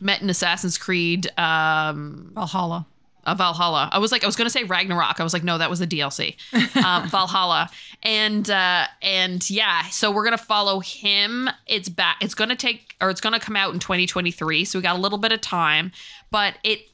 met 0.00 0.22
in 0.22 0.30
Assassin's 0.30 0.78
Creed 0.78 1.26
um, 1.38 2.32
Valhalla. 2.34 2.86
Uh, 3.26 3.34
Valhalla. 3.34 3.88
I 3.92 3.98
was 3.98 4.12
like, 4.12 4.22
I 4.22 4.26
was 4.26 4.36
gonna 4.36 4.50
say 4.50 4.64
Ragnarok. 4.64 5.20
I 5.20 5.22
was 5.22 5.32
like, 5.32 5.44
no, 5.44 5.58
that 5.58 5.70
was 5.70 5.78
the 5.78 5.86
DLC, 5.86 6.36
um, 6.84 7.08
Valhalla. 7.08 7.70
And 8.02 8.48
uh, 8.50 8.86
and 9.02 9.48
yeah, 9.48 9.84
so 9.84 10.10
we're 10.10 10.24
gonna 10.24 10.38
follow 10.38 10.80
him. 10.80 11.48
It's 11.66 11.88
back. 11.88 12.18
It's 12.20 12.34
gonna 12.34 12.56
take, 12.56 12.94
or 13.00 13.10
it's 13.10 13.20
gonna 13.20 13.40
come 13.40 13.56
out 13.56 13.72
in 13.74 13.80
2023. 13.80 14.64
So 14.64 14.78
we 14.78 14.82
got 14.82 14.96
a 14.96 15.00
little 15.00 15.18
bit 15.18 15.32
of 15.32 15.40
time, 15.40 15.92
but 16.30 16.54
it 16.62 16.88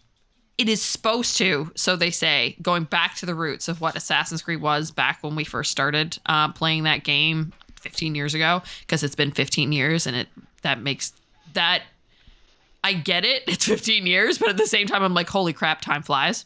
it 0.61 0.69
is 0.69 0.83
supposed 0.83 1.39
to, 1.39 1.73
so 1.75 1.97
they 1.97 2.11
say, 2.11 2.55
going 2.61 2.85
back 2.85 3.15
to 3.15 3.25
the 3.25 3.35
roots 3.35 3.67
of 3.67 3.81
what 3.81 3.97
Assassin's 3.97 4.43
Creed 4.43 4.61
was 4.61 4.91
back 4.91 5.23
when 5.23 5.35
we 5.35 5.43
first 5.43 5.71
started 5.71 6.19
uh, 6.27 6.53
playing 6.53 6.83
that 6.83 7.03
game 7.03 7.55
15 7.81 8.15
years 8.15 8.35
ago, 8.35 8.61
because 8.81 9.03
it's 9.03 9.15
been 9.15 9.31
15 9.31 9.73
years, 9.73 10.07
and 10.07 10.15
it 10.15 10.29
that 10.61 10.83
makes 10.83 11.15
that 11.55 11.85
I 12.83 12.95
get 12.95 13.25
it. 13.25 13.43
It's 13.47 13.65
15 13.67 14.07
years, 14.07 14.39
but 14.39 14.49
at 14.49 14.57
the 14.57 14.67
same 14.67 14.87
time, 14.87 15.03
I'm 15.03 15.15
like, 15.15 15.29
holy 15.29 15.53
crap, 15.53 15.81
time 15.81 16.03
flies. 16.03 16.45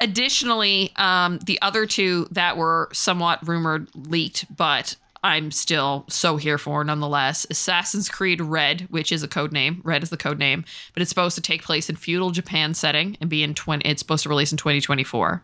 Additionally, 0.00 0.92
um, 0.96 1.38
the 1.40 1.60
other 1.60 1.84
two 1.84 2.26
that 2.30 2.56
were 2.56 2.88
somewhat 2.92 3.46
rumored 3.46 3.88
leaked, 3.94 4.46
but 4.54 4.96
I'm 5.22 5.50
still 5.50 6.06
so 6.08 6.38
here 6.38 6.56
for 6.56 6.82
nonetheless. 6.82 7.46
Assassin's 7.50 8.08
Creed 8.08 8.40
Red, 8.40 8.86
which 8.88 9.12
is 9.12 9.22
a 9.22 9.28
code 9.28 9.52
name. 9.52 9.82
Red 9.84 10.02
is 10.02 10.08
the 10.08 10.16
code 10.16 10.38
name, 10.38 10.64
but 10.94 11.02
it's 11.02 11.10
supposed 11.10 11.34
to 11.34 11.42
take 11.42 11.62
place 11.62 11.90
in 11.90 11.96
feudal 11.96 12.30
Japan 12.30 12.72
setting 12.72 13.18
and 13.20 13.28
be 13.28 13.42
in 13.42 13.54
20. 13.54 13.86
It's 13.86 14.00
supposed 14.00 14.22
to 14.22 14.30
release 14.30 14.52
in 14.52 14.58
2024. 14.58 15.42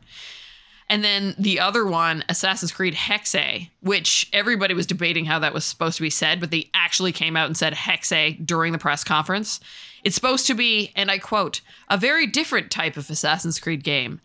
And 0.89 1.03
then 1.03 1.35
the 1.39 1.59
other 1.59 1.85
one, 1.85 2.23
Assassin's 2.29 2.71
Creed 2.71 2.95
Hexe, 2.95 3.69
which 3.81 4.29
everybody 4.33 4.73
was 4.73 4.87
debating 4.87 5.25
how 5.25 5.41
that 5.41 5.53
was 5.53 5.65
supposed 5.65 5.97
to 5.97 6.03
be 6.03 6.11
said, 6.11 6.39
but 6.39 6.51
they 6.51 6.71
actually 6.75 7.13
came 7.13 7.37
out 7.37 7.47
and 7.47 7.57
said 7.57 7.75
Hexe 7.75 8.45
during 8.47 8.73
the 8.73 8.79
press 8.79 9.03
conference. 9.03 9.59
It's 10.05 10.15
supposed 10.15 10.47
to 10.47 10.55
be, 10.55 10.93
and 10.95 11.11
I 11.11 11.19
quote, 11.19 11.61
a 11.89 11.97
very 11.97 12.27
different 12.27 12.71
type 12.71 12.97
of 12.97 13.11
Assassin's 13.11 13.59
Creed 13.59 13.83
game. 13.83 14.21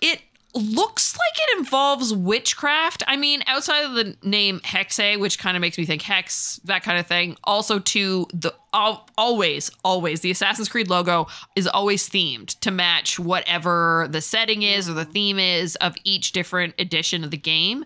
It 0.00 0.20
looks 0.54 1.16
like 1.16 1.48
it 1.48 1.58
involves 1.58 2.12
witchcraft. 2.12 3.02
I 3.06 3.16
mean, 3.16 3.42
outside 3.46 3.84
of 3.84 3.94
the 3.94 4.16
name 4.22 4.60
Hexe, 4.60 5.18
which 5.18 5.38
kind 5.38 5.56
of 5.56 5.60
makes 5.60 5.78
me 5.78 5.84
think 5.84 6.02
hex, 6.02 6.60
that 6.64 6.82
kind 6.82 6.98
of 6.98 7.06
thing. 7.06 7.36
Also, 7.44 7.78
to 7.78 8.26
the 8.32 8.54
al- 8.72 9.08
always, 9.16 9.70
always 9.84 10.20
the 10.20 10.30
Assassin's 10.30 10.68
Creed 10.68 10.88
logo 10.88 11.26
is 11.56 11.66
always 11.66 12.08
themed 12.08 12.58
to 12.60 12.70
match 12.70 13.18
whatever 13.18 14.08
the 14.10 14.20
setting 14.20 14.62
is 14.62 14.88
or 14.88 14.94
the 14.94 15.06
mm. 15.06 15.12
theme 15.12 15.38
is 15.38 15.76
of 15.76 15.94
each 16.04 16.32
different 16.32 16.74
edition 16.78 17.24
of 17.24 17.30
the 17.30 17.36
game. 17.36 17.84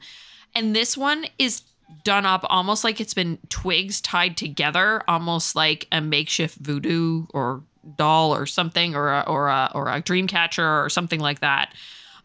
And 0.54 0.74
this 0.74 0.96
one 0.96 1.26
is 1.38 1.62
done 2.02 2.26
up 2.26 2.44
almost 2.48 2.84
like 2.84 3.00
it's 3.00 3.14
been 3.14 3.38
twigs 3.48 4.00
tied 4.00 4.36
together, 4.36 5.02
almost 5.08 5.54
like 5.54 5.86
a 5.92 6.00
makeshift 6.00 6.56
voodoo 6.58 7.26
or 7.34 7.62
doll 7.96 8.34
or 8.34 8.46
something, 8.46 8.94
or 8.94 9.10
a, 9.10 9.20
or 9.26 9.48
a, 9.48 9.70
or 9.74 9.90
a 9.90 10.00
dream 10.00 10.26
catcher 10.26 10.82
or 10.82 10.88
something 10.88 11.20
like 11.20 11.40
that. 11.40 11.74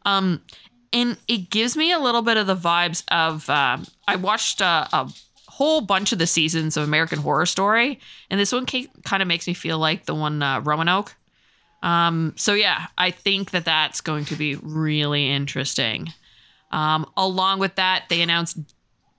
Um, 0.06 0.42
and 0.92 1.18
it 1.28 1.50
gives 1.50 1.78
me 1.78 1.92
a 1.92 2.00
little 2.00 2.22
bit 2.22 2.38
of 2.38 2.48
the 2.48 2.56
vibes 2.56 3.04
of 3.10 3.50
um 3.50 3.86
I 4.08 4.16
watched 4.16 4.62
uh, 4.62 4.88
a 4.92 5.10
whole 5.48 5.82
bunch 5.82 6.14
of 6.14 6.20
the 6.20 6.28
seasons 6.28 6.78
of 6.78 6.84
American 6.84 7.20
Horror 7.20 7.46
Story, 7.46 8.00
and 8.30 8.40
this 8.40 8.52
one 8.52 8.66
kind 8.66 9.22
of 9.22 9.28
makes 9.28 9.46
me 9.46 9.54
feel 9.54 9.78
like 9.78 10.06
the 10.06 10.16
one 10.16 10.42
uh, 10.42 10.62
Roanoke. 10.62 11.16
Um, 11.84 12.34
so 12.38 12.54
yeah, 12.54 12.88
I 12.98 13.12
think 13.12 13.52
that 13.52 13.66
that's 13.66 14.02
going 14.02 14.26
to 14.26 14.36
be 14.36 14.56
really 14.56 15.30
interesting. 15.30 16.14
Um, 16.72 17.10
along 17.18 17.60
with 17.60 17.76
that, 17.76 18.06
they 18.10 18.22
announced 18.22 18.58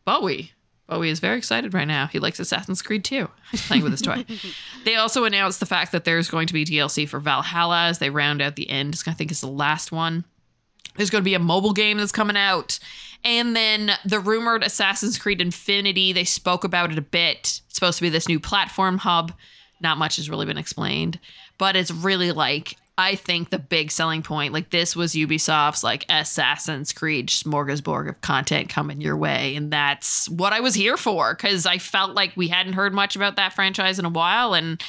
Bowie. 0.05 0.53
Bowie 0.89 1.11
is 1.11 1.21
very 1.21 1.39
excited 1.39 1.73
right 1.73 1.87
now. 1.87 2.07
He 2.07 2.19
likes 2.19 2.41
Assassin's 2.41 2.83
Creed 2.83 3.05
too. 3.05 3.29
He's 3.51 3.67
playing 3.67 3.85
with 3.85 3.93
his 3.93 4.03
toy. 4.03 4.25
they 4.85 4.97
also 4.97 5.25
announced 5.25 5.61
the 5.61 5.67
fact 5.67 5.93
that 5.93 6.05
there's 6.05 6.29
going 6.29 6.47
to 6.49 6.53
be 6.53 6.65
DLC 6.65 7.09
for 7.09 7.21
Valhalla 7.21 7.87
as 7.87 7.99
they 7.99 8.11
round 8.11 8.43
out 8.43 8.57
the 8.57 8.69
end. 8.69 9.01
I 9.07 9.13
think 9.13 9.31
it's 9.31 9.41
the 9.41 9.47
last 9.47 9.93
one. 9.93 10.25
There's 10.97 11.11
going 11.11 11.23
to 11.23 11.29
be 11.29 11.35
a 11.35 11.39
mobile 11.39 11.73
game 11.73 11.99
that's 11.99 12.13
coming 12.13 12.37
out. 12.37 12.79
And 13.25 13.55
then 13.55 13.93
the 14.05 14.21
rumored 14.21 14.63
Assassin's 14.63 15.19
Creed 15.19 15.41
Infinity, 15.41 16.13
they 16.13 16.25
spoke 16.25 16.65
about 16.65 16.91
it 16.91 16.99
a 16.99 17.03
bit. 17.03 17.39
It's 17.39 17.75
supposed 17.75 17.99
to 17.99 18.03
be 18.03 18.09
this 18.09 18.29
new 18.29 18.41
platform 18.41 18.99
hub. 18.99 19.33
Not 19.81 19.99
much 19.99 20.17
has 20.17 20.29
really 20.29 20.47
been 20.47 20.59
explained, 20.59 21.19
but 21.59 21.77
it's 21.77 21.91
really 21.91 22.33
like 22.33 22.77
I 23.01 23.15
think 23.15 23.49
the 23.49 23.59
big 23.59 23.91
selling 23.91 24.23
point, 24.23 24.53
like 24.53 24.69
this 24.69 24.95
was 24.95 25.15
Ubisoft's 25.15 25.83
like 25.83 26.05
Assassin's 26.11 26.93
Creed 26.93 27.31
smorgasbord 27.31 28.11
of 28.11 28.21
content 28.21 28.69
coming 28.69 29.01
your 29.01 29.17
way. 29.17 29.57
And 29.57 29.73
that's 29.73 30.29
what 30.29 30.53
I 30.53 30.61
was 30.61 30.75
here 30.75 30.99
for 30.99 31.35
because 31.35 31.65
I 31.65 31.79
felt 31.79 32.15
like 32.15 32.37
we 32.37 32.49
hadn't 32.49 32.75
heard 32.75 32.93
much 32.93 33.17
about 33.17 33.37
that 33.37 33.55
franchise 33.55 33.99
in 33.99 34.05
a 34.05 34.11
while. 34.11 34.53
And 34.53 34.83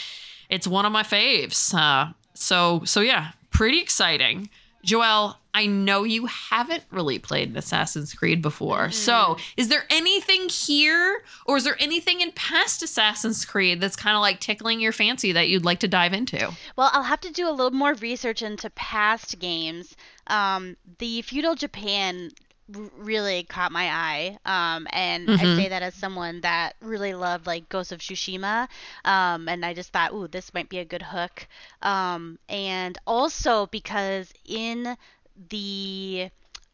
it's 0.49 0.67
one 0.67 0.85
of 0.85 0.91
my 0.91 1.03
faves. 1.03 1.73
Uh, 1.73 2.11
so, 2.33 2.81
so 2.83 2.99
yeah, 2.99 3.31
pretty 3.49 3.79
exciting. 3.79 4.49
Joelle, 4.85 5.35
I 5.53 5.65
know 5.65 6.03
you 6.03 6.27
haven't 6.27 6.83
really 6.91 7.19
played 7.19 7.55
Assassin's 7.57 8.13
Creed 8.13 8.41
before. 8.41 8.89
So, 8.91 9.37
is 9.57 9.67
there 9.67 9.85
anything 9.89 10.47
here 10.49 11.23
or 11.45 11.57
is 11.57 11.63
there 11.65 11.75
anything 11.79 12.21
in 12.21 12.31
past 12.31 12.81
Assassin's 12.81 13.43
Creed 13.43 13.81
that's 13.81 13.95
kind 13.95 14.15
of 14.15 14.21
like 14.21 14.39
tickling 14.39 14.79
your 14.79 14.91
fancy 14.91 15.31
that 15.33 15.49
you'd 15.49 15.65
like 15.65 15.79
to 15.79 15.87
dive 15.87 16.13
into? 16.13 16.51
Well, 16.75 16.89
I'll 16.93 17.03
have 17.03 17.21
to 17.21 17.31
do 17.31 17.49
a 17.49 17.51
little 17.51 17.71
more 17.71 17.93
research 17.95 18.41
into 18.41 18.69
past 18.71 19.39
games. 19.39 19.95
Um, 20.27 20.77
the 20.99 21.21
feudal 21.23 21.55
Japan 21.55 22.31
really 22.97 23.43
caught 23.43 23.71
my 23.71 23.89
eye, 23.89 24.37
um, 24.45 24.87
and 24.91 25.29
I 25.29 25.43
say 25.57 25.67
that 25.69 25.81
as 25.81 25.93
someone 25.93 26.41
that 26.41 26.75
really 26.79 27.13
loved 27.13 27.45
like 27.45 27.67
Ghost 27.67 27.91
of 27.91 27.99
Tsushima, 27.99 28.67
um, 29.03 29.49
and 29.49 29.65
I 29.65 29.73
just 29.73 29.91
thought, 29.91 30.13
ooh, 30.13 30.27
this 30.27 30.53
might 30.53 30.69
be 30.69 30.79
a 30.79 30.85
good 30.85 31.01
hook. 31.01 31.47
Um, 31.81 32.39
and 32.47 32.97
also 33.05 33.65
because 33.67 34.31
in 34.45 34.95
the 35.49 36.29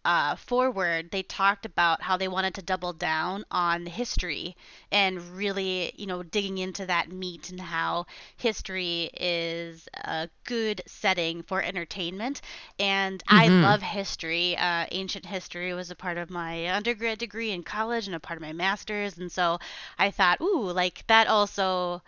uh, 0.05 0.35
forward, 0.35 1.11
they 1.11 1.21
talked 1.23 1.65
about 1.65 2.01
how 2.01 2.15
they 2.17 2.27
wanted 2.27 2.53
to 2.55 2.61
double 2.61 2.93
down 2.93 3.43
on 3.51 3.85
history 3.85 4.55
and 4.91 5.19
really, 5.37 5.91
you 5.97 6.05
know, 6.05 6.23
digging 6.23 6.57
into 6.57 6.85
that 6.85 7.11
meat 7.11 7.49
and 7.49 7.59
how 7.59 8.05
history 8.37 9.09
is 9.19 9.87
a 9.95 10.29
good 10.45 10.81
setting 10.87 11.43
for 11.43 11.61
entertainment. 11.61 12.41
And 12.79 13.21
I 13.27 13.49
love 13.49 13.81
history. 13.81 14.55
Uh, 14.57 14.85
ancient 14.91 15.25
history 15.25 15.73
was 15.73 15.91
a 15.91 15.95
part 15.95 16.17
of 16.17 16.29
my 16.29 16.69
undergrad 16.73 17.17
degree 17.19 17.51
in 17.51 17.63
college 17.63 18.07
and 18.07 18.15
a 18.15 18.19
part 18.19 18.37
of 18.37 18.41
my 18.41 18.53
master's. 18.53 19.17
And 19.17 19.31
so 19.31 19.59
I 19.97 20.11
thought, 20.11 20.39
ooh, 20.41 20.71
like 20.71 21.05
that 21.07 21.27
also. 21.27 22.01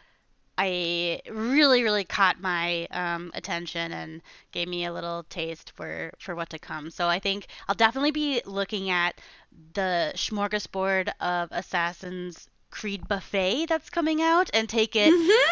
I 0.61 1.22
really, 1.31 1.84
really 1.84 2.03
caught 2.03 2.41
my 2.41 2.86
um, 2.91 3.31
attention 3.34 3.94
and 3.94 4.22
gave 4.52 4.68
me 4.68 4.84
a 4.84 4.91
little 4.91 5.23
taste 5.30 5.72
for 5.73 6.11
for 6.19 6.36
what 6.36 6.49
to 6.49 6.60
come. 6.60 6.91
So 6.91 7.07
I 7.07 7.19
think 7.19 7.48
I'll 7.69 7.76
definitely 7.76 8.11
be 8.11 8.41
looking 8.45 8.90
at 8.90 9.22
the 9.73 10.11
smorgasbord 10.15 11.11
of 11.22 11.48
Assassin's 11.52 12.49
Creed 12.72 13.07
buffet 13.07 13.68
that's 13.68 13.90
coming 13.90 14.22
out 14.22 14.49
and 14.53 14.68
take 14.68 14.98
it 14.98 15.11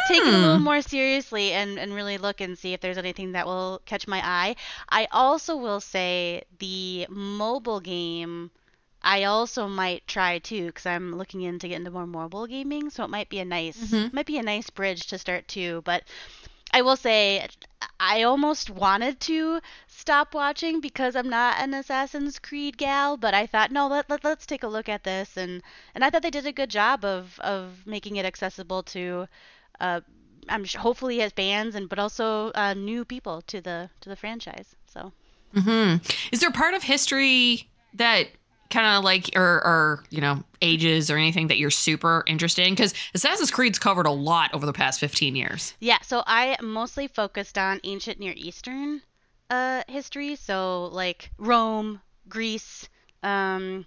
take 0.09 0.21
it 0.21 0.33
a 0.33 0.37
little 0.37 0.59
more 0.59 0.81
seriously 0.81 1.53
and 1.53 1.79
and 1.79 1.93
really 1.93 2.17
look 2.17 2.41
and 2.41 2.57
see 2.57 2.73
if 2.73 2.81
there's 2.81 2.97
anything 2.97 3.31
that 3.31 3.47
will 3.47 3.81
catch 3.85 4.09
my 4.09 4.21
eye. 4.23 4.57
I 4.89 5.07
also 5.11 5.55
will 5.55 5.79
say 5.79 6.43
the 6.59 7.07
mobile 7.09 7.79
game 7.79 8.51
I 9.01 9.23
also 9.23 9.67
might 9.67 10.07
try 10.07 10.39
too 10.39 10.67
because 10.67 10.85
I'm 10.85 11.15
looking 11.15 11.41
into 11.41 11.67
getting 11.67 11.85
into 11.85 11.91
more 11.91 12.07
mobile 12.07 12.47
gaming, 12.47 12.89
so 12.89 13.03
it 13.03 13.09
might 13.09 13.29
be 13.29 13.39
a 13.39 13.45
nice 13.45 13.91
might 14.11 14.25
be 14.25 14.37
a 14.37 14.43
nice 14.43 14.69
bridge 14.69 15.07
to 15.07 15.17
start 15.17 15.47
too. 15.47 15.81
But 15.85 16.03
I 16.73 16.81
will 16.81 16.97
say 16.97 17.47
I 17.99 18.23
almost 18.23 18.69
wanted 18.69 19.19
to 19.21 19.61
stop 19.87 20.33
watching 20.33 20.81
because 20.81 21.15
I'm 21.15 21.29
not 21.29 21.59
an 21.59 21.73
Assassin's 21.73 22.39
Creed 22.39 22.77
gal, 22.77 23.17
but 23.17 23.33
I 23.33 23.45
thought 23.45 23.71
no, 23.71 23.87
let, 23.87 24.09
let 24.09 24.23
let's 24.23 24.45
take 24.45 24.63
a 24.63 24.67
look 24.67 24.89
at 24.89 25.03
this 25.03 25.37
and 25.37 25.61
and 25.95 26.03
I 26.03 26.09
thought 26.09 26.23
they 26.23 26.29
did 26.29 26.45
a 26.45 26.51
good 26.51 26.69
job 26.69 27.05
of 27.05 27.39
of 27.39 27.85
making 27.85 28.17
it 28.17 28.25
accessible 28.25 28.83
to 28.83 29.27
uh 29.79 30.01
I'm 30.49 30.65
sh- 30.65 30.75
hopefully 30.75 31.21
as 31.21 31.31
fans 31.31 31.75
and 31.75 31.87
but 31.89 31.99
also 31.99 32.51
uh, 32.55 32.73
new 32.73 33.05
people 33.05 33.41
to 33.43 33.61
the 33.61 33.89
to 34.01 34.09
the 34.09 34.15
franchise. 34.15 34.75
So 34.87 35.11
Is 36.31 36.39
there 36.41 36.51
part 36.51 36.73
of 36.73 36.83
history 36.83 37.69
that 37.93 38.27
kind 38.69 38.97
of 38.97 39.03
like 39.03 39.29
or 39.35 39.41
or 39.65 40.03
you 40.09 40.21
know 40.21 40.43
ages 40.61 41.09
or 41.11 41.17
anything 41.17 41.47
that 41.47 41.57
you're 41.57 41.69
super 41.69 42.23
interested 42.27 42.65
in 42.67 42.73
because 42.73 42.93
assassin's 43.13 43.51
creed's 43.51 43.77
covered 43.79 44.05
a 44.07 44.11
lot 44.11 44.53
over 44.53 44.65
the 44.65 44.73
past 44.73 44.99
15 44.99 45.35
years 45.35 45.73
Yeah, 45.79 45.99
so 46.01 46.23
I 46.25 46.55
mostly 46.61 47.07
focused 47.07 47.57
on 47.57 47.79
ancient 47.83 48.19
Near 48.19 48.33
Eastern 48.35 49.01
uh, 49.49 49.83
history, 49.87 50.35
so 50.35 50.85
like 50.91 51.31
Rome, 51.37 52.01
Greece. 52.27 52.89
Um, 53.23 53.85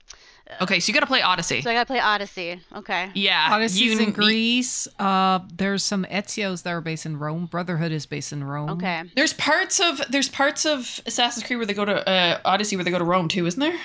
okay 0.60 0.80
so 0.80 0.88
you 0.88 0.94
gotta 0.94 1.06
play 1.06 1.22
odyssey 1.22 1.60
so 1.62 1.70
I 1.70 1.74
gotta 1.74 1.86
play 1.86 2.00
Odyssey. 2.00 2.60
Okay. 2.74 3.10
yeah 3.14 3.48
Odyssey's 3.52 3.80
you- 3.80 3.98
in 4.00 4.10
Greece. 4.12 4.88
Uh, 4.98 5.38
there's 5.54 5.84
some 5.84 6.04
Ezio's 6.10 6.62
that 6.62 6.70
are 6.70 6.80
based 6.80 7.06
in 7.06 7.18
Rome. 7.18 7.46
Brotherhood 7.46 7.92
is 7.92 8.06
based 8.06 8.32
in 8.32 8.42
Rome. 8.44 8.70
Okay. 8.70 9.04
there's 9.14 9.32
parts 9.34 9.78
of 9.80 10.00
there's 10.10 10.28
parts 10.28 10.64
of 10.66 11.00
assassin's 11.06 11.46
creed 11.46 11.58
where 11.58 11.66
they 11.66 11.74
go 11.74 11.84
to 11.84 12.08
uh, 12.08 12.40
odyssey 12.44 12.76
where 12.76 12.84
they 12.84 12.90
go 12.90 12.98
to 12.98 13.04
rome 13.04 13.28
too 13.28 13.46
isn't 13.46 13.60
there 13.60 13.78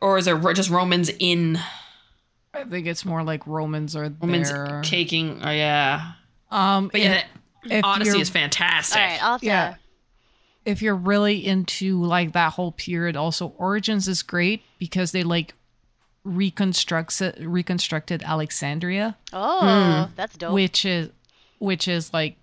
or 0.00 0.18
is 0.18 0.24
there 0.26 0.36
ro- 0.36 0.52
just 0.52 0.70
romans 0.70 1.10
in 1.18 1.58
I 2.54 2.64
think 2.64 2.86
it's 2.86 3.04
more 3.04 3.22
like 3.22 3.46
Romans 3.46 3.94
are 3.94 4.12
romans 4.20 4.50
there. 4.50 4.80
taking 4.84 5.40
oh 5.44 5.50
yeah 5.50 6.12
Um, 6.50 6.88
but 6.88 7.00
yeah 7.00 7.24
if 7.64 7.84
odyssey 7.84 8.10
you're- 8.10 8.20
is 8.22 8.30
fantastic 8.30 8.96
All 9.00 9.06
right. 9.06 9.22
I'll 9.22 9.32
have 9.32 9.40
to, 9.40 9.46
Yeah. 9.46 9.74
if 10.64 10.80
you're 10.82 10.94
really 10.96 11.46
into 11.46 12.02
like 12.04 12.32
that 12.32 12.54
whole 12.54 12.72
period, 12.72 13.16
also 13.16 13.48
Origins 13.58 14.08
is 14.08 14.22
great 14.22 14.62
because 14.78 15.12
they 15.12 15.22
like 15.22 15.54
reconstructs 16.24 17.20
it, 17.20 17.36
reconstructed 17.40 18.22
Alexandria, 18.22 19.16
Oh, 19.32 20.10
that's 20.16 20.36
dope. 20.36 20.52
which 20.52 20.84
is 20.84 21.10
which 21.58 21.88
is 21.88 22.12
like 22.12 22.36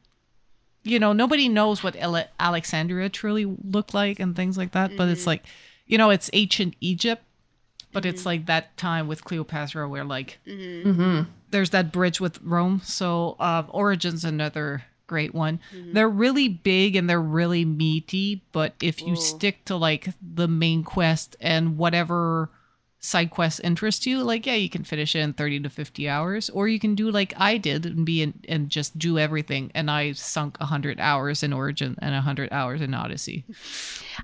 you 0.83 0.99
know 0.99 1.13
nobody 1.13 1.49
knows 1.49 1.83
what 1.83 1.95
Ale- 1.95 2.27
Alexandria 2.39 3.09
truly 3.09 3.45
looked 3.45 3.93
like 3.93 4.19
and 4.19 4.35
things 4.35 4.57
like 4.57 4.71
that, 4.71 4.95
but 4.97 5.09
it's 5.09 5.27
like 5.27 5.43
you 5.87 5.97
know 5.97 6.09
it's 6.09 6.29
ancient 6.33 6.75
Egypt, 6.81 7.23
but 7.95 8.05
it's 8.05 8.21
mm-hmm. 8.21 8.27
like 8.27 8.45
that 8.47 8.75
time 8.75 9.07
with 9.07 9.23
Cleopatra 9.23 9.87
where 9.87 10.03
like 10.03 10.37
mm-hmm. 10.45 10.89
Mm-hmm. 10.89 11.29
there's 11.51 11.69
that 11.69 11.93
bridge 11.93 12.19
with 12.19 12.41
Rome. 12.41 12.81
So 12.83 13.37
uh, 13.39 13.63
um, 13.63 13.67
Origins 13.69 14.25
another 14.25 14.83
great 15.07 15.33
one. 15.33 15.61
They're 15.71 16.09
really 16.09 16.49
big 16.49 16.97
and 16.97 17.09
they're 17.09 17.21
really 17.21 17.63
meaty, 17.63 18.43
but 18.51 18.73
if 18.81 19.01
you 19.01 19.15
stick 19.15 19.63
to 19.65 19.77
like 19.77 20.09
the 20.21 20.47
main 20.47 20.83
quest 20.83 21.37
and 21.39 21.77
whatever 21.77 22.49
side 23.05 23.29
quests 23.29 23.59
interest 23.59 24.05
you, 24.05 24.23
like 24.23 24.45
yeah, 24.45 24.55
you 24.55 24.69
can 24.69 24.83
finish 24.83 25.15
it 25.15 25.19
in 25.19 25.33
30 25.33 25.61
to 25.61 25.69
50 25.69 26.09
hours 26.09 26.49
or 26.49 26.67
you 26.67 26.79
can 26.79 26.95
do 26.95 27.11
like 27.11 27.33
I 27.37 27.57
did 27.57 27.85
and 27.85 28.05
be 28.05 28.21
in, 28.21 28.33
and 28.49 28.69
just 28.69 28.97
do 28.97 29.19
everything 29.19 29.71
and 29.75 29.91
I 29.91 30.13
sunk 30.13 30.59
100 30.59 30.99
hours 30.99 31.43
in 31.43 31.53
Origin 31.53 31.95
and 31.99 32.13
100 32.13 32.51
hours 32.51 32.81
in 32.81 32.93
Odyssey. 32.93 33.45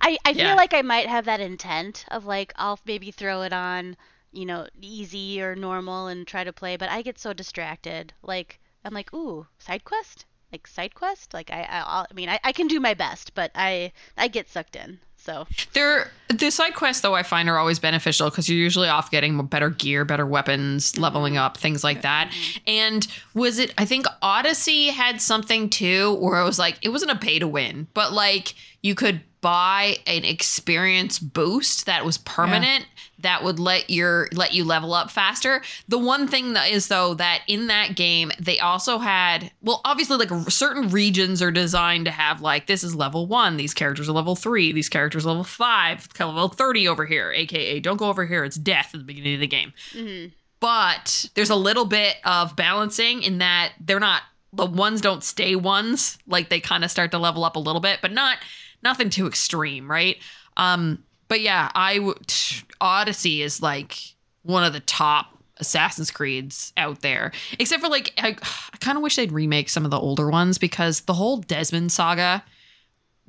I, 0.01 0.17
I 0.25 0.33
feel 0.33 0.55
like 0.55 0.73
I 0.73 0.81
might 0.81 1.07
have 1.07 1.25
that 1.25 1.39
intent 1.39 2.05
of 2.09 2.25
like 2.25 2.53
I'll 2.55 2.79
maybe 2.85 3.11
throw 3.11 3.43
it 3.43 3.53
on, 3.53 3.95
you 4.31 4.45
know, 4.45 4.67
easy 4.81 5.41
or 5.41 5.55
normal 5.55 6.07
and 6.07 6.25
try 6.25 6.43
to 6.43 6.53
play, 6.53 6.75
but 6.75 6.89
I 6.89 7.03
get 7.03 7.19
so 7.19 7.33
distracted. 7.33 8.13
Like 8.23 8.59
I'm 8.83 8.93
like, 8.93 9.13
ooh, 9.13 9.45
side 9.59 9.83
quest, 9.83 10.25
like 10.51 10.65
side 10.65 10.95
quest. 10.95 11.33
Like 11.33 11.51
I, 11.51 11.67
I, 11.69 12.05
I 12.09 12.13
mean, 12.13 12.29
I, 12.29 12.39
I 12.43 12.51
can 12.51 12.67
do 12.67 12.79
my 12.79 12.95
best, 12.95 13.35
but 13.35 13.51
I, 13.53 13.91
I 14.17 14.27
get 14.27 14.49
sucked 14.49 14.75
in. 14.75 14.99
So 15.23 15.45
They're 15.73 16.09
the 16.29 16.49
side 16.49 16.73
quests 16.73 17.01
though 17.01 17.13
I 17.13 17.21
find 17.23 17.47
are 17.47 17.57
always 17.57 17.77
beneficial 17.77 18.29
because 18.29 18.49
you're 18.49 18.57
usually 18.57 18.87
off 18.87 19.11
getting 19.11 19.45
better 19.45 19.69
gear, 19.69 20.03
better 20.03 20.25
weapons, 20.25 20.97
leveling 20.97 21.37
up, 21.37 21.57
things 21.57 21.83
like 21.83 22.01
that. 22.01 22.33
And 22.65 23.05
was 23.35 23.59
it 23.59 23.73
I 23.77 23.85
think 23.85 24.07
Odyssey 24.21 24.87
had 24.87 25.21
something 25.21 25.69
too 25.69 26.15
where 26.15 26.41
it 26.41 26.43
was 26.43 26.57
like 26.57 26.79
it 26.81 26.89
wasn't 26.89 27.11
a 27.11 27.17
pay 27.17 27.37
to 27.37 27.47
win, 27.47 27.87
but 27.93 28.13
like 28.13 28.55
you 28.81 28.95
could 28.95 29.21
buy 29.41 29.97
an 30.05 30.23
experience 30.23 31.19
boost 31.19 31.87
that 31.87 32.05
was 32.05 32.17
permanent 32.19 32.85
that 33.19 33.43
would 33.43 33.59
let 33.59 33.89
your 33.89 34.27
let 34.33 34.53
you 34.53 34.63
level 34.63 34.93
up 34.93 35.11
faster. 35.11 35.61
The 35.87 35.97
one 35.97 36.27
thing 36.27 36.53
that 36.53 36.69
is 36.69 36.87
though 36.87 37.13
that 37.15 37.41
in 37.47 37.67
that 37.67 37.95
game 37.95 38.31
they 38.39 38.59
also 38.59 38.99
had 38.99 39.51
well 39.61 39.81
obviously 39.85 40.17
like 40.17 40.31
certain 40.49 40.89
regions 40.89 41.41
are 41.41 41.51
designed 41.51 42.05
to 42.05 42.11
have 42.11 42.41
like 42.41 42.67
this 42.67 42.83
is 42.83 42.95
level 42.95 43.27
1, 43.27 43.57
these 43.57 43.73
characters 43.73 44.09
are 44.09 44.13
level 44.13 44.35
3, 44.35 44.71
these 44.71 44.89
characters 44.89 45.25
are 45.25 45.29
level 45.29 45.43
5, 45.43 46.07
level 46.19 46.49
30 46.49 46.87
over 46.87 47.05
here, 47.05 47.31
aka 47.31 47.79
don't 47.79 47.97
go 47.97 48.09
over 48.09 48.25
here, 48.25 48.43
it's 48.43 48.57
death 48.57 48.91
at 48.93 48.99
the 48.99 49.05
beginning 49.05 49.35
of 49.35 49.39
the 49.39 49.47
game. 49.47 49.73
Mm-hmm. 49.93 50.29
But 50.59 51.29
there's 51.33 51.49
a 51.49 51.55
little 51.55 51.85
bit 51.85 52.17
of 52.23 52.55
balancing 52.55 53.23
in 53.23 53.39
that 53.39 53.73
they're 53.79 53.99
not 53.99 54.21
the 54.53 54.65
ones 54.65 55.01
don't 55.01 55.23
stay 55.23 55.55
ones, 55.55 56.17
like 56.27 56.49
they 56.49 56.59
kind 56.59 56.83
of 56.83 56.91
start 56.91 57.11
to 57.11 57.17
level 57.17 57.43
up 57.43 57.55
a 57.55 57.59
little 57.59 57.81
bit, 57.81 57.99
but 58.01 58.11
not 58.11 58.37
nothing 58.83 59.09
too 59.09 59.27
extreme, 59.27 59.89
right? 59.89 60.17
Um 60.57 61.03
but 61.27 61.41
yeah, 61.41 61.71
I 61.73 61.95
w- 61.95 62.15
t- 62.27 62.65
Odyssey 62.81 63.41
is 63.41 63.61
like 63.61 63.97
one 64.43 64.63
of 64.63 64.73
the 64.73 64.81
top 64.81 65.37
Assassin's 65.57 66.11
Creeds 66.11 66.73
out 66.75 67.01
there. 67.01 67.31
Except 67.57 67.81
for 67.81 67.87
like 67.89 68.13
I, 68.17 68.35
I 68.73 68.77
kind 68.77 68.97
of 68.97 69.03
wish 69.03 69.15
they'd 69.15 69.31
remake 69.31 69.69
some 69.69 69.85
of 69.85 69.91
the 69.91 69.99
older 69.99 70.29
ones 70.29 70.57
because 70.57 71.01
the 71.01 71.13
whole 71.13 71.37
Desmond 71.37 71.91
saga 71.91 72.43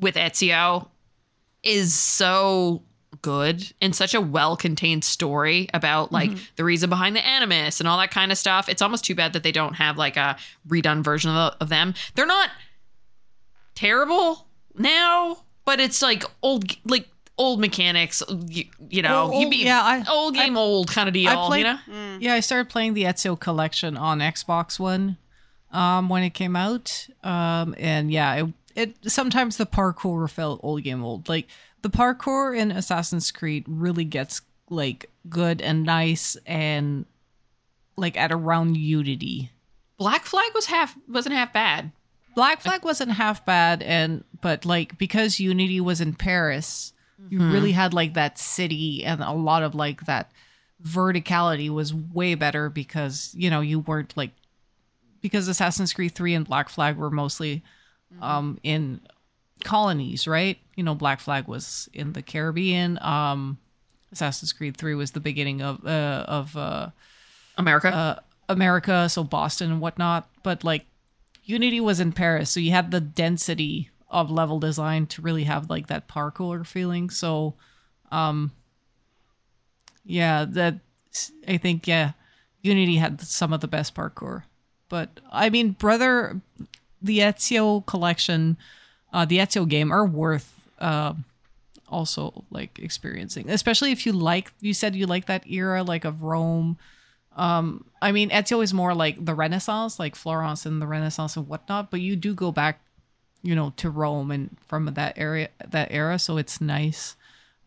with 0.01 0.17
Ezio 0.17 0.89
is 1.63 1.95
so 1.95 2.83
good 3.21 3.73
and 3.81 3.95
such 3.95 4.15
a 4.15 4.21
well-contained 4.21 5.05
story 5.05 5.69
about 5.75 6.11
like 6.11 6.31
the 6.57 6.65
reason 6.65 6.91
behind 6.91 7.15
the 7.15 7.25
animus 7.25 7.79
and 7.79 7.89
all 7.89 7.99
that 7.99 8.11
kind 8.11 8.33
of 8.33 8.39
stuff. 8.39 8.69
It's 8.69 8.83
almost 8.83 9.05
too 9.05 9.15
bad 9.15 9.35
that 9.35 9.43
they 9.43 9.53
don't 9.53 9.75
have 9.75 9.97
like 9.97 10.17
a 10.17 10.37
redone 10.67 11.05
version 11.05 11.31
of, 11.31 11.55
of 11.61 11.69
them. 11.69 11.95
They're 12.15 12.27
not 12.27 12.51
terrible 13.75 14.49
now, 14.79 15.39
but 15.65 15.81
it's 15.81 16.03
like 16.03 16.25
old 16.43 16.65
like 16.85 17.09
old 17.39 17.61
mechanics, 17.61 18.23
you, 18.49 18.65
you 18.91 19.03
know, 19.03 19.29
Well, 19.29 19.39
you 19.41 19.45
old- 19.47 19.51
be 19.51 19.57
yeah, 19.65 19.81
I- 19.83 20.05
old 20.11 20.35
game 20.35 20.57
old 20.57 20.89
kind 20.91 21.09
of 21.09 21.15
deal, 21.15 21.31
I 21.31 21.47
played- 21.47 21.59
you 21.67 21.73
know? 21.73 21.79
Mm. 21.91 22.19
Yeah, 22.21 22.35
I 22.35 22.41
started 22.41 22.69
playing 22.69 22.95
the 22.95 23.05
Ezio 23.05 23.39
collection 23.39 23.97
on 23.97 24.19
Xbox 24.19 24.79
One 24.79 25.17
um, 25.71 26.09
when 26.09 26.23
it 26.23 26.31
came 26.35 26.55
out, 26.57 27.07
um, 27.25 27.75
and 27.79 28.11
yeah, 28.13 28.35
it, 28.35 28.47
it 29.03 29.11
sometimes 29.13 29.57
the 29.57 29.67
parkour 29.67 30.29
felt 30.31 30.61
old 30.63 30.83
game 30.83 31.03
old. 31.03 31.29
Like 31.29 31.49
the 31.81 31.91
parkour 31.91 32.57
in 32.57 32.71
Assassin's 32.71 33.31
Creed 33.31 33.65
really 33.67 34.05
gets 34.05 34.43
like 34.69 35.11
good 35.29 35.61
and 35.63 35.85
nice 35.85 36.37
and 36.47 37.07
like 37.97 38.17
at 38.17 38.31
around 38.33 38.77
Unity. 38.77 39.51
Black 39.97 40.25
Flag 40.25 40.51
was 40.55 40.67
half 40.67 40.97
wasn't 41.09 41.35
half 41.35 41.53
bad. 41.53 41.93
Black 42.35 42.61
Flag 42.61 42.85
wasn't 42.85 43.13
half 43.13 43.45
bad, 43.45 43.83
and 43.83 44.25
but 44.41 44.65
like 44.65 44.99
because 44.99 45.39
Unity 45.41 45.81
was 45.81 46.01
in 46.01 46.15
Paris, 46.15 46.93
you 47.29 47.39
really 47.41 47.73
had 47.73 47.95
like 47.95 48.15
that 48.15 48.39
city 48.39 49.05
and 49.05 49.23
a 49.23 49.33
lot 49.33 49.63
of 49.63 49.75
like 49.75 50.07
that 50.07 50.31
verticality 50.83 51.71
was 51.71 51.95
way 51.95 52.35
better 52.35 52.69
because 52.69 53.33
you 53.37 53.49
know 53.49 53.61
you 53.61 53.79
weren't 53.79 54.17
like 54.17 54.31
because 55.21 55.47
Assassin's 55.47 55.93
Creed 55.93 56.15
3 56.15 56.35
and 56.35 56.47
Black 56.47 56.69
Flag 56.69 56.97
were 56.97 57.11
mostly 57.11 57.63
um 58.21 58.59
in 58.63 59.01
colonies, 59.65 60.27
right? 60.27 60.59
You 60.77 60.83
know, 60.83 60.95
Black 60.95 61.21
Flag 61.21 61.47
was 61.47 61.89
in 61.93 62.13
the 62.13 62.23
Caribbean. 62.23 62.99
Um 63.01 63.59
Assassin's 64.11 64.53
Creed 64.53 64.77
3 64.77 64.95
was 64.95 65.13
the 65.13 65.21
beginning 65.21 65.63
of 65.63 65.87
uh 65.87 66.25
of 66.27 66.57
uh 66.57 66.91
America. 67.57 67.89
uh, 67.89 68.17
America, 68.49 69.09
so 69.09 69.23
Boston 69.23 69.71
and 69.71 69.81
whatnot. 69.81 70.29
But 70.43 70.65
like 70.65 70.87
Unity 71.45 71.81
was 71.81 72.01
in 72.01 72.13
Paris, 72.13 72.51
so 72.51 72.61
you 72.61 72.71
had 72.71 72.91
the 72.91 73.01
density 73.01 73.91
of 74.09 74.31
level 74.31 74.61
design 74.61 75.07
to 75.07 75.23
really 75.23 75.45
have 75.45 75.71
like 75.71 75.89
that 75.89 76.09
parkour 76.09 76.67
feeling. 76.67 77.11
So, 77.11 77.55
um, 78.11 78.53
yeah, 80.05 80.45
that 80.49 80.77
I 81.49 81.57
think 81.57 81.87
yeah, 81.87 82.13
Unity 82.61 82.97
had 82.97 83.21
some 83.21 83.53
of 83.53 83.61
the 83.61 83.69
best 83.69 83.95
parkour. 83.95 84.45
But 84.89 85.21
I 85.31 85.51
mean, 85.51 85.73
brother, 85.73 86.41
the 87.01 87.21
Ezio 87.21 87.85
collection, 87.87 88.57
uh, 89.13 89.25
the 89.25 89.39
Ezio 89.39 89.69
game 89.69 89.91
are 89.91 90.07
worth. 90.07 90.61
Uh, 90.79 91.15
also 91.89 92.43
like 92.51 92.79
experiencing 92.79 93.51
especially 93.51 93.93
if 93.93 94.07
you 94.07 94.13
like 94.13 94.51
you 94.61 94.73
said 94.73 94.97
you 94.97 95.07
like 95.07 95.27
that 95.27 95.47
era 95.47 95.83
like 95.83 96.07
of 96.07 96.23
rome 96.23 96.79
um 97.37 97.85
i 98.01 98.13
mean 98.13 98.31
ezio 98.31 98.63
is 98.63 98.75
more 98.75 98.95
like 98.95 99.25
the 99.25 99.35
renaissance 99.35 99.99
like 99.99 100.15
florence 100.15 100.67
and 100.67 100.83
the 100.83 100.87
renaissance 100.87 101.37
and 101.37 101.49
whatnot 101.49 101.91
but 101.91 102.01
you 102.01 102.17
do 102.17 102.35
go 102.35 102.53
back 102.53 102.81
you 103.43 103.55
know 103.55 103.73
to 103.77 103.91
rome 103.91 104.31
and 104.31 104.57
from 104.69 104.87
that 104.87 105.15
area 105.17 105.49
that 105.67 105.89
era 105.91 106.19
so 106.19 106.37
it's 106.37 106.61
nice 106.61 107.17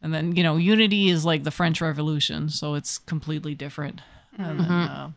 and 0.02 0.14
then 0.14 0.36
you 0.36 0.44
know 0.44 0.58
unity 0.58 1.10
is 1.10 1.26
like 1.26 1.44
the 1.44 1.52
french 1.52 1.82
revolution 1.82 2.50
so 2.50 2.76
it's 2.76 2.98
completely 2.98 3.56
different 3.56 4.02
and 4.38 4.60
then, 4.60 4.72
uh, 4.72 5.12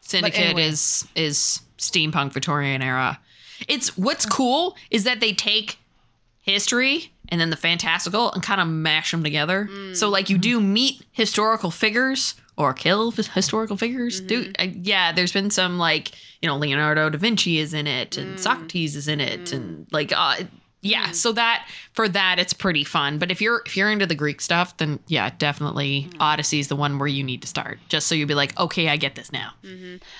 Syndicate 0.00 0.40
anyway. 0.40 0.64
is 0.64 1.08
is 1.14 1.60
steampunk 1.78 2.32
Victorian 2.32 2.82
era. 2.82 3.20
It's 3.68 3.96
what's 3.96 4.26
cool 4.26 4.76
is 4.90 5.04
that 5.04 5.20
they 5.20 5.32
take 5.32 5.78
history 6.42 7.12
and 7.30 7.40
then 7.40 7.48
the 7.48 7.56
fantastical 7.56 8.30
and 8.32 8.42
kind 8.42 8.60
of 8.60 8.68
mash 8.68 9.12
them 9.12 9.24
together. 9.24 9.68
So 9.94 10.10
like 10.10 10.28
you 10.28 10.36
do 10.36 10.60
meet 10.60 11.02
historical 11.12 11.70
figures 11.70 12.34
or 12.56 12.72
kill 12.74 13.12
f- 13.16 13.26
historical 13.28 13.76
figures. 13.76 14.20
Do 14.20 14.52
uh, 14.58 14.66
yeah, 14.72 15.12
there's 15.12 15.32
been 15.32 15.50
some 15.50 15.78
like 15.78 16.12
you 16.42 16.48
know 16.48 16.56
Leonardo 16.56 17.10
da 17.10 17.18
Vinci 17.18 17.58
is 17.58 17.74
in 17.74 17.86
it 17.86 18.16
and 18.16 18.38
Socrates 18.38 18.96
is 18.96 19.08
in 19.08 19.20
it 19.20 19.52
and 19.52 19.86
like 19.92 20.12
uh, 20.16 20.44
yeah. 20.82 21.12
So 21.12 21.32
that 21.32 21.66
for 21.92 22.08
that 22.08 22.38
it's 22.38 22.52
pretty 22.52 22.84
fun. 22.84 23.18
But 23.18 23.30
if 23.30 23.40
you're 23.40 23.62
if 23.66 23.76
you're 23.76 23.90
into 23.90 24.06
the 24.06 24.14
Greek 24.14 24.40
stuff, 24.40 24.76
then 24.76 25.00
yeah, 25.08 25.30
definitely 25.38 26.10
Odyssey 26.20 26.60
is 26.60 26.68
the 26.68 26.76
one 26.76 26.98
where 26.98 27.08
you 27.08 27.22
need 27.24 27.40
to 27.42 27.48
start. 27.48 27.78
Just 27.88 28.06
so 28.06 28.14
you'll 28.14 28.28
be 28.28 28.34
like, 28.34 28.58
okay, 28.60 28.88
I 28.88 28.96
get 28.96 29.14
this 29.14 29.32
now. 29.32 29.52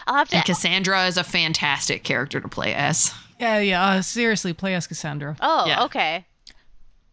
I'll 0.06 0.14
have 0.16 0.28
to. 0.30 0.36
And 0.36 0.44
Cassandra 0.44 1.06
is 1.06 1.16
a 1.18 1.24
fantastic 1.24 2.02
character 2.04 2.40
to 2.40 2.48
play 2.48 2.72
as. 2.74 3.12
yeah 3.38 3.58
yeah 3.58 3.84
uh, 3.84 4.00
seriously 4.02 4.52
play 4.52 4.74
as 4.74 4.86
cassandra 4.86 5.36
oh, 5.40 5.66
Yeah. 5.66 5.84
okay. 5.84 6.24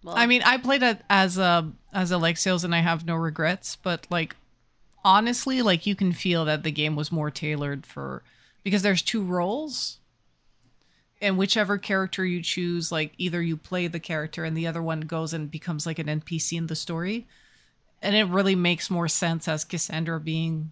Well, 0.04 0.16
I 0.18 0.26
mean, 0.26 0.42
I 0.44 0.58
played 0.58 0.82
it 0.82 1.00
as 1.10 1.38
a 1.38 1.72
as 1.94 2.12
Alexios, 2.12 2.64
and 2.64 2.74
I 2.74 2.80
have 2.80 3.06
no 3.06 3.14
regrets. 3.16 3.76
But 3.76 4.08
like, 4.10 4.36
honestly, 5.04 5.62
like 5.62 5.86
you 5.86 5.96
can 5.96 6.12
feel 6.12 6.46
that 6.46 6.64
the 6.64 6.72
game 6.72 6.96
was 6.96 7.12
more 7.12 7.32
tailored 7.32 7.86
for 7.86 8.24
because 8.64 8.82
there's 8.82 9.02
two 9.02 9.24
roles, 9.24 10.00
and 11.22 11.38
whichever 11.38 11.78
character 11.78 12.26
you 12.26 12.42
choose, 12.42 12.92
like 12.92 13.14
either 13.18 13.42
you 13.42 13.58
play 13.58 13.88
the 13.88 14.00
character 14.00 14.44
and 14.44 14.56
the 14.56 14.68
other 14.68 14.82
one 14.82 15.02
goes 15.02 15.34
and 15.34 15.52
becomes 15.52 15.86
like 15.86 16.00
an 16.00 16.08
NPC 16.08 16.58
in 16.58 16.68
the 16.68 16.76
story, 16.76 17.28
and 18.02 18.16
it 18.16 18.26
really 18.26 18.56
makes 18.56 18.90
more 18.90 19.08
sense 19.08 19.48
as 19.48 19.64
Cassandra 19.64 20.20
being 20.20 20.72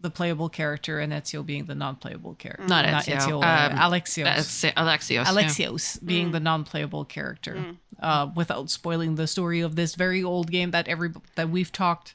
the 0.00 0.10
playable 0.10 0.48
character 0.48 1.00
and 1.00 1.12
Ezio 1.12 1.44
being 1.44 1.64
the 1.64 1.74
non-playable 1.74 2.34
character. 2.34 2.66
Not 2.66 2.84
Ezio, 2.84 3.42
uh, 3.42 3.72
um, 3.72 3.78
Alexios. 3.78 4.24
That's 4.24 4.64
Alexios. 4.64 5.10
yeah. 5.10 5.24
Alexios 5.24 6.04
being 6.04 6.30
the 6.30 6.40
non-playable 6.40 7.04
character, 7.04 7.74
uh, 8.00 8.28
without 8.34 8.70
spoiling 8.70 9.16
the 9.16 9.26
story 9.26 9.60
of 9.60 9.74
this 9.74 9.96
very 9.96 10.22
old 10.22 10.50
game 10.50 10.70
that 10.70 10.86
every 10.86 11.10
that 11.34 11.50
we've 11.50 11.72
talked, 11.72 12.14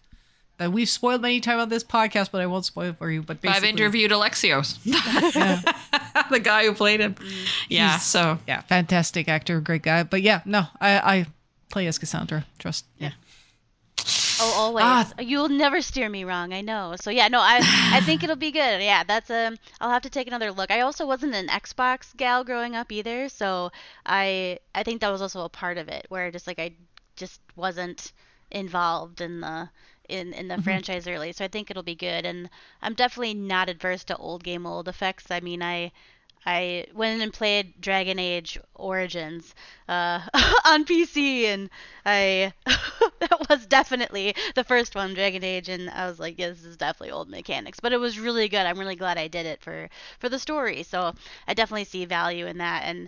that 0.63 0.71
we've 0.71 0.89
spoiled 0.89 1.21
many 1.21 1.39
times 1.39 1.61
on 1.61 1.69
this 1.69 1.83
podcast, 1.83 2.29
but 2.31 2.41
I 2.41 2.45
won't 2.47 2.65
spoil 2.65 2.89
it 2.89 2.97
for 2.97 3.11
you. 3.11 3.21
But 3.21 3.41
basically, 3.41 3.57
I've 3.57 3.63
interviewed 3.75 4.11
Alexios, 4.11 4.81
the 6.29 6.39
guy 6.39 6.63
who 6.65 6.73
played 6.73 6.99
him. 6.99 7.15
Yeah, 7.69 7.89
He's- 7.91 8.05
so 8.05 8.39
yeah, 8.47 8.61
fantastic 8.61 9.27
actor, 9.27 9.59
great 9.61 9.83
guy. 9.83 10.03
But 10.03 10.21
yeah, 10.21 10.41
no, 10.45 10.65
I 10.79 10.97
I 10.97 11.25
play 11.69 11.87
as 11.87 11.97
Cassandra. 11.97 12.45
Trust, 12.59 12.85
yeah. 12.97 13.11
Oh, 14.39 14.53
always. 14.57 14.83
Ah. 14.85 15.09
You'll 15.19 15.47
never 15.49 15.79
steer 15.81 16.09
me 16.09 16.23
wrong. 16.23 16.53
I 16.53 16.61
know. 16.61 16.95
So 16.99 17.11
yeah, 17.11 17.27
no, 17.27 17.39
I 17.39 17.59
I 17.93 18.01
think 18.01 18.23
it'll 18.23 18.35
be 18.35 18.51
good. 18.51 18.81
Yeah, 18.81 19.03
that's 19.03 19.29
um. 19.29 19.57
I'll 19.79 19.91
have 19.91 20.01
to 20.01 20.09
take 20.09 20.27
another 20.27 20.51
look. 20.51 20.71
I 20.71 20.81
also 20.81 21.05
wasn't 21.05 21.35
an 21.35 21.47
Xbox 21.47 22.15
gal 22.17 22.43
growing 22.43 22.75
up 22.75 22.91
either, 22.91 23.29
so 23.29 23.71
I 24.05 24.59
I 24.73 24.83
think 24.83 25.01
that 25.01 25.11
was 25.11 25.21
also 25.21 25.41
a 25.45 25.49
part 25.49 25.77
of 25.77 25.87
it 25.87 26.05
where 26.09 26.31
just 26.31 26.47
like 26.47 26.59
I 26.59 26.71
just 27.15 27.39
wasn't 27.55 28.11
involved 28.51 29.21
in 29.21 29.41
the 29.41 29.69
in 30.13 30.33
in 30.33 30.47
the 30.47 30.57
franchise 30.59 31.07
early. 31.07 31.31
So 31.33 31.45
I 31.45 31.47
think 31.47 31.69
it'll 31.71 31.83
be 31.83 31.95
good, 31.95 32.25
and 32.25 32.49
I'm 32.81 32.93
definitely 32.93 33.33
not 33.33 33.69
adverse 33.69 34.03
to 34.05 34.17
old 34.17 34.43
game 34.43 34.65
old 34.65 34.87
effects. 34.87 35.31
I 35.31 35.39
mean, 35.39 35.61
I. 35.63 35.91
I 36.45 36.87
went 36.93 37.21
and 37.21 37.31
played 37.33 37.79
Dragon 37.79 38.19
Age 38.19 38.59
Origins 38.75 39.55
uh, 39.87 40.19
on 40.65 40.83
PC, 40.83 41.45
and 41.45 41.69
I 42.05 42.51
that 42.65 43.49
was 43.49 43.65
definitely 43.65 44.35
the 44.55 44.65
first 44.65 44.93
one, 44.95 45.13
Dragon 45.13 45.43
Age, 45.43 45.69
and 45.69 45.89
I 45.89 46.05
was 46.07 46.19
like, 46.19 46.37
yeah, 46.37 46.49
this 46.49 46.65
is 46.65 46.75
definitely 46.75 47.11
old 47.11 47.29
mechanics, 47.29 47.79
but 47.79 47.93
it 47.93 47.97
was 47.97 48.19
really 48.19 48.49
good. 48.49 48.65
I'm 48.65 48.77
really 48.77 48.97
glad 48.97 49.17
I 49.17 49.27
did 49.29 49.45
it 49.45 49.61
for 49.61 49.89
for 50.19 50.27
the 50.29 50.39
story. 50.39 50.83
So 50.83 51.13
I 51.47 51.53
definitely 51.53 51.85
see 51.85 52.05
value 52.05 52.45
in 52.47 52.57
that, 52.57 52.83
and 52.85 53.07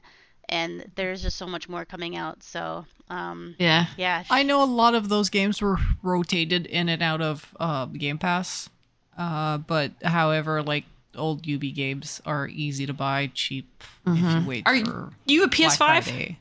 and 0.50 0.92
there's 0.96 1.22
just 1.22 1.38
so 1.38 1.46
much 1.48 1.68
more 1.70 1.86
coming 1.86 2.16
out. 2.16 2.44
So 2.44 2.86
um, 3.10 3.56
yeah. 3.60 3.88
yeah, 3.98 4.24
I 4.30 4.44
know 4.44 4.64
a 4.64 4.66
lot 4.66 4.96
of 4.96 5.10
those 5.10 5.30
games 5.30 5.62
were 5.62 5.78
rotated 6.02 6.66
in 6.66 6.90
and 6.90 7.02
out 7.04 7.22
of 7.22 7.54
uh, 7.60 7.86
Game 7.86 8.18
Pass, 8.18 8.70
uh, 9.18 9.60
but 9.60 9.92
however, 10.04 10.64
like 10.64 10.86
old 11.16 11.46
Ubi 11.46 11.72
games 11.72 12.22
are 12.26 12.48
easy 12.48 12.86
to 12.86 12.94
buy, 12.94 13.32
cheap 13.34 13.84
if 14.08 14.20
you 14.20 14.48
wait 14.48 14.64
Are 14.66 14.76
you, 14.76 14.86
for 14.86 15.14
you 15.26 15.44
a 15.44 15.48
PS5? 15.50 16.36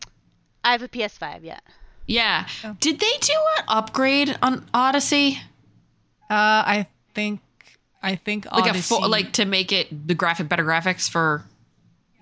I 0.64 0.72
have 0.72 0.82
a 0.82 0.88
PS5. 0.88 1.40
Yeah. 1.42 1.60
Yeah. 2.06 2.46
Did 2.80 2.98
they 3.00 3.12
do 3.20 3.32
an 3.58 3.64
upgrade 3.68 4.36
on 4.42 4.66
Odyssey? 4.74 5.38
Uh, 6.30 6.64
I 6.66 6.86
think 7.14 7.40
I 8.02 8.16
think 8.16 8.46
Like 8.46 8.64
Odyssey. 8.64 8.78
a 8.78 8.82
full, 8.82 9.08
like 9.08 9.32
to 9.34 9.44
make 9.44 9.72
it 9.72 10.08
the 10.08 10.14
graphic 10.14 10.48
better 10.48 10.64
graphics 10.64 11.08
for 11.08 11.44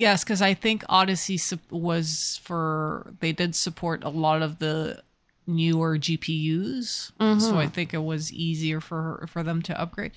yes, 0.03 0.23
because 0.25 0.43
I 0.43 0.53
think 0.55 0.85
Odyssey 0.89 1.39
was 1.71 2.41
for 2.43 3.15
they 3.21 3.33
did 3.33 3.55
support 3.55 4.03
a 4.05 4.09
lot 4.11 4.43
of 4.43 4.59
the 4.59 5.03
newer 5.47 5.97
GPUs, 5.99 7.13
Mm-hmm. 7.19 7.41
so 7.41 7.59
I 7.59 7.67
think 7.67 7.95
it 7.95 8.03
was 8.13 8.33
easier 8.33 8.81
for 8.81 9.25
for 9.33 9.43
them 9.43 9.63
to 9.63 9.73
upgrade. 9.81 10.13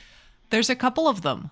There's 0.50 0.70
a 0.70 0.76
couple 0.76 1.08
of 1.08 1.22
them. 1.22 1.50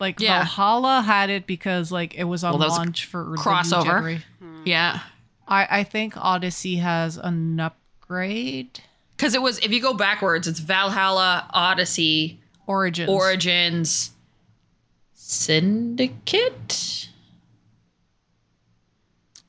Like 0.00 0.18
Yeah. 0.20 0.38
Valhalla 0.40 1.02
had 1.02 1.30
it 1.30 1.46
because 1.46 1.92
like 1.92 2.14
it 2.14 2.24
was 2.24 2.42
on 2.42 2.52
Well, 2.52 2.58
that 2.60 2.68
was 2.68 2.76
a 2.76 2.80
launch 2.80 3.04
for 3.06 3.24
crossover. 3.36 3.84
genera- 3.84 4.22
yeah. 4.64 5.00
I 5.46 5.60
I 5.80 5.84
think 5.84 6.14
Odyssey 6.16 6.76
has 6.76 7.16
an 7.16 7.60
upgrade. 7.60 8.80
Because 9.16 9.34
it 9.34 9.42
was 9.42 9.58
if 9.60 9.70
you 9.72 9.80
go 9.80 9.94
backwards, 9.94 10.48
it's 10.48 10.58
Valhalla, 10.60 11.46
Odyssey, 11.50 12.40
Origins. 12.66 13.08
Origins, 13.10 14.10
Syndicate. 15.14 17.08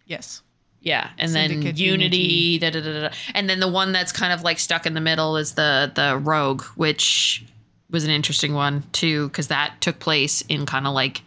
Yes. 0.05 0.41
Yeah, 0.81 1.11
and 1.17 1.33
then 1.33 1.49
Syndicate 1.49 1.77
Unity, 1.79 2.59
da, 2.59 2.69
da, 2.69 2.81
da, 2.81 3.01
da. 3.07 3.09
and 3.33 3.49
then 3.49 3.61
the 3.61 3.69
one 3.69 3.93
that's 3.93 4.11
kind 4.11 4.33
of 4.33 4.41
like 4.41 4.59
stuck 4.59 4.85
in 4.85 4.93
the 4.95 4.99
middle 5.01 5.37
is 5.37 5.53
the 5.53 5.89
the 5.95 6.17
Rogue, 6.17 6.61
which 6.75 7.45
was 7.89 8.03
an 8.03 8.09
interesting 8.09 8.53
one 8.53 8.83
too, 8.91 9.29
because 9.29 9.47
that 9.47 9.79
took 9.79 9.99
place 9.99 10.41
in 10.49 10.65
kind 10.65 10.85
of 10.85 10.93
like 10.93 11.21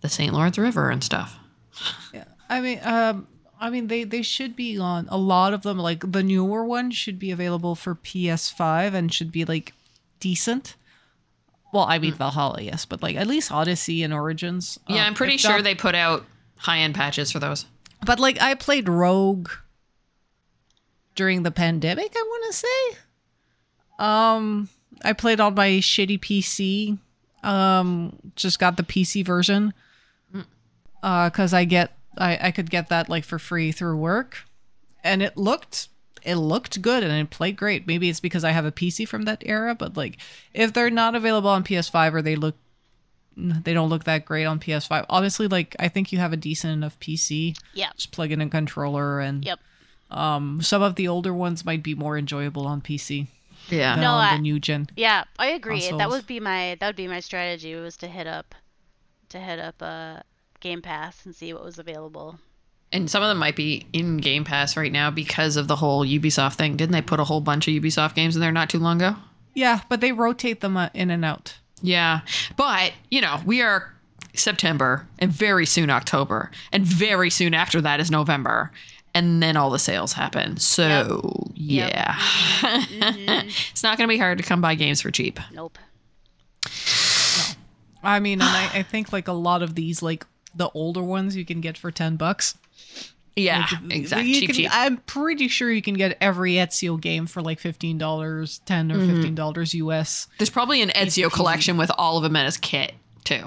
the 0.00 0.08
St. 0.08 0.32
Lawrence 0.34 0.58
River 0.58 0.90
and 0.90 1.04
stuff. 1.04 1.38
Yeah, 2.12 2.24
I 2.48 2.60
mean, 2.60 2.80
um, 2.82 3.28
I 3.60 3.70
mean, 3.70 3.86
they 3.86 4.02
they 4.02 4.22
should 4.22 4.56
be 4.56 4.76
on 4.76 5.06
a 5.08 5.16
lot 5.16 5.54
of 5.54 5.62
them. 5.62 5.78
Like 5.78 6.10
the 6.10 6.24
newer 6.24 6.64
one 6.64 6.90
should 6.90 7.20
be 7.20 7.30
available 7.30 7.76
for 7.76 7.94
PS5 7.94 8.92
and 8.92 9.14
should 9.14 9.30
be 9.30 9.44
like 9.44 9.72
decent. 10.18 10.74
Well, 11.72 11.84
I 11.88 12.00
mean 12.00 12.14
Valhalla, 12.14 12.60
yes, 12.60 12.86
but 12.86 13.02
like 13.04 13.14
at 13.14 13.28
least 13.28 13.52
Odyssey 13.52 14.02
and 14.02 14.12
Origins. 14.12 14.80
Yeah, 14.88 15.02
um, 15.02 15.06
I'm 15.06 15.14
pretty 15.14 15.36
sure 15.36 15.58
not- 15.58 15.62
they 15.64 15.76
put 15.76 15.94
out 15.94 16.26
high 16.56 16.78
end 16.78 16.96
patches 16.96 17.30
for 17.30 17.38
those. 17.38 17.66
But 18.04 18.18
like 18.18 18.40
I 18.40 18.54
played 18.54 18.88
Rogue 18.88 19.50
during 21.14 21.42
the 21.42 21.50
pandemic, 21.50 22.12
I 22.16 22.22
want 22.22 22.52
to 22.52 22.58
say. 22.58 22.98
Um 23.98 24.68
I 25.04 25.12
played 25.12 25.40
on 25.40 25.54
my 25.54 25.68
shitty 25.68 26.18
PC. 26.20 26.98
Um 27.46 28.18
just 28.36 28.58
got 28.58 28.76
the 28.76 28.82
PC 28.82 29.24
version. 29.24 29.74
Uh 31.02 31.30
cuz 31.30 31.52
I 31.54 31.64
get 31.64 31.96
I 32.18 32.38
I 32.48 32.50
could 32.50 32.70
get 32.70 32.88
that 32.88 33.08
like 33.08 33.24
for 33.24 33.38
free 33.38 33.72
through 33.72 33.96
work. 33.96 34.44
And 35.04 35.22
it 35.22 35.36
looked 35.36 35.88
it 36.22 36.36
looked 36.36 36.82
good 36.82 37.02
and 37.02 37.12
it 37.12 37.30
played 37.30 37.56
great. 37.56 37.86
Maybe 37.86 38.08
it's 38.08 38.20
because 38.20 38.44
I 38.44 38.50
have 38.50 38.66
a 38.66 38.72
PC 38.72 39.08
from 39.08 39.22
that 39.22 39.42
era, 39.46 39.74
but 39.74 39.96
like 39.96 40.18
if 40.52 40.72
they're 40.72 40.90
not 40.90 41.14
available 41.14 41.50
on 41.50 41.64
PS5 41.64 42.14
or 42.14 42.22
they 42.22 42.36
look 42.36 42.56
they 43.36 43.72
don't 43.74 43.88
look 43.88 44.04
that 44.04 44.24
great 44.24 44.44
on 44.44 44.58
PS5. 44.60 45.06
Obviously, 45.08 45.48
like 45.48 45.76
I 45.78 45.88
think 45.88 46.12
you 46.12 46.18
have 46.18 46.32
a 46.32 46.36
decent 46.36 46.72
enough 46.72 46.98
PC. 47.00 47.56
Yep. 47.74 47.94
Just 47.96 48.12
plug 48.12 48.32
in 48.32 48.40
a 48.40 48.48
controller, 48.48 49.20
and 49.20 49.44
Yep. 49.44 49.60
um, 50.10 50.60
some 50.62 50.82
of 50.82 50.96
the 50.96 51.08
older 51.08 51.32
ones 51.32 51.64
might 51.64 51.82
be 51.82 51.94
more 51.94 52.18
enjoyable 52.18 52.66
on 52.66 52.80
PC 52.80 53.28
Yeah. 53.68 53.92
than 53.94 54.02
No, 54.02 54.12
on 54.14 54.24
I- 54.24 54.36
the 54.36 54.42
new 54.42 54.58
gen. 54.58 54.88
Yeah, 54.96 55.24
I 55.38 55.48
agree. 55.48 55.88
That 55.90 56.10
would 56.10 56.26
be 56.26 56.40
my 56.40 56.76
that 56.80 56.86
would 56.86 56.96
be 56.96 57.06
my 57.08 57.20
strategy 57.20 57.74
was 57.74 57.96
to 57.98 58.08
hit 58.08 58.26
up 58.26 58.54
to 59.30 59.38
hit 59.38 59.58
up 59.58 59.80
uh 59.80 60.20
Game 60.60 60.82
Pass 60.82 61.24
and 61.24 61.34
see 61.34 61.52
what 61.54 61.64
was 61.64 61.78
available. 61.78 62.38
And 62.92 63.08
some 63.08 63.22
of 63.22 63.28
them 63.28 63.38
might 63.38 63.54
be 63.56 63.86
in 63.92 64.16
Game 64.16 64.42
Pass 64.44 64.76
right 64.76 64.90
now 64.90 65.10
because 65.12 65.56
of 65.56 65.68
the 65.68 65.76
whole 65.76 66.04
Ubisoft 66.04 66.54
thing. 66.56 66.76
Didn't 66.76 66.90
they 66.92 67.00
put 67.00 67.20
a 67.20 67.24
whole 67.24 67.40
bunch 67.40 67.68
of 67.68 67.72
Ubisoft 67.74 68.14
games 68.16 68.34
in 68.34 68.40
there 68.40 68.50
not 68.50 68.68
too 68.68 68.80
long 68.80 69.00
ago? 69.00 69.16
Yeah, 69.54 69.82
but 69.88 70.00
they 70.00 70.10
rotate 70.12 70.60
them 70.60 70.76
uh, 70.76 70.88
in 70.92 71.10
and 71.10 71.24
out. 71.24 71.58
Yeah. 71.82 72.20
But, 72.56 72.92
you 73.10 73.20
know, 73.20 73.40
we 73.46 73.62
are 73.62 73.92
September 74.34 75.06
and 75.18 75.30
very 75.32 75.66
soon 75.66 75.90
October. 75.90 76.50
And 76.72 76.84
very 76.84 77.30
soon 77.30 77.54
after 77.54 77.80
that 77.80 78.00
is 78.00 78.10
November. 78.10 78.70
And 79.14 79.42
then 79.42 79.56
all 79.56 79.70
the 79.70 79.78
sales 79.78 80.12
happen. 80.12 80.56
So, 80.58 81.50
Yep. 81.54 81.90
yeah. 81.90 82.14
Mm-hmm. 82.60 83.48
it's 83.72 83.82
not 83.82 83.96
going 83.98 84.06
to 84.08 84.12
be 84.12 84.18
hard 84.18 84.38
to 84.38 84.44
come 84.44 84.60
by 84.60 84.74
games 84.74 85.00
for 85.00 85.10
cheap. 85.10 85.40
Nope. 85.52 85.78
I 88.02 88.20
mean, 88.20 88.40
and 88.40 88.48
I, 88.50 88.70
I 88.78 88.82
think 88.82 89.12
like 89.12 89.28
a 89.28 89.32
lot 89.32 89.62
of 89.62 89.74
these, 89.74 90.02
like 90.02 90.26
the 90.54 90.70
older 90.74 91.02
ones, 91.02 91.36
you 91.36 91.44
can 91.44 91.60
get 91.60 91.76
for 91.76 91.90
ten 91.90 92.16
bucks. 92.16 92.56
Yeah, 93.36 93.66
Like, 93.84 93.92
exactly. 93.96 94.32
Cheap, 94.34 94.46
can- 94.48 94.54
cheap. 94.56 94.68
I'm 94.72 94.96
pretty 94.98 95.48
sure 95.48 95.70
you 95.70 95.80
can 95.82 95.94
get 95.94 96.18
every 96.20 96.54
Ezio 96.54 97.00
game 97.00 97.26
for 97.26 97.40
like 97.40 97.58
fifteen 97.60 97.96
dollars, 97.96 98.60
ten 98.66 98.90
or 98.92 98.96
Mm-hmm. 98.96 99.14
fifteen 99.14 99.34
dollars 99.34 99.72
US. 99.74 100.26
There's 100.38 100.50
probably 100.50 100.82
an 100.82 100.90
Ezio 100.90 101.30
collection 101.32 101.76
with 101.76 101.90
all 101.96 102.16
of 102.16 102.22
them 102.22 102.36
in 102.36 102.44
his 102.44 102.56
kit, 102.56 102.92
too, 103.24 103.44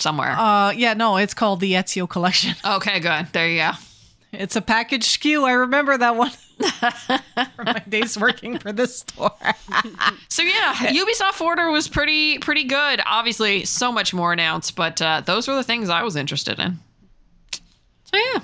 somewhere. 0.00 0.30
Uh, 0.38 0.70
yeah, 0.70 0.94
no, 0.94 1.16
it's 1.16 1.34
called 1.34 1.60
the 1.60 1.72
Ezio 1.72 2.08
Collection. 2.08 2.54
okay, 2.64 3.00
good. 3.00 3.26
There 3.32 3.48
you 3.48 3.58
go. 3.58 3.70
It's 4.32 4.56
a 4.56 4.60
package 4.62 5.04
SKU. 5.06 5.44
I 5.44 5.52
remember 5.52 5.96
that 5.98 6.14
one 6.16 6.30
from 6.58 7.64
my 7.64 7.82
days 7.88 8.18
working 8.18 8.58
for 8.58 8.72
this 8.72 8.98
store. 9.00 9.32
So 10.28 10.42
yeah, 10.42 10.74
Ubisoft 10.74 11.32
Forward 11.32 11.70
was 11.70 11.88
pretty 11.88 12.38
pretty 12.38 12.64
good. 12.64 13.00
Obviously, 13.06 13.64
so 13.64 13.90
much 13.90 14.12
more 14.14 14.32
announced, 14.32 14.76
but 14.76 15.00
uh, 15.00 15.22
those 15.24 15.48
were 15.48 15.54
the 15.54 15.62
things 15.62 15.88
I 15.88 16.02
was 16.02 16.14
interested 16.16 16.58
in. 16.58 16.78
So 17.52 18.16
yeah, 18.16 18.40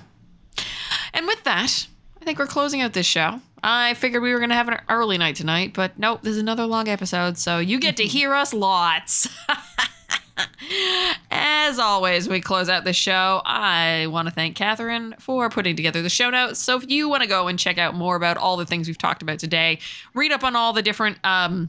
and 1.15 1.27
with 1.27 1.45
that, 1.45 1.87
I 2.21 2.25
think 2.25 2.39
we're 2.39 2.47
closing 2.47 2.81
out 2.81 2.93
this 2.93 3.07
show. 3.07 3.41
I 3.63 3.95
figured 3.95 4.23
we 4.23 4.33
were 4.33 4.41
gonna 4.41 4.55
have 4.55 4.69
an 4.69 4.81
early 4.89 5.19
night 5.19 5.37
tonight, 5.37 5.73
but 5.75 5.99
nope, 5.99 6.21
there's 6.23 6.37
another 6.37 6.67
long 6.67 6.89
episode, 6.89 7.39
so 7.39 7.59
you 7.59 7.79
get 7.79 7.97
to 7.99 8.05
hear 8.07 8.35
us 8.35 8.53
lots. 8.53 9.29
As 11.31 11.79
always, 11.79 12.29
we 12.29 12.41
close 12.41 12.69
out 12.69 12.85
the 12.85 12.93
show. 12.93 13.43
I 13.45 14.07
want 14.09 14.29
to 14.29 14.35
thank 14.35 14.57
Catherine 14.57 15.15
for 15.19 15.49
putting 15.51 15.77
together 15.77 16.03
the 16.03 16.09
show 16.09 16.31
notes. 16.31 16.59
So 16.61 16.77
if 16.77 16.89
you 16.91 17.09
want 17.09 17.23
to 17.23 17.29
go 17.29 17.49
and 17.49 17.59
check 17.59 17.79
out 17.79 17.95
more 17.95 18.17
about 18.17 18.37
all 18.37 18.57
the 18.57 18.67
things 18.67 18.89
we've 18.89 18.99
talked 18.99 19.23
about 19.23 19.39
today, 19.39 19.79
read 20.15 20.33
up 20.33 20.45
on 20.45 20.57
all 20.57 20.73
the 20.73 20.83
different 20.83 21.19
um, 21.25 21.69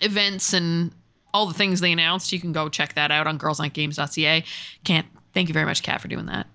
events 0.00 0.52
and 0.52 0.92
all 1.34 1.46
the 1.46 1.54
things 1.54 1.80
they 1.80 1.92
announced, 1.92 2.32
you 2.32 2.40
can 2.40 2.52
go 2.52 2.68
check 2.68 2.94
that 2.94 3.10
out 3.10 3.26
on 3.26 3.38
girlsongames.ca. 3.38 4.44
Can't 4.84 5.06
thank 5.34 5.48
you 5.48 5.54
very 5.54 5.66
much, 5.66 5.82
Kat, 5.82 6.00
for 6.00 6.08
doing 6.08 6.26
that. 6.26 6.46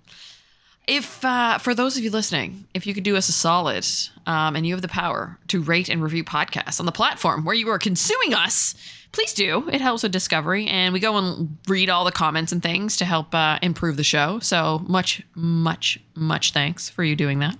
If 0.88 1.26
uh, 1.26 1.58
for 1.58 1.76
those 1.76 1.98
of 1.98 2.04
you 2.06 2.10
listening, 2.10 2.66
if 2.74 2.88
you 2.88 2.94
could 2.94 3.04
do 3.04 3.18
us 3.18 3.28
a 3.28 3.34
solid, 3.34 3.86
um, 4.26 4.56
and 4.56 4.66
you 4.66 4.74
have 4.74 4.82
the 4.82 4.88
power 4.88 5.38
to 5.50 5.62
rate 5.62 5.90
and 5.90 6.02
review 6.02 6.24
podcasts 6.24 6.80
on 6.80 6.86
the 6.86 6.94
platform 6.94 7.44
where 7.44 7.56
you 7.56 7.68
are 7.70 7.78
consuming 7.78 8.34
us, 8.34 8.74
please 9.12 9.34
do. 9.34 9.68
It 9.70 9.82
helps 9.82 10.04
with 10.04 10.14
discovery, 10.14 10.66
and 10.68 10.94
we 10.94 11.02
go 11.02 11.18
and 11.18 11.58
read 11.68 11.90
all 11.90 12.06
the 12.06 12.12
comments 12.14 12.54
and 12.54 12.64
things 12.64 12.96
to 12.98 13.06
help 13.06 13.36
uh, 13.36 13.60
improve 13.62 13.98
the 13.98 14.04
show. 14.06 14.40
So 14.40 14.80
much, 14.88 15.22
much, 15.36 16.00
much 16.16 16.54
thanks 16.54 16.90
for 16.90 17.04
you 17.04 17.18
doing 17.18 17.40
that. 17.40 17.58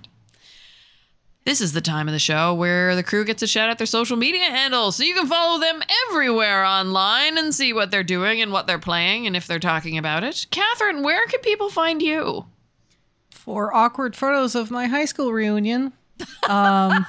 This 1.44 1.60
is 1.60 1.72
the 1.72 1.80
time 1.80 2.08
of 2.08 2.12
the 2.12 2.18
show 2.18 2.54
where 2.54 2.94
the 2.94 3.02
crew 3.02 3.24
gets 3.24 3.40
to 3.40 3.46
shout 3.46 3.68
out 3.68 3.78
their 3.78 3.86
social 3.86 4.16
media 4.16 4.44
handles 4.44 4.96
so 4.96 5.04
you 5.04 5.14
can 5.14 5.26
follow 5.26 5.58
them 5.58 5.82
everywhere 6.08 6.64
online 6.64 7.38
and 7.38 7.54
see 7.54 7.72
what 7.72 7.90
they're 7.90 8.02
doing 8.02 8.40
and 8.42 8.52
what 8.52 8.66
they're 8.66 8.78
playing 8.78 9.26
and 9.26 9.34
if 9.34 9.46
they're 9.46 9.58
talking 9.58 9.96
about 9.96 10.24
it. 10.24 10.46
Catherine, 10.50 11.02
where 11.02 11.26
can 11.26 11.40
people 11.40 11.70
find 11.70 12.02
you? 12.02 12.44
For 13.48 13.74
awkward 13.74 14.14
photos 14.14 14.54
of 14.54 14.70
my 14.70 14.88
high 14.88 15.06
school 15.06 15.32
reunion, 15.32 15.94
um, 16.46 17.06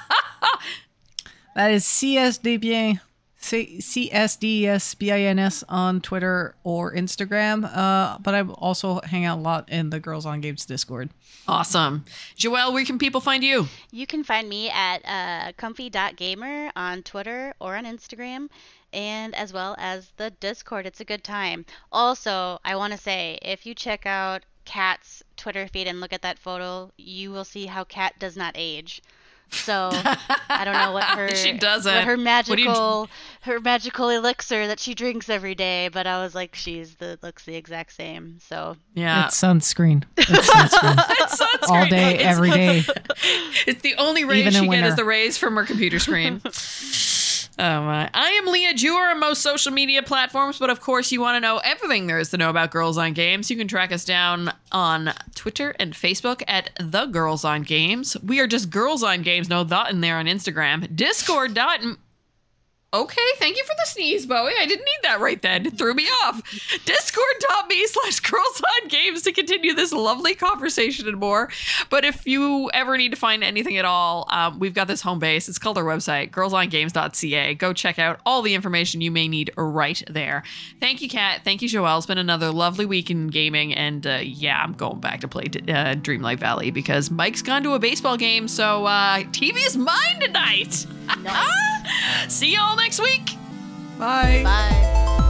that 1.54 1.70
is 1.70 1.84
CSDBien, 1.84 2.98
C- 3.36 3.76
CSDSBINS 3.78 5.64
on 5.68 6.00
Twitter 6.00 6.54
or 6.64 6.94
Instagram. 6.94 7.70
Uh, 7.70 8.16
but 8.20 8.34
I 8.34 8.40
also 8.40 9.02
hang 9.04 9.26
out 9.26 9.36
a 9.36 9.40
lot 9.42 9.68
in 9.68 9.90
the 9.90 10.00
Girls 10.00 10.24
on 10.24 10.40
Games 10.40 10.64
Discord. 10.64 11.10
Awesome. 11.46 12.06
Joelle, 12.38 12.72
where 12.72 12.86
can 12.86 12.98
people 12.98 13.20
find 13.20 13.44
you? 13.44 13.68
You 13.90 14.06
can 14.06 14.24
find 14.24 14.48
me 14.48 14.70
at 14.70 15.02
uh, 15.04 15.52
comfy.gamer 15.58 16.70
on 16.74 17.02
Twitter 17.02 17.52
or 17.60 17.76
on 17.76 17.84
Instagram, 17.84 18.48
and 18.94 19.34
as 19.34 19.52
well 19.52 19.76
as 19.78 20.12
the 20.16 20.30
Discord. 20.30 20.86
It's 20.86 21.00
a 21.00 21.04
good 21.04 21.22
time. 21.22 21.66
Also, 21.92 22.60
I 22.64 22.76
want 22.76 22.94
to 22.94 22.98
say 22.98 23.38
if 23.42 23.66
you 23.66 23.74
check 23.74 24.06
out 24.06 24.46
Kat's 24.64 25.22
Twitter 25.40 25.66
feed 25.66 25.86
and 25.88 26.00
look 26.00 26.12
at 26.12 26.22
that 26.22 26.38
photo, 26.38 26.92
you 26.96 27.32
will 27.32 27.44
see 27.44 27.66
how 27.66 27.82
Kat 27.84 28.14
does 28.18 28.36
not 28.36 28.52
age. 28.56 29.02
So 29.52 29.90
I 30.48 30.62
don't 30.64 30.74
know 30.74 30.92
what 30.92 31.02
her 31.02 31.34
She 31.34 31.50
doesn't. 31.54 31.92
what 31.92 32.04
her 32.04 32.12
What 32.16 32.22
magical 32.22 33.08
her 33.40 33.58
magical 33.58 34.08
elixir 34.08 34.68
that 34.68 34.78
she 34.78 34.94
drinks 34.94 35.28
every 35.28 35.56
day, 35.56 35.88
but 35.88 36.06
I 36.06 36.22
was 36.22 36.36
like 36.36 36.54
she's 36.54 36.94
the 36.94 37.18
looks 37.20 37.44
the 37.46 37.56
exact 37.56 37.92
same. 37.94 38.38
So 38.40 38.76
Yeah. 38.94 39.26
It's 39.26 39.36
sunscreen. 39.42 40.04
It's 40.16 40.28
sunscreen. 40.50 41.04
It's 41.18 41.42
sunscreen. 41.42 41.68
All 41.68 41.86
day, 41.86 42.14
It's- 42.14 42.26
every 42.32 42.50
day. 42.50 42.82
It's 43.66 43.82
the 43.82 43.94
only 43.96 44.24
rays 44.24 44.40
Even 44.40 44.52
she 44.52 44.64
in 44.66 44.70
get 44.70 44.84
is 44.84 44.94
the 44.96 45.04
rays 45.04 45.36
from 45.36 45.56
her 45.56 45.64
computer 45.64 45.98
screen. 45.98 46.40
Oh 47.58 47.82
my. 47.82 48.08
I 48.14 48.30
am 48.30 48.46
Leah 48.46 48.74
Jewer 48.74 49.10
on 49.10 49.20
most 49.20 49.42
social 49.42 49.72
media 49.72 50.02
platforms, 50.02 50.58
but 50.58 50.70
of 50.70 50.80
course, 50.80 51.12
you 51.12 51.20
want 51.20 51.36
to 51.36 51.40
know 51.40 51.58
everything 51.58 52.06
there 52.06 52.18
is 52.18 52.30
to 52.30 52.38
know 52.38 52.48
about 52.48 52.70
Girls 52.70 52.96
on 52.96 53.12
Games. 53.12 53.50
You 53.50 53.56
can 53.56 53.68
track 53.68 53.92
us 53.92 54.04
down 54.04 54.52
on 54.72 55.12
Twitter 55.34 55.74
and 55.78 55.92
Facebook 55.92 56.42
at 56.48 56.70
The 56.80 57.06
Girls 57.06 57.44
on 57.44 57.62
Games. 57.62 58.16
We 58.22 58.40
are 58.40 58.46
just 58.46 58.70
Girls 58.70 59.02
on 59.02 59.22
Games, 59.22 59.48
no 59.50 59.64
dot 59.64 59.90
in 59.90 60.00
there 60.00 60.16
on 60.16 60.26
Instagram. 60.26 60.96
Discord 60.96 61.52
dot. 61.52 61.80
Okay, 62.92 63.20
thank 63.36 63.56
you 63.56 63.62
for 63.62 63.74
the 63.78 63.86
sneeze, 63.86 64.26
Bowie. 64.26 64.52
I 64.58 64.66
didn't 64.66 64.84
need 64.84 64.98
that 65.04 65.20
right 65.20 65.40
then. 65.40 65.64
It 65.64 65.78
threw 65.78 65.94
me 65.94 66.06
off. 66.24 66.42
Discord.me 66.84 67.86
slash 67.86 68.18
girls 68.18 68.62
on 68.82 68.88
games 68.88 69.22
to 69.22 69.32
continue 69.32 69.74
this 69.74 69.92
lovely 69.92 70.34
conversation 70.34 71.06
and 71.06 71.18
more. 71.18 71.50
But 71.88 72.04
if 72.04 72.26
you 72.26 72.68
ever 72.74 72.96
need 72.96 73.12
to 73.12 73.16
find 73.16 73.44
anything 73.44 73.76
at 73.76 73.84
all, 73.84 74.26
um, 74.30 74.58
we've 74.58 74.74
got 74.74 74.88
this 74.88 75.02
home 75.02 75.20
base. 75.20 75.48
It's 75.48 75.58
called 75.58 75.78
our 75.78 75.84
website, 75.84 76.32
girlsongames.ca. 76.32 77.54
Go 77.54 77.72
check 77.72 78.00
out 78.00 78.18
all 78.26 78.42
the 78.42 78.54
information 78.54 79.00
you 79.00 79.12
may 79.12 79.28
need 79.28 79.52
right 79.56 80.02
there. 80.10 80.42
Thank 80.80 81.00
you, 81.00 81.08
Kat. 81.08 81.42
Thank 81.44 81.62
you, 81.62 81.68
Joelle. 81.68 81.98
It's 81.98 82.06
been 82.06 82.18
another 82.18 82.50
lovely 82.50 82.86
week 82.86 83.08
in 83.08 83.28
gaming. 83.28 83.72
And 83.72 84.04
uh, 84.04 84.18
yeah, 84.20 84.60
I'm 84.60 84.72
going 84.72 84.98
back 84.98 85.20
to 85.20 85.28
play 85.28 85.44
uh, 85.44 85.94
Dreamlight 85.94 86.40
Valley 86.40 86.72
because 86.72 87.08
Mike's 87.08 87.42
gone 87.42 87.62
to 87.62 87.74
a 87.74 87.78
baseball 87.78 88.16
game. 88.16 88.48
So 88.48 88.86
uh, 88.86 89.18
TV 89.18 89.64
is 89.64 89.76
mine 89.76 90.18
tonight. 90.18 90.86
See 92.28 92.54
y'all 92.54 92.76
next 92.76 93.00
week. 93.00 93.36
Bye. 93.98 94.42
bye. 94.44 95.26